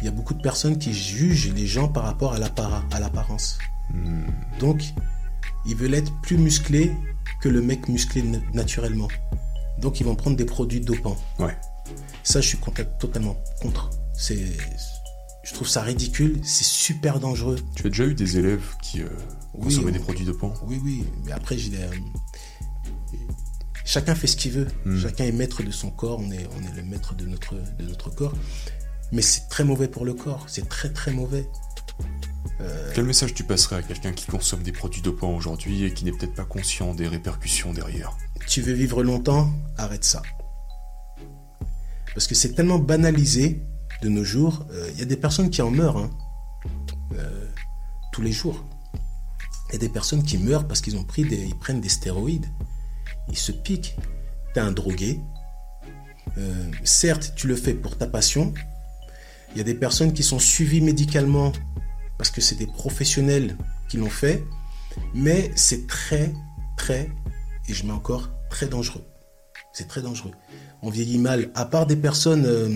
il 0.00 0.06
y 0.06 0.08
a 0.08 0.10
beaucoup 0.10 0.34
de 0.34 0.42
personnes 0.42 0.78
qui 0.78 0.92
jugent 0.92 1.52
les 1.54 1.68
gens 1.68 1.86
par 1.86 2.02
rapport 2.02 2.32
à 2.32 2.40
l'apparence. 2.40 3.58
Hmm. 3.90 4.24
Donc, 4.58 4.92
ils 5.66 5.76
veulent 5.76 5.94
être 5.94 6.12
plus 6.22 6.38
musclés 6.38 6.92
que 7.40 7.48
le 7.48 7.62
mec 7.62 7.88
musclé 7.88 8.22
naturellement. 8.52 9.08
Donc, 9.78 10.00
ils 10.00 10.04
vont 10.04 10.14
prendre 10.14 10.36
des 10.36 10.44
produits 10.44 10.80
dopants. 10.80 11.16
Ouais. 11.38 11.56
Ça, 12.22 12.40
je 12.40 12.48
suis 12.48 12.58
totalement 13.00 13.36
contre. 13.60 13.90
C'est, 14.14 14.38
je 15.42 15.54
trouve 15.54 15.68
ça 15.68 15.82
ridicule. 15.82 16.40
C'est 16.44 16.64
super 16.64 17.20
dangereux. 17.20 17.56
Tu 17.74 17.86
as 17.86 17.90
déjà 17.90 18.04
eu 18.04 18.14
des 18.14 18.38
élèves 18.38 18.64
qui 18.82 19.02
euh, 19.02 19.08
consommaient 19.60 19.92
des 19.92 19.98
produits 19.98 20.24
dopants? 20.24 20.54
Oui, 20.66 20.80
oui. 20.84 21.04
Mais 21.24 21.32
après, 21.32 21.58
j'ai 21.58 21.70
des, 21.70 21.78
chacun 23.84 24.14
fait 24.14 24.26
ce 24.26 24.36
qu'il 24.36 24.52
veut. 24.52 24.68
Hmm. 24.84 24.98
Chacun 24.98 25.24
est 25.24 25.32
maître 25.32 25.62
de 25.62 25.70
son 25.70 25.90
corps. 25.90 26.20
On 26.20 26.30
est, 26.30 26.46
on 26.56 26.62
est 26.62 26.76
le 26.76 26.82
maître 26.82 27.14
de 27.14 27.26
notre, 27.26 27.54
de 27.54 27.84
notre 27.84 28.10
corps. 28.10 28.34
Mais 29.10 29.22
c'est 29.22 29.48
très 29.48 29.64
mauvais 29.64 29.88
pour 29.88 30.04
le 30.04 30.14
corps. 30.14 30.44
C'est 30.48 30.68
très, 30.68 30.90
très 30.90 31.12
mauvais. 31.12 31.48
Euh, 32.60 32.92
Quel 32.94 33.04
message 33.04 33.34
tu 33.34 33.44
passerais 33.44 33.76
à 33.76 33.82
quelqu'un 33.82 34.12
qui 34.12 34.26
consomme 34.26 34.62
des 34.62 34.72
produits 34.72 35.02
dopants 35.02 35.34
aujourd'hui 35.34 35.84
et 35.84 35.94
qui 35.94 36.04
n'est 36.04 36.12
peut-être 36.12 36.34
pas 36.34 36.44
conscient 36.44 36.94
des 36.94 37.08
répercussions 37.08 37.72
derrière 37.72 38.16
Tu 38.46 38.60
veux 38.60 38.72
vivre 38.72 39.02
longtemps? 39.02 39.50
Arrête 39.78 40.04
ça. 40.04 40.22
Parce 42.14 42.26
que 42.26 42.34
c'est 42.34 42.52
tellement 42.52 42.78
banalisé 42.78 43.62
de 44.02 44.08
nos 44.08 44.24
jours. 44.24 44.66
Il 44.70 44.76
euh, 44.76 44.90
y 44.98 45.02
a 45.02 45.06
des 45.06 45.16
personnes 45.16 45.50
qui 45.50 45.62
en 45.62 45.70
meurent 45.70 45.96
hein. 45.96 46.10
euh, 47.14 47.46
tous 48.12 48.22
les 48.22 48.32
jours. 48.32 48.64
Il 49.68 49.74
y 49.74 49.76
a 49.76 49.78
des 49.78 49.88
personnes 49.88 50.22
qui 50.22 50.36
meurent 50.36 50.68
parce 50.68 50.82
qu'ils 50.82 50.96
ont 50.96 51.04
pris 51.04 51.24
des, 51.24 51.36
ils 51.36 51.58
prennent 51.58 51.80
des 51.80 51.88
stéroïdes 51.88 52.46
il 53.28 53.36
se 53.36 53.52
pique. 53.52 53.96
T'es 54.54 54.60
un 54.60 54.72
drogué. 54.72 55.20
Certes, 56.84 57.32
tu 57.36 57.46
le 57.46 57.56
fais 57.56 57.74
pour 57.74 57.96
ta 57.96 58.06
passion. 58.06 58.52
Il 59.52 59.58
y 59.58 59.60
a 59.60 59.64
des 59.64 59.74
personnes 59.74 60.12
qui 60.12 60.22
sont 60.22 60.38
suivies 60.38 60.80
médicalement 60.80 61.52
parce 62.22 62.30
que 62.30 62.40
c'est 62.40 62.54
des 62.54 62.68
professionnels 62.68 63.56
qui 63.88 63.96
l'ont 63.96 64.08
fait. 64.08 64.44
Mais 65.12 65.50
c'est 65.56 65.88
très, 65.88 66.32
très, 66.76 67.10
et 67.66 67.74
je 67.74 67.84
mets 67.84 67.92
encore, 67.92 68.30
très 68.48 68.66
dangereux. 68.66 69.04
C'est 69.72 69.88
très 69.88 70.02
dangereux. 70.02 70.30
On 70.82 70.90
vieillit 70.90 71.18
mal. 71.18 71.50
À 71.56 71.64
part 71.64 71.84
des 71.84 71.96
personnes 71.96 72.44
euh, 72.46 72.68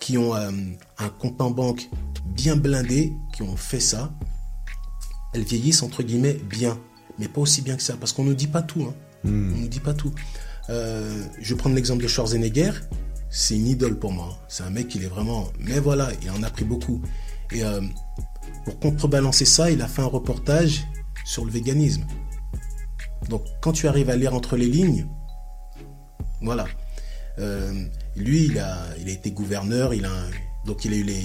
qui 0.00 0.18
ont 0.18 0.34
euh, 0.34 0.50
un 0.98 1.08
compte 1.10 1.40
en 1.40 1.52
banque 1.52 1.88
bien 2.24 2.56
blindé, 2.56 3.12
qui 3.32 3.42
ont 3.42 3.56
fait 3.56 3.78
ça, 3.78 4.12
elles 5.32 5.44
vieillissent 5.44 5.84
entre 5.84 6.02
guillemets 6.02 6.34
bien. 6.34 6.76
Mais 7.20 7.28
pas 7.28 7.42
aussi 7.42 7.62
bien 7.62 7.76
que 7.76 7.84
ça. 7.84 7.96
Parce 7.96 8.12
qu'on 8.12 8.24
ne 8.24 8.34
dit 8.34 8.48
pas 8.48 8.62
tout. 8.62 8.82
Hein. 8.82 8.94
Hmm. 9.22 9.52
On 9.54 9.60
ne 9.60 9.68
dit 9.68 9.78
pas 9.78 9.94
tout. 9.94 10.12
Euh, 10.70 11.24
je 11.40 11.54
vais 11.54 11.58
prendre 11.58 11.76
l'exemple 11.76 12.02
de 12.02 12.08
Schwarzenegger. 12.08 12.72
C'est 13.30 13.54
une 13.54 13.68
idole 13.68 13.96
pour 13.96 14.10
moi. 14.10 14.40
C'est 14.48 14.64
un 14.64 14.70
mec, 14.70 14.92
il 14.96 15.04
est 15.04 15.08
vraiment. 15.08 15.52
Mais 15.60 15.78
voilà, 15.78 16.10
il 16.20 16.32
en 16.32 16.42
a 16.42 16.50
pris 16.50 16.64
beaucoup. 16.64 17.00
Et 17.52 17.64
euh, 17.64 17.80
pour 18.64 18.78
contrebalancer 18.80 19.44
ça, 19.44 19.70
il 19.70 19.82
a 19.82 19.88
fait 19.88 20.02
un 20.02 20.06
reportage 20.06 20.84
sur 21.24 21.44
le 21.44 21.50
véganisme. 21.50 22.04
Donc, 23.28 23.42
quand 23.60 23.72
tu 23.72 23.88
arrives 23.88 24.10
à 24.10 24.16
lire 24.16 24.34
entre 24.34 24.56
les 24.56 24.66
lignes, 24.66 25.06
voilà. 26.40 26.66
Euh, 27.38 27.86
lui, 28.16 28.46
il 28.46 28.58
a, 28.58 28.78
il 29.00 29.08
a 29.08 29.12
été 29.12 29.30
gouverneur, 29.30 29.94
il 29.94 30.04
a, 30.04 30.14
donc 30.66 30.84
il 30.84 30.92
a 30.92 30.96
eu 30.96 31.02
les, 31.02 31.22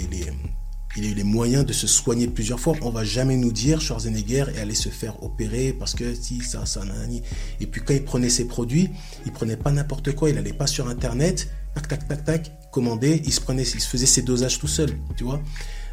il 0.95 1.05
a 1.05 1.09
eu 1.09 1.13
les 1.13 1.24
moyens 1.24 1.65
de 1.65 1.74
se 1.74 1.88
soigner 1.88 2.28
plusieurs 2.28 2.59
fois. 2.59 2.76
On 2.82 2.91
va 2.91 3.03
jamais 3.03 3.36
nous 3.36 3.51
dire 3.51 3.82
Schwarzenegger 3.82 4.45
est 4.55 4.59
allé 4.59 4.76
se 4.76 4.89
faire 4.89 5.24
opérer 5.24 5.74
parce 5.74 5.95
que 5.95 6.13
si 6.13 6.41
ça, 6.41 6.65
ça, 6.65 6.86
nanani. 6.86 7.24
Et 7.59 7.65
puis 7.65 7.82
quand 7.82 7.93
il 7.93 8.03
prenait 8.03 8.30
ses 8.30 8.45
produits, 8.45 8.89
il 9.26 9.32
prenait 9.32 9.57
pas 9.57 9.71
n'importe 9.71 10.13
quoi. 10.13 10.30
Il 10.30 10.38
allait 10.38 10.53
pas 10.53 10.67
sur 10.67 10.88
internet, 10.88 11.49
tac, 11.74 11.88
tac, 11.88 12.07
tac, 12.07 12.24
tac, 12.26 12.71
commander. 12.71 13.21
Il 13.26 13.34
se 13.34 13.41
prenait, 13.41 13.63
il 13.63 13.82
se 13.82 13.88
faisait 13.88 14.05
ses 14.05 14.21
dosages 14.21 14.59
tout 14.59 14.67
seul, 14.67 14.91
tu 15.17 15.24
vois. 15.24 15.41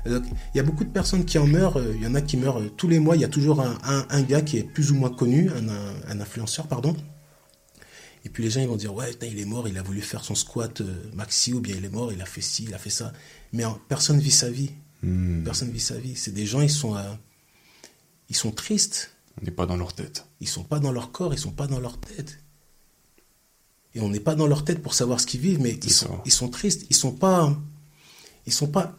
Il 0.06 0.22
y 0.54 0.60
a 0.60 0.62
beaucoup 0.62 0.84
de 0.84 0.90
personnes 0.90 1.24
qui 1.24 1.38
en 1.38 1.46
meurent. 1.46 1.80
Il 1.94 2.02
y 2.02 2.06
en 2.06 2.14
a 2.14 2.20
qui 2.20 2.36
meurent 2.36 2.62
tous 2.76 2.88
les 2.88 2.98
mois. 2.98 3.16
Il 3.16 3.22
y 3.22 3.24
a 3.24 3.28
toujours 3.28 3.60
un, 3.60 3.78
un, 3.82 4.22
gars 4.22 4.42
qui 4.42 4.56
est 4.58 4.62
plus 4.62 4.90
ou 4.92 4.94
moins 4.94 5.10
connu, 5.10 5.50
un, 5.50 5.68
un, 5.68 6.20
influenceur, 6.20 6.66
pardon. 6.66 6.96
Et 8.24 8.28
puis 8.28 8.42
les 8.42 8.50
gens 8.50 8.60
ils 8.60 8.68
vont 8.68 8.76
dire 8.76 8.94
ouais 8.94 9.12
il 9.22 9.38
est 9.38 9.46
mort, 9.46 9.66
il 9.66 9.78
a 9.78 9.82
voulu 9.82 10.02
faire 10.02 10.24
son 10.24 10.34
squat 10.34 10.82
euh, 10.82 11.10
maxi 11.14 11.54
ou 11.54 11.60
bien 11.60 11.74
il 11.76 11.84
est 11.86 11.90
mort, 11.90 12.12
il 12.12 12.20
a 12.20 12.26
fait 12.26 12.42
ci, 12.42 12.64
il 12.64 12.74
a 12.74 12.78
fait 12.78 12.90
ça. 12.90 13.12
Mais 13.52 13.64
personne 13.88 14.18
vit 14.18 14.30
sa 14.30 14.50
vie. 14.50 14.70
Hmm. 15.02 15.42
Personne 15.42 15.70
vit 15.70 15.80
sa 15.80 15.96
vie. 15.96 16.16
C'est 16.16 16.32
des 16.32 16.46
gens, 16.46 16.60
ils 16.60 16.70
sont, 16.70 16.96
euh, 16.96 17.14
ils 18.28 18.36
sont 18.36 18.50
tristes. 18.50 19.14
On 19.40 19.44
n'est 19.44 19.50
pas 19.50 19.66
dans 19.66 19.76
leur 19.76 19.94
tête. 19.94 20.26
Ils 20.40 20.48
sont 20.48 20.64
pas 20.64 20.80
dans 20.80 20.92
leur 20.92 21.12
corps, 21.12 21.32
ils 21.32 21.38
sont 21.38 21.52
pas 21.52 21.66
dans 21.66 21.80
leur 21.80 21.98
tête. 21.98 22.38
Et 23.94 24.00
on 24.00 24.08
n'est 24.08 24.20
pas 24.20 24.34
dans 24.34 24.46
leur 24.46 24.64
tête 24.64 24.82
pour 24.82 24.94
savoir 24.94 25.20
ce 25.20 25.26
qu'ils 25.26 25.40
vivent, 25.40 25.60
mais 25.60 25.72
ils 25.82 25.90
sont, 25.90 26.20
ils 26.24 26.32
sont, 26.32 26.48
tristes. 26.48 26.86
Ils 26.90 26.96
sont 26.96 27.12
pas, 27.12 27.56
ils 28.46 28.52
sont 28.52 28.68
pas 28.68 28.96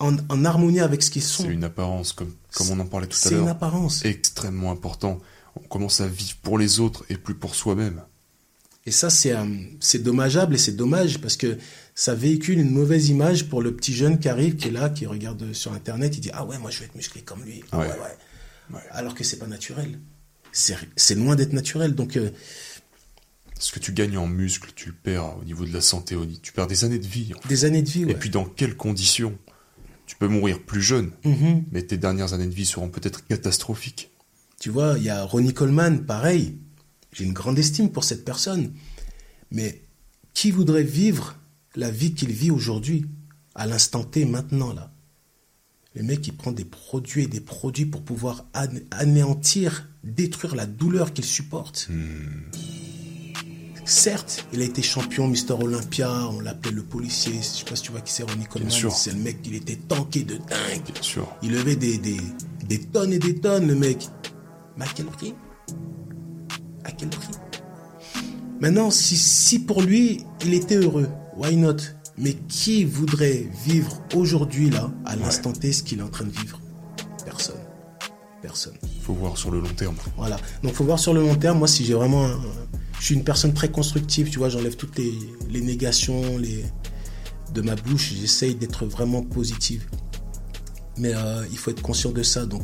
en, 0.00 0.16
en 0.28 0.44
harmonie 0.44 0.80
avec 0.80 1.02
ce 1.02 1.10
qu'ils 1.10 1.22
sont. 1.22 1.44
C'est 1.44 1.50
une 1.50 1.64
apparence, 1.64 2.12
comme, 2.12 2.34
comme 2.54 2.70
on 2.70 2.80
en 2.80 2.86
parlait 2.86 3.06
tout 3.06 3.16
à 3.24 3.30
l'heure. 3.30 3.38
C'est 3.38 3.44
une 3.44 3.48
apparence. 3.48 4.04
Extrêmement 4.04 4.72
important. 4.72 5.20
On 5.56 5.60
commence 5.68 6.00
à 6.00 6.08
vivre 6.08 6.36
pour 6.42 6.58
les 6.58 6.80
autres 6.80 7.04
et 7.08 7.16
plus 7.16 7.34
pour 7.34 7.54
soi-même. 7.54 8.02
Et 8.86 8.90
ça, 8.90 9.10
c'est 9.10 9.32
euh, 9.36 9.44
dommageable 10.00 10.54
et 10.54 10.58
c'est 10.58 10.72
dommage 10.72 11.20
parce 11.20 11.36
que 11.36 11.58
ça 11.94 12.14
véhicule 12.14 12.58
une 12.58 12.70
mauvaise 12.70 13.10
image 13.10 13.48
pour 13.48 13.60
le 13.62 13.74
petit 13.76 13.94
jeune 13.94 14.18
qui 14.18 14.28
arrive, 14.28 14.56
qui 14.56 14.68
est 14.68 14.72
là, 14.72 14.88
qui 14.88 15.04
regarde 15.06 15.52
sur 15.52 15.72
Internet, 15.72 16.16
il 16.16 16.20
dit 16.20 16.30
Ah 16.32 16.44
ouais, 16.46 16.58
moi 16.58 16.70
je 16.70 16.78
vais 16.78 16.86
être 16.86 16.94
musclé 16.94 17.20
comme 17.20 17.44
lui. 17.44 17.62
Ah 17.72 17.78
ouais. 17.78 17.88
Ouais, 18.72 18.80
Alors 18.90 19.14
que 19.14 19.22
c'est 19.22 19.38
pas 19.38 19.46
naturel. 19.46 19.98
C'est 20.52 21.14
loin 21.14 21.36
d'être 21.36 21.52
naturel. 21.52 21.94
Donc. 21.94 22.16
Euh, 22.16 22.30
ce 23.58 23.72
que 23.72 23.78
tu 23.78 23.92
gagnes 23.92 24.16
en 24.16 24.26
muscle, 24.26 24.70
tu 24.74 24.86
le 24.88 24.94
perds 24.94 25.36
au 25.38 25.44
niveau 25.44 25.66
de 25.66 25.72
la 25.74 25.82
santé, 25.82 26.16
tu 26.42 26.50
perds 26.52 26.66
des 26.66 26.84
années 26.84 26.98
de 26.98 27.06
vie. 27.06 27.32
Des 27.46 27.66
années 27.66 27.82
de 27.82 27.90
vie, 27.90 28.06
Et 28.08 28.14
puis 28.14 28.30
dans 28.30 28.46
quelles 28.46 28.74
conditions? 28.74 29.36
Tu 30.10 30.16
peux 30.16 30.26
mourir 30.26 30.60
plus 30.60 30.82
jeune, 30.82 31.12
mm-hmm. 31.24 31.62
mais 31.70 31.82
tes 31.82 31.96
dernières 31.96 32.32
années 32.32 32.48
de 32.48 32.52
vie 32.52 32.66
seront 32.66 32.88
peut-être 32.88 33.24
catastrophiques. 33.28 34.10
Tu 34.58 34.68
vois, 34.68 34.98
il 34.98 35.04
y 35.04 35.08
a 35.08 35.22
Ronnie 35.22 35.54
Coleman, 35.54 36.04
pareil. 36.04 36.58
J'ai 37.12 37.22
une 37.22 37.32
grande 37.32 37.60
estime 37.60 37.92
pour 37.92 38.02
cette 38.02 38.24
personne. 38.24 38.72
Mais 39.52 39.84
qui 40.34 40.50
voudrait 40.50 40.82
vivre 40.82 41.36
la 41.76 41.92
vie 41.92 42.12
qu'il 42.12 42.32
vit 42.32 42.50
aujourd'hui, 42.50 43.06
à 43.54 43.68
l'instant 43.68 44.02
T, 44.02 44.24
maintenant, 44.24 44.72
là? 44.72 44.92
Le 45.94 46.02
mec, 46.02 46.26
il 46.26 46.34
prend 46.34 46.50
des 46.50 46.64
produits 46.64 47.22
et 47.22 47.28
des 47.28 47.40
produits 47.40 47.86
pour 47.86 48.02
pouvoir 48.02 48.46
anéantir, 48.90 49.90
détruire 50.02 50.56
la 50.56 50.66
douleur 50.66 51.12
qu'il 51.12 51.24
supporte. 51.24 51.86
Hmm. 51.88 52.50
Certes, 53.84 54.44
il 54.52 54.62
a 54.62 54.64
été 54.64 54.82
champion 54.82 55.26
Mister 55.26 55.54
Olympia, 55.54 56.10
on 56.28 56.40
l'appelait 56.40 56.70
le 56.72 56.82
policier. 56.82 57.32
Je 57.34 57.58
sais 57.58 57.64
pas 57.64 57.74
si 57.74 57.82
tu 57.82 57.90
vois 57.90 58.00
qui 58.00 58.12
c'est 58.12 58.22
Ronnie 58.22 58.44
Coleman. 58.44 58.70
C'est 58.70 59.12
le 59.12 59.18
mec, 59.18 59.38
il 59.44 59.54
était 59.54 59.76
tanké 59.76 60.22
de 60.22 60.36
dingue. 60.36 60.84
Bien 60.92 61.02
sûr. 61.02 61.26
Il 61.42 61.52
levait 61.52 61.76
des, 61.76 61.98
des, 61.98 62.20
des 62.66 62.78
tonnes 62.78 63.12
et 63.12 63.18
des 63.18 63.36
tonnes, 63.40 63.66
le 63.66 63.74
mec. 63.74 64.08
Mais 64.76 64.84
à 64.84 64.88
quel 64.94 65.06
prix? 65.06 65.34
À 66.84 66.92
quel 66.92 67.08
prix? 67.08 67.32
Maintenant, 68.60 68.90
si, 68.90 69.16
si 69.16 69.58
pour 69.58 69.82
lui, 69.82 70.24
il 70.44 70.54
était 70.54 70.76
heureux, 70.76 71.08
why 71.36 71.56
not? 71.56 71.76
Mais 72.18 72.34
qui 72.34 72.84
voudrait 72.84 73.48
vivre 73.64 74.02
aujourd'hui, 74.14 74.70
là, 74.70 74.90
à 75.06 75.16
l'instant 75.16 75.52
T, 75.52 75.72
ce 75.72 75.82
qu'il 75.82 76.00
est 76.00 76.02
en 76.02 76.08
train 76.08 76.26
de 76.26 76.30
vivre? 76.30 76.60
Personne. 77.24 77.56
Personne. 78.42 78.74
Faut 79.02 79.14
voir 79.14 79.36
sur 79.36 79.50
le 79.50 79.60
long 79.60 79.74
terme. 79.74 79.96
Voilà. 80.16 80.36
Donc, 80.62 80.74
faut 80.74 80.84
voir 80.84 80.98
sur 80.98 81.14
le 81.14 81.22
long 81.22 81.34
terme. 81.34 81.58
Moi, 81.58 81.68
si 81.68 81.84
j'ai 81.84 81.94
vraiment. 81.94 82.28
Je 83.00 83.06
suis 83.06 83.14
une 83.14 83.24
personne 83.24 83.54
très 83.54 83.70
constructive, 83.70 84.28
tu 84.28 84.38
vois, 84.38 84.50
j'enlève 84.50 84.76
toutes 84.76 84.98
les, 84.98 85.60
négations 85.62 86.38
de 87.54 87.60
ma 87.62 87.74
bouche. 87.74 88.12
J'essaye 88.20 88.54
d'être 88.54 88.84
vraiment 88.84 89.22
positive. 89.22 89.86
Mais 90.98 91.14
euh, 91.14 91.46
il 91.50 91.56
faut 91.56 91.70
être 91.70 91.80
conscient 91.80 92.12
de 92.12 92.22
ça. 92.22 92.44
Donc, 92.44 92.62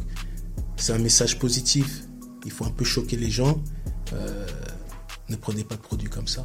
c'est 0.76 0.92
un 0.92 0.98
message 0.98 1.38
positif. 1.38 2.02
Il 2.44 2.50
faut 2.50 2.66
un 2.66 2.70
peu 2.70 2.84
choquer 2.84 3.16
les 3.16 3.30
gens. 3.30 3.62
Euh, 4.12 4.46
ne 5.30 5.36
prenez 5.36 5.64
pas 5.64 5.76
de 5.76 5.80
produits 5.80 6.10
comme 6.10 6.28
ça. 6.28 6.44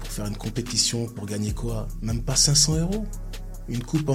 Pour 0.00 0.08
faire 0.08 0.26
une 0.26 0.36
compétition, 0.36 1.04
pour 1.04 1.26
gagner 1.26 1.52
quoi? 1.52 1.86
Même 2.00 2.22
pas 2.22 2.34
500 2.34 2.78
euros. 2.78 3.04
Une 3.68 3.84
coupe 3.84 4.10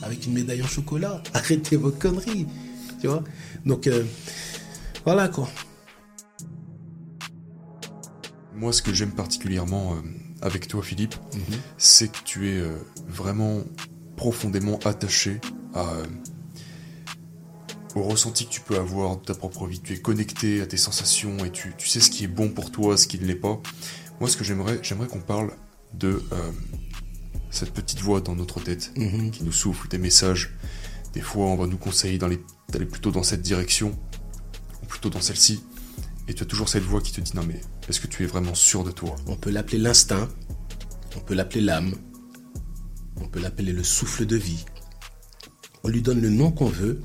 avec 0.00 0.24
une 0.24 0.32
médaille 0.32 0.62
en 0.62 0.66
chocolat. 0.66 1.22
Arrêtez 1.34 1.76
vos 1.76 1.90
conneries. 1.90 2.46
Tu 2.98 3.08
vois? 3.08 3.22
Donc, 3.66 3.86
euh, 3.88 4.04
voilà 5.04 5.28
quoi. 5.28 5.50
Moi, 8.58 8.72
ce 8.72 8.82
que 8.82 8.92
j'aime 8.92 9.12
particulièrement 9.12 9.96
avec 10.42 10.68
toi, 10.68 10.82
Philippe, 10.82 11.14
mhm. 11.32 11.58
c'est 11.78 12.10
que 12.10 12.18
tu 12.24 12.48
es 12.50 12.62
vraiment 13.06 13.62
profondément 14.16 14.78
attaché 14.84 15.40
à, 15.74 15.86
au 17.94 18.02
ressenti 18.02 18.46
que 18.46 18.50
tu 18.50 18.60
peux 18.60 18.76
avoir 18.76 19.16
de 19.16 19.24
ta 19.24 19.34
propre 19.34 19.66
vie. 19.66 19.80
Tu 19.80 19.94
es 19.94 19.98
connecté 19.98 20.60
à 20.60 20.66
tes 20.66 20.76
sensations 20.76 21.44
et 21.44 21.50
tu, 21.50 21.72
sais 21.78 22.00
ce 22.00 22.10
qui 22.10 22.24
est 22.24 22.28
bon 22.28 22.48
pour 22.50 22.70
toi, 22.70 22.96
ce 22.96 23.06
qui 23.06 23.18
ne 23.18 23.26
l'est 23.26 23.34
pas. 23.34 23.60
Moi, 24.20 24.28
ce 24.28 24.36
que 24.36 24.44
j'aimerais, 24.44 24.78
j'aimerais 24.82 25.08
qu'on 25.08 25.20
parle 25.20 25.52
de 25.94 26.22
euh, 26.32 26.52
cette 27.50 27.72
petite 27.72 28.00
voix 28.00 28.20
dans 28.20 28.34
notre 28.34 28.60
tête 28.60 28.92
mhm. 28.96 29.30
qui 29.30 29.44
nous 29.44 29.52
souffle 29.52 29.88
des 29.88 29.98
messages. 29.98 30.54
Des 31.14 31.20
fois, 31.20 31.46
on 31.46 31.56
va 31.56 31.66
nous 31.66 31.78
conseiller 31.78 32.18
d'aller 32.18 32.38
plutôt 32.86 33.10
dans 33.10 33.22
cette 33.22 33.42
direction 33.42 33.98
ou 34.82 34.86
plutôt 34.86 35.10
dans 35.10 35.20
celle-ci. 35.20 35.62
Et 36.28 36.34
tu 36.34 36.42
as 36.42 36.46
toujours 36.46 36.68
cette 36.68 36.82
voix 36.82 37.00
qui 37.00 37.12
te 37.12 37.20
dit 37.20 37.32
non 37.34 37.42
mais 37.46 37.60
est-ce 37.88 38.00
que 38.00 38.06
tu 38.06 38.22
es 38.22 38.26
vraiment 38.26 38.54
sûr 38.54 38.84
de 38.84 38.90
toi? 38.90 39.16
On 39.26 39.36
peut 39.36 39.50
l'appeler 39.50 39.78
l'instinct, 39.78 40.28
on 41.16 41.20
peut 41.20 41.34
l'appeler 41.34 41.62
l'âme, 41.62 41.94
on 43.20 43.26
peut 43.26 43.40
l'appeler 43.40 43.72
le 43.72 43.82
souffle 43.82 44.26
de 44.26 44.36
vie. 44.36 44.64
On 45.84 45.88
lui 45.88 46.02
donne 46.02 46.20
le 46.20 46.28
nom 46.28 46.50
qu'on 46.50 46.66
veut 46.66 47.00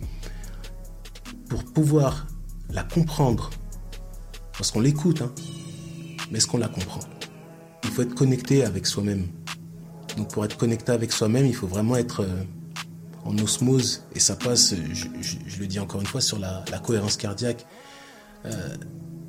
pour 1.48 1.64
pouvoir 1.64 2.28
la 2.70 2.84
comprendre. 2.84 3.50
Parce 4.58 4.72
qu'on 4.72 4.82
l'écoute, 4.82 5.22
hein. 5.22 5.32
mais 6.32 6.38
est-ce 6.38 6.48
qu'on 6.48 6.58
la 6.58 6.68
comprend? 6.68 7.00
Il 7.84 7.90
faut 7.90 8.02
être 8.02 8.16
connecté 8.16 8.66
avec 8.66 8.86
soi-même. 8.86 9.28
Donc 10.18 10.32
pour 10.32 10.44
être 10.46 10.58
connecté 10.58 10.92
avec 10.92 11.12
soi-même, 11.12 11.46
il 11.46 11.56
faut 11.56 11.68
vraiment 11.68 11.96
être 11.96 12.22
euh, 12.22 12.44
en 13.24 13.38
osmose. 13.38 14.04
Et 14.16 14.20
ça 14.20 14.36
passe, 14.36 14.76
je, 14.76 15.60
le 15.60 15.68
dis 15.68 15.80
encore 15.80 16.02
une 16.02 16.08
fois, 16.08 16.22
sur 16.22 16.40
la, 16.40 16.64
cohérence 16.84 17.18
cardiaque. 17.18 17.66
Euh, 18.46 18.76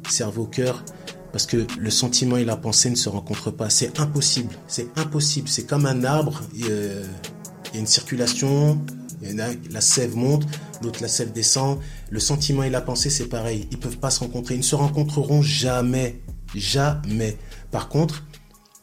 cerveau-cœur, 0.09 0.85
parce 1.35 1.47
que 1.47 1.67
le 1.81 1.91
sentiment 1.91 2.37
et 2.37 2.45
la 2.45 2.57
pensée 2.57 2.89
ne 2.91 2.95
se 2.95 3.09
rencontrent 3.09 3.51
pas. 3.51 3.69
C'est 3.69 3.99
impossible. 3.99 4.55
C'est 4.69 4.87
impossible. 4.97 5.49
C'est 5.49 5.67
comme 5.67 5.85
un 5.85 6.05
arbre. 6.05 6.41
Il 6.55 6.65
y 6.65 6.71
a 6.71 7.77
une 7.77 7.89
circulation. 7.89 8.81
la 9.21 9.81
sève 9.81 10.15
monte, 10.15 10.47
l'autre 10.81 11.03
la 11.03 11.09
sève 11.09 11.33
descend. 11.33 11.81
Le 12.09 12.21
sentiment 12.21 12.63
et 12.63 12.71
la 12.71 12.81
pensée, 12.81 13.11
c'est 13.11 13.27
pareil. 13.27 13.67
Ils 13.73 13.81
peuvent 13.81 13.99
pas 13.99 14.11
se 14.11 14.21
rencontrer. 14.21 14.55
Ils 14.55 14.59
ne 14.59 14.63
se 14.63 14.77
rencontreront 14.77 15.43
jamais. 15.43 16.23
Jamais. 16.55 17.37
Par 17.73 17.89
contre, 17.89 18.23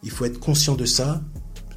il 0.03 0.11
faut 0.11 0.25
être 0.25 0.41
conscient 0.41 0.75
de 0.75 0.83
ça. 0.83 1.21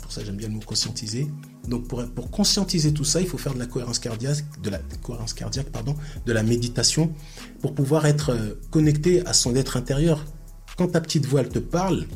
Pour 0.03 0.11
ça, 0.11 0.25
j'aime 0.25 0.37
bien 0.37 0.49
le 0.49 0.55
mot 0.55 0.61
conscientiser. 0.67 1.29
Donc, 1.69 1.87
pour, 1.87 2.05
pour 2.05 2.33
conscientiser 2.33 2.93
tout 2.93 3.05
ça, 3.05 3.21
il 3.21 3.29
faut 3.29 3.39
faire 3.39 3.55
de 3.55 3.61
la 3.61 3.67
cohérence 3.67 4.01
cardiaque, 4.01 4.45
de 4.61 4.71
la 4.71 4.79
cohérence 5.05 5.35
cardiaque, 5.35 5.71
pardon, 5.71 5.95
de 6.27 6.33
la 6.33 6.43
méditation, 6.43 7.13
pour 7.61 7.77
pouvoir 7.77 8.07
être 8.07 8.31
euh, 8.31 8.61
connecté 8.73 9.25
à 9.25 9.33
son 9.33 9.55
être 9.55 9.77
intérieur. 9.77 10.25
Quand 10.77 10.89
ta 10.89 11.01
petite 11.01 11.27
voix 11.27 11.45
te 11.45 11.61
parle, 11.61 12.07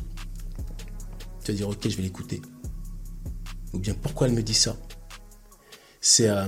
tu 1.43 1.51
vas 1.51 1.57
dire 1.57 1.69
ok, 1.69 1.87
je 1.87 1.95
vais 1.95 2.03
l'écouter. 2.03 2.41
Ou 3.73 3.79
bien 3.79 3.93
pourquoi 3.93 4.27
elle 4.27 4.33
me 4.33 4.43
dit 4.43 4.53
ça? 4.53 4.75
C'est 6.01 6.29
euh, 6.29 6.45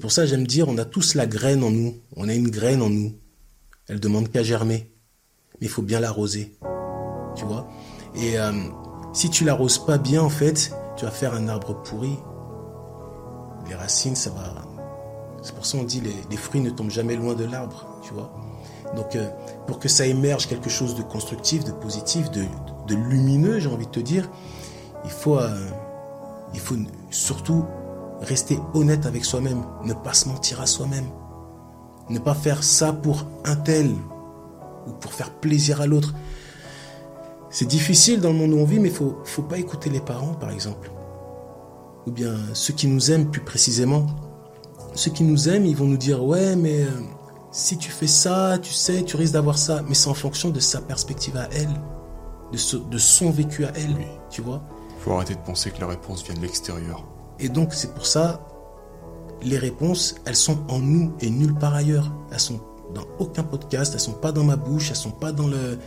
pour 0.00 0.12
ça 0.12 0.26
j'aime 0.26 0.46
dire 0.46 0.68
on 0.68 0.78
a 0.78 0.84
tous 0.84 1.14
la 1.14 1.26
graine 1.26 1.64
en 1.64 1.70
nous. 1.70 1.96
On 2.14 2.28
a 2.28 2.34
une 2.34 2.50
graine 2.50 2.82
en 2.82 2.90
nous. 2.90 3.18
Elle 3.88 3.98
demande 3.98 4.30
qu'à 4.30 4.42
germer, 4.42 4.92
mais 5.60 5.66
il 5.66 5.70
faut 5.70 5.82
bien 5.82 5.98
l'arroser. 5.98 6.56
Tu 7.34 7.44
vois? 7.44 7.68
Et 8.14 8.38
euh, 8.38 8.52
si 9.12 9.28
tu 9.30 9.44
l'arroses 9.44 9.84
pas 9.84 9.98
bien 9.98 10.22
en 10.22 10.30
fait, 10.30 10.72
tu 10.96 11.04
vas 11.04 11.10
faire 11.10 11.34
un 11.34 11.48
arbre 11.48 11.82
pourri. 11.82 12.16
Les 13.68 13.74
racines, 13.74 14.16
ça 14.16 14.30
va. 14.30 14.66
C'est 15.42 15.54
pour 15.54 15.66
ça 15.66 15.78
qu'on 15.78 15.84
dit 15.84 16.00
les, 16.00 16.14
les 16.30 16.36
fruits 16.36 16.60
ne 16.60 16.70
tombent 16.70 16.90
jamais 16.90 17.16
loin 17.16 17.34
de 17.34 17.44
l'arbre. 17.44 18.00
Tu 18.02 18.14
vois? 18.14 18.32
Donc, 18.96 19.16
euh, 19.16 19.28
pour 19.66 19.78
que 19.78 19.88
ça 19.88 20.06
émerge 20.06 20.46
quelque 20.46 20.70
chose 20.70 20.94
de 20.94 21.02
constructif, 21.02 21.64
de 21.64 21.72
positif, 21.72 22.30
de, 22.30 22.46
lumineux, 22.94 23.58
j'ai 23.58 23.68
envie 23.68 23.86
de 23.86 23.90
te 23.90 24.00
dire, 24.00 24.30
il 25.04 25.10
faut, 25.10 25.38
euh, 25.38 25.68
il 26.54 26.60
faut 26.60 26.76
surtout 27.10 27.64
rester 28.20 28.58
honnête 28.74 29.04
avec 29.04 29.24
soi-même, 29.24 29.62
ne 29.84 29.92
pas 29.92 30.14
se 30.14 30.28
mentir 30.28 30.60
à 30.60 30.66
soi-même, 30.66 31.04
ne 32.08 32.18
pas 32.18 32.34
faire 32.34 32.64
ça 32.64 32.92
pour 32.92 33.26
un 33.44 33.56
tel 33.56 33.90
ou 34.86 34.92
pour 34.92 35.12
faire 35.12 35.30
plaisir 35.30 35.82
à 35.82 35.86
l'autre. 35.86 36.14
C'est 37.50 37.68
difficile 37.68 38.20
dans 38.20 38.30
le 38.30 38.36
monde 38.36 38.54
où 38.54 38.58
on 38.58 38.64
vit, 38.64 38.78
mais 38.78 38.88
il 38.88 38.94
faut, 38.94 39.18
faut 39.24 39.42
pas 39.42 39.58
écouter 39.58 39.90
les 39.90 40.00
parents, 40.00 40.34
par 40.34 40.50
exemple, 40.50 40.90
ou 42.06 42.10
bien 42.10 42.34
ceux 42.54 42.72
qui 42.72 42.86
nous 42.86 43.10
aiment 43.10 43.30
plus 43.30 43.42
précisément. 43.42 44.06
Ceux 44.94 45.10
qui 45.10 45.24
nous 45.24 45.48
aiment, 45.48 45.66
ils 45.66 45.76
vont 45.76 45.84
nous 45.84 45.98
dire 45.98 46.24
ouais, 46.24 46.56
mais 46.56 46.82
euh, 46.82 46.88
si 47.58 47.76
tu 47.76 47.90
fais 47.90 48.06
ça, 48.06 48.56
tu 48.62 48.72
sais, 48.72 49.02
tu 49.02 49.16
risques 49.16 49.32
d'avoir 49.32 49.58
ça. 49.58 49.82
Mais 49.88 49.94
c'est 49.94 50.08
en 50.08 50.14
fonction 50.14 50.50
de 50.50 50.60
sa 50.60 50.80
perspective 50.80 51.36
à 51.36 51.48
elle, 51.52 51.68
de, 52.52 52.98
son 52.98 53.30
vécu 53.30 53.64
à 53.64 53.72
elle, 53.74 53.96
tu 54.30 54.42
vois. 54.42 54.62
Il 54.96 55.02
faut 55.02 55.12
arrêter 55.12 55.34
de 55.34 55.40
penser 55.40 55.72
que 55.72 55.80
la 55.80 55.88
réponse 55.88 56.22
vient 56.24 56.34
de 56.34 56.40
l'extérieur. 56.40 57.04
Et 57.40 57.48
donc, 57.48 57.74
c'est 57.74 57.92
pour 57.94 58.06
ça, 58.06 58.46
les 59.42 59.58
réponses, 59.58 60.14
elles 60.24 60.36
sont 60.36 60.58
en 60.68 60.78
nous 60.78 61.12
et 61.20 61.30
nulle 61.30 61.54
part 61.54 61.74
ailleurs. 61.74 62.12
Elles 62.30 62.40
sont 62.40 62.60
dans 62.94 63.06
aucun 63.18 63.42
podcast, 63.42 63.92
elles 63.92 64.00
sont 64.00 64.12
pas 64.12 64.30
dans 64.30 64.44
ma 64.44 64.56
bouche, 64.56 64.90
elles 64.90 64.96
sont 64.96 65.10
pas 65.10 65.32
dans 65.32 65.48
le 65.48 65.78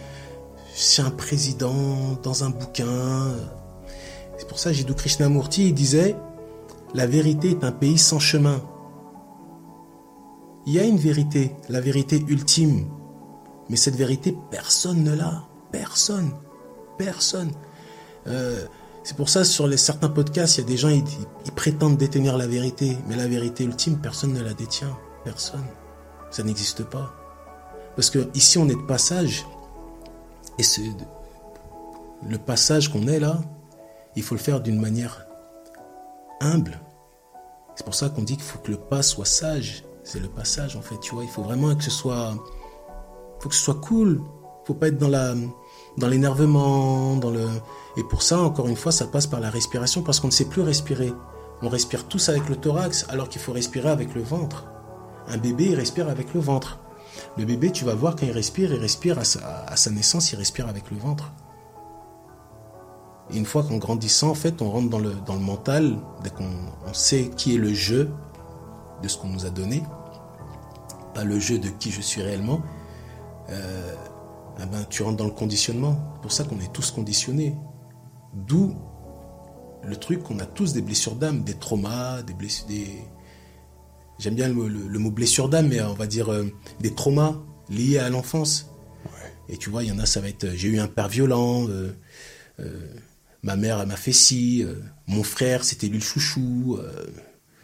chez 0.75 1.01
un 1.01 1.09
président, 1.09 2.17
dans 2.21 2.43
un 2.43 2.49
bouquin. 2.49 3.33
C'est 4.37 4.47
pour 4.47 4.59
ça 4.59 4.71
Jiddu 4.71 4.93
Krishnamurti 4.93 5.67
il 5.67 5.73
disait 5.73 6.15
la 6.93 7.07
vérité 7.07 7.51
est 7.51 7.63
un 7.63 7.71
pays 7.71 7.97
sans 7.97 8.19
chemin. 8.19 8.61
Il 10.65 10.73
y 10.73 10.79
a 10.79 10.83
une 10.83 10.97
vérité, 10.97 11.55
la 11.69 11.81
vérité 11.81 12.23
ultime. 12.27 12.87
Mais 13.69 13.75
cette 13.75 13.95
vérité, 13.95 14.37
personne 14.51 15.03
ne 15.03 15.15
l'a. 15.15 15.43
Personne. 15.71 16.31
Personne. 16.97 17.51
Euh, 18.27 18.65
c'est 19.03 19.17
pour 19.17 19.29
ça, 19.29 19.43
sur 19.43 19.67
certains 19.79 20.09
podcasts, 20.09 20.57
il 20.57 20.61
y 20.61 20.63
a 20.63 20.67
des 20.67 20.77
gens, 20.77 20.89
ils, 20.89 21.03
prétendent 21.55 21.97
détenir 21.97 22.37
la 22.37 22.47
vérité. 22.47 22.97
Mais 23.07 23.15
la 23.15 23.27
vérité 23.27 23.63
ultime, 23.63 23.97
personne 23.97 24.33
ne 24.33 24.41
la 24.41 24.53
détient. 24.53 24.95
Personne. 25.23 25.65
Ça 26.29 26.43
n'existe 26.43 26.83
pas. 26.83 27.11
Parce 27.95 28.09
que 28.09 28.29
ici, 28.35 28.57
on 28.57 28.69
est 28.69 28.75
de 28.75 28.87
passage. 28.87 29.45
Et 30.59 30.63
c'est 30.63 30.83
le 32.27 32.37
passage 32.37 32.91
qu'on 32.91 33.07
est 33.07 33.19
là, 33.19 33.41
il 34.15 34.23
faut 34.23 34.35
le 34.35 34.41
faire 34.41 34.61
d'une 34.61 34.79
manière 34.79 35.25
humble. 36.39 36.79
C'est 37.75 37.83
pour 37.83 37.95
ça 37.95 38.09
qu'on 38.09 38.21
dit 38.21 38.35
qu'il 38.35 38.43
faut 38.43 38.59
que 38.59 38.71
le 38.71 38.77
pas 38.77 39.01
soit 39.01 39.25
sage. 39.25 39.83
C'est 40.11 40.19
le 40.19 40.27
passage 40.27 40.75
en 40.75 40.81
fait, 40.81 40.99
tu 40.99 41.15
vois. 41.15 41.23
Il 41.23 41.29
faut 41.29 41.41
vraiment 41.41 41.73
que 41.73 41.85
ce 41.85 41.89
soit, 41.89 42.33
faut 43.39 43.47
que 43.47 43.55
ce 43.55 43.63
soit 43.63 43.79
cool. 43.79 44.21
Faut 44.65 44.73
pas 44.73 44.89
être 44.89 44.97
dans 44.97 45.07
la, 45.07 45.35
dans 45.97 46.07
l'énervement, 46.09 47.15
dans 47.15 47.29
le. 47.29 47.47
Et 47.95 48.03
pour 48.03 48.21
ça, 48.21 48.41
encore 48.41 48.67
une 48.67 48.75
fois, 48.75 48.91
ça 48.91 49.07
passe 49.07 49.25
par 49.25 49.39
la 49.39 49.49
respiration 49.49 50.01
parce 50.01 50.19
qu'on 50.19 50.27
ne 50.27 50.33
sait 50.33 50.49
plus 50.49 50.63
respirer. 50.63 51.13
On 51.61 51.69
respire 51.69 52.09
tous 52.09 52.27
avec 52.27 52.49
le 52.49 52.57
thorax 52.57 53.05
alors 53.07 53.29
qu'il 53.29 53.39
faut 53.39 53.53
respirer 53.53 53.87
avec 53.87 54.13
le 54.13 54.21
ventre. 54.21 54.65
Un 55.29 55.37
bébé, 55.37 55.67
il 55.69 55.75
respire 55.75 56.09
avec 56.09 56.33
le 56.33 56.41
ventre. 56.41 56.79
Le 57.37 57.45
bébé, 57.45 57.71
tu 57.71 57.85
vas 57.85 57.95
voir 57.95 58.17
quand 58.17 58.25
il 58.25 58.33
respire, 58.33 58.73
il 58.73 58.81
respire 58.81 59.17
à 59.17 59.23
sa, 59.23 59.63
à 59.65 59.77
sa 59.77 59.91
naissance, 59.91 60.33
il 60.33 60.35
respire 60.35 60.67
avec 60.67 60.91
le 60.91 60.97
ventre. 60.97 61.31
Et 63.29 63.37
une 63.37 63.45
fois 63.45 63.63
qu'en 63.63 63.77
grandissant, 63.77 64.31
en 64.31 64.35
fait, 64.35 64.61
on 64.61 64.71
rentre 64.71 64.89
dans 64.89 64.99
le, 64.99 65.13
dans 65.25 65.35
le 65.35 65.39
mental, 65.39 65.95
dès 66.21 66.31
qu'on 66.31 66.49
on 66.85 66.93
sait 66.93 67.29
qui 67.29 67.55
est 67.55 67.57
le 67.57 67.73
jeu, 67.73 68.09
de 69.01 69.07
ce 69.07 69.17
qu'on 69.17 69.29
nous 69.29 69.45
a 69.45 69.49
donné, 69.49 69.83
pas 71.13 71.23
le 71.23 71.39
jeu 71.39 71.59
de 71.59 71.69
qui 71.69 71.91
je 71.91 72.01
suis 72.01 72.21
réellement, 72.21 72.61
euh, 73.49 73.95
eh 74.61 74.65
ben, 74.65 74.85
tu 74.89 75.03
rentres 75.03 75.17
dans 75.17 75.25
le 75.25 75.31
conditionnement. 75.31 76.13
C'est 76.15 76.21
pour 76.21 76.31
ça 76.31 76.43
qu'on 76.43 76.59
est 76.59 76.71
tous 76.71 76.91
conditionnés. 76.91 77.55
D'où 78.33 78.75
le 79.83 79.95
truc 79.95 80.23
qu'on 80.23 80.39
a 80.39 80.45
tous 80.45 80.73
des 80.73 80.81
blessures 80.81 81.15
d'âme, 81.15 81.43
des 81.43 81.55
traumas, 81.55 82.21
des 82.21 82.33
blessures. 82.33 82.67
Des... 82.67 82.87
J'aime 84.19 84.35
bien 84.35 84.47
le, 84.47 84.99
mot 84.99 85.11
blessure 85.11 85.49
d'âme, 85.49 85.69
mais 85.69 85.81
on 85.81 85.93
va 85.93 86.07
dire 86.07 86.31
euh, 86.31 86.51
des 86.79 86.93
traumas 86.93 87.35
liés 87.69 87.97
à 87.97 88.09
l'enfance. 88.09 88.69
Et 89.49 89.57
tu 89.57 89.69
vois, 89.69 89.83
il 89.83 89.89
y 89.89 89.91
en 89.91 89.99
a, 89.99 90.05
ça 90.05 90.21
va 90.21 90.29
être 90.29 90.51
j'ai 90.55 90.69
eu 90.69 90.79
un 90.79 90.87
père 90.87 91.09
violent, 91.09 91.67
euh, 91.67 91.91
ma 93.43 93.55
mère 93.55 93.85
m'a 93.85 93.97
fait 93.97 94.13
ci, 94.13 94.63
mon 95.07 95.23
frère 95.23 95.63
c'était 95.65 95.87
lui 95.87 95.97
le 95.97 96.03
chouchou. 96.03 96.79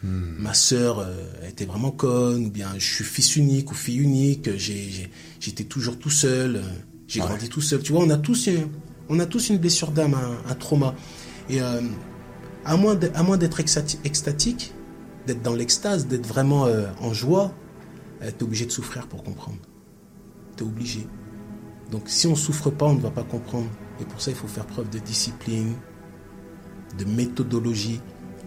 Hmm. 0.02 0.36
Ma 0.38 0.54
sœur 0.54 1.00
euh, 1.00 1.14
était 1.48 1.64
vraiment 1.64 1.90
conne, 1.90 2.46
ou 2.46 2.50
bien 2.50 2.70
je 2.78 2.94
suis 2.94 3.04
fils 3.04 3.34
unique 3.36 3.72
ou 3.72 3.74
fille 3.74 3.98
unique, 3.98 4.48
j'étais 4.56 5.64
toujours 5.64 5.98
tout 5.98 6.10
seul, 6.10 6.56
euh, 6.56 6.62
j'ai 7.08 7.20
grandi 7.20 7.48
tout 7.48 7.60
seul. 7.60 7.82
Tu 7.82 7.92
vois, 7.92 8.02
on 8.02 8.10
a 8.10 8.18
tous, 8.18 8.48
on 9.08 9.18
a 9.18 9.26
tous 9.26 9.48
une 9.48 9.58
blessure 9.58 9.90
d'âme, 9.90 10.14
un, 10.14 10.54
trauma. 10.54 10.94
Et 11.48 11.60
euh, 11.60 11.80
à 12.64 12.76
moins 12.76 12.94
d'être 13.36 13.60
extatique, 13.60 14.72
d'être 15.26 15.42
dans 15.42 15.54
l'extase, 15.54 16.06
d'être 16.06 16.26
vraiment 16.26 16.66
euh, 16.66 16.86
en 17.00 17.12
joie, 17.12 17.52
euh, 18.22 18.30
tu 18.30 18.38
es 18.38 18.42
obligé 18.42 18.66
de 18.66 18.70
souffrir 18.70 19.06
pour 19.08 19.24
comprendre. 19.24 19.58
Tu 20.56 20.62
es 20.62 20.66
obligé. 20.66 21.06
Donc 21.90 22.02
si 22.06 22.26
on 22.26 22.32
ne 22.32 22.36
souffre 22.36 22.70
pas, 22.70 22.86
on 22.86 22.94
ne 22.94 23.00
va 23.00 23.10
pas 23.10 23.24
comprendre. 23.24 23.68
Et 24.00 24.04
pour 24.04 24.20
ça, 24.20 24.30
il 24.30 24.36
faut 24.36 24.46
faire 24.46 24.66
preuve 24.66 24.90
de 24.90 24.98
discipline, 24.98 25.74
de 26.98 27.04
méthodologie, 27.04 28.00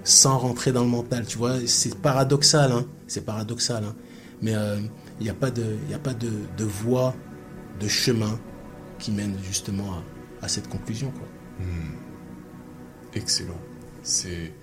sans 0.04 0.38
rentrer 0.38 0.72
dans 0.72 0.84
le 0.84 0.90
mental. 0.90 1.26
Tu 1.26 1.38
vois, 1.38 1.56
c'est 1.66 1.96
paradoxal, 1.96 2.72
hein. 2.72 2.86
c'est 3.08 3.26
paradoxal. 3.26 3.84
Hein. 3.84 3.96
Mais 4.42 4.56
euh, 4.56 4.80
il 5.20 5.24
n'y 5.24 5.30
a 5.30 5.34
pas, 5.34 5.52
de, 5.52 5.78
y 5.90 5.94
a 5.94 6.00
pas 6.00 6.14
de, 6.14 6.32
de, 6.58 6.64
voie, 6.64 7.14
de 7.80 7.88
chemin 7.88 8.40
qui 9.00 9.12
mène 9.12 9.36
justement 9.44 9.94
à, 9.94 10.46
à 10.46 10.48
cette 10.48 10.68
conclusion. 10.68 11.12
Quoi. 11.12 11.28
Hmm. 11.60 11.96
Excellent. 13.14 13.60
C'est 14.04 14.54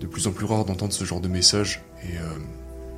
de 0.00 0.06
plus 0.06 0.26
en 0.26 0.32
plus 0.32 0.46
rare 0.46 0.64
d'entendre 0.64 0.92
ce 0.92 1.04
genre 1.04 1.20
de 1.20 1.28
message 1.28 1.82
et 2.02 2.16
euh, 2.16 2.38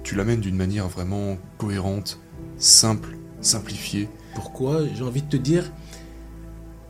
tu 0.02 0.14
l'amènes 0.14 0.40
d'une 0.40 0.56
manière 0.56 0.88
vraiment 0.88 1.36
cohérente, 1.58 2.20
simple, 2.58 3.16
simplifiée. 3.40 4.08
Pourquoi? 4.34 4.86
J'ai 4.94 5.02
envie 5.02 5.22
de 5.22 5.28
te 5.28 5.36
dire, 5.36 5.70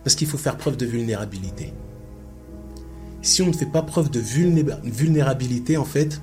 parce 0.04 0.14
qu'il 0.14 0.28
faut 0.28 0.38
faire 0.38 0.56
preuve 0.56 0.76
de 0.76 0.86
vulnérabilité. 0.86 1.72
Si 3.22 3.40
on 3.40 3.46
ne 3.46 3.52
fait 3.52 3.66
pas 3.66 3.82
preuve 3.82 4.10
de 4.10 4.20
vulnérabilité, 4.20 5.76
en 5.76 5.84
fait, 5.84 6.20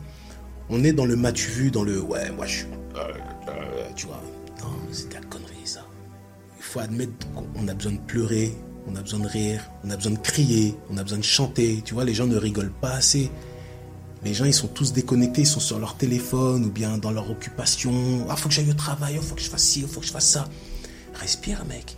on 0.69 0.83
est 0.83 0.93
dans 0.93 1.05
le 1.05 1.15
matu 1.15 1.49
vu, 1.49 1.71
dans 1.71 1.83
le 1.83 2.01
ouais, 2.01 2.31
moi 2.31 2.45
je 2.45 2.57
suis. 2.57 2.67
Euh, 2.95 3.13
euh, 3.47 3.89
tu 3.95 4.05
vois, 4.05 4.21
non, 4.61 4.73
c'est 4.91 5.09
de 5.09 5.13
la 5.13 5.21
connerie 5.21 5.55
ça. 5.65 5.85
Il 6.57 6.63
faut 6.63 6.79
admettre 6.79 7.11
qu'on 7.33 7.67
a 7.67 7.73
besoin 7.73 7.93
de 7.93 7.99
pleurer, 7.99 8.53
on 8.87 8.95
a 8.95 9.01
besoin 9.01 9.19
de 9.19 9.27
rire, 9.27 9.69
on 9.83 9.89
a 9.89 9.95
besoin 9.95 10.11
de 10.11 10.19
crier, 10.19 10.75
on 10.91 10.97
a 10.97 11.03
besoin 11.03 11.19
de 11.19 11.23
chanter. 11.23 11.81
Tu 11.85 11.93
vois, 11.93 12.03
les 12.03 12.13
gens 12.13 12.27
ne 12.27 12.37
rigolent 12.37 12.73
pas 12.81 12.91
assez. 12.91 13.31
Les 14.23 14.33
gens, 14.33 14.45
ils 14.45 14.53
sont 14.53 14.67
tous 14.67 14.91
déconnectés, 14.91 15.41
ils 15.41 15.47
sont 15.47 15.61
sur 15.61 15.79
leur 15.79 15.95
téléphone 15.95 16.65
ou 16.65 16.69
bien 16.69 16.97
dans 16.97 17.11
leur 17.11 17.31
occupation. 17.31 18.27
Ah, 18.29 18.35
faut 18.35 18.49
que 18.49 18.55
j'aille 18.55 18.69
au 18.69 18.73
travail, 18.73 19.15
il 19.15 19.21
faut 19.21 19.35
que 19.35 19.41
je 19.41 19.49
fasse 19.49 19.63
ci, 19.63 19.79
il 19.81 19.87
faut 19.87 20.01
que 20.01 20.05
je 20.05 20.11
fasse 20.11 20.29
ça. 20.29 20.49
Respire, 21.13 21.63
mec. 21.65 21.97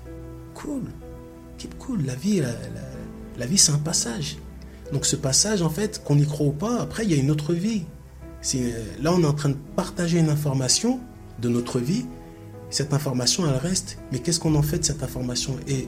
Cool. 0.53 0.83
Keep 1.57 1.77
cool. 1.79 2.05
La 2.05 2.15
vie, 2.15 2.41
la, 3.37 3.45
vie, 3.47 3.57
c'est 3.57 3.71
un 3.71 3.79
passage. 3.79 4.37
Donc 4.91 5.05
ce 5.05 5.15
passage, 5.15 5.61
en 5.61 5.69
fait, 5.69 6.03
qu'on 6.03 6.17
y 6.17 6.25
croit 6.25 6.47
ou 6.47 6.51
pas, 6.51 6.81
après, 6.81 7.03
il 7.03 7.11
y 7.11 7.13
a 7.13 7.17
une 7.17 7.31
autre 7.31 7.53
vie. 7.53 7.83
Là, 9.01 9.13
on 9.13 9.21
est 9.21 9.25
en 9.25 9.33
train 9.33 9.49
de 9.49 9.57
partager 9.75 10.19
une 10.19 10.29
information 10.29 10.99
de 11.39 11.49
notre 11.49 11.79
vie. 11.79 12.05
Cette 12.69 12.93
information, 12.93 13.45
elle 13.47 13.57
reste. 13.57 13.97
Mais 14.11 14.19
qu'est-ce 14.19 14.39
qu'on 14.39 14.55
en 14.55 14.61
fait 14.61 14.79
de 14.79 14.83
cette 14.85 15.03
information? 15.03 15.55
Et 15.67 15.87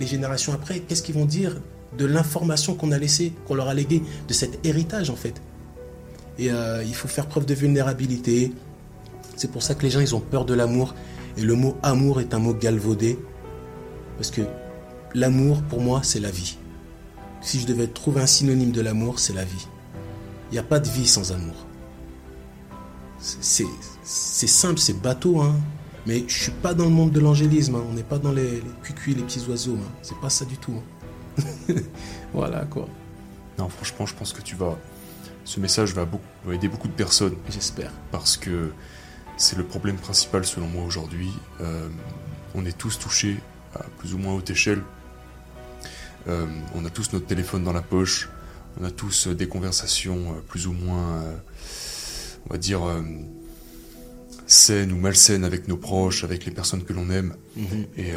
les 0.00 0.06
générations 0.06 0.52
après, 0.52 0.80
qu'est-ce 0.80 1.02
qu'ils 1.02 1.14
vont 1.14 1.24
dire 1.24 1.60
de 1.96 2.04
l'information 2.04 2.74
qu'on 2.74 2.92
a 2.92 2.98
laissée, 2.98 3.32
qu'on 3.46 3.54
leur 3.54 3.68
a 3.68 3.74
léguée, 3.74 4.02
de 4.28 4.32
cet 4.34 4.64
héritage, 4.66 5.10
en 5.10 5.16
fait? 5.16 5.40
Et 6.38 6.50
euh, 6.50 6.82
il 6.84 6.94
faut 6.94 7.08
faire 7.08 7.26
preuve 7.26 7.46
de 7.46 7.54
vulnérabilité. 7.54 8.52
C'est 9.36 9.50
pour 9.50 9.62
ça 9.62 9.74
que 9.74 9.82
les 9.82 9.90
gens, 9.90 10.00
ils 10.00 10.14
ont 10.14 10.20
peur 10.20 10.44
de 10.44 10.54
l'amour. 10.54 10.94
Et 11.36 11.42
le 11.42 11.54
mot 11.54 11.76
amour 11.82 12.20
est 12.20 12.34
un 12.34 12.38
mot 12.38 12.54
galvaudé. 12.54 13.18
Parce 14.16 14.30
que 14.30 14.42
l'amour, 15.14 15.62
pour 15.62 15.80
moi, 15.80 16.00
c'est 16.02 16.20
la 16.20 16.30
vie. 16.30 16.58
Si 17.44 17.60
je 17.60 17.66
devais 17.66 17.86
trouver 17.86 18.22
un 18.22 18.26
synonyme 18.26 18.72
de 18.72 18.80
l'amour, 18.80 19.20
c'est 19.20 19.34
la 19.34 19.44
vie. 19.44 19.68
Il 20.50 20.54
n'y 20.54 20.58
a 20.58 20.62
pas 20.62 20.80
de 20.80 20.88
vie 20.88 21.06
sans 21.06 21.30
amour. 21.30 21.54
C'est 23.18 23.66
simple, 24.46 24.80
c'est 24.80 25.00
bateau, 25.00 25.40
hein. 25.40 25.54
Mais 26.06 26.24
je 26.26 26.42
suis 26.44 26.52
pas 26.52 26.74
dans 26.74 26.84
le 26.84 26.90
monde 26.90 27.12
de 27.12 27.20
l'angélisme. 27.20 27.76
Hein. 27.76 27.84
On 27.88 27.92
n'est 27.92 28.02
pas 28.02 28.18
dans 28.18 28.32
les, 28.32 28.50
les 28.50 29.14
les 29.14 29.22
petits 29.22 29.44
oiseaux. 29.48 29.76
Hein. 29.76 29.92
C'est 30.02 30.18
pas 30.18 30.30
ça 30.30 30.44
du 30.44 30.56
tout. 30.56 30.74
Hein. 31.38 31.74
voilà 32.32 32.64
quoi. 32.64 32.88
Non, 33.58 33.68
franchement, 33.68 34.06
je 34.06 34.14
pense 34.14 34.32
que 34.32 34.42
tu 34.42 34.56
vas 34.56 34.76
ce 35.44 35.60
message 35.60 35.92
va, 35.92 36.06
aider 36.52 36.68
beaucoup 36.68 36.88
de 36.88 36.94
personnes. 36.94 37.36
J'espère. 37.50 37.92
Parce 38.10 38.36
que 38.36 38.72
c'est 39.36 39.56
le 39.56 39.64
problème 39.64 39.96
principal 39.96 40.44
selon 40.44 40.66
moi 40.66 40.84
aujourd'hui. 40.84 41.30
Euh, 41.60 41.88
on 42.54 42.64
est 42.64 42.76
tous 42.76 42.98
touchés 42.98 43.36
à 43.74 43.82
plus 43.98 44.14
ou 44.14 44.18
moins 44.18 44.32
haute 44.34 44.50
échelle. 44.50 44.82
Euh, 46.28 46.46
on 46.74 46.84
a 46.84 46.90
tous 46.90 47.12
notre 47.12 47.26
téléphone 47.26 47.64
dans 47.64 47.72
la 47.72 47.82
poche. 47.82 48.28
On 48.80 48.84
a 48.84 48.90
tous 48.90 49.28
des 49.28 49.46
conversations 49.46 50.32
euh, 50.32 50.40
plus 50.48 50.66
ou 50.66 50.72
moins, 50.72 51.22
on 52.48 52.52
va 52.52 52.58
dire, 52.58 52.80
saines 54.46 54.92
ou 54.92 54.96
malsaines 54.96 55.44
avec 55.44 55.68
nos 55.68 55.76
proches, 55.76 56.24
avec 56.24 56.44
les 56.44 56.50
personnes 56.50 56.84
que 56.84 56.92
l'on 56.92 57.10
aime. 57.10 57.34
Mhm. 57.56 57.86
Et 57.96 58.12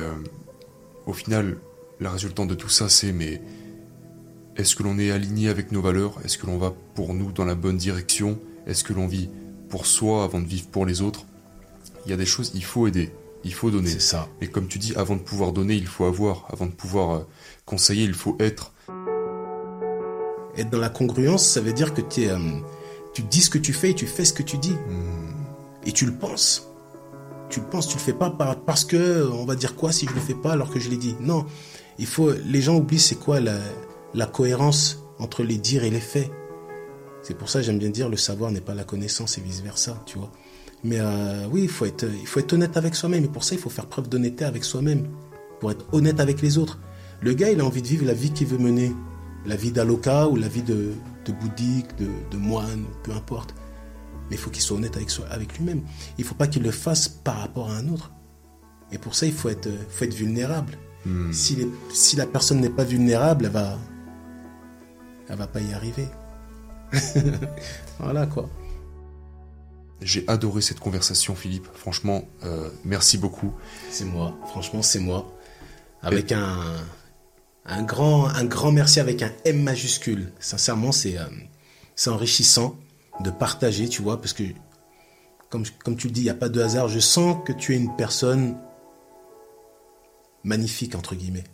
au 1.05 1.13
final, 1.13 1.57
la 1.99 2.11
résultante 2.11 2.49
de 2.49 2.55
tout 2.55 2.69
ça, 2.69 2.89
c'est 2.89 3.11
mais 3.11 3.41
est-ce 4.57 4.75
que 4.75 4.84
l'on 4.84 4.97
est 4.97 5.11
aligné 5.11 5.49
avec 5.49 5.71
nos 5.71 5.81
valeurs? 5.81 6.15
Est-ce 6.25 6.38
que 6.38 6.47
l'on 6.47 6.57
va 6.57 6.73
pour 6.95 7.13
nous 7.13 7.31
dans 7.31 7.45
la 7.45 7.55
bonne 7.55 7.77
direction? 7.77 8.39
Est-ce 8.65 8.84
que 8.84 8.91
l'on 8.91 9.07
vit 9.07 9.29
pour 9.69 9.85
soi 9.85 10.23
avant 10.23 10.41
de 10.41 10.47
vivre 10.47 10.67
pour 10.67 10.85
les 10.85 11.01
autres? 11.01 11.25
Il 12.05 12.09
y 12.09 12.13
a 12.13 12.17
des 12.17 12.25
choses, 12.25 12.51
il 12.55 12.63
faut 12.63 12.88
aider, 12.88 13.11
il 13.43 13.53
faut 13.53 13.72
donner. 13.72 13.89
C'est 13.89 14.01
ça. 14.01 14.27
Et 14.41 14.47
comme 14.47 14.68
tu 14.68 14.80
dis, 14.80 14.93
avant 14.95 15.15
de 15.15 15.22
pouvoir 15.22 15.51
donner, 15.51 15.76
il 15.76 15.88
faut 15.88 16.05
avoir. 16.05 16.45
Avant 16.51 16.65
de 16.65 16.72
pouvoir 16.72 17.11
euh, 17.11 17.23
conseiller, 17.65 18.03
il 18.03 18.14
faut 18.14 18.35
être. 18.39 18.73
Être 20.57 20.69
dans 20.69 20.80
la 20.80 20.89
congruence, 20.89 21.47
ça 21.47 21.61
veut 21.61 21.73
dire 21.73 21.93
que 21.93 22.01
es, 22.01 22.30
euh, 22.30 22.38
tu 23.14 23.22
dis 23.22 23.41
ce 23.41 23.49
que 23.49 23.59
tu 23.59 23.73
fais 23.73 23.91
et 23.91 23.95
tu 23.95 24.07
fais 24.07 24.26
ce 24.26 24.34
que 24.34 24.43
tu 24.43 24.57
dis. 24.57 24.73
Hmm. 24.73 25.85
Et 25.85 25.91
tu 25.91 26.05
le 26.05 26.14
penses. 26.14 26.68
Tu 27.49 27.61
le 27.61 27.65
penses, 27.68 27.88
tu 27.88 27.95
le 27.95 28.01
fais 28.01 28.14
pas 28.14 28.30
parce 28.65 28.84
que 28.84 29.30
on 29.31 29.45
va 29.45 29.55
dire 29.55 29.76
quoi 29.76 29.91
si 29.93 30.05
je 30.05 30.14
le 30.14 30.19
fais 30.19 30.34
pas 30.34 30.51
alors 30.51 30.69
que 30.69 30.80
je 30.80 30.89
l'ai 30.89 30.97
dit. 30.97 31.15
Non, 31.22 31.45
il 31.97 32.05
faut. 32.05 32.31
Les 32.45 32.61
gens 32.61 32.76
oublient 32.76 32.99
c'est 32.99 33.15
quoi 33.15 33.39
la 33.39 33.57
la 34.14 34.26
cohérence 34.26 35.03
entre 35.19 35.43
les 35.43 35.57
dires 35.57 35.84
et 35.84 35.89
les 35.89 36.01
faits. 36.01 36.30
C'est 37.22 37.38
pour 37.38 37.49
ça 37.49 37.59
que 37.59 37.65
j'aime 37.65 37.80
bien 37.80 37.89
dire 37.89 38.09
le 38.09 38.18
savoir 38.18 38.51
n'est 38.51 38.61
pas 38.61 38.73
la 38.73 38.84
connaissance 38.84 39.38
et 39.38 39.41
vice 39.41 39.61
versa, 39.61 40.01
tu 40.05 40.18
vois. 40.18 40.31
Mais 40.84 40.99
euh, 40.99 41.48
oui, 41.52 41.64
il 41.64 41.70
faut, 41.70 41.86
être, 41.86 42.06
il 42.06 42.28
faut 42.28 42.40
être 42.40 42.54
honnête 42.54 42.78
avec 42.78 42.95
soi-même. 42.95 43.24
Et 43.24 43.28
pour 43.28 43.44
ça, 43.44 43.56
il 43.56 43.62
faut 43.62 43.70
faire 43.70 43.88
preuve 43.88 44.10
d'honnêteté 44.10 44.45
avec 44.45 44.64
soi-même. 44.64 45.08
Pour 45.60 45.72
être 45.72 45.86
honnête 45.91 46.20
avec 46.20 46.41
les 46.41 46.58
autres. 46.58 46.80
Le 47.22 47.34
gars, 47.34 47.49
il 47.49 47.60
a 47.62 47.66
envie 47.66 47.82
de 47.82 47.88
vivre 47.88 48.06
la 48.06 48.14
vie 48.14 48.32
qu'il 48.32 48.48
veut 48.48 48.60
mener. 48.60 48.94
La 49.45 49.56
vie 49.56 49.72
d'Aloka 49.72 50.28
ou 50.28 50.36
la 50.36 50.48
vie 50.48 50.62
de, 50.62 50.94
de 51.26 51.32
bouddhique, 51.32 51.90
de, 51.98 52.38
moine, 52.38 52.86
peu 53.04 53.12
importe. 53.12 53.56
Mais 54.30 54.36
il 54.36 54.38
faut 54.38 54.49
qu'il 54.49 54.62
soit 54.62 54.78
honnête 54.78 54.95
avec, 54.95 55.10
avec 55.32 55.58
lui-même. 55.58 55.82
Il 56.18 56.22
ne 56.22 56.28
faut 56.28 56.36
pas 56.36 56.48
qu'il 56.48 56.64
le 56.64 56.72
fasse 56.72 57.08
par 57.08 57.40
rapport 57.40 57.72
à 57.72 57.76
un 57.76 57.88
autre. 57.88 58.12
Et 58.91 58.98
pour 58.98 59.16
ça, 59.16 59.26
il 59.26 59.34
faut 59.34 59.49
être, 59.49 59.70
faut 59.90 60.06
être 60.06 60.14
vulnérable. 60.14 60.78
Hmm. 61.06 61.32
Si, 61.32 61.68
si 61.91 62.16
la 62.18 62.26
personne 62.26 62.60
n'est 62.60 62.70
pas 62.70 62.84
vulnérable, 62.84 63.45
elle 63.45 63.52
va, 63.52 63.78
elle 65.30 65.38
va 65.38 65.48
pas 65.48 65.62
y 65.62 65.74
arriver. 65.74 66.08
voilà 67.99 68.28
quoi. 68.28 68.49
J'ai 70.02 70.24
adoré 70.28 70.61
cette 70.61 70.80
conversation, 70.80 71.36
Philippe. 71.36 71.68
Franchement, 71.74 72.28
euh, 72.44 72.69
merci 72.86 73.18
beaucoup. 73.18 73.53
C'est 73.90 74.06
moi. 74.06 74.38
Franchement, 74.48 74.82
c'est 74.82 74.99
moi. 74.99 75.34
Avec 76.02 76.32
un, 76.32 76.76
un, 77.65 77.84
grand, 77.84 78.28
un 78.28 78.45
grand 78.45 78.72
merci 78.72 78.99
avec 78.99 79.24
un 79.24 79.32
M 79.45 79.61
majuscule. 79.61 80.32
Sincèrement, 80.40 80.91
c'est 80.91 81.18
euh, 81.18 81.26
c'est 81.95 82.11
enrichissant 82.11 82.78
de 83.22 83.32
partager, 83.32 83.90
tu 83.90 84.03
vois, 84.03 84.22
parce 84.22 84.34
que, 84.34 84.44
comme, 85.49 85.64
comme 85.84 85.98
tu 85.98 86.07
le 86.07 86.14
dis, 86.14 86.22
il 86.22 86.26
n'y 86.26 86.30
a 86.30 86.36
pas 86.36 86.49
de 86.49 86.61
hasard. 86.61 86.88
Je 86.88 86.99
sens 86.99 87.38
que 87.44 87.53
tu 87.53 87.74
es 87.74 87.78
une 87.78 87.95
personne 87.95 88.56
magnifique, 90.44 90.94
entre 90.94 91.15
guillemets. 91.15 91.45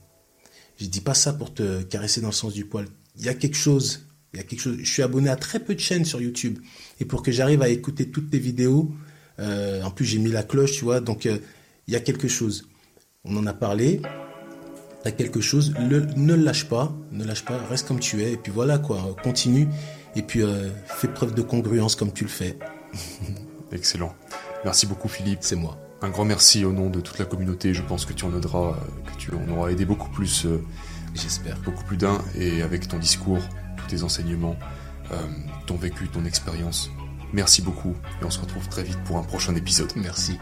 Je 0.78 0.88
dis 0.88 1.02
pas 1.02 1.14
ça 1.14 1.32
pour 1.32 1.53
te 1.53 1.82
caresser 1.84 2.20
dans 2.20 2.28
le 2.28 2.34
sens 2.34 2.52
du 2.52 2.65
poil 2.65 2.88
il 3.15 3.26
y 3.26 3.30
a 3.30 3.34
quelque 3.34 3.57
chose. 3.57 4.07
Il 4.34 4.38
y 4.38 4.39
a 4.39 4.43
quelque 4.43 4.61
chose. 4.61 4.77
Je 4.80 4.89
suis 4.89 5.03
abonné 5.03 5.30
à 5.30 5.35
très 5.35 5.60
peu 5.60 5.76
de 5.76 5.80
chaînes 5.80 6.05
sur 6.05 6.19
YouTube. 6.19 6.60
Et 6.99 7.05
pour 7.05 7.22
que 7.22 7.31
j'arrive 7.31 7.61
à 7.61 7.69
écouter 7.69 8.10
toutes 8.10 8.31
tes 8.31 8.39
vidéos, 8.39 8.91
euh, 9.39 9.84
en 9.84 9.91
plus 9.91 10.05
j'ai 10.05 10.18
mis 10.18 10.31
la 10.31 10.43
cloche, 10.43 10.73
tu 10.73 10.85
vois, 10.85 11.01
donc 11.01 11.26
euh, 11.26 11.38
il 11.88 11.93
y 11.93 11.97
a 11.97 11.99
quelque 11.99 12.27
chose. 12.27 12.68
On 13.26 13.38
en 13.38 13.45
a 13.45 13.53
parlé. 13.53 14.01
Tu 15.03 15.07
as 15.07 15.11
quelque 15.11 15.39
chose. 15.39 15.73
Le, 15.80 16.07
ne 16.15 16.34
lâche 16.34 16.68
pas. 16.68 16.95
Ne 17.11 17.23
lâche 17.23 17.45
pas. 17.45 17.57
Reste 17.69 17.88
comme 17.88 17.99
tu 17.99 18.23
es. 18.23 18.34
Et 18.34 18.38
puis 18.38 18.51
voilà, 18.51 18.80
quoi. 18.80 19.15
Continue. 19.23 19.68
Et 20.15 20.23
puis 20.23 20.41
euh, 20.41 20.69
fais 20.85 21.07
preuve 21.07 21.35
de 21.35 21.41
congruence 21.41 21.95
comme 21.95 22.11
tu 22.11 22.23
le 22.23 22.30
fais. 22.30 22.57
Excellent. 23.72 24.15
Merci 24.64 24.88
beaucoup, 24.88 25.10
Philippe. 25.10 25.39
C'est 25.41 25.55
moi. 25.55 25.77
Un 26.01 26.10
grand 26.10 26.26
merci 26.26 26.65
au 26.65 26.72
nom 26.72 26.89
de 26.89 27.01
toute 27.01 27.19
la 27.19 27.26
communauté. 27.26 27.73
Je 27.73 27.81
pense 27.81 28.05
que 28.05 28.14
tu 28.14 28.26
en 28.26 28.35
aideras, 28.35 28.77
que 29.05 29.18
tu 29.18 29.31
en 29.34 29.47
auras 29.55 29.69
aidé 29.69 29.85
beaucoup 29.85 30.10
plus 30.10 30.47
J'espère. 31.15 31.57
Beaucoup 31.60 31.84
plus 31.84 31.97
d'un, 31.97 32.19
et 32.38 32.61
avec 32.61 32.88
ton 32.88 32.97
discours, 32.97 33.41
enseignements, 34.02 34.56
euh, 35.11 35.22
ton 35.68 35.76
vécu, 35.76 36.07
ton 36.07 36.26
expérience. 36.26 36.90
Merci 37.34 37.61
beaucoup, 37.61 37.95
et 38.22 38.26
on 38.26 38.32
se 38.32 38.40
retrouve 38.40 38.68
très 38.70 38.84
vite 38.84 38.99
pour 39.06 39.18
un 39.18 39.24
prochain 39.24 39.53
épisode. 39.56 39.91
Merci. 39.95 40.40